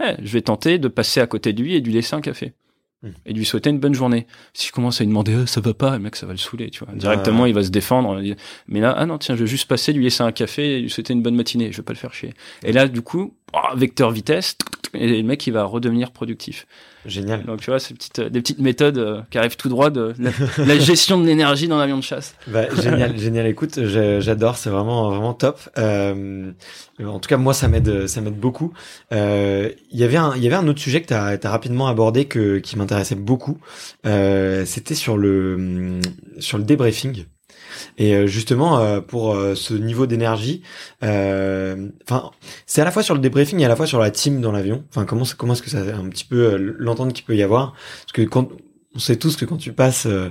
Eh, 0.00 0.14
Je 0.22 0.32
vais 0.32 0.40
tenter 0.42 0.78
de 0.78 0.88
passer 0.88 1.20
à 1.20 1.28
côté 1.28 1.52
de 1.52 1.62
lui 1.62 1.74
et 1.76 1.80
de 1.80 1.86
lui 1.86 1.92
laisser 1.94 2.16
un 2.16 2.20
café. 2.20 2.52
Hmm. 3.04 3.10
Et 3.26 3.34
de 3.34 3.38
lui 3.38 3.44
souhaiter 3.44 3.68
une 3.68 3.78
bonne 3.78 3.92
journée. 3.92 4.26
Si 4.54 4.68
je 4.68 4.72
commence 4.72 5.00
à 5.00 5.04
lui 5.04 5.08
demander 5.08 5.34
Ah, 5.34 5.46
ça 5.46 5.60
va 5.60 5.74
pas, 5.74 5.92
le 5.92 5.98
mec 5.98 6.16
ça 6.16 6.24
va 6.24 6.32
le 6.32 6.38
saouler, 6.38 6.70
tu 6.70 6.82
vois. 6.84 6.94
Directement 6.94 7.44
il 7.44 7.52
va 7.52 7.62
se 7.62 7.68
défendre. 7.68 8.20
Mais 8.66 8.80
là 8.80 8.94
ah 8.96 9.04
non 9.04 9.18
tiens 9.18 9.36
je 9.36 9.40
vais 9.40 9.46
juste 9.46 9.68
passer, 9.68 9.92
lui 9.92 10.04
laisser 10.04 10.22
un 10.22 10.32
café, 10.32 10.78
et 10.78 10.80
lui 10.80 10.90
souhaiter 10.90 11.12
une 11.12 11.22
bonne 11.22 11.36
matinée. 11.36 11.70
Je 11.70 11.76
vais 11.76 11.82
pas 11.82 11.92
le 11.92 11.98
faire 11.98 12.14
chier. 12.14 12.32
Et 12.64 12.72
là 12.72 12.88
du 12.88 13.02
coup 13.02 13.34
oh, 13.54 13.76
vecteur 13.76 14.10
vitesse 14.10 14.56
et 14.94 15.08
le 15.08 15.22
mec 15.22 15.46
il 15.46 15.52
va 15.52 15.64
redevenir 15.64 16.10
productif. 16.10 16.66
Génial. 17.06 17.44
Donc 17.44 17.60
tu 17.60 17.70
vois 17.70 17.80
ces 17.80 17.92
petites 17.92 18.18
euh, 18.20 18.28
des 18.30 18.40
petites 18.40 18.60
méthodes 18.60 18.98
euh, 18.98 19.20
qui 19.30 19.36
arrivent 19.36 19.56
tout 19.56 19.68
droit 19.68 19.90
de 19.90 20.14
la, 20.18 20.30
la 20.64 20.78
gestion 20.78 21.20
de 21.20 21.26
l'énergie 21.26 21.68
dans 21.68 21.76
l'avion 21.76 21.98
de 21.98 22.02
chasse. 22.02 22.34
Bah, 22.46 22.64
génial, 22.74 23.18
génial. 23.18 23.46
Écoute, 23.46 23.78
j'adore, 23.84 24.56
c'est 24.56 24.70
vraiment, 24.70 25.10
vraiment 25.10 25.34
top. 25.34 25.60
Euh, 25.76 26.52
en 27.02 27.18
tout 27.18 27.28
cas, 27.28 27.36
moi, 27.36 27.54
ça 27.54 27.68
m'aide, 27.68 28.06
ça 28.06 28.20
m'aide 28.20 28.38
beaucoup. 28.38 28.72
Euh, 29.12 29.70
Il 29.90 29.98
y 29.98 30.04
avait 30.04 30.16
un, 30.16 30.34
il 30.36 30.42
y 30.42 30.46
avait 30.46 30.56
un 30.56 30.66
autre 30.68 30.80
sujet 30.80 31.02
que 31.02 31.08
tu 31.08 31.14
as, 31.14 31.50
rapidement 31.50 31.88
abordé 31.88 32.26
que, 32.26 32.58
qui 32.58 32.76
m'intéressait 32.78 33.16
beaucoup. 33.16 33.58
Euh, 34.06 34.64
C'était 34.64 34.94
sur 34.94 35.16
le, 35.16 36.00
sur 36.38 36.58
le 36.58 36.64
débriefing. 36.64 37.24
Et 37.98 38.14
euh, 38.14 38.26
justement, 38.26 38.78
euh, 38.78 39.00
pour 39.00 39.34
euh, 39.34 39.54
ce 39.54 39.74
niveau 39.74 40.06
d'énergie, 40.06 40.62
euh, 41.02 41.88
enfin, 42.08 42.30
c'est 42.66 42.80
à 42.80 42.84
la 42.84 42.90
fois 42.90 43.02
sur 43.02 43.14
le 43.14 43.20
débriefing 43.20 43.60
et 43.60 43.64
à 43.64 43.68
la 43.68 43.76
fois 43.76 43.86
sur 43.86 43.98
la 43.98 44.10
team 44.10 44.40
dans 44.40 44.52
l'avion. 44.52 44.84
Enfin, 44.90 45.04
comment, 45.04 45.24
comment 45.36 45.52
est-ce 45.54 45.62
que 45.62 45.70
ça, 45.70 45.78
un 45.78 46.08
petit 46.08 46.24
peu 46.24 46.56
l'entente 46.78 47.12
qu'il 47.12 47.24
peut 47.24 47.36
y 47.36 47.42
avoir? 47.42 47.74
Parce 48.02 48.12
que 48.12 48.22
quand 48.22 48.48
on 48.94 48.98
sait 48.98 49.16
tous 49.16 49.36
que 49.36 49.44
quand 49.44 49.56
tu 49.56 49.72
passes 49.72 50.06
euh, 50.06 50.30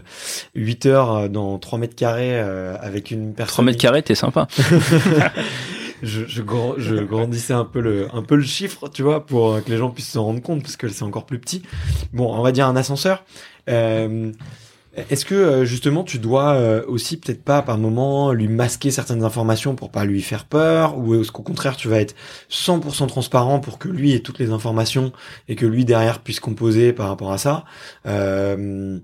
8 0.55 0.85
heures 0.85 1.29
dans 1.29 1.59
3 1.59 1.79
mètres 1.79 1.95
carrés 1.95 2.39
euh, 2.39 2.75
avec 2.79 3.11
une 3.11 3.33
personne 3.33 3.53
3 3.53 3.65
mètres 3.65 3.77
carrés 3.77 4.03
t'es 4.03 4.15
sympa. 4.15 4.47
je, 6.03 6.25
je, 6.27 6.41
je 6.77 6.95
grandissais 6.95 7.53
un 7.53 7.65
peu 7.65 7.81
le 7.81 8.07
un 8.13 8.21
peu 8.23 8.35
le 8.35 8.43
chiffre, 8.43 8.87
tu 8.89 9.03
vois, 9.03 9.25
pour 9.25 9.61
que 9.63 9.69
les 9.69 9.77
gens 9.77 9.89
puissent 9.89 10.11
s'en 10.11 10.23
rendre 10.23 10.41
compte, 10.41 10.61
parce 10.61 10.77
que 10.77 10.87
c'est 10.87 11.03
encore 11.03 11.25
plus 11.25 11.39
petit. 11.39 11.63
Bon, 12.13 12.33
on 12.33 12.41
va 12.41 12.51
dire 12.51 12.67
un 12.67 12.75
ascenseur. 12.75 13.23
Euh, 13.69 14.31
Est-ce 14.95 15.25
que 15.25 15.33
euh, 15.33 15.65
justement 15.65 16.03
tu 16.03 16.19
dois 16.19 16.53
euh, 16.53 16.83
aussi 16.87 17.17
peut-être 17.17 17.43
pas 17.43 17.63
par 17.63 17.79
moment 17.79 18.31
lui 18.31 18.47
masquer 18.47 18.91
certaines 18.91 19.23
informations 19.23 19.73
pour 19.73 19.89
pas 19.89 20.05
lui 20.05 20.21
faire 20.21 20.45
peur, 20.45 20.99
ou 20.99 21.19
est-ce 21.19 21.31
qu'au 21.31 21.41
contraire 21.41 21.75
tu 21.75 21.87
vas 21.87 21.99
être 21.99 22.15
100% 22.51 23.07
transparent 23.07 23.59
pour 23.59 23.79
que 23.79 23.89
lui 23.89 24.13
ait 24.13 24.19
toutes 24.19 24.37
les 24.37 24.51
informations 24.51 25.11
et 25.47 25.55
que 25.55 25.65
lui 25.65 25.83
derrière 25.83 26.19
puisse 26.19 26.39
composer 26.39 26.93
par 26.93 27.07
rapport 27.07 27.31
à 27.31 27.39
ça? 27.39 27.65
Euh, 28.05 28.99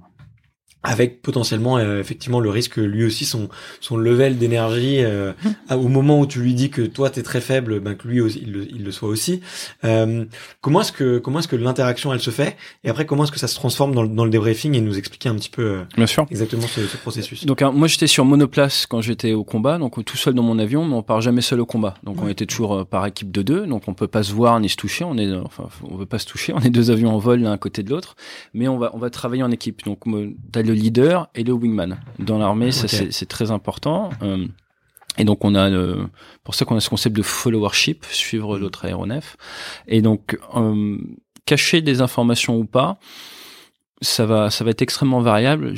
avec 0.84 1.22
potentiellement 1.22 1.78
euh, 1.78 2.00
effectivement 2.00 2.40
le 2.40 2.50
risque 2.50 2.74
que 2.74 2.82
lui 2.82 3.04
aussi 3.04 3.26
son 3.26 3.50
son 3.82 3.98
level 3.98 4.38
d'énergie 4.38 5.00
euh, 5.00 5.34
au 5.72 5.88
moment 5.88 6.20
où 6.20 6.26
tu 6.26 6.40
lui 6.40 6.54
dis 6.54 6.70
que 6.70 6.82
toi 6.82 7.10
t'es 7.10 7.24
très 7.24 7.42
faible 7.42 7.80
ben 7.80 7.96
que 7.96 8.08
lui 8.08 8.22
aussi, 8.22 8.40
il, 8.42 8.52
le, 8.54 8.68
il 8.70 8.84
le 8.84 8.92
soit 8.92 9.10
aussi 9.10 9.42
euh, 9.84 10.26
comment 10.62 10.82
est-ce 10.82 10.92
que 10.92 11.18
comment 11.18 11.40
est-ce 11.40 11.48
que 11.48 11.56
l'interaction 11.56 12.14
elle 12.14 12.22
se 12.22 12.32
fait? 12.32 12.56
Et 12.84 12.90
après 12.90 13.06
comment 13.06 13.24
est-ce 13.24 13.32
que 13.32 13.40
ça 13.40 13.48
se 13.48 13.56
transforme 13.56 13.94
dans 13.94 14.04
le, 14.04 14.10
dans 14.10 14.26
le 14.26 14.32
débriefing 14.32 14.76
et 14.76 14.82
nous 14.82 14.98
expliquer 14.98 15.30
un 15.30 15.36
petit 15.36 15.50
peu 15.50 15.62
euh, 15.64 15.84
Bien 15.96 16.08
sûr. 16.08 16.26
exactement 16.32 16.68
ce, 16.68 16.86
ce 16.88 16.98
processus? 16.98 17.46
Donc 17.46 17.62
hein, 17.62 17.72
moi 17.72 17.88
j'étais 17.88 18.08
sur 18.08 18.26
monoplace 18.26 18.86
quand 18.86 19.02
j'étais 19.02 19.34
au 19.34 19.44
combat, 19.44 19.78
donc 19.78 20.04
tout 20.06 20.18
seul 20.18 20.34
dans 20.34 20.44
mon 20.44 20.60
avion, 20.60 20.86
mais 20.86 20.96
on 20.96 21.04
part 21.04 21.22
jamais 21.22 21.42
seul 21.42 21.60
au 21.60 21.66
combat. 21.66 21.96
Donc 22.04 22.22
on 22.22 22.28
était 22.28 22.46
toujours 22.46 22.74
euh, 22.74 22.86
par 22.86 23.06
équipe 23.06 23.32
de 23.32 23.42
deux, 23.42 23.66
donc 23.66 23.88
on 23.88 23.94
peut 23.94 24.08
pas 24.08 24.24
se 24.24 24.34
voir 24.34 24.60
ni 24.60 24.70
se 24.70 24.76
toucher. 24.76 25.04
On 25.04 25.18
est, 25.18 25.28
euh, 25.28 25.42
enfin, 25.44 25.68
on 25.90 25.96
veut 25.96 26.06
pas 26.06 26.20
se 26.20 26.26
toucher. 26.26 26.54
On 26.54 26.60
est 26.60 26.70
deux 26.70 26.92
avions 26.92 27.14
en 27.14 27.18
vol 27.18 27.42
l'un 27.42 27.52
à 27.52 27.58
côté 27.58 27.84
de 27.84 27.90
l'autre, 27.90 28.16
mais 28.54 28.68
on 28.68 28.78
va 28.78 28.92
on 28.94 28.98
va 28.98 29.10
travailler 29.10 29.44
en 29.44 29.52
équipe. 29.52 29.84
Donc 29.86 30.08
euh, 30.08 30.34
le 30.70 30.76
leader 30.76 31.30
et 31.36 31.44
le 31.44 31.54
wingman. 31.54 32.00
Dans 32.20 32.38
l'armée, 32.38 32.72
ça 32.72 32.88
c'est 32.88 33.26
très 33.28 33.52
important. 33.52 34.10
Euh, 34.22 34.46
et 35.18 35.26
donc 35.26 35.44
on 35.44 35.56
a 35.56 35.70
pour 36.44 36.56
ça 36.56 36.66
qu'on 36.66 36.78
a 36.78 36.80
ce 36.80 36.90
concept 36.90 37.16
de 37.16 37.22
followership, 37.22 38.06
suivre 38.06 38.58
Mm. 38.58 38.62
l'autre 38.62 38.86
aéronef. 38.86 39.38
Et 39.88 40.02
donc 40.02 40.38
euh, 40.56 40.98
cacher 41.46 41.82
des 41.82 42.02
informations 42.02 42.58
ou 42.58 42.66
pas, 42.66 43.00
ça 44.02 44.26
va, 44.26 44.50
ça 44.50 44.64
va 44.64 44.72
être 44.72 44.82
extrêmement 44.82 45.20
variable. 45.20 45.74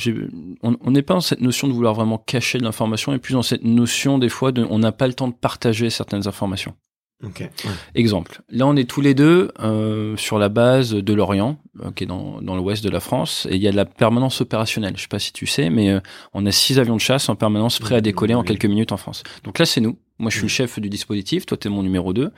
On 0.61 0.91
n'est 0.91 1.01
pas 1.01 1.15
dans 1.15 1.21
cette 1.21 1.41
notion 1.41 1.67
de 1.67 1.73
vouloir 1.73 1.93
vraiment 1.93 2.19
cacher 2.19 2.59
de 2.59 2.63
l'information, 2.63 3.13
et 3.13 3.17
plus 3.17 3.33
dans 3.33 3.41
cette 3.41 3.63
notion 3.63 4.19
des 4.19 4.29
fois 4.29 4.51
de, 4.51 4.65
on 4.69 4.79
n'a 4.79 4.91
pas 4.91 5.07
le 5.07 5.13
temps 5.13 5.27
de 5.27 5.33
partager 5.33 5.89
certaines 5.89 6.27
informations. 6.27 6.75
Ok 7.23 7.39
ouais. 7.39 7.71
Exemple, 7.95 8.41
là 8.49 8.67
on 8.67 8.75
est 8.75 8.89
tous 8.89 9.01
les 9.01 9.13
deux 9.13 9.51
euh, 9.59 10.15
sur 10.17 10.39
la 10.39 10.49
base 10.49 10.93
de 10.93 11.13
l'Orient, 11.13 11.57
euh, 11.81 11.91
qui 11.91 12.03
est 12.03 12.07
dans, 12.07 12.41
dans 12.41 12.55
l'ouest 12.55 12.83
de 12.83 12.89
la 12.89 12.99
France, 12.99 13.47
et 13.49 13.55
il 13.55 13.61
y 13.61 13.67
a 13.67 13.71
de 13.71 13.75
la 13.75 13.85
permanence 13.85 14.41
opérationnelle. 14.41 14.93
Je 14.95 15.03
sais 15.03 15.07
pas 15.07 15.19
si 15.19 15.33
tu 15.33 15.45
sais, 15.45 15.69
mais 15.69 15.89
euh, 15.89 15.99
on 16.33 16.45
a 16.45 16.51
six 16.51 16.79
avions 16.79 16.95
de 16.95 17.01
chasse 17.01 17.29
en 17.29 17.35
permanence 17.35 17.79
prêts 17.79 17.95
à 17.95 18.01
décoller 18.01 18.33
en 18.33 18.43
quelques 18.43 18.65
minutes 18.65 18.91
en 18.91 18.97
France. 18.97 19.23
Donc 19.43 19.59
là 19.59 19.65
c'est 19.65 19.81
nous. 19.81 19.97
Moi 20.19 20.29
je 20.29 20.37
suis 20.37 20.45
le 20.45 20.49
chef 20.49 20.79
du 20.79 20.89
dispositif, 20.89 21.45
toi 21.45 21.57
tu 21.57 21.67
es 21.67 21.71
mon 21.71 21.83
numéro 21.83 22.13
2. 22.13 22.31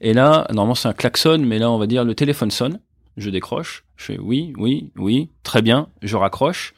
Et 0.00 0.12
là, 0.14 0.46
normalement 0.50 0.74
c'est 0.74 0.88
un 0.88 0.92
klaxon, 0.92 1.38
mais 1.38 1.58
là 1.58 1.70
on 1.70 1.78
va 1.78 1.86
dire 1.86 2.04
le 2.04 2.14
téléphone 2.14 2.50
sonne, 2.50 2.80
je 3.16 3.30
décroche, 3.30 3.84
je 3.96 4.04
fais 4.04 4.18
oui, 4.18 4.52
oui, 4.56 4.90
oui, 4.96 5.30
très 5.42 5.62
bien, 5.62 5.88
je 6.02 6.16
raccroche. 6.16 6.74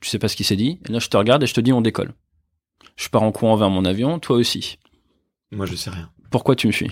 Tu 0.00 0.10
sais 0.10 0.18
pas 0.18 0.28
ce 0.28 0.36
qui 0.36 0.44
s'est 0.44 0.56
dit, 0.56 0.80
et 0.88 0.92
là 0.92 0.98
je 0.98 1.08
te 1.08 1.16
regarde 1.16 1.42
et 1.42 1.46
je 1.46 1.54
te 1.54 1.60
dis 1.60 1.72
on 1.72 1.80
décolle. 1.80 2.12
Je 2.96 3.08
pars 3.08 3.22
en 3.22 3.32
courant 3.32 3.56
vers 3.56 3.70
mon 3.70 3.84
avion, 3.84 4.18
toi 4.18 4.36
aussi. 4.36 4.78
moi 5.52 5.66
je 5.66 5.74
sais 5.74 5.90
rien 5.90 6.10
Pourquoi 6.30 6.56
tu 6.56 6.66
me 6.66 6.72
suis 6.72 6.90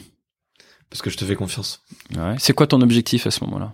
parce 0.91 1.03
que 1.03 1.11
je 1.11 1.17
te 1.17 1.25
fais 1.25 1.35
confiance 1.35 1.83
Ouais. 2.17 2.37
C'est 2.39 2.53
quoi 2.53 2.69
ton 2.69 2.81
objectif 2.81 3.27
à 3.27 3.33
ce 3.33 3.43
moment-là 3.45 3.73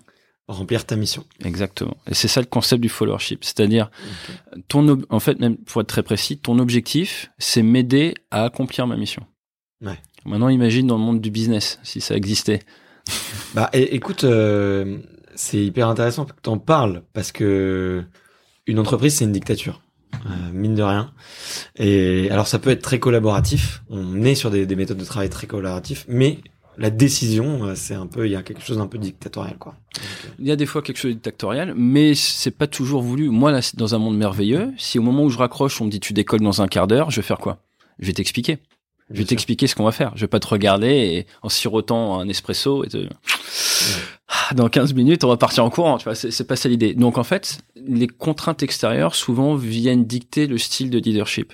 remplir 0.50 0.84
ta 0.84 0.96
mission 0.96 1.24
Exactement. 1.44 1.96
Et 2.08 2.14
c'est 2.14 2.28
ça 2.28 2.40
le 2.40 2.46
concept 2.46 2.82
du 2.82 2.88
followership. 2.88 3.44
C'est-à-dire, 3.44 3.90
ton 4.68 5.00
en 5.08 5.20
fait, 5.20 5.38
même 5.38 5.56
pour 5.56 5.80
être 5.80 5.86
très 5.86 6.02
précis, 6.02 6.38
ton 6.38 6.58
objectif, 6.58 7.30
c'est 7.38 7.62
m'aider 7.62 8.14
à 8.30 8.44
accomplir 8.44 8.86
ma 8.86 8.96
mission. 8.96 9.24
Ouais. 9.84 9.98
Maintenant, 10.24 10.48
imagine 10.48 10.86
dans 10.86 10.98
le 10.98 11.04
monde 11.04 11.20
du 11.20 11.30
business, 11.30 11.78
si 11.82 12.00
ça 12.00 12.16
existait. 12.16 12.60
Bah 13.54 13.68
écoute, 13.72 14.22
euh, 14.22 14.98
c'est 15.34 15.64
hyper 15.64 15.88
intéressant 15.88 16.24
que 16.24 16.32
tu 16.40 16.48
en 16.48 16.58
parles 16.58 17.02
parce 17.12 17.32
que 17.32 18.04
une 18.66 18.78
entreprise 18.78 19.16
c'est 19.16 19.24
une 19.24 19.32
dictature, 19.32 19.82
euh, 20.26 20.52
mine 20.52 20.74
de 20.74 20.82
rien. 20.82 21.12
Et 21.76 22.28
alors 22.30 22.46
ça 22.46 22.58
peut 22.58 22.70
être 22.70 22.82
très 22.82 22.98
collaboratif, 22.98 23.82
on 23.90 24.22
est 24.22 24.34
sur 24.34 24.50
des, 24.50 24.66
des 24.66 24.76
méthodes 24.76 24.98
de 24.98 25.04
travail 25.04 25.30
très 25.30 25.46
collaboratifs, 25.46 26.04
mais 26.08 26.38
la 26.78 26.90
décision 26.90 27.64
euh, 27.64 27.74
c'est 27.74 27.94
un 27.94 28.06
peu, 28.06 28.26
il 28.26 28.32
y 28.32 28.36
a 28.36 28.42
quelque 28.42 28.62
chose 28.62 28.78
d'un 28.78 28.86
peu 28.86 28.98
dictatorial 28.98 29.56
quoi. 29.58 29.74
Il 30.38 30.46
y 30.46 30.50
a 30.50 30.56
des 30.56 30.66
fois 30.66 30.82
quelque 30.82 30.96
chose 30.96 31.10
de 31.10 31.14
dictatorial, 31.14 31.74
mais 31.76 32.14
c'est 32.14 32.50
pas 32.50 32.66
toujours 32.66 33.02
voulu. 33.02 33.28
Moi, 33.28 33.52
là, 33.52 33.60
dans 33.74 33.94
un 33.94 33.98
monde 33.98 34.16
merveilleux, 34.16 34.72
si 34.78 34.98
au 34.98 35.02
moment 35.02 35.24
où 35.24 35.30
je 35.30 35.38
raccroche, 35.38 35.80
on 35.80 35.84
me 35.84 35.90
dit 35.90 36.00
tu 36.00 36.12
décolles 36.12 36.40
dans 36.40 36.62
un 36.62 36.68
quart 36.68 36.86
d'heure, 36.86 37.10
je 37.10 37.16
vais 37.16 37.26
faire 37.26 37.38
quoi? 37.38 37.58
Je 37.98 38.06
vais 38.06 38.12
t'expliquer. 38.14 38.58
Je 39.12 39.18
vais 39.18 39.24
t'expliquer 39.24 39.66
ce 39.66 39.74
qu'on 39.74 39.84
va 39.84 39.92
faire. 39.92 40.12
Je 40.14 40.20
vais 40.20 40.28
pas 40.28 40.40
te 40.40 40.46
regarder 40.48 40.88
et 40.88 41.26
en 41.42 41.48
sirotant 41.48 42.20
un 42.20 42.28
espresso 42.28 42.84
et 42.84 42.88
te... 42.88 43.08
Ah, 44.28 44.54
dans 44.54 44.68
15 44.68 44.94
minutes, 44.94 45.24
on 45.24 45.28
va 45.28 45.36
partir 45.36 45.64
en 45.64 45.70
courant, 45.70 45.98
tu 45.98 46.04
vois, 46.04 46.14
c'est 46.14 46.46
pas 46.46 46.54
ça 46.56 46.68
l'idée. 46.68 46.94
Donc 46.94 47.18
en 47.18 47.24
fait, 47.24 47.58
les 47.76 48.06
contraintes 48.06 48.62
extérieures 48.62 49.14
souvent 49.16 49.54
viennent 49.56 50.04
dicter 50.04 50.46
le 50.46 50.56
style 50.58 50.90
de 50.90 50.98
leadership. 50.98 51.52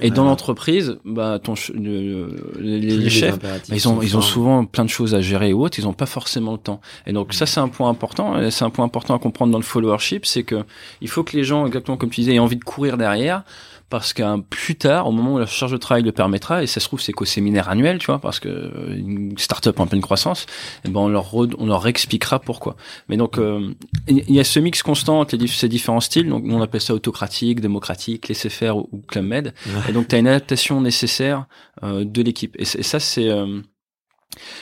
Et 0.00 0.10
dans 0.10 0.24
l'entreprise, 0.24 0.96
bah 1.04 1.38
ton 1.38 1.52
le- 1.74 2.34
le- 2.58 2.78
les, 2.78 3.10
chefs, 3.10 3.38
bah, 3.38 3.48
ils 3.68 3.86
ont 3.90 4.00
ils 4.00 4.16
ont 4.16 4.22
souvent 4.22 4.64
plein 4.64 4.84
de 4.86 4.88
choses 4.90 5.14
à 5.14 5.20
gérer 5.20 5.52
ou 5.52 5.62
autres, 5.62 5.78
ils 5.78 5.86
ont 5.86 5.92
pas 5.92 6.06
forcément 6.06 6.52
le 6.52 6.58
temps. 6.58 6.80
Et 7.06 7.12
donc 7.12 7.34
ça 7.34 7.44
c'est 7.44 7.60
un 7.60 7.68
point 7.68 7.90
important, 7.90 8.50
c'est 8.50 8.64
un 8.64 8.70
point 8.70 8.86
important 8.86 9.14
à 9.14 9.18
comprendre 9.18 9.52
dans 9.52 9.58
le 9.58 9.64
followership, 9.64 10.24
c'est 10.24 10.44
que 10.44 10.64
il 11.02 11.08
faut 11.08 11.24
que 11.24 11.36
les 11.36 11.44
gens 11.44 11.66
exactement 11.66 11.98
comme 11.98 12.08
tu 12.08 12.22
disais 12.22 12.34
aient 12.36 12.38
envie 12.38 12.56
de 12.56 12.64
courir 12.64 12.96
derrière 12.96 13.42
parce 13.90 14.12
qu'un 14.12 14.38
plus 14.40 14.76
tard, 14.76 15.08
au 15.08 15.12
moment 15.12 15.34
où 15.34 15.38
la 15.38 15.46
charge 15.46 15.72
de 15.72 15.76
travail 15.76 16.02
le 16.04 16.12
permettra, 16.12 16.62
et 16.62 16.66
ça 16.66 16.80
se 16.80 16.86
trouve 16.86 17.00
c'est 17.00 17.12
qu'au 17.12 17.24
séminaire 17.24 17.68
annuel, 17.68 17.98
tu 17.98 18.06
vois, 18.06 18.20
parce 18.20 18.38
que 18.38 18.48
euh, 18.48 18.96
une 18.96 19.36
start-up 19.36 19.78
en 19.80 19.86
pleine 19.86 20.00
croissance, 20.00 20.46
eh 20.84 20.88
ben 20.88 21.00
on 21.00 21.08
leur 21.08 21.34
re- 21.34 21.54
on 21.58 21.66
leur 21.66 21.86
expliquera 21.86 22.38
pourquoi. 22.38 22.76
Mais 23.08 23.16
donc 23.16 23.36
euh, 23.36 23.74
il 24.06 24.32
y 24.32 24.40
a 24.40 24.44
ce 24.44 24.60
mix 24.60 24.82
constant 24.82 25.20
entre 25.20 25.36
les 25.36 25.46
ces 25.48 25.68
différents 25.68 26.00
styles, 26.00 26.28
donc 26.28 26.44
on 26.46 26.62
appelle 26.62 26.80
ça 26.80 26.94
autocratique, 26.94 27.60
démocratique, 27.60 28.28
laisser 28.28 28.48
faire 28.48 28.76
ou, 28.76 28.88
ou 28.92 28.98
club 29.00 29.24
med. 29.24 29.54
Ouais. 29.66 29.72
Et 29.88 29.92
donc 29.92 30.08
tu 30.08 30.14
as 30.14 30.18
une 30.18 30.28
adaptation 30.28 30.80
nécessaire 30.80 31.46
euh, 31.82 32.04
de 32.04 32.22
l'équipe. 32.22 32.54
Et, 32.58 32.62
et 32.62 32.84
ça 32.84 33.00
c'est 33.00 33.28
euh, 33.28 33.60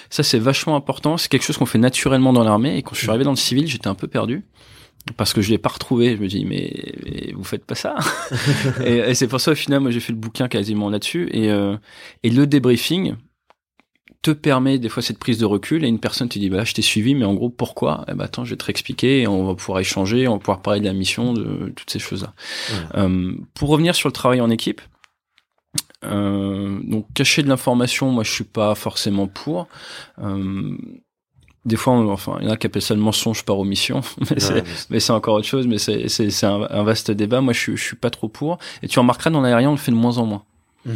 ça 0.08 0.22
c'est 0.22 0.38
vachement 0.38 0.74
important. 0.74 1.18
C'est 1.18 1.28
quelque 1.28 1.44
chose 1.44 1.58
qu'on 1.58 1.66
fait 1.66 1.78
naturellement 1.78 2.32
dans 2.32 2.44
l'armée. 2.44 2.78
Et 2.78 2.82
quand 2.82 2.94
je 2.94 3.00
suis 3.00 3.10
arrivé 3.10 3.24
dans 3.24 3.32
le 3.32 3.36
civil, 3.36 3.66
j'étais 3.66 3.88
un 3.88 3.94
peu 3.94 4.08
perdu 4.08 4.46
parce 5.16 5.32
que 5.32 5.40
je 5.40 5.50
l'ai 5.50 5.58
pas 5.58 5.70
retrouvé. 5.70 6.16
Je 6.16 6.22
me 6.22 6.28
dis 6.28 6.44
mais, 6.44 6.72
mais 7.04 7.32
vous 7.34 7.44
faites 7.44 7.64
pas 7.64 7.74
ça. 7.74 7.96
et 8.84 8.98
et 8.98 9.14
c'est 9.14 9.28
pour 9.28 9.40
ça 9.40 9.52
au 9.52 9.54
final 9.54 9.80
moi 9.80 9.90
j'ai 9.90 10.00
fait 10.00 10.12
le 10.12 10.18
bouquin 10.18 10.48
quasiment 10.48 10.90
là-dessus. 10.90 11.28
Et 11.32 11.50
euh, 11.50 11.76
et 12.22 12.30
le 12.30 12.46
débriefing 12.46 13.14
te 14.22 14.32
permet 14.32 14.78
des 14.78 14.88
fois 14.88 15.02
cette 15.02 15.18
prise 15.18 15.38
de 15.38 15.44
recul 15.44 15.84
et 15.84 15.88
une 15.88 16.00
personne 16.00 16.28
te 16.28 16.38
dit 16.38 16.50
bah 16.50 16.56
là, 16.56 16.64
je 16.64 16.74
t'ai 16.74 16.82
suivi 16.82 17.14
mais 17.14 17.24
en 17.24 17.34
gros 17.34 17.50
pourquoi? 17.50 18.04
Eh 18.08 18.14
ben 18.14 18.24
attends 18.24 18.44
je 18.44 18.50
vais 18.50 18.56
te 18.56 18.64
réexpliquer 18.64 19.22
et 19.22 19.26
on 19.28 19.46
va 19.46 19.54
pouvoir 19.54 19.78
échanger 19.78 20.26
on 20.26 20.34
va 20.34 20.38
pouvoir 20.40 20.60
parler 20.60 20.80
de 20.80 20.86
la 20.86 20.92
mission 20.92 21.32
de 21.32 21.72
toutes 21.76 21.90
ces 21.90 22.00
choses 22.00 22.22
là 22.22 22.34
euh, 22.96 23.34
pour 23.54 23.68
revenir 23.68 23.94
sur 23.94 24.08
le 24.08 24.12
travail 24.12 24.40
en 24.40 24.50
équipe, 24.50 24.80
euh, 26.04 26.80
donc 26.84 27.06
cacher 27.14 27.42
de 27.42 27.48
l'information, 27.48 28.10
moi 28.10 28.24
je 28.24 28.30
suis 28.30 28.44
pas 28.44 28.74
forcément 28.74 29.26
pour. 29.26 29.66
Euh, 30.20 30.76
des 31.68 31.76
fois, 31.76 31.92
on- 31.92 32.10
enfin, 32.10 32.38
il 32.40 32.46
y 32.46 32.50
en 32.50 32.52
a 32.52 32.56
qui 32.56 32.66
appellent 32.66 32.82
ça 32.82 32.94
le 32.94 33.00
mensonge 33.00 33.44
par 33.44 33.58
omission, 33.60 34.00
mais 34.90 34.98
c'est 35.00 35.12
encore 35.12 35.34
autre 35.36 35.46
chose. 35.46 35.66
Mais 35.68 35.78
c'est 35.78 36.44
un, 36.44 36.66
un 36.68 36.82
vaste 36.82 37.10
débat. 37.12 37.40
Moi, 37.40 37.52
je 37.52 37.58
suis 37.60 37.76
je 37.76 37.82
suis 37.84 37.96
pas 37.96 38.10
trop 38.10 38.28
pour. 38.28 38.58
Et 38.82 38.88
tu 38.88 38.98
remarqueras 38.98 39.30
dans 39.30 39.40
l'aérien, 39.40 39.68
on 39.68 39.72
le 39.72 39.78
fait 39.78 39.92
de 39.92 39.96
moins 39.96 40.18
en 40.18 40.26
moins. 40.26 40.42
Mm. 40.86 40.92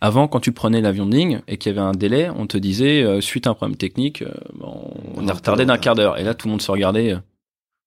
Avant, 0.00 0.28
quand 0.28 0.40
tu 0.40 0.52
prenais 0.52 0.80
l'avion 0.80 1.06
de 1.06 1.14
ligne 1.14 1.40
et 1.46 1.56
qu'il 1.58 1.72
y 1.74 1.78
avait 1.78 1.86
un 1.86 1.92
délai, 1.92 2.30
on 2.36 2.46
te 2.46 2.58
disait 2.58 3.02
euh, 3.02 3.20
suite 3.20 3.46
à 3.46 3.50
un 3.50 3.54
problème 3.54 3.76
technique, 3.76 4.22
euh, 4.22 4.32
on, 4.60 4.90
on 5.16 5.26
est 5.28 5.30
On 5.30 5.34
retardé 5.34 5.64
d'un 5.64 5.74
peut- 5.76 5.80
quart 5.80 5.94
d'heure. 5.94 6.18
Et 6.18 6.24
là, 6.24 6.34
tout 6.34 6.48
le 6.48 6.50
monde 6.52 6.62
se 6.62 6.70
regardait. 6.70 7.12
euh, 7.12 7.18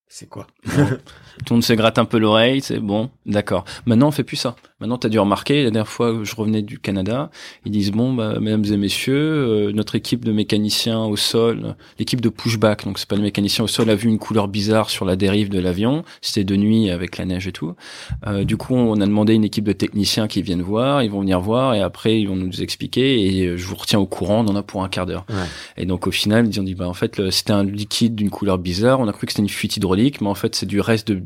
C'est 0.08 0.28
quoi? 0.30 0.48
tout 1.46 1.54
le 1.54 1.56
monde 1.56 1.64
se 1.64 1.74
gratte 1.74 1.98
un 1.98 2.06
peu 2.06 2.18
l'oreille, 2.18 2.62
c'est 2.62 2.80
bon, 2.80 3.10
d'accord. 3.26 3.66
Maintenant, 3.86 4.10
on 4.10 4.12
fait 4.12 4.24
plus 4.24 4.38
ça. 4.38 4.56
Maintenant, 4.80 4.98
tu 4.98 5.08
as 5.08 5.10
dû 5.10 5.20
remarquer, 5.20 5.64
la 5.64 5.72
dernière 5.72 5.88
fois 5.88 6.14
que 6.14 6.24
je 6.24 6.36
revenais 6.36 6.62
du 6.62 6.80
Canada, 6.80 7.32
ils 7.66 7.72
disent, 7.72 7.92
bon, 7.92 8.14
bah, 8.14 8.40
mesdames 8.40 8.66
et 8.66 8.78
messieurs, 8.78 9.16
euh, 9.16 9.72
notre 9.74 9.96
équipe 9.96 10.24
de 10.24 10.32
mécaniciens 10.32 11.04
au 11.04 11.18
sol, 11.18 11.76
l'équipe 11.98 12.22
de 12.22 12.30
pushback, 12.30 12.86
donc 12.86 13.00
c'est 13.00 13.08
pas 13.08 13.16
le 13.16 13.22
mécanicien 13.22 13.64
au 13.64 13.68
sol, 13.68 13.90
a 13.90 13.96
vu 13.96 14.10
une 14.10 14.20
couleur 14.20 14.48
bizarre 14.48 14.90
sur 14.90 15.06
la 15.06 15.16
dérive 15.16 15.50
de 15.50 15.60
l'avion, 15.60 16.04
c'était 16.22 16.46
de 16.46 16.56
nuit 16.56 16.90
avec 16.90 17.18
la 17.18 17.26
neige 17.26 17.48
et 17.48 17.52
tout. 17.52 17.74
Euh, 18.28 18.44
du 18.44 18.58
coup, 18.58 18.76
on 18.76 19.02
a 19.02 19.06
demandé 19.06 19.34
une 19.34 19.44
équipe 19.44 19.66
de 19.66 19.74
techniciens 19.74 20.28
qui 20.28 20.42
viennent 20.42 20.62
voir, 20.62 21.04
ils 21.04 21.12
vont 21.12 21.22
venir 21.22 21.42
voir, 21.42 21.74
et 21.74 21.82
après, 21.82 22.20
ils 22.20 22.28
vont 22.28 22.36
nous 22.36 22.62
expliquer, 22.62 23.36
et 23.36 23.48
euh, 23.48 23.58
je 23.58 23.66
vous 23.66 23.76
retiens 23.76 24.00
au 24.00 24.06
courant, 24.06 24.46
on 24.46 24.50
en 24.50 24.56
a 24.56 24.64
pour 24.64 24.84
un 24.84 24.90
quart 24.90 25.06
d'heure. 25.06 25.26
Ouais. 25.30 25.36
Et 25.78 25.86
donc 25.86 26.08
au 26.08 26.12
final, 26.12 26.48
ils 26.48 26.60
ont 26.60 26.64
dit 26.64 26.76
bah 26.76 26.88
en 26.88 26.94
fait 26.94 27.30
c'était 27.32 27.54
un 27.54 27.64
liquide 27.64 28.16
d'une 28.16 28.30
couleur 28.30 28.58
bizarre. 28.58 29.00
On 29.00 29.08
a 29.08 29.14
cru 29.14 29.26
que 29.26 29.34
c'était 29.34 29.42
une 29.42 29.50
fuite 29.50 29.78
hydraulique, 29.78 30.22
mais 30.22 30.28
en 30.28 30.36
fait 30.36 30.56
c'est 30.56 30.66
du 30.66 30.80
reste 30.80 31.08
de 31.08 31.24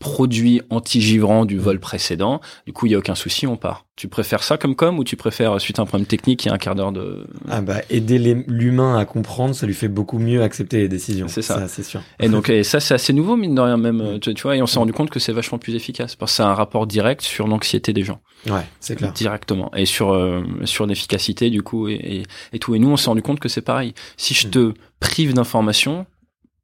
produits 0.00 0.62
anti-givrants 0.70 1.44
du 1.44 1.58
vol 1.58 1.78
précédent. 1.78 2.40
Du 2.66 2.72
coup, 2.72 2.86
il 2.86 2.92
y 2.92 2.94
a 2.96 2.98
aucun 2.98 3.14
souci, 3.14 3.46
on 3.46 3.56
part. 3.56 3.84
Tu 3.96 4.08
préfères 4.08 4.42
ça 4.42 4.56
comme 4.56 4.74
com 4.74 4.98
ou 4.98 5.04
tu 5.04 5.14
préfères 5.14 5.60
suite 5.60 5.78
à 5.78 5.82
un 5.82 5.84
problème 5.84 6.06
technique, 6.06 6.44
il 6.44 6.48
y 6.48 6.50
a 6.50 6.54
un 6.54 6.58
quart 6.58 6.74
d'heure 6.74 6.90
de 6.90 7.26
Ah 7.50 7.60
bah 7.60 7.82
aider 7.90 8.18
l'humain 8.48 8.96
à 8.96 9.04
comprendre, 9.04 9.54
ça 9.54 9.66
lui 9.66 9.74
fait 9.74 9.88
beaucoup 9.88 10.18
mieux 10.18 10.42
accepter 10.42 10.78
les 10.78 10.88
décisions. 10.88 11.28
C'est 11.28 11.42
ça. 11.42 11.68
c'est 11.68 11.82
sûr. 11.82 12.00
Et 12.18 12.30
donc 12.30 12.48
et 12.48 12.64
ça 12.64 12.80
c'est 12.80 12.94
assez 12.94 13.12
nouveau 13.12 13.36
mine 13.36 13.54
de 13.54 13.60
rien 13.60 13.76
même 13.76 14.00
euh, 14.00 14.18
tu, 14.18 14.32
tu 14.32 14.42
vois 14.42 14.56
et 14.56 14.62
on 14.62 14.66
s'est 14.66 14.78
rendu 14.78 14.94
compte 14.94 15.10
que 15.10 15.20
c'est 15.20 15.34
vachement 15.34 15.58
plus 15.58 15.74
efficace 15.74 16.16
parce 16.16 16.32
que 16.32 16.36
c'est 16.36 16.42
un 16.42 16.54
rapport 16.54 16.86
direct 16.86 17.20
sur 17.20 17.46
l'anxiété 17.46 17.92
des 17.92 18.02
gens 18.02 18.20
Ouais, 18.48 18.62
c'est 18.80 18.96
clair. 18.96 19.12
directement 19.12 19.70
et 19.76 19.84
sur 19.84 20.14
euh, 20.14 20.40
sur 20.64 20.86
l'efficacité 20.86 21.50
du 21.50 21.62
coup 21.62 21.88
et, 21.88 21.92
et, 21.94 22.22
et 22.54 22.58
tout 22.58 22.74
et 22.74 22.78
nous 22.78 22.88
on 22.88 22.96
s'est 22.96 23.10
rendu 23.10 23.20
compte 23.20 23.38
que 23.38 23.50
c'est 23.50 23.60
pareil 23.60 23.92
si 24.16 24.32
je 24.32 24.46
Mm. 24.46 24.50
te 24.50 24.72
prive 25.00 25.34
d'informations 25.34 26.06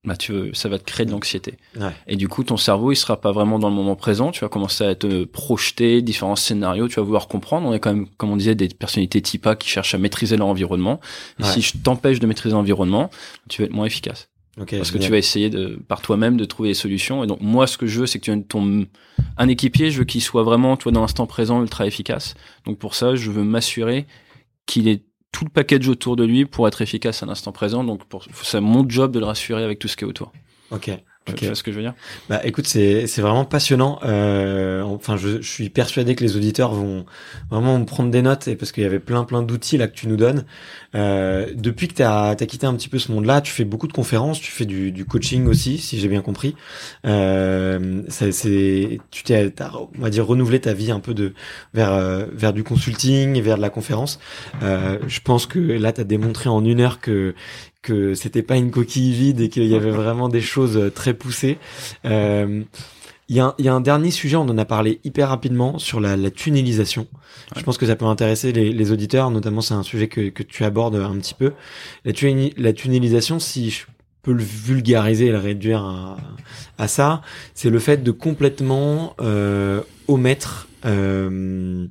bah 0.07 0.17
tu 0.17 0.33
veux, 0.33 0.55
ça 0.55 0.69
va 0.69 0.79
te 0.79 0.85
créer 0.85 1.05
de 1.05 1.11
l'anxiété 1.11 1.55
Ouais. 1.79 1.91
et 2.07 2.17
du 2.17 2.29
coup 2.29 2.45
ton 2.45 2.57
cerveau 2.57 2.93
il 2.93 2.97
sera 2.97 3.21
pas 3.21 3.33
vraiment 3.33 3.59
dans 3.59 3.69
le 3.69 3.75
moment 3.75 3.97
présent 3.97 4.31
tu 4.31 4.41
vas 4.41 4.49
commencer 4.49 4.85
à 4.85 4.95
te 4.95 5.25
projeter 5.25 6.01
différents 6.01 6.37
scénarios 6.37 6.89
tu 6.89 6.95
vas 6.97 7.03
vouloir 7.03 7.27
comprendre 7.29 7.67
on 7.69 7.73
est 7.75 7.81
quand 7.81 7.93
même 7.93 8.07
comme 8.17 8.31
on 8.31 8.37
disait 8.37 8.55
des 8.55 8.69
personnalités 8.69 9.21
type 9.21 9.47
A 9.47 9.57
qui 9.57 9.69
cherchent 9.69 9.95
à 9.95 9.99
maîtriser 9.99 10.37
leur 10.37 10.47
environnement 10.47 11.01
et 11.41 11.43
Ouais. 11.43 11.51
si 11.53 11.61
je 11.61 11.73
t'empêche 11.83 12.21
de 12.21 12.27
maîtriser 12.27 12.55
l'environnement 12.55 13.11
tu 13.49 13.63
vas 13.63 13.67
être 13.67 13.75
moins 13.75 13.87
efficace 13.87 14.29
parce 14.79 14.91
que 14.91 14.97
tu 14.97 15.11
vas 15.11 15.19
essayer 15.19 15.51
de, 15.51 15.79
par 15.87 16.01
toi-même 16.01 16.39
de 16.39 16.47
trouver 16.47 16.71
des 16.71 16.75
solutions. 16.75 17.23
Et 17.23 17.27
donc, 17.27 17.43
moi, 17.43 17.67
ce 17.67 17.77
que 17.77 17.87
je 17.87 18.01
veux, 18.01 18.07
c'est 18.07 18.19
que 18.19 18.33
tu 18.33 18.43
ton, 18.45 18.87
un 19.37 19.49
équipier, 19.49 19.91
je 19.91 19.99
veux 19.99 20.05
qu'il 20.07 20.23
soit 20.23 20.45
vraiment, 20.45 20.79
toi, 20.79 20.93
dans 20.93 21.03
l'instant 21.03 21.27
présent, 21.27 21.61
ultra 21.61 21.87
efficace. 21.87 22.33
Donc, 22.65 22.79
pour 22.79 22.95
ça, 22.95 23.17
je 23.17 23.31
veux 23.31 23.43
m'assurer 23.45 24.07
qu'il 24.65 24.89
ait 24.89 25.03
tout 25.37 25.45
le 25.45 25.51
package 25.51 25.87
autour 25.91 26.17
de 26.17 26.25
lui 26.25 26.47
pour 26.47 26.67
être 26.67 26.81
efficace 26.81 27.23
à 27.23 27.27
l'instant 27.27 27.53
présent. 27.53 27.85
Donc, 27.85 28.01
c'est 28.43 28.59
mon 28.63 28.89
job 28.89 29.13
de 29.13 29.19
le 29.19 29.27
rassurer 29.27 29.63
avec 29.63 29.79
tout 29.79 29.87
ce 29.87 29.95
qui 29.95 30.05
est 30.05 30.07
autour. 30.07 30.33
Ok. 30.71 30.91
Tu 31.35 31.47
vois 31.47 31.55
ce 31.55 31.63
que 31.63 31.73
je 31.73 31.77
veux 31.77 31.83
dire? 31.83 31.95
Bah 32.29 32.41
écoute, 32.45 32.67
c'est 32.67 33.07
c'est 33.09 33.21
vraiment 33.21 33.45
passionnant. 33.45 33.99
Euh, 34.05 34.83
enfin, 34.83 35.17
je, 35.17 35.43
je, 35.43 35.49
suis 35.49 35.71
persuadé 35.71 36.15
que 36.15 36.23
les 36.23 36.37
auditeurs 36.37 36.73
vont 36.73 37.05
vraiment 37.51 37.85
prendre 37.85 38.11
des 38.11 38.23
notes 38.23 38.47
et 38.47 38.55
parce 38.55 38.71
qu'il 38.71 38.85
y 38.85 38.87
avait 38.87 39.01
plein 39.01 39.25
plein 39.25 39.43
d'outils 39.43 39.77
là 39.77 39.89
que 39.89 39.95
tu 39.95 40.07
nous 40.07 40.17
donnes. 40.17 40.45
Euh, 40.95 41.47
depuis 41.55 41.89
que 41.89 41.95
tu 41.95 42.03
as, 42.03 42.29
as, 42.29 42.47
quitté 42.47 42.67
un 42.67 42.75
petit 42.75 42.89
peu 42.89 42.99
ce 42.99 43.11
monde-là, 43.11 43.41
tu 43.41 43.51
fais 43.53 43.65
beaucoup 43.65 43.89
de 43.89 43.93
conférences, 43.93 44.41
tu 44.41 44.53
fais 44.53 44.67
du, 44.67 44.93
du 44.93 45.05
coaching 45.05 45.47
aussi, 45.47 45.79
si 45.79 45.99
j'ai 45.99 46.09
bien 46.09 46.23
compris. 46.23 46.55
Euh, 47.07 48.03
c'est 48.09 49.01
tu 49.11 49.25
t'es 49.25 49.53
on 49.63 50.01
va 50.01 50.11
dire 50.11 50.27
renouvelé 50.27 50.61
ta 50.61 50.75
vie 50.75 50.93
un 50.93 51.01
peu 51.01 51.13
de 51.13 51.35
vers 51.75 51.93
euh, 51.93 52.27
vers 52.33 52.53
du 52.53 52.63
consulting 52.63 53.37
vers 53.47 53.57
de 53.57 53.63
la 53.63 53.71
conférence. 53.71 54.19
Euh, 54.63 54.99
je 55.07 55.21
pense 55.21 55.47
que 55.47 55.59
là, 55.59 55.93
tu 55.93 56.01
as 56.01 56.05
démontré 56.05 56.49
en 56.49 56.65
une 56.65 56.81
heure 56.81 57.01
que 57.01 57.35
que 57.83 58.15
c'était 58.15 58.43
pas 58.43 58.57
une 58.57 58.71
coquille 58.71 59.13
vide 59.13 59.41
et 59.41 59.49
qu'il 59.49 59.65
y 59.65 59.75
avait 59.75 59.91
vraiment 59.91 60.29
des 60.29 60.41
choses 60.41 60.77
euh, 60.77 60.91
très 60.91 61.15
poussées. 61.15 61.59
Euh, 62.05 62.63
il 63.29 63.37
y, 63.37 63.41
a 63.41 63.47
un, 63.47 63.55
y, 63.59 63.69
a 63.69 63.75
un 63.75 63.81
dernier 63.81 64.13
sujet, 64.13 64.37
on 64.37 64.43
en 64.43 64.57
a 64.57 64.65
parlé 64.65 65.01
hyper 65.03 65.29
rapidement 65.29 65.79
sur 65.79 66.01
la, 66.01 66.17
la 66.17 66.31
tunnelisation. 66.31 67.09
Je 67.57 67.63
pense 67.63 67.77
que 67.77 67.87
ça 67.87 67.97
peut 67.97 68.05
intéresser 68.05 68.53
les, 68.53 68.73
les 68.73 68.93
auditeurs, 68.93 69.31
notamment 69.33 69.61
c'est 69.61 69.75
un 69.75 69.83
sujet 69.83 70.07
que, 70.07 70.29
que, 70.29 70.45
tu 70.45 70.65
abordes 70.65 70.95
un 70.95 71.17
petit 71.19 71.35
peu. 71.35 71.53
La, 72.05 72.13
la 72.57 72.73
tunnelisation, 72.73 73.41
si 73.41 73.71
je 73.71 73.85
peux 74.23 74.33
le 74.33 74.45
vulgariser 74.45 75.27
et 75.27 75.31
le 75.31 75.39
réduire 75.39 75.83
à, 75.83 76.17
à 76.79 76.89
ça, 76.89 77.23
c'est 77.55 77.71
le 77.71 77.79
fait 77.79 78.03
de 78.03 78.11
complètement 78.11 79.15
euh, 79.21 79.81
omettre 80.09 80.69
euh, 80.85 81.87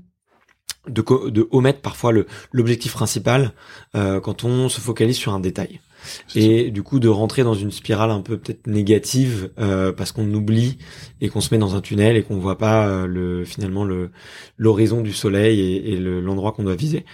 de, 0.87 1.29
de 1.29 1.47
omettre 1.51 1.81
parfois 1.81 2.11
le 2.11 2.25
l'objectif 2.51 2.93
principal 2.93 3.53
euh, 3.95 4.19
quand 4.19 4.43
on 4.43 4.69
se 4.69 4.81
focalise 4.81 5.17
sur 5.17 5.33
un 5.33 5.39
détail 5.39 5.79
et 6.35 6.71
du 6.71 6.83
coup 6.83 6.99
de 6.99 7.07
rentrer 7.07 7.43
dans 7.43 7.53
une 7.53 7.71
spirale 7.71 8.11
un 8.11 8.21
peu 8.21 8.37
peut-être 8.37 8.67
négative 8.67 9.51
euh, 9.59 9.91
parce 9.91 10.11
qu'on 10.11 10.31
oublie 10.33 10.77
et 11.21 11.29
qu'on 11.29 11.41
se 11.41 11.53
met 11.53 11.57
dans 11.57 11.75
un 11.75 11.81
tunnel 11.81 12.15
et 12.17 12.23
qu'on 12.23 12.37
voit 12.37 12.57
pas 12.57 12.87
euh, 12.87 13.07
le 13.07 13.45
finalement 13.45 13.83
le 13.83 14.11
l'horizon 14.57 15.01
du 15.01 15.13
soleil 15.13 15.59
et, 15.59 15.93
et 15.93 15.97
l'endroit 15.97 16.51
qu'on 16.51 16.63
doit 16.63 16.75
viser. 16.75 17.05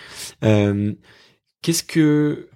Euh, 0.43 0.93
Qu'est-ce 1.61 1.83
que 1.83 2.49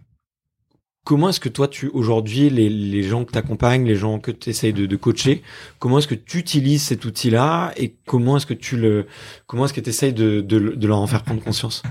Comment 1.06 1.30
est-ce 1.30 1.40
que 1.40 1.48
toi, 1.48 1.70
tu 1.70 1.88
aujourd'hui, 1.88 2.50
les, 2.50 2.68
les 2.68 3.04
gens 3.04 3.24
que 3.24 3.32
tu 3.32 3.84
les 3.86 3.96
gens 3.96 4.20
que 4.20 4.32
tu 4.32 4.50
essayes 4.50 4.74
de, 4.74 4.86
de, 4.86 4.96
coacher, 4.98 5.44
comment 5.80 6.00
est-ce 6.00 6.08
que 6.08 6.16
tu 6.16 6.40
utilises 6.40 6.84
cet 6.84 7.06
outil-là 7.06 7.72
et 7.78 7.96
comment 8.06 8.36
est-ce 8.36 8.46
que 8.46 8.54
tu 8.54 8.76
le, 8.76 9.06
comment 9.48 9.66
est-ce 9.66 9.74
que 9.74 9.82
tu 9.82 9.90
essayes 9.90 10.14
de, 10.14 10.42
de, 10.42 10.60
de, 10.76 10.88
leur 10.88 10.98
en 10.98 11.08
faire 11.08 11.24
prendre 11.24 11.42
conscience? 11.42 11.84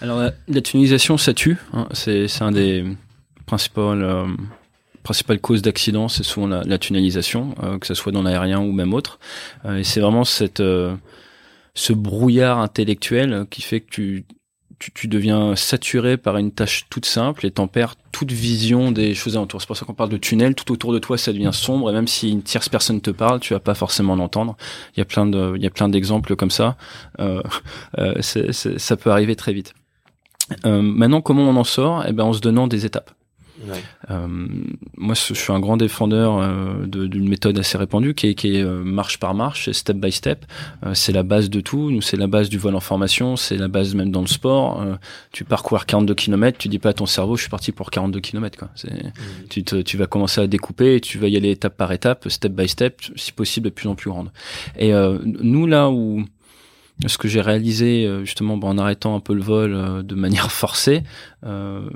Alors 0.00 0.20
la, 0.20 0.32
la 0.48 0.60
tunisation, 0.62 1.18
ça 1.18 1.34
tue. 1.34 1.58
Hein, 1.74 1.88
c'est 1.92 2.26
un 2.40 2.52
des 2.52 2.84
principales 3.44 4.02
euh, 4.02 4.26
principales 5.02 5.40
causes 5.40 5.62
d'accident, 5.62 6.08
c'est 6.08 6.22
souvent 6.22 6.46
la, 6.46 6.62
la 6.62 6.78
tunnalisation, 6.78 7.54
euh, 7.62 7.78
que 7.78 7.86
ce 7.86 7.94
soit 7.94 8.12
dans 8.12 8.22
l'aérien 8.22 8.60
ou 8.60 8.72
même 8.72 8.94
autre. 8.94 9.18
Euh, 9.64 9.78
et 9.78 9.84
c'est 9.84 10.00
vraiment 10.00 10.24
cette 10.24 10.60
euh, 10.60 10.94
ce 11.74 11.92
brouillard 11.92 12.58
intellectuel 12.58 13.46
qui 13.50 13.62
fait 13.62 13.80
que 13.80 13.90
tu 13.90 14.24
tu, 14.80 15.08
deviens 15.08 15.54
saturé 15.56 16.16
par 16.16 16.38
une 16.38 16.52
tâche 16.52 16.86
toute 16.88 17.04
simple 17.04 17.44
et 17.44 17.50
t'en 17.50 17.66
perds 17.66 17.96
toute 18.12 18.32
vision 18.32 18.92
des 18.92 19.14
choses 19.14 19.36
alentours. 19.36 19.60
C'est 19.60 19.66
pour 19.66 19.76
ça 19.76 19.84
qu'on 19.84 19.94
parle 19.94 20.08
de 20.08 20.16
tunnel. 20.16 20.54
Tout 20.54 20.72
autour 20.72 20.92
de 20.92 20.98
toi, 20.98 21.18
ça 21.18 21.32
devient 21.32 21.50
sombre 21.52 21.90
et 21.90 21.92
même 21.92 22.08
si 22.08 22.30
une 22.30 22.42
tierce 22.42 22.68
personne 22.68 23.00
te 23.00 23.10
parle, 23.10 23.40
tu 23.40 23.52
vas 23.52 23.60
pas 23.60 23.74
forcément 23.74 24.16
l'entendre. 24.16 24.56
Il 24.96 25.00
y 25.00 25.02
a 25.02 25.04
plein 25.04 25.26
de, 25.26 25.52
il 25.56 25.62
y 25.62 25.66
a 25.66 25.70
plein 25.70 25.88
d'exemples 25.88 26.34
comme 26.34 26.50
ça. 26.50 26.76
Euh, 27.20 27.42
euh, 27.98 28.22
ça 28.22 28.96
peut 28.96 29.10
arriver 29.10 29.36
très 29.36 29.52
vite. 29.52 29.74
Euh, 30.64 30.82
maintenant, 30.82 31.20
comment 31.20 31.48
on 31.48 31.56
en 31.56 31.64
sort? 31.64 32.04
Eh 32.08 32.12
ben, 32.12 32.24
en 32.24 32.32
se 32.32 32.40
donnant 32.40 32.66
des 32.66 32.86
étapes. 32.86 33.12
Ouais. 33.66 33.82
Euh, 34.10 34.26
moi, 34.96 35.14
je 35.14 35.34
suis 35.34 35.52
un 35.52 35.60
grand 35.60 35.76
défendeur 35.76 36.38
euh, 36.38 36.86
d'une 36.86 37.28
méthode 37.28 37.58
assez 37.58 37.76
répandue 37.76 38.14
qui 38.14 38.28
est, 38.28 38.34
qui 38.34 38.56
est 38.56 38.62
euh, 38.62 38.82
marche 38.82 39.18
par 39.18 39.34
marche, 39.34 39.70
step 39.72 39.96
by 39.96 40.12
step. 40.12 40.44
C'est 40.94 41.12
la 41.12 41.22
base 41.22 41.50
de 41.50 41.60
tout. 41.60 41.90
Nous, 41.90 42.02
c'est 42.02 42.16
la 42.16 42.26
base 42.26 42.48
du 42.48 42.58
vol 42.58 42.74
en 42.74 42.80
formation, 42.80 43.36
c'est 43.36 43.56
la 43.56 43.68
base 43.68 43.94
même 43.94 44.10
dans 44.10 44.22
le 44.22 44.26
sport. 44.26 44.84
Tu 45.32 45.44
parcours 45.44 45.84
42 45.84 46.14
km, 46.14 46.58
tu 46.58 46.68
dis 46.68 46.78
pas 46.78 46.90
à 46.90 46.92
ton 46.94 47.06
cerveau, 47.06 47.36
je 47.36 47.42
suis 47.42 47.50
parti 47.50 47.72
pour 47.72 47.90
42 47.90 48.20
km. 48.20 48.58
Quoi. 48.58 48.68
Mmh. 48.84 49.10
Tu, 49.48 49.64
te, 49.64 49.76
tu 49.82 49.96
vas 49.96 50.06
commencer 50.06 50.40
à 50.40 50.46
découper 50.46 50.96
et 50.96 51.00
tu 51.00 51.18
vas 51.18 51.28
y 51.28 51.36
aller 51.36 51.50
étape 51.50 51.76
par 51.76 51.92
étape, 51.92 52.28
step 52.28 52.52
by 52.52 52.68
step, 52.68 53.00
si 53.16 53.32
possible 53.32 53.66
de 53.66 53.74
plus 53.74 53.88
en 53.88 53.94
plus 53.94 54.10
grande. 54.10 54.30
Et 54.78 54.92
nous, 55.24 55.66
là 55.66 55.90
où 55.90 56.24
ce 57.06 57.18
que 57.18 57.28
j'ai 57.28 57.40
réalisé 57.40 58.06
euh, 58.06 58.24
justement 58.24 58.54
en 58.54 58.78
arrêtant 58.78 59.14
un 59.16 59.20
peu 59.20 59.34
le 59.34 59.42
vol 59.42 59.74
euh, 59.74 60.02
de 60.02 60.14
manière 60.26 60.52
forcée, 60.52 61.02
euh, 61.44 61.88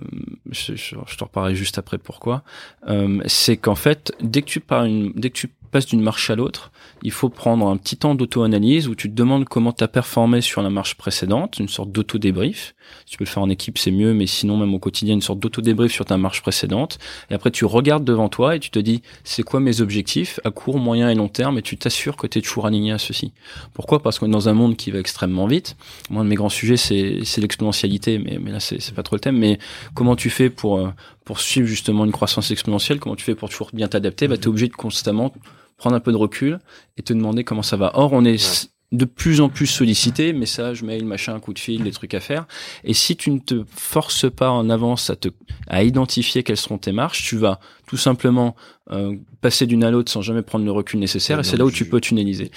je, 0.50 0.74
je, 0.74 0.96
je, 1.06 1.16
te 1.16 1.24
reparlerai 1.24 1.54
juste 1.54 1.78
après 1.78 1.98
pourquoi, 1.98 2.42
euh, 2.88 3.20
c'est 3.26 3.56
qu'en 3.56 3.74
fait 3.74 4.12
dès 4.20 4.42
que 4.42 4.48
tu 4.48 4.60
pars 4.60 4.84
une, 4.84 5.12
dès 5.14 5.30
que 5.30 5.36
tu 5.36 5.48
passes 5.70 5.86
d'une 5.86 6.02
marche 6.02 6.30
à 6.30 6.36
l'autre, 6.36 6.70
il 7.04 7.12
faut 7.12 7.28
prendre 7.28 7.68
un 7.68 7.76
petit 7.76 7.98
temps 7.98 8.14
d'auto-analyse 8.14 8.88
où 8.88 8.94
tu 8.94 9.10
te 9.10 9.14
demandes 9.14 9.44
comment 9.44 9.72
tu 9.72 9.84
as 9.84 9.88
performé 9.88 10.40
sur 10.40 10.62
la 10.62 10.70
marche 10.70 10.94
précédente, 10.94 11.58
une 11.58 11.68
sorte 11.68 11.92
d'auto-débrief. 11.92 12.74
Si 13.04 13.12
tu 13.12 13.18
peux 13.18 13.24
le 13.24 13.28
faire 13.28 13.42
en 13.42 13.50
équipe, 13.50 13.76
c'est 13.76 13.90
mieux, 13.90 14.14
mais 14.14 14.26
sinon 14.26 14.56
même 14.56 14.72
au 14.72 14.78
quotidien, 14.78 15.12
une 15.14 15.20
sorte 15.20 15.38
d'auto-débrief 15.38 15.92
sur 15.92 16.06
ta 16.06 16.16
marche 16.16 16.40
précédente. 16.40 16.98
Et 17.30 17.34
après, 17.34 17.50
tu 17.50 17.66
regardes 17.66 18.04
devant 18.04 18.30
toi 18.30 18.56
et 18.56 18.60
tu 18.60 18.70
te 18.70 18.78
dis, 18.78 19.02
c'est 19.22 19.42
quoi 19.42 19.60
mes 19.60 19.82
objectifs 19.82 20.40
à 20.44 20.50
court, 20.50 20.78
moyen 20.78 21.10
et 21.10 21.14
long 21.14 21.28
terme, 21.28 21.58
et 21.58 21.62
tu 21.62 21.76
t'assures 21.76 22.16
que 22.16 22.26
tu 22.26 22.38
es 22.38 22.42
toujours 22.42 22.66
aligné 22.66 22.92
à 22.92 22.98
ceci. 22.98 23.32
Pourquoi? 23.74 24.02
Parce 24.02 24.22
est 24.22 24.28
dans 24.28 24.48
un 24.48 24.54
monde 24.54 24.76
qui 24.76 24.90
va 24.90 24.98
extrêmement 24.98 25.46
vite. 25.46 25.76
Moi, 26.08 26.22
un 26.22 26.24
de 26.24 26.30
mes 26.30 26.36
grands 26.36 26.48
sujets, 26.48 26.78
c'est 26.78 27.36
l'exponentialité, 27.36 28.18
mais, 28.18 28.38
mais 28.40 28.50
là, 28.50 28.60
c'est 28.60 28.94
pas 28.94 29.02
trop 29.02 29.16
le 29.16 29.20
thème. 29.20 29.36
Mais 29.36 29.58
comment 29.94 30.16
tu 30.16 30.30
fais 30.30 30.48
pour, 30.48 30.78
euh, 30.78 30.88
pour 31.26 31.40
suivre 31.40 31.66
justement 31.66 32.06
une 32.06 32.12
croissance 32.12 32.50
exponentielle? 32.50 32.98
Comment 32.98 33.16
tu 33.16 33.24
fais 33.24 33.34
pour 33.34 33.50
toujours 33.50 33.68
bien 33.74 33.88
t'adapter? 33.88 34.26
Bah, 34.26 34.38
Tu 34.38 34.44
es 34.44 34.48
obligé 34.48 34.68
de 34.68 34.72
constamment 34.72 35.34
prendre 35.76 35.96
un 35.96 36.00
peu 36.00 36.12
de 36.12 36.16
recul 36.16 36.58
et 36.96 37.02
te 37.02 37.12
demander 37.12 37.44
comment 37.44 37.62
ça 37.62 37.76
va. 37.76 37.92
Or, 37.94 38.12
on 38.12 38.24
est 38.24 38.68
de 38.92 39.04
plus 39.04 39.40
en 39.40 39.48
plus 39.48 39.66
sollicité, 39.66 40.32
message, 40.32 40.82
mail, 40.82 41.04
machin, 41.04 41.38
coup 41.40 41.52
de 41.52 41.58
fil, 41.58 41.82
des 41.82 41.90
trucs 41.90 42.14
à 42.14 42.20
faire. 42.20 42.46
Et 42.84 42.94
si 42.94 43.16
tu 43.16 43.30
ne 43.30 43.38
te 43.38 43.64
forces 43.74 44.30
pas 44.30 44.50
en 44.50 44.70
avance 44.70 45.10
à 45.10 45.16
te, 45.16 45.28
à 45.66 45.82
identifier 45.82 46.42
quelles 46.44 46.56
seront 46.56 46.78
tes 46.78 46.92
marches, 46.92 47.24
tu 47.24 47.36
vas 47.36 47.58
tout 47.86 47.96
simplement 47.96 48.54
euh, 48.90 49.16
passer 49.40 49.66
d'une 49.66 49.84
à 49.84 49.90
l'autre 49.90 50.10
sans 50.10 50.22
jamais 50.22 50.42
prendre 50.42 50.64
le 50.64 50.72
recul 50.72 51.00
nécessaire. 51.00 51.40
et 51.40 51.44
c'est 51.44 51.56
là 51.56 51.64
où 51.64 51.70
tu 51.70 51.88
peux 51.88 52.00
tunneliser. 52.00 52.50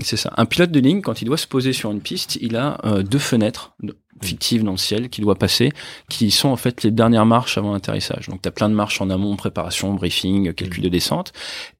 C'est 0.00 0.16
ça. 0.16 0.32
Un 0.36 0.46
pilote 0.46 0.70
de 0.70 0.80
ligne, 0.80 1.02
quand 1.02 1.22
il 1.22 1.24
doit 1.24 1.36
se 1.36 1.46
poser 1.46 1.72
sur 1.72 1.90
une 1.90 2.00
piste, 2.00 2.38
il 2.40 2.56
a 2.56 2.78
euh, 2.84 3.02
deux 3.02 3.18
fenêtres 3.18 3.74
fictives 4.22 4.64
dans 4.64 4.72
le 4.72 4.76
ciel 4.76 5.08
qu'il 5.08 5.24
doit 5.24 5.36
passer, 5.36 5.72
qui 6.08 6.30
sont 6.30 6.48
en 6.48 6.56
fait 6.56 6.82
les 6.82 6.90
dernières 6.90 7.26
marches 7.26 7.58
avant 7.58 7.72
l'atterrissage. 7.72 8.28
Donc 8.28 8.42
tu 8.42 8.48
as 8.48 8.52
plein 8.52 8.68
de 8.68 8.74
marches 8.74 9.00
en 9.00 9.10
amont, 9.10 9.36
préparation, 9.36 9.94
briefing, 9.94 10.52
calcul 10.54 10.82
de 10.82 10.88
descente. 10.88 11.32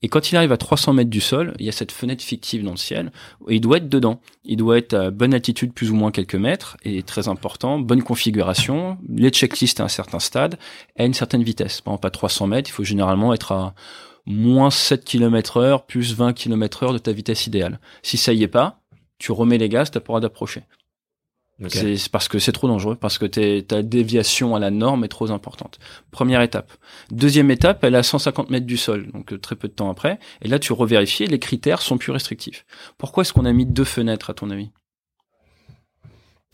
Et 0.02 0.08
quand 0.08 0.30
il 0.30 0.36
arrive 0.36 0.52
à 0.52 0.56
300 0.56 0.92
mètres 0.92 1.10
du 1.10 1.20
sol, 1.20 1.54
il 1.58 1.66
y 1.66 1.68
a 1.68 1.72
cette 1.72 1.92
fenêtre 1.92 2.22
fictive 2.22 2.64
dans 2.64 2.72
le 2.72 2.76
ciel, 2.76 3.12
et 3.48 3.56
il 3.56 3.60
doit 3.60 3.78
être 3.78 3.88
dedans. 3.88 4.20
Il 4.44 4.56
doit 4.56 4.78
être 4.78 4.94
à 4.94 5.10
bonne 5.10 5.34
altitude, 5.34 5.72
plus 5.72 5.90
ou 5.90 5.94
moins 5.94 6.10
quelques 6.10 6.36
mètres, 6.36 6.76
et 6.84 7.02
très 7.02 7.28
important, 7.28 7.78
bonne 7.78 8.02
configuration, 8.02 8.98
les 9.08 9.30
checklists 9.30 9.80
à 9.80 9.84
un 9.84 9.88
certain 9.88 10.20
stade, 10.20 10.58
à 10.98 11.04
une 11.04 11.14
certaine 11.14 11.42
vitesse. 11.42 11.82
Bon, 11.84 11.96
pas 11.98 12.10
300 12.10 12.46
mètres, 12.46 12.55
il 12.60 12.70
faut 12.70 12.84
généralement 12.84 13.34
être 13.34 13.52
à 13.52 13.74
moins 14.26 14.70
7 14.70 15.04
km 15.04 15.58
heure, 15.58 15.86
plus 15.86 16.14
20 16.14 16.32
km 16.32 16.82
heure 16.82 16.92
de 16.92 16.98
ta 16.98 17.12
vitesse 17.12 17.46
idéale. 17.46 17.80
Si 18.02 18.16
ça 18.16 18.32
y 18.32 18.42
est 18.42 18.48
pas, 18.48 18.80
tu 19.18 19.32
remets 19.32 19.58
les 19.58 19.68
gaz, 19.68 19.90
tu 19.90 20.00
pourras 20.00 20.20
d'approcher. 20.20 20.62
Okay. 21.64 21.96
C'est 21.96 22.10
parce 22.10 22.28
que 22.28 22.38
c'est 22.38 22.52
trop 22.52 22.68
dangereux, 22.68 22.96
parce 22.96 23.16
que 23.16 23.24
ta 23.60 23.82
déviation 23.82 24.54
à 24.54 24.58
la 24.58 24.70
norme 24.70 25.04
est 25.04 25.08
trop 25.08 25.30
importante. 25.30 25.78
Première 26.10 26.42
étape. 26.42 26.70
Deuxième 27.10 27.50
étape, 27.50 27.82
elle 27.82 27.94
est 27.94 27.98
à 27.98 28.02
150 28.02 28.50
mètres 28.50 28.66
du 28.66 28.76
sol, 28.76 29.10
donc 29.12 29.32
euh, 29.32 29.38
très 29.38 29.56
peu 29.56 29.68
de 29.68 29.72
temps 29.72 29.90
après. 29.90 30.18
Et 30.42 30.48
là, 30.48 30.58
tu 30.58 30.74
revérifies, 30.74 31.26
les 31.26 31.38
critères 31.38 31.80
sont 31.80 31.96
plus 31.96 32.12
restrictifs. 32.12 32.66
Pourquoi 32.98 33.22
est-ce 33.22 33.32
qu'on 33.32 33.46
a 33.46 33.52
mis 33.52 33.64
deux 33.64 33.84
fenêtres, 33.84 34.28
à 34.28 34.34
ton 34.34 34.50
avis? 34.50 34.70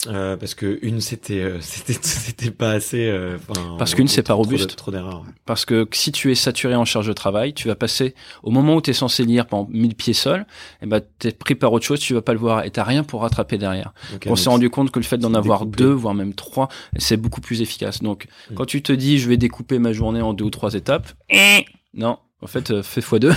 Euh, 0.09 0.37
parce 0.37 0.55
que 0.55 0.81
une 0.83 1.01
c'était 1.01 1.41
euh, 1.41 1.59
c'était 1.61 1.93
c'était 2.03 2.51
pas 2.51 2.73
assez 2.73 3.07
euh, 3.07 3.39
parce 3.79 3.95
qu'une 3.95 4.09
c'est 4.09 4.25
pas 4.25 4.35
robuste. 4.35 4.75
trop, 4.75 4.91
d'erreurs 4.91 5.25
parce 5.47 5.65
que 5.65 5.87
si 5.93 6.11
tu 6.11 6.33
es 6.33 6.35
saturé 6.35 6.75
en 6.75 6.85
charge 6.85 7.07
de 7.07 7.13
travail 7.13 7.55
tu 7.55 7.69
vas 7.69 7.77
passer 7.77 8.15
au 8.43 8.51
moment 8.51 8.77
où 8.77 8.81
tu 8.81 8.91
es 8.91 8.95
censé 8.95 9.25
lire 9.25 9.47
pendant 9.47 9.69
1000 9.71 9.95
pieds 9.95 10.13
sol 10.13 10.41
et 10.41 10.45
eh 10.83 10.87
ben 10.87 11.01
t'es 11.19 11.31
pris 11.31 11.55
par 11.55 11.73
autre 11.73 11.87
chose 11.87 12.01
tu 12.01 12.15
vas 12.15 12.23
pas 12.23 12.33
le 12.33 12.41
voir 12.41 12.65
et 12.65 12.71
t'as 12.71 12.83
rien 12.83 13.05
pour 13.05 13.23
rattraper 13.23 13.59
derrière. 13.59 13.93
Okay, 14.17 14.29
on 14.29 14.35
s'est 14.35 14.51
rendu 14.51 14.71
compte 14.71 14.91
que 14.91 14.99
le 14.99 15.05
fait 15.05 15.19
d'en 15.19 15.35
avoir 15.35 15.61
découpé. 15.61 15.85
deux 15.85 15.93
voire 15.93 16.15
même 16.15 16.35
trois 16.35 16.69
c'est 16.97 17.17
beaucoup 17.17 17.41
plus 17.41 17.63
efficace. 17.63 18.03
Donc 18.03 18.27
mmh. 18.51 18.55
quand 18.55 18.67
tu 18.67 18.83
te 18.83 18.93
dis 18.93 19.19
je 19.19 19.29
vais 19.29 19.37
découper 19.37 19.79
ma 19.79 19.93
journée 19.93 20.21
en 20.21 20.35
deux 20.35 20.47
ou 20.47 20.51
trois 20.51 20.75
étapes 20.75 21.13
non 21.95 22.19
en 22.43 22.47
fait, 22.49 22.71
euh, 22.71 22.83
fais 22.83 23.01
x2 23.01 23.29
ouais. 23.29 23.35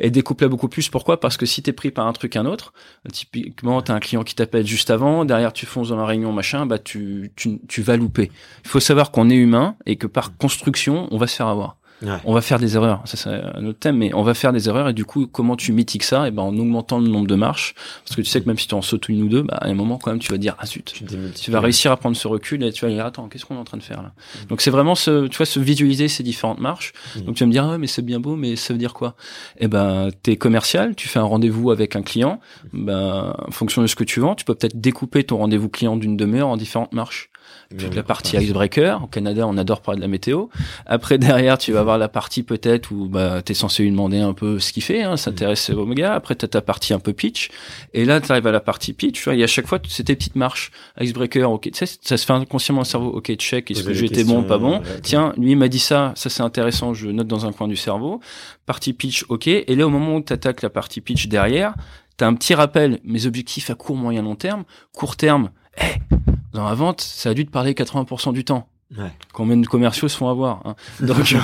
et 0.00 0.10
découpe-la 0.10 0.48
beaucoup 0.48 0.68
plus. 0.68 0.88
Pourquoi? 0.88 1.20
Parce 1.20 1.36
que 1.36 1.46
si 1.46 1.62
t'es 1.62 1.72
pris 1.72 1.90
par 1.90 2.06
un 2.06 2.12
truc 2.12 2.36
un 2.36 2.46
autre, 2.46 2.72
typiquement 3.12 3.80
t'as 3.80 3.94
un 3.94 4.00
client 4.00 4.24
qui 4.24 4.34
t'appelle 4.34 4.66
juste 4.66 4.90
avant, 4.90 5.24
derrière 5.24 5.52
tu 5.52 5.66
fonces 5.66 5.88
dans 5.88 5.96
la 5.96 6.06
réunion 6.06 6.32
machin, 6.32 6.66
bah 6.66 6.78
tu 6.78 7.32
tu, 7.36 7.60
tu 7.68 7.82
vas 7.82 7.96
louper. 7.96 8.30
Il 8.64 8.68
faut 8.68 8.80
savoir 8.80 9.12
qu'on 9.12 9.30
est 9.30 9.36
humain 9.36 9.76
et 9.86 9.96
que 9.96 10.06
par 10.06 10.36
construction 10.36 11.08
on 11.10 11.16
va 11.16 11.26
se 11.26 11.36
faire 11.36 11.46
avoir. 11.46 11.76
Ouais. 12.02 12.18
On 12.24 12.34
va 12.34 12.40
faire 12.40 12.58
des 12.58 12.76
erreurs, 12.76 13.02
ça 13.06 13.16
c'est 13.16 13.30
un 13.30 13.64
autre 13.66 13.78
thème, 13.78 13.96
mais 13.96 14.12
on 14.14 14.22
va 14.22 14.34
faire 14.34 14.52
des 14.52 14.68
erreurs 14.68 14.88
et 14.88 14.92
du 14.92 15.04
coup, 15.04 15.26
comment 15.26 15.56
tu 15.56 15.72
mitigues 15.72 16.02
ça? 16.02 16.28
Et 16.28 16.30
ben 16.30 16.42
en 16.42 16.56
augmentant 16.58 16.98
le 16.98 17.08
nombre 17.08 17.26
de 17.26 17.34
marches, 17.34 17.74
parce 18.04 18.16
que 18.16 18.20
tu 18.20 18.28
sais 18.28 18.40
que 18.40 18.46
même 18.46 18.58
si 18.58 18.66
tu 18.66 18.74
en 18.74 18.82
sautes 18.82 19.08
une 19.08 19.22
ou 19.22 19.28
deux, 19.28 19.42
bah, 19.42 19.58
à 19.60 19.68
un 19.68 19.74
moment 19.74 19.96
quand 19.98 20.10
même 20.10 20.18
tu 20.18 20.30
vas 20.30 20.38
dire 20.38 20.56
ah 20.58 20.66
zut. 20.66 20.92
Tu 21.40 21.50
vas 21.50 21.60
réussir 21.60 21.92
à 21.92 21.96
prendre 21.96 22.16
ce 22.16 22.28
recul 22.28 22.62
et 22.62 22.72
tu 22.72 22.84
vas 22.84 22.90
dire 22.90 23.06
attends 23.06 23.28
qu'est-ce 23.28 23.46
qu'on 23.46 23.54
est 23.54 23.58
en 23.58 23.64
train 23.64 23.78
de 23.78 23.82
faire 23.82 24.02
là? 24.02 24.12
Donc 24.48 24.60
c'est 24.60 24.70
vraiment 24.70 24.94
ce 24.94 25.28
tu 25.28 25.36
vois 25.36 25.46
se 25.46 25.60
visualiser 25.60 26.08
ces 26.08 26.22
différentes 26.22 26.60
marches. 26.60 26.92
Mhm. 27.16 27.22
Donc 27.22 27.36
tu 27.36 27.44
vas 27.44 27.46
me 27.46 27.52
dire 27.52 27.64
ah, 27.64 27.78
mais 27.78 27.86
c'est 27.86 28.02
bien 28.02 28.20
beau 28.20 28.36
mais 28.36 28.56
ça 28.56 28.74
veut 28.74 28.78
dire 28.78 28.92
quoi? 28.92 29.14
Eh 29.58 29.68
ben 29.68 30.10
t'es 30.22 30.36
commercial, 30.36 30.94
tu 30.96 31.08
fais 31.08 31.20
un 31.20 31.24
rendez-vous 31.24 31.70
avec 31.70 31.96
un 31.96 32.02
client, 32.02 32.40
ben 32.72 33.34
en 33.38 33.50
fonction 33.50 33.82
de 33.82 33.86
ce 33.86 33.94
que 33.94 34.04
tu 34.04 34.20
vends, 34.20 34.34
tu 34.34 34.44
peux 34.44 34.54
peut-être 34.54 34.80
découper 34.80 35.24
ton 35.24 35.38
rendez-vous 35.38 35.68
client 35.68 35.96
d'une 35.96 36.16
demi-heure 36.16 36.48
en 36.48 36.56
différentes 36.56 36.92
marches. 36.92 37.30
Puis 37.70 37.88
Bien 37.88 37.96
la 37.96 38.02
partie 38.02 38.36
icebreaker, 38.36 39.02
au 39.02 39.06
Canada 39.06 39.46
on 39.46 39.56
adore 39.56 39.80
parler 39.80 39.98
de 39.98 40.02
la 40.02 40.08
météo. 40.08 40.46
Après 40.86 41.18
derrière 41.18 41.58
tu 41.58 41.72
vas 41.72 41.80
avoir 41.80 41.98
la 41.98 42.08
partie 42.08 42.42
peut-être 42.42 42.90
où 42.90 43.06
bah, 43.08 43.42
tu 43.42 43.52
es 43.52 43.54
censé 43.54 43.82
lui 43.82 43.90
demander 43.90 44.20
un 44.20 44.32
peu 44.32 44.58
ce 44.58 44.72
qu'il 44.72 44.82
fait, 44.82 45.02
hein, 45.02 45.16
s'intéresser 45.16 45.72
au 45.72 45.86
gars. 45.86 46.14
Après 46.14 46.34
tu 46.36 46.44
as 46.44 46.48
ta 46.48 46.60
partie 46.60 46.94
un 46.94 46.98
peu 46.98 47.12
pitch. 47.12 47.50
Et 47.92 48.04
là 48.04 48.20
tu 48.20 48.30
arrives 48.30 48.46
à 48.46 48.52
la 48.52 48.60
partie 48.60 48.92
pitch, 48.92 49.14
tu 49.14 49.24
vois, 49.24 49.34
et 49.34 49.42
à 49.42 49.46
chaque 49.46 49.66
fois 49.66 49.78
c'est 49.88 50.04
tes 50.04 50.16
petites 50.16 50.36
marches. 50.36 50.70
Icebreaker, 51.00 51.50
ok, 51.50 51.70
tu 51.70 51.86
sais, 51.86 51.98
ça 52.00 52.16
se 52.16 52.24
fait 52.26 52.32
inconsciemment 52.32 52.82
au 52.82 52.84
cerveau, 52.84 53.10
ok, 53.10 53.34
check, 53.36 53.70
est-ce 53.70 53.82
que 53.82 54.04
été 54.04 54.24
bon, 54.24 54.42
pas 54.42 54.58
bon? 54.58 54.78
ouais, 54.80 55.00
Tiens, 55.02 55.32
lui 55.36 55.52
il 55.52 55.56
m'a 55.56 55.68
dit 55.68 55.78
ça, 55.78 56.12
ça 56.16 56.30
c'est 56.30 56.42
intéressant, 56.42 56.94
je 56.94 57.08
note 57.08 57.26
dans 57.26 57.46
un 57.46 57.52
coin 57.52 57.68
du 57.68 57.76
cerveau. 57.76 58.20
Partie 58.66 58.92
pitch, 58.92 59.24
ok. 59.28 59.46
Et 59.46 59.74
là 59.76 59.86
au 59.86 59.90
moment 59.90 60.16
où 60.16 60.22
tu 60.22 60.32
attaques 60.32 60.62
la 60.62 60.70
partie 60.70 61.00
pitch 61.00 61.28
derrière, 61.28 61.74
tu 62.16 62.24
as 62.24 62.26
un 62.26 62.34
petit 62.34 62.54
rappel, 62.54 63.00
mes 63.04 63.26
objectifs 63.26 63.70
à 63.70 63.74
court, 63.74 63.96
moyen, 63.96 64.22
long 64.22 64.36
terme. 64.36 64.64
Court 64.92 65.16
terme, 65.16 65.50
eh, 65.78 65.84
dans 66.54 66.64
la 66.64 66.74
vente, 66.74 67.00
ça 67.00 67.30
a 67.30 67.34
dû 67.34 67.44
te 67.44 67.50
parler 67.50 67.72
80% 67.72 68.32
du 68.32 68.44
temps. 68.44 68.68
Ouais. 68.96 69.10
Combien 69.32 69.56
de 69.56 69.66
commerciaux 69.66 70.06
se 70.06 70.16
font 70.16 70.28
avoir 70.28 70.60
hein. 70.64 70.76
Donc, 71.00 71.32
euh, 71.32 71.38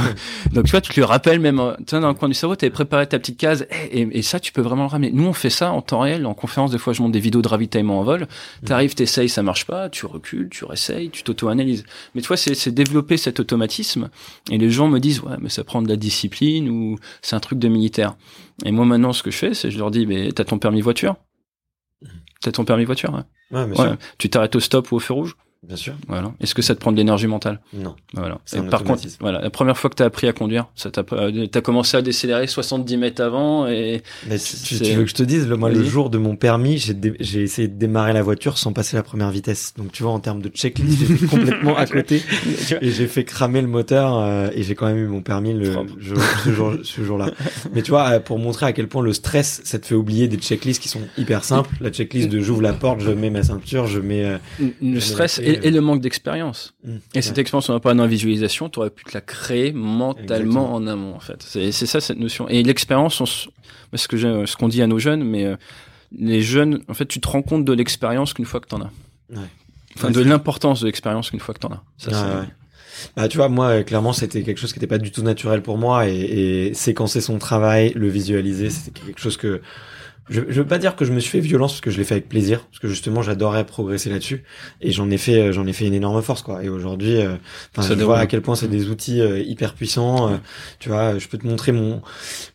donc 0.53 0.67
tu 0.67 0.71
vois, 0.71 0.81
tu 0.81 0.93
te 0.93 1.01
le 1.01 1.07
rappelles 1.07 1.41
même, 1.41 1.59
euh, 1.59 1.75
tu 1.85 1.99
dans 1.99 2.07
le 2.07 2.15
coin 2.15 2.29
du 2.29 2.35
cerveau, 2.35 2.55
tu 2.55 2.65
avais 2.65 2.73
préparé 2.73 3.09
ta 3.09 3.19
petite 3.19 3.39
case, 3.39 3.67
eh, 3.71 4.03
et, 4.03 4.19
et 4.19 4.23
ça, 4.23 4.39
tu 4.39 4.53
peux 4.53 4.61
vraiment 4.61 4.85
le 4.85 4.89
ramener. 4.89 5.11
Nous, 5.11 5.25
on 5.25 5.33
fait 5.33 5.51
ça 5.51 5.73
en 5.73 5.83
temps 5.83 6.01
réel, 6.01 6.27
en 6.27 6.35
conférence, 6.35 6.71
des 6.71 6.79
fois, 6.79 6.93
je 6.93 7.03
monte 7.03 7.11
des 7.11 7.19
vidéos 7.19 7.43
de 7.43 7.49
ravitaillement 7.49 7.99
en 7.99 8.05
vol, 8.05 8.29
t'arrives, 8.65 8.95
t'essayes, 8.95 9.29
ça 9.29 9.43
marche 9.43 9.67
pas, 9.67 9.89
tu 9.89 10.07
recules, 10.07 10.49
tu 10.49 10.65
réessayes, 10.65 11.11
tu 11.11 11.25
t'auto-analyses. 11.25 11.85
Mais 12.15 12.21
tu 12.21 12.29
vois, 12.29 12.37
c'est 12.37 12.69
développer 12.69 13.17
cet 13.17 13.41
automatisme, 13.41 14.11
et 14.51 14.59
les 14.59 14.71
gens 14.71 14.87
me 14.87 15.01
disent, 15.01 15.21
ouais, 15.23 15.37
mais 15.41 15.49
ça 15.49 15.65
prend 15.65 15.83
de 15.83 15.89
la 15.89 15.97
discipline, 15.97 16.69
ou 16.69 16.99
c'est 17.21 17.35
un 17.35 17.41
truc 17.41 17.59
de 17.59 17.69
militaire. 17.69 18.15
Et 18.65 18.71
moi, 18.71 18.85
maintenant, 18.85 19.13
ce 19.13 19.25
que 19.25 19.33
je 19.33 19.39
fais, 19.39 19.55
c'est 19.55 19.73
je 19.73 19.79
leur 19.79 19.91
dis, 19.91 20.07
mais 20.07 20.31
t'as 20.31 20.45
ton 20.45 20.59
permis 20.59 20.83
voiture? 20.83 21.17
T'as 22.43 22.53
ton 22.53 22.65
permis 22.65 22.85
voiture. 22.85 23.25
Ouais. 23.51 23.67
Tu 24.19 24.31
t'arrêtes 24.31 24.55
au 24.57 24.61
stop 24.61 24.93
ou 24.93 24.97
au 24.97 25.01
feu 25.01 25.15
rouge? 25.15 25.37
Bien 25.67 25.77
sûr. 25.77 25.93
Voilà. 26.09 26.33
Est-ce 26.41 26.55
que 26.55 26.63
ça 26.63 26.75
te 26.75 26.81
prend 26.81 26.91
de 26.91 26.97
l'énergie 26.97 27.27
mentale? 27.27 27.61
Non. 27.75 27.95
Voilà. 28.15 28.39
Et 28.55 28.57
un 28.57 28.63
par 28.63 28.83
contre, 28.83 29.03
voilà, 29.21 29.43
la 29.43 29.51
première 29.51 29.77
fois 29.77 29.91
que 29.91 29.95
tu 29.95 30.03
as 30.03 30.07
appris 30.07 30.27
à 30.27 30.33
conduire, 30.33 30.69
ça 30.75 30.91
t'a 30.91 31.05
euh, 31.13 31.47
t'as 31.49 31.61
commencé 31.61 31.99
à 31.99 32.03
décélérer 32.03 32.47
70 32.47 32.97
mètres 32.97 33.23
avant 33.23 33.67
et 33.69 34.03
Mais 34.27 34.39
tu, 34.39 34.75
veux 34.95 35.05
que 35.05 35.11
je 35.11 35.15
te 35.15 35.23
dise, 35.23 35.47
le, 35.47 35.57
moi, 35.59 35.69
le 35.69 35.85
jour 35.85 36.09
de 36.09 36.17
mon 36.17 36.35
permis, 36.35 36.79
j'ai 36.79 36.95
dé- 36.95 37.15
essayé 37.19 37.69
de 37.69 37.75
démarrer 37.79 38.15
la 38.15 38.23
voiture 38.23 38.57
sans 38.57 38.73
passer 38.73 38.97
la 38.97 39.03
première 39.03 39.31
vitesse. 39.31 39.75
Donc, 39.77 39.93
tu 39.93 40.03
vois, 40.03 40.13
en 40.13 40.19
termes 40.21 40.41
de 40.41 40.49
checklist, 40.49 40.99
j'étais 41.07 41.27
complètement 41.27 41.77
à 41.77 41.85
côté 41.85 42.23
et 42.81 42.91
j'ai 42.91 43.07
fait 43.07 43.25
cramer 43.25 43.61
le 43.61 43.69
moteur 43.69 44.19
euh, 44.19 44.49
et 44.55 44.63
j'ai 44.63 44.75
quand 44.75 44.87
même 44.87 44.97
eu 44.97 45.09
mon 45.09 45.21
permis 45.21 45.53
le, 45.53 45.73
Propre. 45.73 45.93
jour- 45.99 46.19
ce 46.43 46.53
jour- 46.53 46.75
ce 46.83 47.05
jour-là. 47.05 47.31
Mais 47.75 47.83
tu 47.83 47.91
vois, 47.91 48.13
euh, 48.13 48.21
pour 48.21 48.39
montrer 48.39 48.65
à 48.65 48.73
quel 48.73 48.89
point 48.89 49.03
le 49.03 49.13
stress, 49.13 49.61
ça 49.65 49.79
te 49.79 49.85
fait 49.85 49.95
oublier 49.95 50.27
des 50.27 50.39
checklists 50.39 50.81
qui 50.83 50.89
sont 50.89 51.03
hyper 51.19 51.45
simples. 51.45 51.69
La 51.83 51.91
checklist 51.91 52.31
de 52.31 52.41
j'ouvre 52.41 52.63
la 52.63 52.73
porte, 52.73 53.01
je 53.01 53.11
mets 53.11 53.29
ma 53.29 53.43
ceinture, 53.43 53.87
je 53.87 54.01
mets... 54.01 54.25
euh, 54.25 54.39
le 54.81 55.01
stress 55.01 55.39
et, 55.51 55.69
et 55.69 55.71
le 55.71 55.81
manque 55.81 56.01
d'expérience. 56.01 56.75
hmm, 56.85 56.97
Et 57.15 57.23
cette 57.23 57.39
expérience, 57.39 57.69
on 57.69 57.75
n'a 57.75 57.81
pas 57.81 57.95
dans 57.95 58.03
la 58.03 58.09
visualisation, 58.09 58.69
tu 58.69 58.79
aurais 58.79 58.91
pu 58.91 59.05
te 59.05 59.11
la 59.15 59.21
créer 59.21 59.73
mentalement 59.73 60.23
Exactement. 60.25 60.75
en 60.75 60.87
amont, 60.87 61.15
en 61.15 61.21
fait. 61.21 61.43
C'est 61.43 61.73
ça 61.73 62.01
cette 62.01 62.19
notion. 62.19 62.49
Et 62.49 62.63
l'expérience, 62.63 63.23
ce 63.95 64.09
que 64.09 64.17
ce 64.47 64.57
qu'on 64.57 64.69
dit 64.69 64.83
à 64.83 64.87
nos 64.87 64.99
jeunes, 64.99 65.23
mais 65.25 65.45
euh, 65.47 65.57
les 66.17 66.43
jeunes, 66.43 66.83
en 66.89 66.95
fait, 66.95 67.07
tu 67.07 67.21
te 67.21 67.29
rends 67.29 67.43
compte 67.43 67.65
de 67.65 67.73
l'expérience 67.73 68.33
qu'une 68.35 68.45
fois 68.45 68.61
que 68.61 68.67
t'en 68.69 68.81
as. 68.81 68.91
Ouais. 69.31 69.39
Enfin, 69.97 70.09
Ouais, 70.09 70.15
de 70.15 70.21
l'importance 70.21 70.81
de 70.81 70.87
l'expérience 70.87 71.31
qu'une 71.31 71.41
fois 71.41 71.55
que 71.55 71.67
as. 71.67 71.83
Ça, 71.99 72.11
Ouais, 72.11 72.17
c'est- 72.17 72.39
ouais. 72.41 72.47
Bah, 73.17 73.29
tu 73.29 73.39
vois, 73.39 73.49
moi, 73.49 73.67
euh, 73.67 73.83
clairement, 73.83 74.13
c'était 74.13 74.43
quelque 74.43 74.59
chose 74.59 74.73
qui 74.73 74.79
n'était 74.79 74.87
pas 74.87 74.99
du 74.99 75.11
tout 75.11 75.23
naturel 75.23 75.63
pour 75.63 75.79
moi 75.79 76.07
et, 76.09 76.69
et 76.69 76.75
séquencer 76.75 77.21
son 77.23 77.39
travail, 77.39 77.93
le 77.97 78.09
visualiser, 78.09 78.69
c'était 78.69 79.01
quelque 79.01 79.21
chose 79.21 79.37
que 79.39 79.63
je, 80.31 80.43
je 80.49 80.61
veux 80.61 80.67
pas 80.67 80.79
dire 80.79 80.97
que 80.97 81.05
je 81.05 81.13
me 81.13 81.21
suis 81.21 81.31
fait 81.31 81.41
violence 81.41 81.73
parce 81.73 81.81
que 81.81 81.91
je 81.91 81.99
l'ai 81.99 82.05
fait 82.05 82.15
avec 82.15 82.29
plaisir 82.29 82.61
parce 82.67 82.79
que 82.79 82.89
justement 82.89 83.21
j'adorais 83.21 83.67
progresser 83.67 84.09
là-dessus 84.09 84.45
et 84.81 84.93
j'en 84.93 85.11
ai 85.11 85.19
fait 85.19 85.41
euh, 85.41 85.53
j'en 85.53 85.67
ai 85.67 85.73
fait 85.73 85.87
une 85.87 85.95
énorme 85.95 86.23
force 86.23 86.43
quoi 86.43 86.63
et 86.63 86.69
aujourd'hui 86.69 87.17
euh, 87.17 87.35
je 87.77 87.95
vois 87.95 88.19
à 88.19 88.27
quel 88.27 88.41
point 88.41 88.55
c'est 88.55 88.69
des 88.69 88.89
outils 88.89 89.21
euh, 89.21 89.41
hyper 89.41 89.75
puissants 89.75 90.31
euh, 90.31 90.37
tu 90.79 90.89
vois 90.89 91.19
je 91.19 91.27
peux 91.29 91.37
te 91.37 91.47
montrer 91.47 91.73
mon 91.73 92.01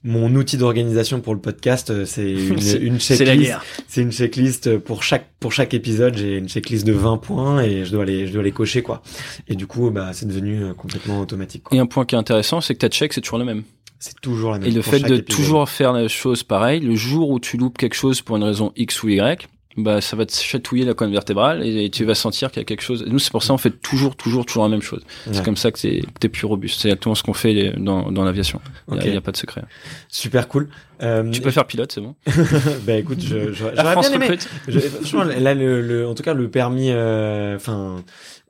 mon 0.03 0.34
outil 0.36 0.57
d'organisation 0.57 1.19
pour 1.19 1.34
le 1.34 1.41
podcast 1.41 1.91
c'est 2.05 2.32
une, 2.32 2.99
checklist 2.99 3.39
guerre. 3.39 3.63
c'est 3.88 4.01
une 4.01 4.11
checklist 4.11 4.78
pour 4.80 5.03
chaque 5.03 5.28
pour 5.39 5.51
chaque 5.51 5.73
épisode 5.73 6.17
j'ai 6.17 6.38
une 6.38 6.47
checklist 6.47 6.88
de 6.88 6.93
20 6.93 7.17
points 7.17 7.61
et 7.61 7.86
je 7.86 7.91
dois 7.91 8.05
les 8.05 8.26
je 8.26 8.34
dois 8.34 8.43
les 8.43 8.51
cocher 8.51 8.82
quoi 8.82 9.03
et 9.47 9.55
du 9.55 9.67
coup 9.67 9.91
bah 9.91 10.11
c'est 10.13 10.28
devenu 10.28 10.73
complètement 10.76 11.19
automatique 11.19 11.63
quoi. 11.63 11.76
Et 11.76 11.80
un 11.80 11.86
point 11.86 12.05
qui 12.05 12.15
est 12.15 12.17
intéressant, 12.17 12.61
c'est 12.61 12.73
que 12.73 12.80
ta 12.80 12.89
check, 12.89 13.13
c'est 13.13 13.21
toujours 13.21 13.39
le 13.39 13.45
même. 13.45 13.63
C'est 14.06 14.20
toujours 14.22 14.51
la 14.51 14.60
même 14.60 14.68
Et 14.68 14.72
le 14.72 14.82
fait 14.82 14.99
de 14.99 15.16
épisode. 15.16 15.26
toujours 15.26 15.70
faire 15.70 15.93
la 15.93 16.08
chose 16.08 16.43
pareille, 16.43 16.80
le 16.80 16.95
jour 16.95 17.30
où 17.30 17.39
tu 17.39 17.58
loupes 17.58 17.78
quelque 17.78 17.95
chose 17.95 18.22
pour 18.22 18.38
une 18.38 18.43
raison 18.43 18.72
X 18.76 19.03
ou 19.03 19.10
Y, 19.10 19.47
bah 19.78 19.99
ça 19.99 20.16
va 20.16 20.26
te 20.26 20.34
chatouiller 20.34 20.86
la 20.86 20.93
colonne 20.93 21.12
vertébrale 21.12 21.62
et, 21.68 21.89
tu 21.89 22.06
vas 22.06 22.16
sentir 22.16 22.49
qu'il 22.49 22.62
y 22.62 22.62
a 22.62 22.66
quelque 22.66 22.82
chose. 22.82 23.03
Et 23.06 23.10
nous 23.10 23.20
c'est 23.20 23.30
pour 23.32 23.43
ça 23.43 23.53
on 23.53 23.58
fait 23.58 23.72
toujours 23.82 24.16
toujours 24.16 24.45
toujours 24.45 24.64
la 24.64 24.70
même 24.70 24.82
chose. 24.82 25.03
C'est 25.32 25.43
comme 25.43 25.58
ça 25.58 25.70
que 25.72 25.80
t'es 25.80 26.01
t'es 26.20 26.30
plus 26.30 26.45
robuste. 26.45 26.80
C'est 26.82 26.88
exactement 26.88 27.14
ce 27.14 27.24
qu'on 27.24 27.34
fait 27.34 27.51
les- 27.51 27.72
dans, 27.72 28.10
dans 28.12 28.24
l'aviation. 28.24 28.62
Il 28.89 29.12
n'y 29.12 29.18
a, 29.18 29.22
pas 29.22 29.34
de 29.34 29.38
secret. 29.38 29.64
super 30.08 30.47
cool 30.47 30.70
euh, 31.03 31.30
Tu 31.30 31.41
peux 31.41 31.51
faire 31.51 31.66
pilote, 31.68 31.91
c'est 31.91 31.99
bon. 31.99 32.16
bah 32.88 32.93
écoute 32.95 33.20
je, 33.20 33.51
je- 33.51 33.66
La 33.66 33.76
j'aurais 33.82 33.91
France 33.91 34.12
bien 34.12 34.22
aimé. 34.22 34.38
Je- 34.70 34.80
franchement, 34.80 35.24
là, 35.26 35.53
le, 35.53 35.82
le- 35.82 36.08
en 36.08 36.16
tout 36.16 36.24
cas, 36.24 36.34
le 36.34 36.49
permis, 36.49 36.91
euh, 36.91 37.58
enfin, 37.58 38.01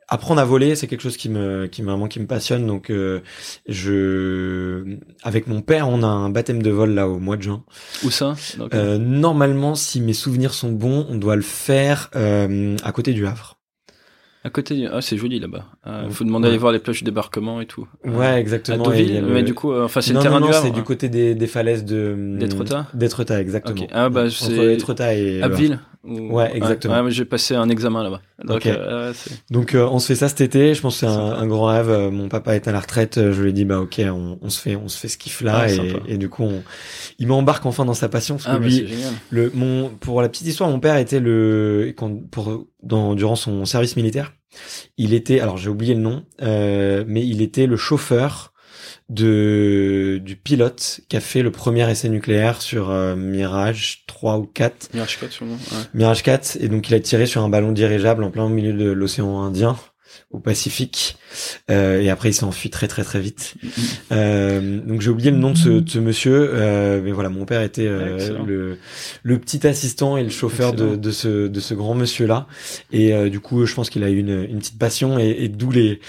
apprendre 0.08 0.40
à 0.42 0.46
voler, 0.46 0.76
c'est 0.76 0.88
quelque 0.88 1.02
chose 1.02 1.18
qui 1.18 1.30
me, 1.30 1.66
qui 1.68 1.82
me- 1.82 1.88
vraiment 1.90 2.08
qui 2.08 2.20
me 2.20 2.28
passionne. 2.28 2.66
Donc, 2.68 2.90
euh, 2.90 3.22
je, 3.68 4.98
avec 5.24 5.48
mon 5.48 5.62
père, 5.62 5.90
on 5.90 6.04
a 6.04 6.08
un 6.08 6.30
baptême 6.30 6.62
de 6.62 6.70
vol 6.70 6.92
là 6.92 7.08
au 7.08 7.20
mois 7.20 7.38
de 7.38 7.42
juin. 7.44 7.64
Où 8.04 8.10
ça? 8.12 8.36
Euh, 8.74 8.98
normalement, 8.98 9.76
si 9.76 10.02
mes 10.02 10.14
souvenirs 10.14 10.54
sont 10.54 10.72
bons, 10.72 11.06
on 11.10 11.16
doit 11.16 11.36
le 11.36 11.42
faire 11.42 12.10
euh, 12.16 12.76
à 12.84 12.92
côté 12.92 13.14
du 13.14 13.26
Havre. 13.26 13.58
À 14.44 14.52
côté, 14.52 14.76
du- 14.76 14.86
ah 14.86 15.02
c'est 15.02 15.18
joli 15.18 15.40
là-bas. 15.40 15.66
Il 15.88 15.92
Ouais. 15.92 16.12
faut 16.12 16.24
demander 16.24 16.46
d'aller 16.50 16.60
voir 16.60 16.72
les 16.72 16.78
plages 16.78 17.00
de 17.00 17.06
débarquement 17.06 17.62
et 17.62 17.66
tout. 17.66 17.88
Ouais, 18.04 18.28
À 18.28 18.40
exactement. 18.40 18.84
et 18.94 19.02
Deauville, 19.04 19.22
le- 19.22 19.34
mais 19.34 19.42
du 19.42 19.56
coup, 19.56 19.72
euh, 19.72 19.86
enfin 19.86 20.02
c'est 20.02 20.14
le 20.14 20.20
terrain 20.20 20.40
non, 20.40 20.46
du 20.46 20.52
non, 20.52 20.60
c'est 20.62 20.70
du 20.70 20.84
côté 20.84 21.10
des, 21.10 21.34
des 21.34 21.48
falaises 21.48 21.84
de 21.84 22.36
D'Étretat 22.38 22.86
D'Étretat, 22.94 23.42
exactement. 23.42 23.88
Ah, 23.92 24.10
bah, 24.10 24.26
Entre 24.26 24.30
c'est- 24.32 24.74
Étretat 24.76 25.16
et 25.16 25.38
le 25.40 25.44
Havre. 25.44 25.56
Abbeville 25.56 25.80
ou- 26.06 26.34
Ouais, 26.34 26.56
exactement. 26.56 27.02
Ouais, 27.02 27.12
j'ai 27.12 27.26
passé 27.26 27.56
un 27.56 27.70
examen 27.70 28.04
là-bas. 28.04 28.22
Donc, 28.44 28.58
Ok. 28.58 28.66
euh, 28.68 29.14
Donc 29.50 29.74
euh, 29.76 29.88
on 29.90 30.00
se 30.00 30.08
fait 30.08 30.16
ça 30.16 30.30
cet 30.30 30.42
été. 30.42 30.74
Je 30.74 30.82
pense 30.82 30.96
que 30.96 31.00
c'est 31.02 31.06
un, 31.08 31.48
grand 31.48 31.66
rêve. 31.66 31.90
Euh, 31.90 32.12
Mon 32.12 32.28
papa 32.30 32.56
est 32.56 32.68
à 32.68 32.72
la 32.72 32.80
retraite. 32.80 33.18
Euh, 33.18 33.34
Je 33.34 33.42
lui 33.42 33.50
ai 33.50 33.54
dit 33.54 33.66
bah 33.66 33.80
ok, 33.80 34.02
on, 34.06 34.38
on 34.42 34.50
se 34.50 34.60
fait, 34.62 34.76
on 34.76 34.88
se 34.88 34.98
fait 34.98 35.08
ce 35.08 35.18
kiff 35.18 35.42
là. 35.42 35.66
Ah, 35.68 35.68
et, 36.08 36.18
du 36.18 36.30
coup, 36.30 36.44
on, 36.44 36.64
il 37.20 37.28
m'embarque 37.28 37.66
enfin 37.66 37.86
dans 37.86 37.94
sa 37.94 38.10
passion 38.10 38.36
parce 38.36 38.48
ah 38.50 38.58
que 38.58 38.64
bah, 38.64 38.70
c'est 38.70 38.82
lui, 38.82 38.88
génial. 38.88 39.14
le 39.30 39.52
mon 39.54 39.90
pour 39.90 40.22
la 40.22 40.30
petite 40.30 40.48
histoire, 40.48 40.70
mon 40.70 40.80
père 40.80 40.98
était 40.98 41.20
le 41.20 41.94
quand, 41.98 42.12
pour 42.30 42.66
dans 42.84 43.16
durant 43.16 43.36
son 43.36 43.66
service 43.66 43.96
militaire, 43.96 44.34
il 44.98 45.14
était 45.14 45.40
alors 45.40 45.58
j'ai 45.58 45.70
oublié 45.70 45.94
le 45.96 46.02
nom, 46.02 46.24
euh, 46.42 47.04
mais 47.08 47.26
il 47.26 47.42
était 47.42 47.68
le 47.68 47.78
chauffeur 47.78 48.54
de 49.10 50.20
du 50.24 50.36
pilote 50.36 51.02
qui 51.10 51.16
a 51.18 51.20
fait 51.20 51.44
le 51.44 51.52
premier 51.52 51.90
essai 51.90 52.10
nucléaire 52.10 52.62
sur 52.62 52.90
euh, 52.90 53.16
Mirage 53.16 54.04
3 54.08 54.38
ou 54.40 54.46
4 54.46 54.90
Mirage 54.94 55.20
4 55.20 55.32
sûrement. 55.32 55.54
Ouais. 55.72 55.78
Mirage 55.94 56.24
4 56.24 56.58
et 56.60 56.68
donc 56.70 56.90
il 56.90 56.96
a 56.96 57.00
tiré 57.00 57.26
sur 57.28 57.44
un 57.44 57.50
ballon 57.50 57.72
dirigeable 57.72 58.24
en 58.24 58.32
plein 58.32 58.50
milieu 58.50 58.74
de 58.74 58.90
l'océan 58.92 59.42
Indien 59.44 59.78
au 60.32 60.40
Pacifique 60.40 61.18
Euh, 61.70 62.00
et 62.02 62.10
après 62.10 62.30
il 62.30 62.34
s'est 62.34 62.46
enfui 62.46 62.70
très 62.70 62.88
très 62.88 63.04
très 63.04 63.20
vite. 63.20 63.56
Euh, 64.12 64.80
donc 64.82 65.02
j'ai 65.02 65.10
oublié 65.10 65.32
le 65.32 65.38
nom 65.38 65.52
de 65.52 65.58
ce, 65.58 65.70
de 65.70 65.90
ce 65.90 66.00
monsieur, 66.00 66.52
euh, 66.54 67.02
mais 67.04 67.12
voilà 67.12 67.30
mon 67.30 67.46
père 67.46 67.62
était 67.62 67.88
euh, 67.88 68.44
le 68.46 68.78
le 69.24 69.40
petit 69.40 69.66
assistant 69.68 70.16
et 70.16 70.24
le 70.24 70.30
chauffeur 70.30 70.74
de, 70.74 70.96
de 70.96 71.12
ce 71.12 71.48
de 71.48 71.60
ce 71.60 71.74
grand 71.74 71.96
monsieur 71.96 72.28
là 72.28 72.48
et 72.92 73.14
euh, 73.14 73.30
du 73.30 73.40
coup 73.40 73.66
je 73.66 73.74
pense 73.74 73.90
qu'il 73.90 74.04
a 74.04 74.10
eu 74.10 74.18
une, 74.20 74.44
une 74.50 74.60
petite 74.60 74.78
passion 74.78 75.18
et, 75.20 75.30
et 75.40 75.50
d'où 75.50 75.72
les 75.72 76.00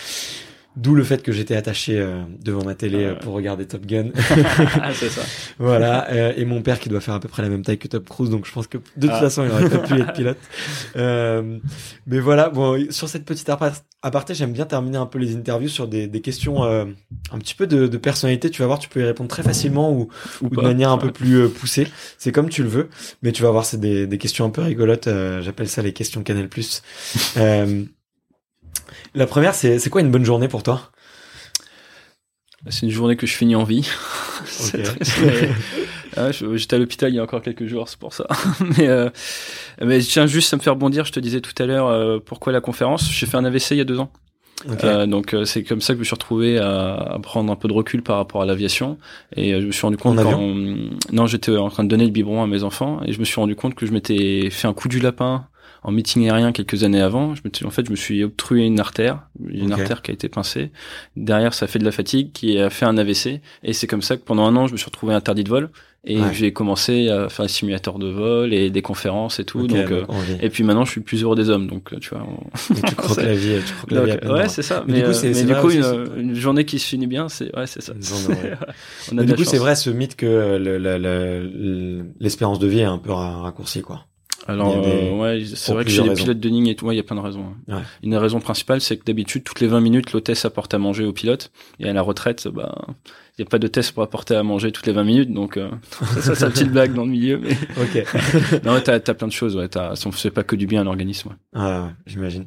D'où 0.77 0.94
le 0.94 1.05
fait 1.05 1.23
que 1.23 1.32
j'étais 1.32 1.57
attaché 1.57 1.98
euh, 1.98 2.20
devant 2.44 2.62
ma 2.62 2.74
télé 2.74 3.05
euh, 3.05 3.15
pour 3.15 3.32
regarder 3.32 3.66
Top 3.66 3.86
Gun. 3.86 4.11
c'est 4.93 5.09
ça. 5.09 5.23
Voilà, 5.59 6.11
euh, 6.12 6.32
et 6.36 6.44
mon 6.44 6.61
père 6.61 6.78
qui 6.78 6.90
doit 6.90 7.01
faire 7.01 7.15
à 7.15 7.20
peu 7.20 7.28
près 7.28 7.43
la 7.43 7.48
même 7.48 7.62
taille 7.62 7.78
que 7.78 7.89
Top 7.89 8.07
Cruise, 8.09 8.28
donc 8.28 8.44
je 8.47 8.53
pense 8.53 8.66
que 8.66 8.77
de 8.77 8.82
toute 9.07 9.11
Ah. 9.11 9.20
façon 9.20 9.44
il 9.44 9.51
aurait 9.51 9.70
pas 9.70 9.78
pu 9.78 9.94
être 10.01 10.12
pilote. 10.15 10.36
Euh, 10.97 11.59
mais 12.07 12.19
voilà, 12.20 12.51
bon, 12.51 12.86
sur 12.90 13.09
cette 13.09 13.24
petite 13.24 13.48
apar- 13.48 13.81
aparté, 14.03 14.35
j'aime 14.35 14.53
bien 14.53 14.66
terminer 14.66 14.98
un 14.98 15.07
peu 15.07 15.19
les 15.19 15.35
interviews 15.35 15.69
sur 15.70 15.89
des, 15.89 16.07
des 16.09 16.20
questions 16.20 16.65
euh, 16.65 16.85
un 17.32 17.39
petit 17.39 17.55
peu 17.55 17.66
de, 17.66 17.86
de 17.86 17.97
personnalité. 17.97 18.51
Tu 18.51 18.61
vas 18.61 18.66
voir, 18.66 18.78
tu 18.78 18.89
peux 18.90 19.01
y 19.01 19.05
répondre 19.05 19.31
très 19.31 19.43
facilement 19.43 19.93
ou, 19.93 20.09
ou 20.43 20.51
de 20.51 20.61
manière 20.61 20.90
un 20.90 20.98
peu 20.98 21.11
plus 21.11 21.36
euh, 21.36 21.48
poussée. 21.48 21.89
C'est 22.19 22.32
comme 22.32 22.51
tu 22.51 22.62
le 22.62 22.69
veux, 22.69 22.89
mais 23.23 23.32
tu 23.32 23.43
vas 23.43 23.51
voir, 23.51 23.65
c'est 23.65 23.81
des, 23.81 24.07
des 24.07 24.19
questions 24.19 24.44
un 24.44 24.51
peu 24.51 24.61
rigolotes. 24.62 25.07
euh, 25.07 25.40
J'appelle 25.43 25.69
ça 25.69 25.81
les 25.81 25.93
questions 25.94 26.23
Canal+. 26.23 26.48
euh, 27.39 27.85
la 29.16 29.26
première, 29.26 29.55
c'est 29.55 29.90
quoi 29.90 30.01
une 30.01 30.10
bonne 30.10 30.24
journée 30.24 30.48
pour 30.48 30.62
toi? 30.62 30.90
C'est 32.68 32.86
une 32.86 32.93
journée 32.93 33.16
que 33.16 33.26
je 33.26 33.34
finis 33.34 33.56
en 33.56 33.64
vie. 33.64 33.88
Ah, 36.18 36.30
J'étais 36.30 36.76
à 36.76 36.78
l'hôpital 36.78 37.12
il 37.12 37.16
y 37.16 37.18
a 37.18 37.22
encore 37.22 37.43
quelques 37.43 37.66
jours, 37.66 37.90
c'est 37.90 37.98
pour 37.98 38.14
ça. 38.14 38.26
mais, 38.78 38.88
euh, 38.88 39.10
mais 39.82 40.01
je 40.01 40.09
tiens 40.09 40.26
juste 40.26 40.55
à 40.55 40.56
me 40.56 40.62
faire 40.62 40.74
bondir. 40.74 41.05
Je 41.05 41.12
te 41.12 41.20
disais 41.20 41.43
tout 41.43 41.52
à 41.62 41.66
l'heure 41.66 41.88
euh, 41.88 42.18
pourquoi 42.24 42.55
la 42.55 42.62
conférence? 42.62 43.10
J'ai 43.12 43.26
fait 43.26 43.36
un 43.36 43.44
AVC 43.44 43.72
il 43.72 43.76
y 43.76 43.80
a 43.82 43.84
deux 43.84 44.01
ans. 44.01 44.10
Euh, 44.82 45.06
donc 45.06 45.34
euh, 45.34 45.44
c'est 45.44 45.62
comme 45.62 45.80
ça 45.82 45.93
que 45.93 45.97
je 45.97 46.01
me 46.01 46.05
suis 46.05 46.14
retrouvé 46.14 46.59
à, 46.59 46.94
à 46.94 47.18
prendre 47.18 47.52
un 47.52 47.56
peu 47.56 47.68
de 47.68 47.74
recul 47.74 48.02
par 48.02 48.16
rapport 48.16 48.40
à 48.40 48.47
l'aviation 48.47 48.97
et 49.36 49.52
euh, 49.52 49.60
je 49.60 49.66
me 49.66 49.72
suis 49.72 49.82
rendu 49.82 49.98
compte 49.98 50.18
En 50.18 50.24
quand 50.24 50.55
non 51.12 51.26
j'étais 51.26 51.55
en 51.55 51.68
train 51.68 51.84
de 51.84 51.88
donner 51.88 52.06
le 52.06 52.10
biberon 52.10 52.43
à 52.43 52.47
mes 52.47 52.62
enfants 52.62 53.01
et 53.05 53.12
je 53.12 53.20
me 53.20 53.24
suis 53.24 53.38
rendu 53.38 53.55
compte 53.55 53.74
que 53.74 53.84
je 53.84 53.93
m'étais 53.93 54.48
fait 54.51 54.66
un 54.66 54.72
coup 54.72 54.88
du 54.88 54.98
lapin 54.98 55.47
en 55.88 55.92
meeting 55.92 56.24
aérien 56.24 56.50
quelques 56.52 56.82
années 56.84 57.00
avant 57.00 57.34
je 57.36 57.42
me, 57.44 57.66
en 57.66 57.70
fait 57.70 57.86
je 57.86 57.90
me 57.92 57.96
suis 57.96 58.24
obstrué 58.24 58.64
une 58.66 58.80
artère 58.80 59.28
une 59.48 59.72
artère 59.72 60.02
qui 60.02 60.10
a 60.10 60.14
été 60.14 60.28
pincée 60.28 60.70
derrière 61.16 61.54
ça 61.54 61.64
a 61.66 61.68
fait 61.68 61.78
de 61.78 61.84
la 61.84 61.92
fatigue 61.92 62.32
qui 62.32 62.58
a 62.58 62.70
fait 62.70 62.86
un 62.86 62.98
AVC 62.98 63.40
et 63.62 63.72
c'est 63.72 63.86
comme 63.86 64.02
ça 64.02 64.16
que 64.16 64.22
pendant 64.22 64.44
un 64.46 64.56
an 64.56 64.66
je 64.66 64.72
me 64.72 64.76
suis 64.76 64.86
retrouvé 64.86 65.14
interdit 65.14 65.44
de 65.44 65.48
vol 65.48 65.70
et 66.08 66.20
Ouais. 66.20 66.32
j'ai 66.32 66.52
commencé 66.52 67.08
à 67.08 67.28
faire 67.28 67.44
des 67.46 67.50
simulateurs 67.50 67.98
de 67.98 68.06
vol 68.08 68.54
et 68.54 68.70
des 68.70 68.80
conférences 68.82 69.40
et 69.40 69.44
tout 69.44 69.66
donc 69.66 69.90
euh, 69.90 70.04
vie. 70.26 70.36
et 70.40 70.50
puis 70.50 70.62
maintenant 70.62 70.84
je 70.84 70.90
suis 70.92 71.00
plus 71.00 71.24
heureux 71.24 71.34
des 71.34 71.50
hommes 71.50 71.66
donc 71.66 71.92
euh, 71.92 71.98
tu 72.00 72.10
vois 72.10 72.24
on- 72.24 72.74
Et 72.76 72.80
tu 72.80 72.94
croques 72.94 73.16
la 73.22 73.34
vie, 73.34 73.56
tu 73.66 73.72
croques 73.74 73.90
la 73.90 74.04
vie 74.04 74.10
à 74.12 74.14
ouais, 74.14 74.20
droit. 74.20 74.48
c'est 74.48 74.62
ça. 74.62 74.84
Mais 74.86 74.92
Mais, 74.92 74.98
du 75.00 75.54
coup, 75.54 75.68
mais 75.68 75.80
du 76.14 76.20
une, 76.20 76.34
journée 76.36 76.64
qui 76.64 76.78
se 76.78 76.86
finit 76.86 77.08
bien, 77.08 77.28
c'est 77.28 77.54
ouais, 77.56 77.66
c'est 77.66 77.82
ça. 77.82 77.92
Une 77.94 78.02
journée, 78.04 78.36
ouais. 78.36 78.52
On 79.12 79.18
a 79.18 79.22
Mais 79.22 79.26
du 79.26 79.34
coup, 79.34 79.42
c'est 79.44 79.58
vrai 79.58 79.74
ce 79.74 79.90
mythe 79.90 80.14
que 80.14 80.56
le- 80.58 80.78
le- 80.78 80.98
le- 80.98 82.04
l'espérance 82.20 82.60
de 82.60 82.68
vie 82.68 82.80
est 82.80 82.84
un 82.84 82.98
peu 82.98 83.10
ra- 83.10 83.42
raccourcie, 83.42 83.82
quoi. 83.82 84.04
Alors, 84.48 84.81
des- 84.81 84.89
euh, 84.89 85.16
ouais, 85.18 85.44
c'est 85.44 85.73
vrai 85.73 85.85
que 85.85 85.90
chez 85.90 86.02
les 86.02 86.10
raisons. 86.10 86.23
pilotes 86.23 86.39
de 86.40 86.48
ligne 86.48 86.68
et 86.68 86.77
tout, 86.77 86.86
ouais, 86.86 86.94
il 86.94 86.97
y 86.97 87.01
a 87.01 87.02
plein 87.02 87.16
de 87.16 87.20
raisons. 87.20 87.47
hein. 87.68 87.77
Ouais. 87.77 87.82
Une 88.02 88.10
des 88.10 88.16
raisons 88.18 88.40
principales, 88.40 88.81
c'est 88.81 88.97
que 88.97 89.05
d'habitude, 89.05 89.43
toutes 89.44 89.60
les 89.60 89.66
20 89.66 89.81
minutes, 89.81 90.12
l'hôtesse 90.12 90.44
apporte 90.44 90.73
à 90.74 90.78
manger 90.78 91.05
au 91.05 91.12
pilote. 91.12 91.51
Et 91.81 91.89
à 91.89 91.93
la 91.93 92.02
retraite, 92.02 92.47
bah, 92.48 92.74
il 93.39 93.43
n'y 93.43 93.47
a 93.47 93.48
pas 93.48 93.59
d'hôtesse 93.59 93.90
pour 93.90 94.02
apporter 94.02 94.35
à 94.36 94.43
manger 94.43 94.70
toutes 94.73 94.86
les 94.86 94.93
20 94.93 95.05
minutes. 95.05 95.32
Donc, 95.32 95.56
euh, 95.56 95.70
ça, 96.20 96.35
c'est 96.35 96.44
une 96.47 96.52
petite 96.52 96.70
blague 96.73 96.94
dans 96.94 97.05
le 97.05 97.10
milieu. 97.10 97.39
Mais... 97.39 97.51
Ok. 97.82 98.05
non, 98.64 98.74
ouais, 98.74 98.82
t'as 98.82 98.94
as 98.94 99.14
plein 99.14 99.27
de 99.28 99.32
choses. 99.32 99.56
Ouais, 99.56 99.68
fait 100.12 100.31
pas 100.31 100.44
que 100.44 100.55
du 100.56 100.66
bien 100.66 100.81
à 100.82 100.85
l'organisme. 100.85 101.31
ouais. 101.31 101.36
ah, 101.55 101.82
ouais, 101.85 101.90
j'imagine. 102.06 102.47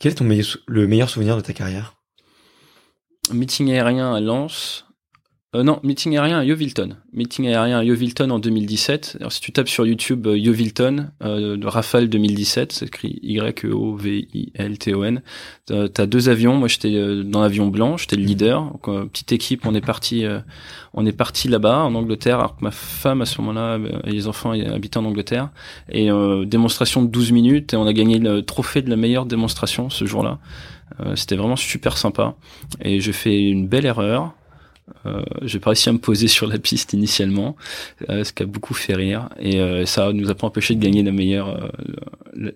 Quel 0.00 0.12
est 0.12 0.14
ton 0.16 0.24
meilleur, 0.24 0.46
le 0.66 0.86
meilleur 0.88 1.08
souvenir 1.08 1.36
de 1.36 1.42
ta 1.42 1.52
carrière? 1.52 1.94
Meeting 3.32 3.70
aérien 3.70 4.12
à 4.14 4.20
Lens. 4.20 4.86
Euh, 5.54 5.62
non, 5.64 5.80
meeting 5.82 6.16
aérien 6.16 6.38
à 6.38 6.44
Yeovilton. 6.44 6.96
Meeting 7.12 7.46
aérien 7.46 7.78
à 7.78 7.84
Yeovilton 7.84 8.30
en 8.30 8.38
2017. 8.38 9.18
Alors, 9.20 9.32
si 9.32 9.42
tu 9.42 9.52
tapes 9.52 9.68
sur 9.68 9.84
YouTube 9.86 10.26
euh, 10.26 10.38
Yeovilton, 10.38 11.10
euh, 11.22 11.58
de 11.58 11.66
Rafale 11.66 12.08
2017, 12.08 12.72
c'est 12.72 12.86
écrit 12.86 13.18
Y-E-O-V-I-L-T-O-N. 13.22 15.20
T'as 15.66 15.88
t'as 15.90 16.06
deux 16.06 16.30
avions. 16.30 16.54
Moi, 16.54 16.68
j'étais 16.68 16.94
euh, 16.94 17.22
dans 17.22 17.42
l'avion 17.42 17.66
blanc, 17.66 17.98
j'étais 17.98 18.16
le 18.16 18.22
leader. 18.22 18.64
Donc, 18.64 18.88
euh, 18.88 19.04
petite 19.04 19.32
équipe, 19.32 19.66
on 19.66 19.74
est 19.74 19.84
parti, 19.84 20.24
euh, 20.24 20.40
on 20.94 21.04
est 21.04 21.12
parti 21.12 21.48
là-bas 21.48 21.80
en 21.80 21.94
Angleterre. 21.94 22.38
Alors 22.38 22.56
que 22.56 22.64
ma 22.64 22.70
femme 22.70 23.20
à 23.20 23.26
ce 23.26 23.38
moment-là 23.42 23.74
euh, 23.74 24.00
et 24.06 24.10
les 24.12 24.28
enfants 24.28 24.52
habitaient 24.52 24.96
en 24.96 25.04
Angleterre. 25.04 25.50
Et 25.90 26.10
euh, 26.10 26.46
démonstration 26.46 27.02
de 27.02 27.08
12 27.08 27.32
minutes 27.32 27.74
et 27.74 27.76
on 27.76 27.86
a 27.86 27.92
gagné 27.92 28.18
le 28.18 28.40
trophée 28.42 28.80
de 28.80 28.88
la 28.88 28.96
meilleure 28.96 29.26
démonstration 29.26 29.90
ce 29.90 30.06
jour-là. 30.06 30.38
Euh, 31.00 31.14
C'était 31.14 31.36
vraiment 31.36 31.56
super 31.56 31.98
sympa. 31.98 32.36
Et 32.80 33.00
j'ai 33.00 33.12
fait 33.12 33.38
une 33.38 33.68
belle 33.68 33.84
erreur. 33.84 34.32
Euh, 35.06 35.22
j'ai 35.42 35.58
pas 35.58 35.70
réussi 35.70 35.88
à 35.88 35.92
me 35.92 35.98
poser 35.98 36.28
sur 36.28 36.46
la 36.46 36.58
piste 36.58 36.92
initialement, 36.92 37.56
euh, 38.08 38.24
ce 38.24 38.32
qui 38.32 38.42
a 38.42 38.46
beaucoup 38.46 38.74
fait 38.74 38.94
rire. 38.94 39.28
Et 39.38 39.60
euh, 39.60 39.84
ça 39.86 40.12
nous 40.12 40.30
a 40.30 40.34
pas 40.34 40.46
empêché 40.46 40.74
de 40.74 40.80
gagner 40.80 41.02
la 41.02 41.12
meilleure, 41.12 41.48
euh, 41.48 41.68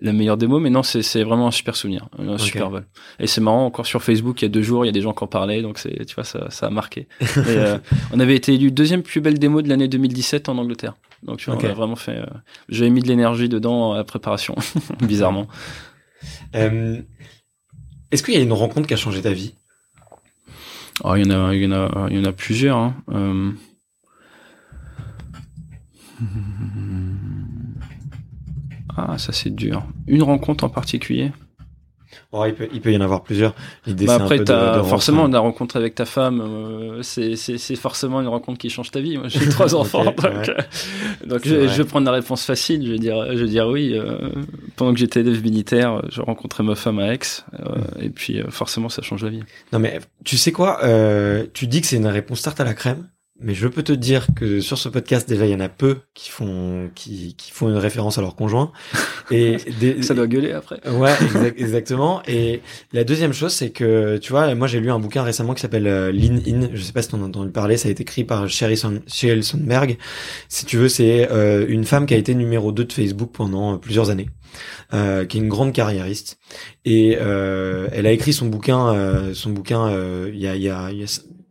la, 0.01 0.13
meilleure 0.13 0.37
démo. 0.37 0.59
Mais 0.59 0.69
non, 0.69 0.83
c'est 0.83 1.23
vraiment 1.23 1.47
un 1.47 1.51
super 1.51 1.75
souvenir, 1.75 2.07
un 2.17 2.37
super 2.37 2.69
vol. 2.69 2.85
Et 3.19 3.27
c'est 3.27 3.41
marrant, 3.41 3.65
encore 3.65 3.85
sur 3.85 4.01
Facebook, 4.01 4.41
il 4.41 4.45
y 4.45 4.47
a 4.47 4.49
deux 4.49 4.61
jours, 4.61 4.85
il 4.85 4.87
y 4.87 4.89
a 4.89 4.93
des 4.93 5.01
gens 5.01 5.13
qui 5.13 5.23
en 5.23 5.27
parlaient, 5.27 5.61
donc 5.61 5.77
c'est, 5.77 6.05
tu 6.05 6.15
vois, 6.15 6.23
ça, 6.23 6.49
ça 6.49 6.67
a 6.67 6.69
marqué. 6.69 7.07
Et, 7.21 7.25
euh, 7.47 7.77
on 8.13 8.19
avait 8.19 8.35
été 8.35 8.53
élu 8.53 8.71
deuxième 8.71 9.03
plus 9.03 9.21
belle 9.21 9.39
démo 9.39 9.61
de 9.61 9.69
l'année 9.69 9.87
2017 9.87 10.49
en 10.49 10.57
Angleterre. 10.57 10.95
Donc 11.23 11.37
tu 11.39 11.49
vois, 11.49 11.59
on 11.59 11.65
a 11.65 11.73
vraiment 11.73 11.95
fait. 11.95 12.17
euh, 12.17 12.25
J'avais 12.69 12.91
mis 12.91 13.01
de 13.01 13.07
l'énergie 13.07 13.49
dedans 13.49 13.93
à 13.93 13.97
la 13.97 14.03
préparation, 14.03 14.55
bizarrement. 15.01 15.47
Euh, 16.55 17.01
Est-ce 18.11 18.23
qu'il 18.23 18.33
y 18.35 18.37
a 18.37 18.41
une 18.41 18.53
rencontre 18.53 18.87
qui 18.87 18.93
a 18.93 18.97
changé 18.97 19.21
ta 19.21 19.31
vie? 19.33 19.53
Oh, 21.03 21.15
il 21.15 21.25
y 21.25 21.33
en 21.33 21.47
a, 21.47 21.53
il 21.53 21.61
y 21.63 21.67
en 21.67 21.71
a, 21.71 22.07
il 22.09 22.17
y 22.17 22.19
en 22.19 22.25
a 22.25 22.31
plusieurs. 22.31 22.77
Hein. 22.77 22.95
Euh, 23.09 23.51
Ah, 28.95 29.17
ça 29.19 29.31
c'est 29.31 29.53
dur. 29.53 29.85
Une 30.07 30.23
rencontre 30.23 30.63
en 30.63 30.69
particulier? 30.69 31.31
Oh, 32.39 32.45
il, 32.45 32.53
peut, 32.53 32.67
il 32.71 32.81
peut 32.81 32.91
y 32.91 32.97
en 32.97 33.01
avoir 33.01 33.23
plusieurs. 33.23 33.53
Bah 33.87 34.15
après, 34.15 34.37
de- 34.37 34.43
de 34.43 34.83
forcément 34.83 35.27
la 35.27 35.39
rencontre 35.39 35.75
avec 35.77 35.95
ta 35.95 36.05
femme. 36.05 36.41
euh, 36.41 37.01
c'est 37.01 37.75
forcément 37.75 38.21
une 38.21 38.27
rencontre 38.27 38.59
qui 38.59 38.69
change 38.69 38.91
ta 38.91 38.99
vie. 38.99 39.17
Moi, 39.17 39.27
j'ai 39.27 39.47
trois 39.49 39.73
enfants, 39.75 40.05
donc, 40.05 40.23
euh, 40.25 40.43
donc 41.25 41.41
je, 41.45 41.55
vais 41.55 41.83
prendre 41.85 42.05
la 42.05 42.11
réponse 42.11 42.45
facile. 42.45 42.85
Je 42.85 42.91
vais 42.91 42.99
dire, 42.99 43.25
je 43.35 43.43
vais 43.43 43.49
dire 43.49 43.67
oui. 43.67 43.93
euh, 43.93 44.17
pendant 44.75 44.93
que 44.93 44.99
j'étais 44.99 45.21
élève 45.21 45.41
militaire, 45.41 46.01
je 46.09 46.21
rencontrais 46.21 46.63
ma 46.63 46.75
femme 46.75 46.99
à 46.99 47.13
Aix, 47.13 47.19
et 47.99 48.09
puis 48.09 48.41
forcément, 48.49 48.89
ça 48.89 49.01
change 49.01 49.23
la 49.23 49.29
vie. 49.31 49.43
Non 49.73 49.79
mais 49.79 49.99
tu 50.23 50.37
sais 50.37 50.51
quoi 50.51 50.79
Tu 51.53 51.67
dis 51.67 51.81
que 51.81 51.87
c'est 51.87 51.97
une 51.97 52.07
réponse 52.07 52.41
tarte 52.43 52.59
à 52.59 52.63
la 52.65 52.73
crème, 52.73 53.07
mais 53.39 53.53
je 53.53 53.67
peux 53.67 53.83
te 53.83 53.91
dire 53.93 54.27
que 54.35 54.59
sur 54.61 54.77
ce 54.77 54.89
podcast 54.89 55.29
déjà 55.29 55.45
il 55.45 55.51
y 55.51 55.55
en 55.55 55.59
a 55.59 55.69
peu 55.69 55.97
qui 56.13 56.29
font 56.31 56.89
qui, 56.95 57.35
qui 57.35 57.51
font 57.51 57.69
une 57.69 57.77
référence 57.77 58.17
à 58.17 58.21
leur 58.21 58.35
conjoint 58.35 58.71
et 59.31 59.57
des, 59.79 60.01
Ça 60.01 60.13
doit 60.13 60.27
gueuler 60.27 60.51
après. 60.53 60.79
Ouais, 60.89 61.13
exact- 61.21 61.59
exactement. 61.59 62.21
Et 62.27 62.61
la 62.93 63.03
deuxième 63.03 63.33
chose, 63.33 63.53
c'est 63.53 63.69
que, 63.71 64.17
tu 64.17 64.31
vois, 64.31 64.53
moi 64.55 64.67
j'ai 64.67 64.79
lu 64.79 64.89
un 64.89 64.99
bouquin 64.99 65.21
récemment 65.23 65.53
qui 65.53 65.61
s'appelle 65.61 65.87
euh, 65.87 66.11
Lean 66.11 66.37
In. 66.47 66.69
Je 66.73 66.81
sais 66.81 66.93
pas 66.93 67.01
si 67.01 67.09
t'en 67.09 67.21
as 67.21 67.25
entendu 67.25 67.51
parler. 67.51 67.77
Ça 67.77 67.89
a 67.89 67.91
été 67.91 68.03
écrit 68.03 68.23
par 68.23 68.47
Sheryl 68.49 68.77
Son- 68.77 69.01
Sandberg. 69.07 69.97
Si 70.49 70.65
tu 70.65 70.77
veux, 70.77 70.89
c'est 70.89 71.29
euh, 71.31 71.65
une 71.67 71.83
femme 71.83 72.05
qui 72.05 72.13
a 72.13 72.17
été 72.17 72.33
numéro 72.35 72.71
2 72.71 72.85
de 72.85 72.93
Facebook 72.93 73.31
pendant 73.33 73.73
euh, 73.73 73.77
plusieurs 73.77 74.09
années, 74.09 74.29
euh, 74.93 75.25
qui 75.25 75.37
est 75.37 75.41
une 75.41 75.49
grande 75.49 75.73
carriériste. 75.73 76.39
Et 76.85 77.11
elle 77.11 78.07
a 78.07 78.11
écrit 78.11 78.33
son 78.33 78.45
bouquin, 78.47 79.31
son 79.33 79.49
bouquin 79.51 79.91
il 80.27 80.39
y 80.39 80.47
a, 80.47 80.55
il 80.55 80.61
y 80.61 80.69
a, 80.69 80.89
il 80.91 80.99
y 80.99 81.03
a 81.03 81.07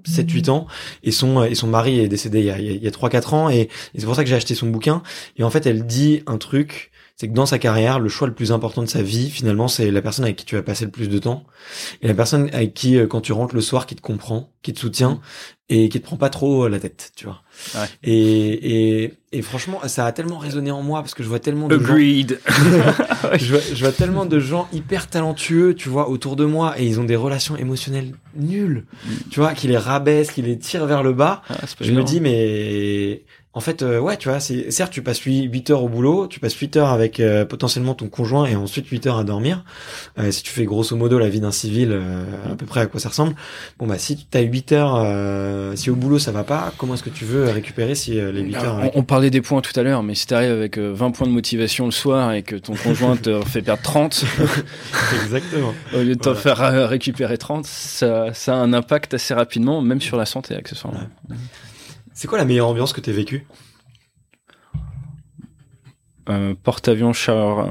7-8 0.08 0.50
ans 0.50 0.66
et 1.02 1.10
son 1.10 1.42
et 1.44 1.54
son 1.54 1.66
mari 1.68 2.00
est 2.00 2.08
décédé 2.08 2.40
il 2.40 2.46
y 2.46 2.50
a, 2.50 2.58
il 2.58 2.82
y 2.82 2.86
a 2.86 2.90
3-4 2.90 3.34
ans 3.34 3.50
et, 3.50 3.60
et 3.60 3.70
c'est 3.96 4.06
pour 4.06 4.16
ça 4.16 4.24
que 4.24 4.28
j'ai 4.28 4.36
acheté 4.36 4.54
son 4.54 4.68
bouquin 4.68 5.02
et 5.36 5.44
en 5.44 5.50
fait 5.50 5.66
elle 5.66 5.86
dit 5.86 6.22
un 6.26 6.38
truc 6.38 6.90
c'est 7.16 7.28
que 7.28 7.32
dans 7.32 7.46
sa 7.46 7.58
carrière, 7.58 7.98
le 7.98 8.10
choix 8.10 8.28
le 8.28 8.34
plus 8.34 8.52
important 8.52 8.82
de 8.82 8.88
sa 8.88 9.02
vie, 9.02 9.30
finalement, 9.30 9.68
c'est 9.68 9.90
la 9.90 10.02
personne 10.02 10.26
avec 10.26 10.36
qui 10.36 10.44
tu 10.44 10.54
vas 10.54 10.62
passer 10.62 10.84
le 10.84 10.90
plus 10.90 11.08
de 11.08 11.18
temps. 11.18 11.44
Et 12.02 12.08
la 12.08 12.14
personne 12.14 12.50
avec 12.52 12.74
qui, 12.74 12.98
euh, 12.98 13.06
quand 13.06 13.22
tu 13.22 13.32
rentres 13.32 13.54
le 13.54 13.62
soir, 13.62 13.86
qui 13.86 13.96
te 13.96 14.02
comprend, 14.02 14.52
qui 14.62 14.74
te 14.74 14.78
soutient, 14.78 15.22
et 15.68 15.88
qui 15.88 16.00
te 16.00 16.06
prend 16.06 16.16
pas 16.16 16.30
trop 16.30 16.64
euh, 16.64 16.68
la 16.68 16.78
tête, 16.78 17.12
tu 17.16 17.24
vois. 17.24 17.42
Ouais. 17.74 17.88
Et, 18.04 19.02
et, 19.02 19.14
et 19.32 19.42
franchement, 19.42 19.80
ça 19.86 20.06
a 20.06 20.12
tellement 20.12 20.38
résonné 20.38 20.70
en 20.70 20.82
moi, 20.82 21.00
parce 21.00 21.14
que 21.14 21.24
je 21.24 21.28
vois 21.28 21.40
tellement 21.40 21.66
de 21.66 21.78
gens, 21.78 21.92
Agreed. 21.92 22.40
je 23.38 23.52
vois, 23.52 23.60
je 23.74 23.80
vois 23.80 23.92
tellement 23.92 24.26
de 24.26 24.38
gens 24.38 24.68
hyper 24.72 25.08
talentueux, 25.08 25.74
tu 25.74 25.88
vois, 25.88 26.08
autour 26.08 26.36
de 26.36 26.44
moi, 26.44 26.78
et 26.78 26.86
ils 26.86 27.00
ont 27.00 27.04
des 27.04 27.16
relations 27.16 27.56
émotionnelles 27.56 28.12
nulles, 28.36 28.84
tu 29.30 29.40
vois, 29.40 29.54
qui 29.54 29.66
les 29.66 29.76
rabaissent, 29.76 30.30
qui 30.30 30.42
les 30.42 30.58
tirent 30.58 30.86
vers 30.86 31.02
le 31.02 31.12
bas. 31.12 31.42
Ah, 31.50 31.56
Je 31.80 31.92
me 31.92 32.04
dis, 32.04 32.20
mais 32.20 33.24
en 33.56 33.60
fait, 33.60 33.80
euh, 33.80 33.98
ouais, 33.98 34.18
tu 34.18 34.28
vois, 34.28 34.38
c'est 34.38 34.70
certes, 34.70 34.92
tu 34.92 35.00
passes 35.00 35.18
8 35.20 35.70
heures 35.70 35.82
au 35.82 35.88
boulot, 35.88 36.26
tu 36.26 36.40
passes 36.40 36.52
8 36.54 36.76
heures 36.76 36.90
avec 36.90 37.20
euh, 37.20 37.46
potentiellement 37.46 37.94
ton 37.94 38.08
conjoint 38.08 38.44
et 38.44 38.54
ensuite 38.54 38.86
8 38.86 39.06
heures 39.06 39.16
à 39.16 39.24
dormir. 39.24 39.64
Euh, 40.18 40.30
si 40.30 40.42
tu 40.42 40.50
fais 40.52 40.66
grosso 40.66 40.94
modo 40.94 41.18
la 41.18 41.30
vie 41.30 41.40
d'un 41.40 41.50
civil, 41.52 41.88
euh, 41.90 42.22
à 42.52 42.54
peu 42.54 42.66
près 42.66 42.80
à 42.80 42.86
quoi 42.86 43.00
ça 43.00 43.08
ressemble. 43.08 43.34
Bon, 43.78 43.86
bah, 43.86 43.96
si 43.96 44.18
tu 44.18 44.36
as 44.36 44.42
8 44.42 44.72
heures, 44.72 44.96
euh, 45.02 45.74
si 45.74 45.88
au 45.88 45.94
boulot 45.96 46.18
ça 46.18 46.32
va 46.32 46.44
pas, 46.44 46.70
comment 46.76 46.92
est-ce 46.92 47.02
que 47.02 47.08
tu 47.08 47.24
veux 47.24 47.44
récupérer 47.44 47.94
si 47.94 48.20
euh, 48.20 48.30
les 48.30 48.42
8 48.42 48.56
heures 48.56 48.90
on, 48.94 49.02
parlait 49.02 49.30
des 49.30 49.40
points 49.40 49.62
tout 49.62 49.80
à 49.80 49.82
l'heure, 49.82 50.02
mais 50.02 50.14
si 50.14 50.26
t'arrives 50.26 50.52
avec 50.52 50.76
euh, 50.76 50.92
20 50.94 51.12
points 51.12 51.26
de 51.26 51.32
motivation 51.32 51.86
le 51.86 51.92
soir 51.92 52.34
et 52.34 52.42
que 52.42 52.56
ton 52.56 52.74
conjoint 52.84 53.16
te 53.16 53.40
fait 53.46 53.62
perdre 53.62 53.82
30, 53.82 54.22
Exactement. 55.22 55.72
au 55.94 56.00
lieu 56.02 56.14
de 56.14 56.20
t'en 56.20 56.34
Voilà. 56.34 56.40
faire 56.72 56.88
récupérer 56.90 57.38
30, 57.38 57.64
ça, 57.64 58.34
ça 58.34 58.52
a 58.52 58.58
un 58.58 58.74
impact 58.74 59.14
assez 59.14 59.32
rapidement, 59.32 59.80
même 59.80 60.02
sur 60.02 60.18
la 60.18 60.26
santé 60.26 60.54
accessoirement. 60.54 61.00
C'est 62.16 62.28
quoi 62.28 62.38
la 62.38 62.46
meilleure 62.46 62.68
ambiance 62.68 62.94
que 62.94 63.02
tu 63.02 63.12
vécue? 63.12 63.46
Euh, 66.30 66.54
porte-avions 66.60 67.12
Charles, 67.12 67.68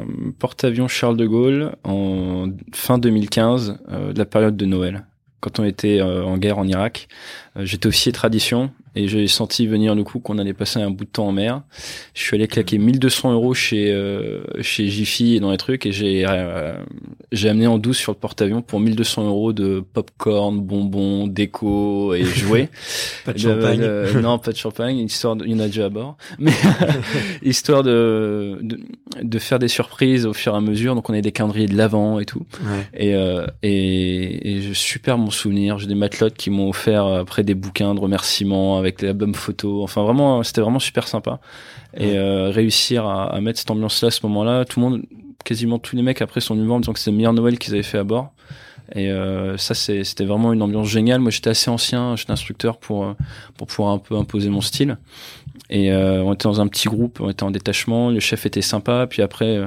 de 1.17 1.25
Gaulle 1.25 1.75
en 1.83 2.49
fin 2.71 2.99
2015, 2.99 3.79
euh, 3.89 4.13
la 4.15 4.25
période 4.25 4.55
de 4.55 4.65
Noël, 4.67 5.07
quand 5.39 5.59
on 5.59 5.65
était 5.65 5.99
euh, 5.99 6.23
en 6.23 6.37
guerre 6.37 6.59
en 6.59 6.67
Irak. 6.67 7.07
J'étais 7.55 7.87
officier 7.87 8.11
tradition 8.11 8.71
et 8.95 9.07
j'ai 9.07 9.27
senti 9.27 9.67
venir 9.67 9.95
le 9.95 10.03
coup 10.03 10.19
qu'on 10.19 10.37
allait 10.37 10.53
passer 10.53 10.79
un 10.79 10.89
bout 10.89 11.05
de 11.05 11.09
temps 11.09 11.27
en 11.27 11.31
mer. 11.31 11.61
Je 12.13 12.21
suis 12.21 12.35
allé 12.35 12.47
claquer 12.47 12.77
1200 12.77 13.33
euros 13.33 13.53
chez 13.53 13.91
euh, 13.91 14.41
chez 14.61 14.87
Jiffy 14.87 15.35
et 15.35 15.39
dans 15.39 15.51
les 15.51 15.57
trucs 15.57 15.85
et 15.85 15.91
j'ai 15.91 16.25
euh, 16.27 16.77
j'ai 17.31 17.49
amené 17.49 17.67
en 17.67 17.77
douce 17.77 17.97
sur 17.97 18.11
le 18.11 18.17
porte-avions 18.17 18.61
pour 18.61 18.79
1200 18.79 19.27
euros 19.27 19.53
de 19.53 19.83
popcorn, 19.93 20.59
bonbons, 20.61 21.27
déco 21.27 22.13
et 22.13 22.23
jouets. 22.23 22.69
Pas 23.25 23.33
de 23.33 23.39
champagne 23.39 23.79
le- 23.81 24.21
non, 24.21 24.37
pas 24.39 24.51
de 24.51 24.57
champagne. 24.57 24.97
Histoire, 24.99 25.35
de- 25.35 25.45
il 25.45 25.51
y 25.51 25.55
en 25.55 25.59
a 25.59 25.67
déjà 25.67 25.85
à 25.85 25.89
bord, 25.89 26.17
mais 26.39 26.51
histoire 27.43 27.83
de, 27.83 28.59
de 28.61 28.79
de 29.21 29.39
faire 29.39 29.59
des 29.59 29.67
surprises 29.69 30.25
au 30.25 30.33
fur 30.33 30.53
et 30.53 30.57
à 30.57 30.61
mesure. 30.61 30.93
Donc 30.95 31.09
on 31.09 31.13
a 31.13 31.21
des 31.21 31.31
calendriers 31.31 31.67
de 31.67 31.75
l'avant 31.77 32.19
et 32.19 32.25
tout. 32.25 32.45
Ouais. 32.61 32.87
Et, 32.93 33.15
euh, 33.15 33.45
et, 33.63 34.57
et 34.57 34.61
je 34.61 34.73
super 34.73 35.17
mon 35.17 35.29
souvenir. 35.31 35.77
J'ai 35.79 35.87
des 35.87 35.95
matelotes 35.95 36.35
qui 36.35 36.49
m'ont 36.49 36.69
offert 36.69 37.05
après 37.05 37.43
des 37.43 37.53
bouquins 37.55 37.95
de 37.95 37.99
remerciements 37.99 38.77
avec 38.85 39.01
les 39.01 39.09
albums 39.09 39.35
photos. 39.35 39.83
Enfin, 39.83 40.03
vraiment, 40.03 40.43
c'était 40.43 40.61
vraiment 40.61 40.79
super 40.79 41.07
sympa. 41.07 41.39
Et 41.95 42.17
euh, 42.17 42.49
réussir 42.49 43.05
à, 43.05 43.33
à, 43.33 43.41
mettre 43.41 43.59
cette 43.59 43.71
ambiance-là 43.71 44.07
à 44.07 44.11
ce 44.11 44.25
moment-là, 44.25 44.65
tout 44.65 44.79
le 44.79 44.85
monde, 44.85 45.01
quasiment 45.43 45.79
tous 45.79 45.95
les 45.95 46.01
mecs 46.01 46.21
après 46.21 46.41
sont 46.41 46.55
venus 46.55 46.67
voir 46.67 46.77
en 46.77 46.79
disant 46.81 46.93
que 46.93 46.99
c'est 46.99 47.11
le 47.11 47.17
meilleur 47.17 47.33
Noël 47.33 47.57
qu'ils 47.59 47.73
avaient 47.73 47.83
fait 47.83 47.97
à 47.97 48.03
bord. 48.03 48.33
Et 48.93 49.09
euh, 49.09 49.57
ça, 49.57 49.73
c'était 49.73 50.25
vraiment 50.25 50.53
une 50.53 50.61
ambiance 50.61 50.87
géniale. 50.87 51.19
Moi, 51.19 51.31
j'étais 51.31 51.49
assez 51.49 51.71
ancien, 51.71 52.15
j'étais 52.15 52.31
instructeur 52.31 52.77
pour 52.77 53.05
euh, 53.05 53.13
pour 53.57 53.67
pouvoir 53.67 53.93
un 53.93 53.97
peu 53.97 54.15
imposer 54.15 54.49
mon 54.49 54.61
style. 54.61 54.97
Et 55.69 55.91
euh, 55.91 56.21
on 56.23 56.33
était 56.33 56.43
dans 56.43 56.61
un 56.61 56.67
petit 56.67 56.87
groupe, 56.87 57.19
on 57.19 57.29
était 57.29 57.43
en 57.43 57.51
détachement. 57.51 58.11
Le 58.11 58.19
chef 58.19 58.45
était 58.45 58.61
sympa. 58.61 59.07
Puis 59.09 59.23
après, 59.23 59.59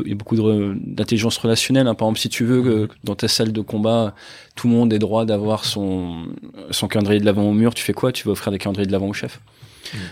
il 0.00 0.08
y 0.08 0.12
a 0.12 0.14
beaucoup 0.14 0.36
d'intelligence 0.36 1.36
relationnelle. 1.38 1.86
Hein. 1.86 1.94
Par 1.94 2.08
exemple, 2.08 2.20
si 2.20 2.28
tu 2.28 2.44
veux 2.44 2.62
que 2.62 2.88
dans 3.04 3.14
ta 3.14 3.28
salle 3.28 3.52
de 3.52 3.60
combat, 3.60 4.14
tout 4.56 4.68
le 4.68 4.74
monde 4.74 4.92
ait 4.92 4.98
droit 4.98 5.24
d'avoir 5.24 5.64
son 5.64 6.26
son 6.70 6.88
calendrier 6.88 7.20
de 7.20 7.26
l'avant 7.26 7.44
au 7.44 7.52
mur, 7.52 7.74
tu 7.74 7.84
fais 7.84 7.92
quoi? 7.92 8.12
Tu 8.12 8.24
vas 8.24 8.32
offrir 8.32 8.52
des 8.52 8.58
calendriers 8.58 8.86
de 8.86 8.92
l'avant 8.92 9.08
au 9.08 9.12
chef? 9.12 9.40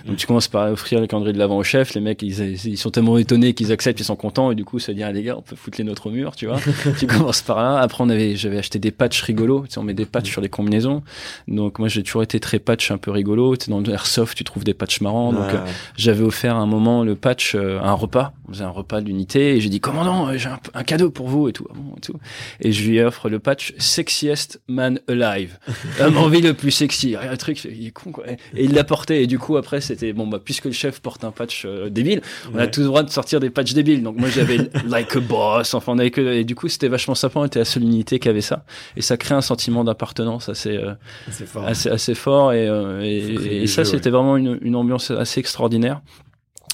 Donc 0.07 0.17
tu 0.17 0.27
commences 0.27 0.49
par 0.49 0.71
offrir 0.71 1.01
les 1.01 1.09
calendriers 1.09 1.33
de 1.33 1.39
l'avant 1.39 1.59
au 1.59 1.65
chef, 1.65 1.95
les 1.95 2.01
mecs 2.01 2.23
ils, 2.23 2.67
ils 2.67 2.79
sont 2.79 2.91
tellement 2.91 3.19
étonnés 3.19 3.55
qu'ils 3.55 3.73
acceptent, 3.73 4.01
ils 4.01 4.05
sont 4.05 4.17
contents 4.17 4.51
et 4.51 4.55
du 4.55 4.65
coup 4.65 4.79
ça 4.79 4.93
dit 4.93 5.03
ah, 5.03 5.13
les 5.13 5.23
gars 5.23 5.37
on 5.37 5.43
peut 5.43 5.57
foutre 5.57 5.79
les 5.79 5.85
nôtres 5.85 6.07
au 6.07 6.11
mur, 6.11 6.37
tu 6.37 6.47
vois. 6.47 6.59
tu 6.99 7.07
commences 7.07 7.43
par 7.43 7.63
là. 7.63 7.79
Après 7.79 8.03
on 8.05 8.09
avait 8.09 8.37
j'avais 8.37 8.59
acheté 8.59 8.79
des 8.79 8.91
patchs 8.91 9.23
rigolos, 9.23 9.65
tu 9.67 9.75
sais, 9.75 9.79
on 9.79 9.83
met 9.83 9.95
des 9.95 10.07
patchs 10.07 10.31
sur 10.31 10.41
les 10.41 10.49
combinaisons. 10.49 11.03
Donc 11.49 11.79
moi 11.79 11.89
j'ai 11.89 12.03
toujours 12.03 12.23
été 12.23 12.41
très 12.41 12.59
patch 12.59 12.91
un 12.91 12.99
peu 12.99 13.11
rigolo, 13.11 13.57
tu 13.57 13.67
sais, 13.67 13.71
dans 13.71 13.81
le 13.81 13.91
airsoft 13.93 14.37
tu 14.37 14.45
trouves 14.45 14.65
des 14.65 14.75
patchs 14.75 15.01
marrants. 15.01 15.33
Donc 15.33 15.51
euh, 15.55 15.65
j'avais 15.97 16.25
offert 16.25 16.57
à 16.57 16.61
un 16.61 16.67
moment 16.67 17.05
le 17.05 17.15
patch 17.15 17.55
euh, 17.55 17.81
un 17.83 17.93
repas, 17.93 18.33
on 18.49 18.53
faisait 18.53 18.65
un 18.65 18.71
repas 18.71 19.01
d'unité 19.01 19.57
et 19.57 19.61
j'ai 19.61 19.69
dit 19.69 19.81
commandant 19.81 20.29
euh, 20.29 20.37
j'ai 20.37 20.49
un, 20.49 20.59
un, 20.75 20.83
cadeau 20.83 21.11
pour 21.11 21.29
vous 21.29 21.49
et 21.49 21.53
tout, 21.53 21.67
et 21.97 22.01
tout. 22.01 22.19
Et 22.61 22.73
je 22.73 22.89
lui 22.89 23.01
offre 23.01 23.29
le 23.29 23.39
patch 23.39 23.75
sexiest 23.79 24.61
man 24.69 25.01
alive, 25.09 25.59
homme 26.01 26.17
en 26.17 26.29
vie 26.29 26.43
le 26.43 26.55
plus 26.55 26.71
sexy. 26.71 27.17
Un 27.17 27.37
truc 27.37 27.65
il 27.65 27.87
est 27.87 27.91
con 27.91 28.13
quoi. 28.13 28.25
Et 28.29 28.65
il 28.65 28.75
l'a 28.75 28.85
porté 28.85 29.23
et 29.23 29.27
du 29.27 29.39
coup 29.39 29.57
après 29.57 29.70
c'était 29.79 30.13
bon 30.13 30.27
bah 30.27 30.41
puisque 30.45 30.65
le 30.65 30.73
chef 30.73 31.01
porte 31.01 31.23
un 31.23 31.31
patch 31.31 31.65
euh, 31.65 31.89
débile, 31.89 32.23
on 32.53 32.59
a 32.59 32.67
tous 32.67 32.81
le 32.81 32.87
droit 32.87 33.03
de 33.03 33.11
sortir 33.11 33.39
des 33.39 33.51
patchs 33.51 33.75
débiles. 33.75 34.03
Donc 34.03 34.17
moi 34.17 34.29
j'avais 34.29 34.71
like 34.89 35.15
a 35.15 35.21
boss, 35.21 35.75
enfin 35.75 35.93
on 35.93 35.99
avait 35.99 36.11
que 36.11 36.21
et 36.21 36.45
du 36.45 36.55
coup 36.55 36.69
c'était 36.69 36.89
vachement 36.89 37.15
sympa, 37.15 37.41
on 37.41 37.45
était 37.45 37.59
la 37.61 37.65
seule 37.65 37.85
unité 37.85 38.19
qui 38.19 38.29
avait 38.29 38.41
ça 38.41 38.65
et 38.97 39.03
ça 39.03 39.17
crée 39.17 39.35
un 39.35 39.41
sentiment 39.41 39.85
d'appartenance 39.85 40.49
assez 40.49 40.77
euh, 40.77 40.95
fort. 41.29 41.65
assez 41.67 41.89
assez 41.89 42.15
fort 42.15 42.53
et, 42.53 42.67
euh, 42.69 43.03
et, 43.03 43.63
et 43.63 43.67
ça 43.67 43.85
c'était 43.85 44.11
vraiment 44.11 44.37
une, 44.37 44.59
une 44.63 44.75
ambiance 44.75 45.11
assez 45.11 45.41
extraordinaire 45.41 46.01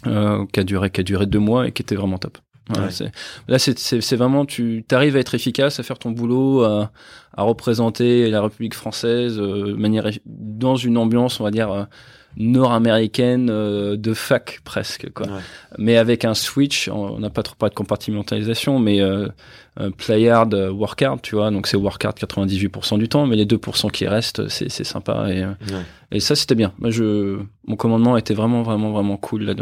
qui 0.05 0.60
a 0.60 0.64
duré 0.64 0.90
qui 0.90 1.01
a 1.01 1.05
duré 1.05 1.27
deux 1.27 1.40
mois 1.40 1.66
et 1.66 1.73
qui 1.73 1.82
était 1.82 1.97
vraiment 1.97 2.18
top. 2.18 2.39
Voilà, 2.68 2.89
ouais. 2.89 3.12
Là, 3.47 3.59
c'est 3.59 4.16
vraiment, 4.16 4.44
tu 4.44 4.85
arrives 4.90 5.16
à 5.16 5.20
être 5.20 5.35
efficace, 5.35 5.78
à 5.78 5.82
faire 5.82 5.98
ton 5.98 6.10
boulot, 6.10 6.64
à, 6.64 6.90
à 7.36 7.43
représenter 7.43 8.28
la 8.28 8.43
République 8.43 8.74
française 8.74 9.39
euh, 9.39 9.77
manière, 9.77 10.10
dans 10.27 10.74
une 10.74 10.97
ambiance, 10.98 11.39
on 11.39 11.44
va 11.44 11.51
dire, 11.51 11.70
euh, 11.70 11.85
nord-américaine 12.37 13.49
euh, 13.51 13.97
de 13.97 14.15
fac 14.15 14.61
presque 14.65 15.11
quoi. 15.13 15.27
Ouais. 15.27 15.41
Mais 15.79 15.97
avec 15.97 16.25
un 16.25 16.35
switch, 16.35 16.89
on 16.89 17.19
n'a 17.19 17.31
pas 17.31 17.43
trop 17.43 17.57
pas 17.57 17.69
de 17.69 17.75
compartimentalisation, 17.75 18.79
mais 18.79 19.01
euh, 19.01 19.29
play 19.99 20.29
hard, 20.29 20.55
work 20.55 21.01
hard, 21.03 21.21
tu 21.23 21.35
vois. 21.35 21.51
Donc 21.51 21.67
c'est 21.67 21.77
work 21.77 22.05
hard 22.05 22.19
98% 22.19 22.99
du 22.99 23.09
temps, 23.09 23.27
mais 23.27 23.37
les 23.37 23.47
2% 23.47 23.91
qui 23.91 24.07
restent, 24.07 24.49
c'est 24.49 24.71
c'est 24.71 24.85
sympa 24.85 25.29
et 25.31 25.45
ouais. 25.45 25.55
et 26.13 26.21
ça 26.21 26.35
c'était 26.35 26.55
bien. 26.55 26.73
Moi 26.79 26.91
je 26.91 27.39
mon 27.67 27.77
commandement 27.77 28.17
était 28.17 28.35
vraiment 28.35 28.63
vraiment 28.63 28.93
vraiment 28.93 29.17
cool 29.17 29.45
là 29.45 29.55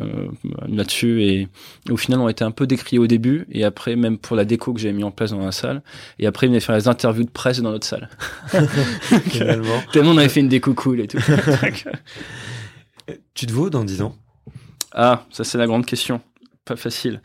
là-dessus 0.69 1.23
et, 1.23 1.49
au 1.91 1.97
final 1.97 2.21
on 2.21 2.29
était 2.29 2.45
un 2.45 2.51
peu 2.51 2.67
décrié 2.67 2.99
au 2.99 3.07
début 3.07 3.47
et 3.51 3.65
après 3.65 3.97
même 3.97 4.19
pour 4.19 4.37
la 4.37 4.45
déco 4.45 4.73
que 4.73 4.81
j'avais 4.81 4.95
mis 4.95 5.05
en 5.05 5.11
place 5.11 5.31
dans 5.31 5.39
la 5.39 5.53
salle 5.53 5.83
et 6.19 6.27
après 6.27 6.47
il 6.47 6.51
venait 6.51 6.61
faire 6.61 6.77
les 6.77 6.87
interviews 6.87 7.25
de 7.25 7.31
presse 7.31 7.61
dans 7.61 7.71
notre 7.71 7.87
salle. 7.87 8.09
Tellement 9.93 10.11
on 10.11 10.19
avait 10.19 10.29
fait 10.29 10.41
une 10.41 10.49
déco 10.49 10.75
cool 10.75 11.01
et 11.01 11.07
tout. 11.09 11.19
Tu 13.35 13.47
te 13.47 13.53
vaux 13.53 13.71
dans 13.71 13.85
10 13.85 14.03
ans 14.03 14.17
Ah, 14.93 15.25
ça 15.31 15.45
c'est 15.45 15.59
la 15.59 15.67
grande 15.67 15.87
question. 15.87 16.21
Pas 16.65 16.77
facile. 16.77 17.20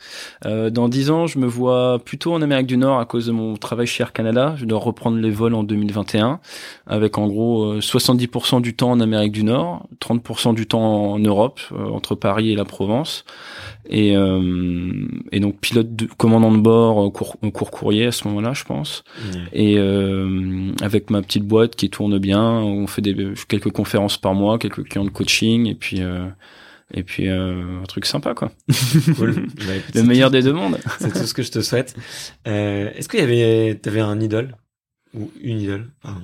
Euh, 0.45 0.70
dans 0.70 0.90
10 0.90 1.11
ans, 1.11 1.28
je 1.28 1.40
me 1.40 1.48
vois 1.48 1.99
plutôt 2.03 2.34
en 2.34 2.41
Amérique 2.41 2.68
du 2.68 2.76
Nord 2.76 2.99
à 2.99 3.06
cause 3.06 3.28
de 3.28 3.32
mon 3.32 3.56
travail 3.56 3.88
chez 3.88 4.03
Air 4.03 4.11
Canada. 4.11 4.56
Je 4.57 4.66
dois 4.66 4.80
reprendre 4.80 5.18
les 5.18 5.32
vols 5.32 5.53
en 5.53 5.64
2021, 5.64 6.41
avec 6.88 7.18
en 7.18 7.28
gros 7.28 7.78
70% 7.78 8.61
du 8.61 8.76
temps 8.76 8.91
en 8.91 8.99
Amérique 8.99 9.32
du 9.32 9.45
Nord, 9.45 9.88
30% 10.02 10.53
du 10.56 10.68
temps 10.68 11.14
en 11.14 11.20
Europe, 11.20 11.61
euh, 11.72 11.86
entre 11.86 12.16
Paris 12.16 12.52
et 12.52 12.56
la 12.56 12.66
Provence. 12.66 13.24
Et, 13.90 14.16
euh, 14.16 15.07
et 15.32 15.40
donc 15.40 15.60
pilote 15.60 15.95
de, 15.95 16.06
commandant 16.18 16.52
de 16.52 16.60
bord 16.60 17.11
court, 17.11 17.38
court 17.53 17.72
courrier 17.72 18.06
à 18.06 18.11
ce 18.11 18.28
moment-là, 18.28 18.53
je 18.53 18.64
pense. 18.64 19.03
Mmh. 19.18 19.38
Et 19.53 19.76
euh, 19.78 20.72
avec 20.82 21.10
ma 21.10 21.22
petite 21.22 21.44
boîte 21.44 21.76
qui 21.76 21.90
tourne 21.90 22.20
bien, 22.20 22.41
on 22.44 22.86
fait 22.88 23.02
des 23.02 23.16
quelques 23.48 23.72
conférences 23.72 24.18
par 24.18 24.36
mois, 24.36 24.60
quelques 24.60 24.84
clients 24.84 25.06
de 25.06 25.10
coaching, 25.10 25.66
et 25.66 25.76
puis 25.76 26.02
euh, 26.02 26.28
et 26.94 27.03
puis 27.03 27.28
euh, 27.28 27.82
un 27.82 27.86
truc 27.86 28.06
sympa 28.06 28.34
quoi. 28.34 28.52
Cool. 29.16 29.48
Bah, 29.68 29.74
le 29.95 30.03
meilleur 30.03 30.30
tout, 30.30 30.34
des 30.34 30.44
deux 30.44 30.53
mondes. 30.53 30.78
C'est 30.99 31.14
tout 31.14 31.26
ce 31.26 31.34
que 31.34 31.44
je 31.44 31.52
te 31.52 31.61
souhaite. 31.61 31.95
Euh, 32.48 32.91
Est-ce 32.95 33.10
qu'il 33.10 33.20
y 33.20 33.24
avait, 33.24 33.76
t'avais 33.76 34.02
un 34.02 34.20
idole? 34.20 34.56
Ou 35.14 35.32
une 35.41 35.60
idole 35.60 35.88
pardon? 36.02 36.22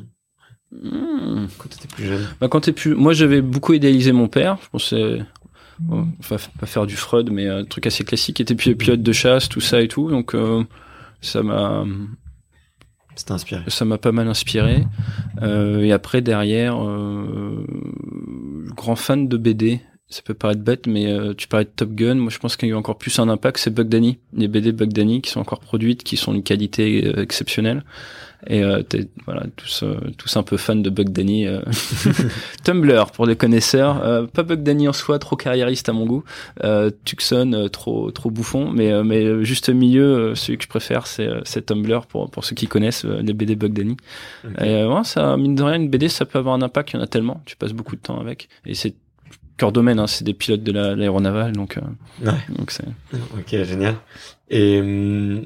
Mmh. 0.71 1.47
Quand 1.57 1.69
t'étais 1.69 1.87
plus 1.87 2.05
jeune. 2.05 2.27
Bah 2.41 2.47
quand 2.49 2.61
t'es 2.61 2.73
plus, 2.73 2.95
moi 2.95 3.13
j'avais 3.13 3.41
beaucoup 3.41 3.73
idéalisé 3.73 4.11
mon 4.11 4.27
père. 4.27 4.57
Je 4.63 4.69
pensais 4.69 5.19
Bon, 5.79 6.07
enfin, 6.19 6.37
pas 6.59 6.65
faire 6.65 6.85
du 6.85 6.95
Freud, 6.95 7.29
mais 7.31 7.47
un 7.47 7.65
truc 7.65 7.87
assez 7.87 8.03
classique. 8.03 8.39
Il 8.39 8.43
était 8.43 8.55
pilote 8.55 9.01
de 9.01 9.11
chasse, 9.11 9.49
tout 9.49 9.61
ça 9.61 9.81
et 9.81 9.87
tout. 9.87 10.09
Donc, 10.09 10.33
euh, 10.33 10.63
ça 11.21 11.43
m'a. 11.43 11.85
C'était 13.15 13.31
inspiré. 13.31 13.63
Ça 13.67 13.85
m'a 13.85 13.97
pas 13.97 14.11
mal 14.11 14.27
inspiré. 14.27 14.85
Euh, 15.41 15.81
et 15.81 15.91
après, 15.91 16.21
derrière, 16.21 16.83
euh, 16.83 17.65
grand 18.75 18.95
fan 18.95 19.27
de 19.27 19.37
BD. 19.37 19.81
Ça 20.07 20.21
peut 20.21 20.35
paraître 20.35 20.61
bête, 20.61 20.85
mais 20.85 21.07
euh, 21.07 21.33
tu 21.33 21.47
parlais 21.47 21.65
de 21.65 21.71
Top 21.75 21.91
Gun. 21.93 22.15
Moi, 22.15 22.29
je 22.29 22.37
pense 22.37 22.55
qu'il 22.55 22.69
y 22.69 22.71
a 22.71 22.75
eu 22.75 22.77
encore 22.77 22.97
plus 22.97 23.17
un 23.17 23.27
impact, 23.27 23.57
c'est 23.57 23.73
Bug 23.73 23.89
Danny. 23.89 24.19
Les 24.33 24.47
BD 24.47 24.71
Bug 24.71 24.93
Danny 24.93 25.21
qui 25.21 25.31
sont 25.31 25.39
encore 25.39 25.59
produites, 25.59 26.03
qui 26.03 26.15
sont 26.15 26.33
d'une 26.33 26.43
qualité 26.43 27.07
euh, 27.07 27.23
exceptionnelle. 27.23 27.83
Et 28.47 28.63
euh, 28.63 28.83
t'es 28.83 29.07
voilà 29.25 29.45
tous 29.55 29.83
euh, 29.83 29.95
tous 30.17 30.37
un 30.37 30.43
peu 30.43 30.57
fans 30.57 30.75
de 30.75 30.89
Bug 30.89 31.09
Danny. 31.09 31.47
Euh. 31.47 31.61
Tumblr 32.63 33.11
pour 33.11 33.25
les 33.25 33.35
connaisseurs, 33.35 34.03
euh, 34.03 34.27
pas 34.27 34.43
Bug 34.43 34.61
Danny 34.61 34.87
en 34.87 34.93
soi, 34.93 35.17
trop 35.19 35.35
carriériste 35.35 35.89
à 35.89 35.93
mon 35.93 36.05
goût. 36.05 36.23
Euh, 36.63 36.91
Tucson, 37.05 37.67
trop 37.71 38.11
trop 38.11 38.29
bouffon, 38.29 38.69
mais 38.69 39.03
mais 39.03 39.43
juste 39.43 39.69
milieu, 39.69 40.35
celui 40.35 40.57
que 40.57 40.63
je 40.63 40.69
préfère, 40.69 41.07
c'est 41.07 41.29
c'est 41.43 41.65
Tumblr 41.65 42.05
pour 42.07 42.29
pour 42.29 42.45
ceux 42.45 42.55
qui 42.55 42.67
connaissent 42.67 43.05
les 43.05 43.33
BD 43.33 43.55
Bug 43.55 43.73
Danny. 43.73 43.97
Okay. 44.43 44.69
Et 44.69 44.85
ouais, 44.85 45.03
ça 45.03 45.35
mine 45.37 45.55
de 45.55 45.63
rien, 45.63 45.75
une 45.75 45.89
BD, 45.89 46.09
ça 46.09 46.25
peut 46.25 46.37
avoir 46.37 46.55
un 46.55 46.61
impact. 46.61 46.91
Il 46.91 46.97
y 46.97 46.99
en 46.99 47.03
a 47.03 47.07
tellement, 47.07 47.41
tu 47.45 47.55
passes 47.55 47.73
beaucoup 47.73 47.95
de 47.95 48.01
temps 48.01 48.19
avec, 48.19 48.49
et 48.65 48.75
c'est 48.75 48.93
cœur 49.57 49.71
domaine, 49.71 49.99
hein, 49.99 50.07
c'est 50.07 50.23
des 50.23 50.33
pilotes 50.33 50.63
de 50.63 50.71
l'aéronavale, 50.71 51.53
donc, 51.53 51.77
euh, 51.77 52.25
ouais. 52.25 52.37
donc 52.49 52.71
c'est. 52.71 52.85
Ok, 53.37 53.49
génial. 53.49 53.95
Et 54.49 54.79
hum, 54.79 55.45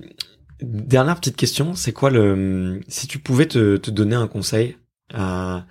dernière 0.61 1.15
petite 1.15 1.35
question, 1.35 1.75
c'est 1.75 1.93
quoi 1.93 2.09
le, 2.09 2.81
si 2.87 3.07
tu 3.07 3.19
pouvais 3.19 3.45
te, 3.45 3.77
te 3.77 3.91
donner 3.91 4.15
un 4.15 4.27
conseil 4.27 4.77
à, 5.13 5.65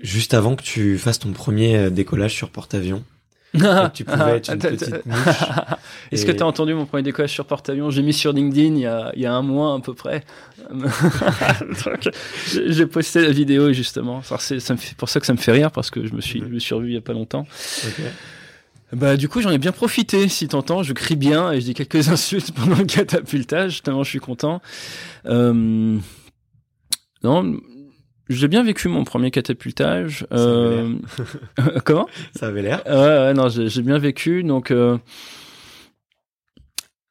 juste 0.00 0.34
avant 0.34 0.56
que 0.56 0.62
tu 0.62 0.98
fasses 0.98 1.18
ton 1.18 1.32
premier 1.32 1.90
décollage 1.90 2.34
sur 2.34 2.50
porte-avions, 2.50 3.04
tu 3.94 4.04
pouvais 4.04 4.36
être 4.36 4.52
une 4.52 4.58
petite 4.58 5.04
mouche. 5.04 5.18
Est-ce 6.12 6.24
et... 6.24 6.26
que 6.26 6.32
tu 6.32 6.42
as 6.42 6.46
entendu 6.46 6.72
mon 6.74 6.86
premier 6.86 7.02
décollage 7.02 7.32
sur 7.32 7.44
porte-avions 7.44 7.90
J'ai 7.90 8.02
mis 8.02 8.12
sur 8.12 8.32
LinkedIn 8.32 8.76
il 8.76 8.80
y, 8.80 8.86
a, 8.86 9.12
il 9.14 9.22
y 9.22 9.26
a 9.26 9.34
un 9.34 9.42
mois 9.42 9.74
à 9.74 9.80
peu 9.80 9.94
près. 9.94 10.24
J'ai 12.66 12.86
posté 12.86 13.20
la 13.20 13.30
vidéo 13.30 13.72
justement. 13.72 14.22
C'est 14.38 14.94
pour 14.96 15.08
ça 15.08 15.20
que 15.20 15.26
ça 15.26 15.32
me 15.32 15.38
fait 15.38 15.52
rire 15.52 15.70
parce 15.70 15.90
que 15.90 16.06
je 16.06 16.14
me 16.14 16.20
suis, 16.20 16.40
je 16.40 16.46
me 16.46 16.58
suis 16.58 16.74
revu 16.74 16.88
il 16.88 16.94
y 16.94 16.98
a 16.98 17.02
pas 17.02 17.12
longtemps. 17.12 17.46
Okay. 17.86 18.08
Bah 18.92 19.16
du 19.16 19.28
coup 19.28 19.40
j'en 19.40 19.50
ai 19.50 19.58
bien 19.58 19.72
profité 19.72 20.28
si 20.28 20.48
t'entends, 20.48 20.82
je 20.82 20.92
crie 20.92 21.16
bien 21.16 21.50
et 21.50 21.60
je 21.60 21.66
dis 21.66 21.74
quelques 21.74 22.08
insultes 22.10 22.52
pendant 22.52 22.76
le 22.76 22.84
catapultage, 22.84 23.82
tellement 23.82 24.02
je 24.02 24.10
suis 24.10 24.20
content. 24.20 24.60
Euh... 25.26 25.98
Non, 27.24 27.56
j'ai 28.34 28.48
bien 28.48 28.62
vécu 28.62 28.88
mon 28.88 29.04
premier 29.04 29.30
catapultage. 29.30 30.26
Euh... 30.32 30.96
Comment? 31.84 32.08
Ça 32.34 32.46
avait 32.46 32.62
l'air. 32.62 32.82
Ouais, 32.86 32.92
ouais, 32.92 33.34
non, 33.34 33.48
j'ai 33.48 33.82
bien 33.82 33.98
vécu. 33.98 34.42
Donc, 34.42 34.70
euh... 34.70 34.98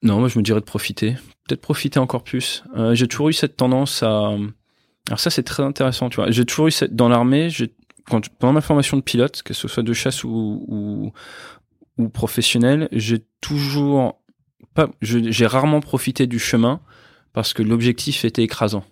non, 0.04 0.20
moi, 0.20 0.28
je 0.28 0.38
me 0.38 0.44
dirais 0.44 0.60
de 0.60 0.66
profiter. 0.66 1.16
Peut-être 1.48 1.62
profiter 1.62 2.00
encore 2.00 2.24
plus. 2.24 2.64
Euh, 2.76 2.96
j'ai 2.96 3.08
toujours 3.08 3.30
eu 3.30 3.34
cette 3.34 3.58
tendance 3.58 4.04
à. 4.04 4.36
Alors 5.08 5.20
ça, 5.20 5.30
c'est 5.30 5.44
très 5.44 5.64
intéressant, 5.64 6.10
tu 6.10 6.18
vois. 6.18 6.32
J'ai 6.32 6.46
toujours 6.46 6.68
eu 6.68 6.72
cette 6.72 6.96
dans 6.96 7.10
l'armée. 7.10 7.50
Quand 8.08 8.28
pendant 8.40 8.54
ma 8.54 8.62
formation 8.62 8.98
de 8.98 9.02
pilote, 9.02 9.42
que 9.44 9.54
ce 9.54 9.68
soit 9.68 9.84
de 9.84 9.94
chasse 9.94 10.24
ou 10.24 10.66
ou, 10.68 11.12
ou 11.98 12.10
professionnel, 12.10 12.88
j'ai 12.92 13.24
toujours 13.42 14.22
pas. 14.74 14.90
J'ai 15.02 15.46
rarement 15.46 15.80
profité 15.80 16.28
du 16.28 16.40
chemin 16.40 16.80
parce 17.34 17.54
que 17.54 17.64
l'objectif 17.64 18.26
était 18.26 18.44
écrasant. 18.44 18.84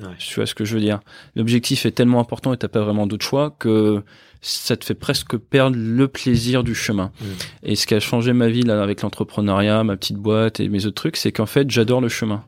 Ouais. 0.00 0.14
Tu 0.18 0.34
vois 0.34 0.46
ce 0.46 0.54
que 0.54 0.64
je 0.64 0.74
veux 0.74 0.80
dire? 0.80 1.00
L'objectif 1.36 1.86
est 1.86 1.90
tellement 1.90 2.20
important 2.20 2.52
et 2.52 2.56
t'as 2.56 2.68
pas 2.68 2.80
vraiment 2.80 3.06
d'autre 3.06 3.24
choix 3.24 3.54
que 3.58 4.02
ça 4.40 4.76
te 4.76 4.84
fait 4.84 4.94
presque 4.94 5.36
perdre 5.36 5.76
le 5.78 6.08
plaisir 6.08 6.64
du 6.64 6.74
chemin. 6.74 7.12
Mmh. 7.20 7.24
Et 7.64 7.76
ce 7.76 7.86
qui 7.86 7.94
a 7.94 8.00
changé 8.00 8.32
ma 8.32 8.48
vie 8.48 8.62
là 8.62 8.82
avec 8.82 9.02
l'entrepreneuriat, 9.02 9.84
ma 9.84 9.96
petite 9.96 10.16
boîte 10.16 10.60
et 10.60 10.68
mes 10.68 10.86
autres 10.86 10.94
trucs, 10.94 11.16
c'est 11.16 11.32
qu'en 11.32 11.46
fait 11.46 11.70
j'adore 11.70 12.00
le 12.00 12.08
chemin. 12.08 12.44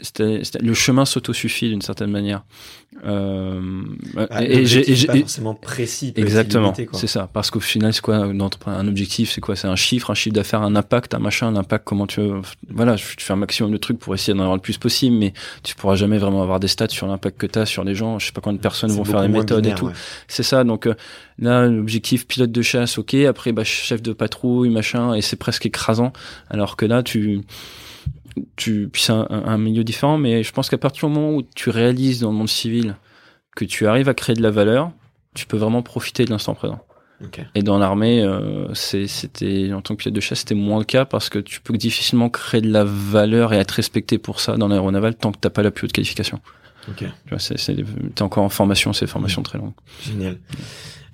Mmh. 0.00 0.42
le 0.60 0.74
chemin 0.74 1.04
s'autosuffit 1.04 1.68
d'une 1.68 1.82
certaine 1.82 2.10
manière. 2.10 2.42
Euh, 3.04 3.60
bah, 4.14 4.28
et 4.42 4.66
j'ai 4.66 5.06
pas 5.06 5.18
forcément 5.18 5.54
précis. 5.54 6.12
Exactement, 6.16 6.74
c'est 6.92 7.06
ça. 7.06 7.28
Parce 7.32 7.50
qu'au 7.50 7.60
final, 7.60 7.92
c'est 7.92 8.00
quoi 8.00 8.16
un 8.16 8.88
objectif 8.88 9.32
C'est 9.32 9.40
quoi? 9.40 9.56
C'est 9.56 9.68
un 9.68 9.76
chiffre, 9.76 10.10
un 10.10 10.14
chiffre 10.14 10.34
d'affaires, 10.34 10.62
un 10.62 10.74
impact, 10.74 11.14
un 11.14 11.18
machin, 11.18 11.48
un 11.48 11.56
impact. 11.56 11.84
Comment 11.84 12.06
tu 12.06 12.20
veux 12.20 12.40
Voilà, 12.68 12.96
tu 12.96 13.16
fais 13.18 13.32
un 13.32 13.36
maximum 13.36 13.72
de 13.72 13.76
trucs 13.76 13.98
pour 13.98 14.14
essayer 14.14 14.34
d'en 14.34 14.40
avoir 14.40 14.56
le 14.56 14.62
plus 14.62 14.78
possible, 14.78 15.16
mais 15.16 15.32
tu 15.62 15.74
pourras 15.74 15.94
jamais 15.94 16.18
vraiment 16.18 16.42
avoir 16.42 16.60
des 16.60 16.68
stats 16.68 16.88
sur 16.88 17.06
l'impact 17.06 17.38
que 17.38 17.46
tu 17.46 17.58
as 17.58 17.66
sur 17.66 17.84
les 17.84 17.94
gens. 17.94 18.18
Je 18.18 18.26
sais 18.26 18.32
pas 18.32 18.40
combien 18.40 18.56
de 18.56 18.62
personnes 18.62 18.90
vont 18.90 19.04
faire 19.04 19.22
les 19.22 19.28
méthodes 19.28 19.66
et 19.66 19.74
tout. 19.74 19.90
C'est 20.28 20.42
ça. 20.42 20.64
Donc 20.64 20.86
euh, 20.86 20.94
là, 21.38 21.66
l'objectif 21.66 22.26
pilote 22.26 22.52
de 22.52 22.62
chasse, 22.62 22.98
ok. 22.98 23.14
Après, 23.14 23.52
bah, 23.52 23.64
chef 23.64 24.02
de 24.02 24.12
patrouille, 24.12 24.70
machin, 24.70 25.14
et 25.14 25.22
c'est 25.22 25.36
presque 25.36 25.66
écrasant. 25.66 26.12
Alors 26.48 26.76
que 26.76 26.86
là, 26.86 27.02
tu 27.02 27.42
tu, 28.56 28.88
puis 28.92 29.02
c'est 29.02 29.12
un, 29.12 29.58
milieu 29.58 29.84
différent, 29.84 30.18
mais 30.18 30.42
je 30.42 30.52
pense 30.52 30.68
qu'à 30.70 30.78
partir 30.78 31.08
du 31.08 31.14
moment 31.14 31.36
où 31.36 31.42
tu 31.54 31.70
réalises 31.70 32.20
dans 32.20 32.30
le 32.30 32.36
monde 32.36 32.48
civil 32.48 32.96
que 33.56 33.64
tu 33.64 33.86
arrives 33.86 34.08
à 34.08 34.14
créer 34.14 34.36
de 34.36 34.42
la 34.42 34.50
valeur, 34.50 34.92
tu 35.34 35.46
peux 35.46 35.56
vraiment 35.56 35.82
profiter 35.82 36.24
de 36.24 36.30
l'instant 36.30 36.54
présent. 36.54 36.80
Et 37.54 37.62
dans 37.62 37.78
l'armée, 37.78 38.22
euh, 38.22 38.72
c'était 38.72 39.70
en 39.74 39.82
tant 39.82 39.94
que 39.94 40.02
pilote 40.02 40.14
de 40.14 40.20
chasse, 40.20 40.38
c'était 40.38 40.54
moins 40.54 40.78
le 40.78 40.86
cas 40.86 41.04
parce 41.04 41.28
que 41.28 41.38
tu 41.38 41.60
peux 41.60 41.76
difficilement 41.76 42.30
créer 42.30 42.62
de 42.62 42.72
la 42.72 42.84
valeur 42.84 43.52
et 43.52 43.58
être 43.58 43.72
respecté 43.72 44.16
pour 44.16 44.40
ça 44.40 44.56
dans 44.56 44.68
l'aéronaval 44.68 45.14
tant 45.16 45.30
que 45.30 45.38
t'as 45.38 45.50
pas 45.50 45.62
la 45.62 45.70
plus 45.70 45.84
haute 45.84 45.92
qualification. 45.92 46.40
Tu 46.96 47.04
vois, 47.28 47.38
t'es 47.38 48.22
encore 48.22 48.42
en 48.42 48.48
formation, 48.48 48.92
c'est 48.92 49.06
formation 49.06 49.42
très 49.42 49.58
longue. 49.58 49.74
Génial. 50.02 50.38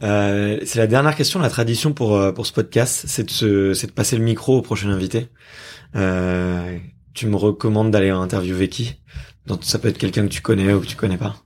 Euh, 0.03 0.59
c'est 0.65 0.79
la 0.79 0.87
dernière 0.87 1.17
question, 1.17 1.41
la 1.41 1.49
tradition 1.49 1.93
pour 1.93 2.17
euh, 2.17 2.33
pour 2.33 2.47
ce 2.47 2.53
podcast, 2.53 3.05
c'est 3.07 3.43
de, 3.43 3.73
de 3.73 3.93
passer 3.93 4.17
le 4.17 4.23
micro 4.23 4.59
au 4.59 4.63
prochain 4.63 4.91
invité. 4.91 5.29
Euh, 5.95 6.79
tu 7.17 7.27
me 7.27 7.37
recommandes 7.37 7.91
d'aller 7.91 8.11
interviewer 8.11 8.69
qui? 8.69 8.95
Donc, 9.47 9.65
Ça 9.65 9.79
peut 9.79 9.89
être 9.89 9.99
quelqu'un 9.99 10.25
que 10.25 10.33
tu 10.33 10.43
connais 10.43 10.73
ou 10.73 10.81
que 10.81 10.87
tu 10.87 10.97
connais 10.97 11.17
pas. 11.17 11.37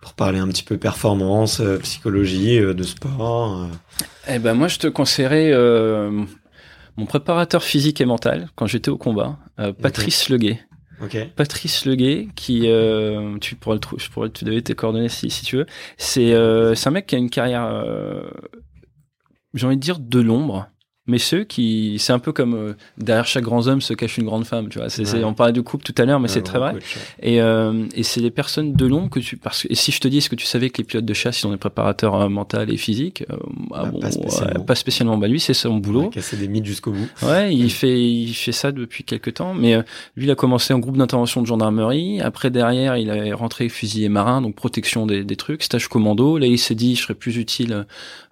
Pour 0.00 0.14
parler 0.14 0.38
un 0.38 0.48
petit 0.48 0.62
peu 0.62 0.78
performance, 0.78 1.60
euh, 1.60 1.78
psychologie, 1.78 2.58
euh, 2.58 2.72
de 2.72 2.82
sport. 2.82 3.62
Euh. 3.62 4.04
Eh 4.28 4.38
ben 4.38 4.54
moi, 4.54 4.68
je 4.68 4.78
te 4.78 4.86
conseillerais 4.86 5.52
mon 6.96 7.06
préparateur 7.06 7.64
physique 7.64 8.00
et 8.00 8.04
mental 8.04 8.48
quand 8.54 8.66
j'étais 8.66 8.90
au 8.90 8.96
combat, 8.96 9.38
Patrice 9.82 10.28
Leguet. 10.28 10.60
Patrice 11.36 11.84
Leguet, 11.84 12.28
qui 12.36 12.68
tu 13.40 13.56
pourrais 13.56 13.76
le 13.76 13.80
trouver, 13.80 14.02
je 14.02 14.10
pourrais 14.10 14.28
te 14.28 14.44
donner 14.44 14.62
tes 14.62 14.74
coordonnées 14.74 15.08
si, 15.08 15.28
si 15.30 15.44
tu 15.44 15.56
veux. 15.56 15.66
C'est 15.98 16.32
c'est 16.74 16.88
un 16.88 16.92
mec 16.92 17.06
qui 17.06 17.16
a 17.16 17.18
une 17.18 17.30
carrière, 17.30 17.84
j'ai 19.54 19.66
envie 19.66 19.76
de 19.76 19.82
dire 19.82 19.98
de 19.98 20.20
l'ombre 20.20 20.68
mais 21.06 21.18
ceux 21.18 21.44
qui 21.44 21.96
c'est 21.98 22.14
un 22.14 22.18
peu 22.18 22.32
comme 22.32 22.54
euh, 22.54 22.72
derrière 22.96 23.26
chaque 23.26 23.44
grand 23.44 23.66
homme 23.66 23.82
se 23.82 23.92
cache 23.92 24.16
une 24.16 24.24
grande 24.24 24.46
femme 24.46 24.70
tu 24.70 24.78
vois. 24.78 24.88
C'est 24.88 25.22
on 25.22 25.34
parlait 25.34 25.52
de 25.52 25.60
couple 25.60 25.84
tout 25.84 25.94
à 26.00 26.06
l'heure 26.06 26.18
mais 26.18 26.28
c'est 26.28 26.42
très 26.42 26.58
vrai. 26.58 26.76
et 27.22 27.42
euh, 27.42 27.84
et 27.94 28.02
c'est 28.02 28.20
les 28.20 28.30
personnes 28.30 28.72
de 28.72 28.86
l'ombre 28.86 29.10
que 29.10 29.20
tu 29.20 29.36
parce 29.36 29.62
que 29.62 29.68
et 29.70 29.74
si 29.74 29.92
je 29.92 30.00
te 30.00 30.08
dis 30.08 30.18
est-ce 30.18 30.30
que 30.30 30.34
tu 30.34 30.46
savais 30.46 30.70
que 30.70 30.78
les 30.78 30.84
pilotes 30.84 31.04
de 31.04 31.12
chasse 31.12 31.42
ils 31.42 31.46
ont 31.46 31.50
des 31.50 31.58
préparateurs 31.58 32.14
euh, 32.14 32.28
mentaux 32.30 32.62
et 32.62 32.76
physiques 32.78 33.24
euh, 33.30 33.36
ah 33.72 33.84
bah, 33.84 33.90
bon, 33.92 34.00
pas, 34.00 34.10
spécialement. 34.10 34.64
pas, 34.64 34.74
spécialement. 34.74 35.18
bah 35.18 35.28
lui 35.28 35.40
c'est 35.40 35.52
son 35.52 35.76
boulot. 35.76 36.08
Casser 36.08 36.38
des 36.38 36.48
mythes 36.48 36.64
jusqu'au 36.64 36.92
bout. 36.92 37.08
Ouais 37.22 37.54
il 37.54 37.70
fait 37.70 38.00
il 38.00 38.32
fait 38.32 38.52
ça 38.52 38.72
depuis 38.72 39.04
quelques 39.04 39.34
temps 39.34 39.52
mais 39.52 39.76
lui 40.16 40.24
il 40.24 40.30
a 40.30 40.34
commencé 40.34 40.72
en 40.72 40.78
groupe 40.78 40.96
d'intervention 40.96 41.42
de 41.42 41.46
gendarmerie. 41.46 42.22
Après 42.22 42.50
derrière 42.50 42.96
il 42.96 43.10
est 43.10 43.34
rentré 43.34 43.68
fusilier 43.68 44.08
marin 44.08 44.40
donc 44.40 44.54
protection 44.54 45.04
des, 45.04 45.22
des 45.22 45.36
trucs 45.36 45.64
stage 45.64 45.88
commando. 45.88 46.38
Là 46.38 46.46
il 46.46 46.58
s'est 46.58 46.74
dit 46.74 46.96
je 46.96 47.02
serais 47.02 47.14
plus 47.14 47.36
utile 47.36 47.84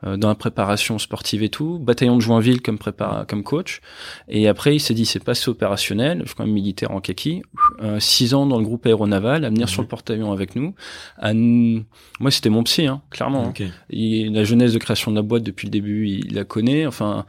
dans 0.03 0.28
la 0.28 0.35
préparation 0.35 0.99
sportive 0.99 1.43
et 1.43 1.51
tout. 1.51 1.78
Bataillon 1.78 2.16
de 2.16 2.23
Joinville 2.23 2.62
comme 2.63 2.79
prépare, 2.79 3.27
comme 3.27 3.43
coach. 3.43 3.81
Et 4.29 4.49
après, 4.49 4.75
il 4.75 4.81
s'est 4.81 4.95
dit, 4.95 5.05
c'est 5.05 5.23
passé 5.23 5.51
opérationnel. 5.51 6.21
Je 6.23 6.27
suis 6.27 6.35
quand 6.35 6.45
même 6.45 6.55
militaire 6.55 6.91
en 6.93 7.01
kaki. 7.01 7.43
Euh, 7.83 8.01
six 8.01 8.35
ans 8.35 8.47
dans 8.47 8.59
le 8.59 8.65
groupe 8.65 8.87
aéronaval, 8.87 9.45
à 9.45 9.51
venir 9.51 9.69
sur 9.69 9.83
le 9.83 9.87
mhm. 9.87 9.91
porte-avions 9.91 10.33
avec 10.33 10.57
nous. 10.57 10.75
Moi, 12.21 12.31
c'était 12.31 12.51
mon 12.51 12.63
psy, 12.63 12.87
hein, 12.87 13.03
clairement. 13.11 13.53
Hein. 13.59 13.71
la 13.91 14.45
jeunesse 14.45 14.73
de 14.73 14.79
création 14.79 15.11
de 15.11 15.17
la 15.17 15.23
boîte 15.23 15.43
depuis 15.43 15.67
le 15.67 15.71
début, 15.73 16.09
il 16.09 16.35
la 16.35 16.45
connaît. 16.45 16.87
Enfin, 16.87 17.27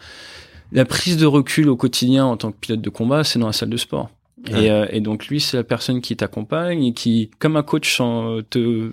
la 0.72 0.86
prise 0.86 1.18
de 1.18 1.26
recul 1.26 1.70
au 1.70 1.76
quotidien 1.76 2.26
en 2.26 2.38
tant 2.38 2.52
que 2.52 2.58
pilote 2.58 2.82
de 2.82 2.90
combat, 2.90 3.24
c'est 3.24 3.40
dans 3.40 3.48
la 3.48 3.54
salle 3.54 3.70
de 3.70 3.78
sport. 3.78 4.10
Et, 4.50 4.70
euh, 4.72 4.86
et, 4.90 5.00
donc 5.00 5.28
lui, 5.28 5.40
c'est 5.40 5.56
la 5.56 5.64
personne 5.64 6.02
qui 6.02 6.18
t'accompagne 6.18 6.84
et 6.84 6.94
qui, 6.94 7.32
comme 7.40 7.56
un 7.56 7.64
coach, 7.64 8.02
te 8.50 8.92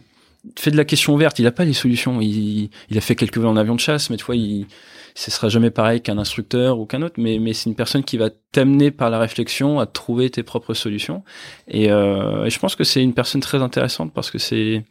fait 0.57 0.71
de 0.71 0.77
la 0.77 0.85
question 0.85 1.15
ouverte. 1.15 1.39
Il 1.39 1.47
a 1.47 1.53
pas 1.53 1.65
les 1.65 1.73
solutions. 1.73 2.21
Il, 2.21 2.71
il 2.91 2.99
a 2.99 3.01
fait 3.01 3.15
quelques 3.15 3.39
vols 3.39 3.49
en 3.49 3.57
avion 3.57 3.75
de 3.75 3.81
chasse, 3.81 4.11
mais 4.11 4.17
tu 4.17 4.25
vois, 4.25 4.37
il, 4.37 4.67
ce 5.15 5.31
sera 5.31 5.49
jamais 5.49 5.71
pareil 5.71 6.01
qu'un 6.01 6.19
instructeur 6.19 6.79
ou 6.79 6.87
qu'un 6.87 7.03
autre, 7.03 7.17
mais, 7.19 7.39
mais 7.39 7.53
c'est 7.53 7.69
une 7.69 7.77
personne 7.77 8.05
qui 8.05 8.17
va 8.17 8.31
t'amener 8.53 8.91
par 8.91 9.11
la 9.11 9.19
réflexion 9.19 9.81
à 9.81 9.87
trouver 9.87 10.31
tes 10.31 10.43
propres 10.43 10.75
solutions. 10.75 11.23
Et, 11.69 11.91
euh, 11.91 12.45
et 12.45 12.51
je 12.51 12.59
pense 12.59 12.77
que 12.77 12.85
c'est 12.85 13.03
une 13.03 13.15
personne 13.15 13.41
très 13.41 13.63
intéressante 13.63 14.13
parce 14.13 14.31
que 14.31 14.39
c'est 14.39 14.85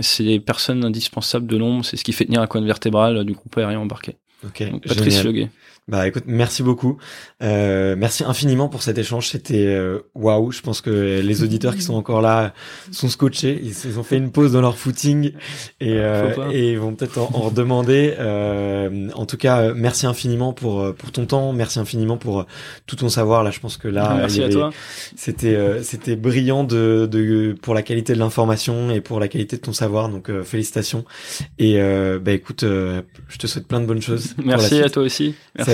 c'est 0.00 0.22
les 0.24 0.40
personnes 0.40 0.84
indispensables 0.84 1.46
de 1.46 1.56
l'ombre, 1.56 1.84
c'est 1.84 1.96
ce 1.96 2.04
qui 2.04 2.12
fait 2.12 2.24
tenir 2.24 2.40
un 2.40 2.46
coin 2.46 2.60
vertébral 2.62 3.24
du 3.24 3.32
groupe 3.32 3.56
aérien 3.58 3.78
embarqué. 3.78 4.16
Ok. 4.44 4.64
Patrice 4.86 5.22
Leguet. 5.24 5.50
Bah 5.86 6.08
écoute, 6.08 6.22
merci 6.26 6.62
beaucoup. 6.62 6.96
Euh, 7.42 7.94
merci 7.98 8.24
infiniment 8.24 8.70
pour 8.70 8.82
cet 8.82 8.96
échange. 8.96 9.28
C'était 9.28 9.66
euh, 9.66 9.98
waouh. 10.14 10.50
Je 10.50 10.62
pense 10.62 10.80
que 10.80 11.20
les 11.20 11.42
auditeurs 11.42 11.74
qui 11.74 11.82
sont 11.82 11.92
encore 11.92 12.22
là 12.22 12.54
sont 12.90 13.10
scotchés. 13.10 13.60
Ils, 13.62 13.98
ont 13.98 14.02
fait 14.02 14.16
une 14.16 14.32
pause 14.32 14.52
dans 14.52 14.62
leur 14.62 14.78
footing 14.78 15.32
et, 15.82 15.98
euh, 15.98 16.50
et 16.50 16.76
vont 16.76 16.94
peut-être 16.94 17.18
en, 17.18 17.26
redemander. 17.26 18.14
Euh, 18.18 19.10
en 19.14 19.26
tout 19.26 19.36
cas, 19.36 19.74
merci 19.74 20.06
infiniment 20.06 20.54
pour 20.54 20.94
pour 20.94 21.12
ton 21.12 21.26
temps. 21.26 21.52
Merci 21.52 21.78
infiniment 21.78 22.16
pour 22.16 22.46
tout 22.86 22.96
ton 22.96 23.10
savoir. 23.10 23.44
Là, 23.44 23.50
je 23.50 23.60
pense 23.60 23.76
que 23.76 23.88
là, 23.88 24.14
merci 24.16 24.42
à 24.42 24.48
toi. 24.48 24.70
C'était 25.16 25.82
c'était 25.82 26.16
brillant 26.16 26.64
de, 26.64 27.06
de 27.10 27.54
pour 27.60 27.74
la 27.74 27.82
qualité 27.82 28.14
de 28.14 28.18
l'information 28.18 28.90
et 28.90 29.02
pour 29.02 29.20
la 29.20 29.28
qualité 29.28 29.56
de 29.56 29.62
ton 29.62 29.74
savoir. 29.74 30.08
Donc 30.08 30.30
félicitations. 30.44 31.04
Et 31.58 31.78
bah 32.22 32.32
écoute, 32.32 32.62
je 32.62 33.38
te 33.38 33.46
souhaite 33.46 33.68
plein 33.68 33.82
de 33.82 33.86
bonnes 33.86 34.00
choses. 34.00 34.34
Merci 34.42 34.80
à 34.80 34.88
toi 34.88 35.02
aussi. 35.02 35.34
Merci. 35.58 35.73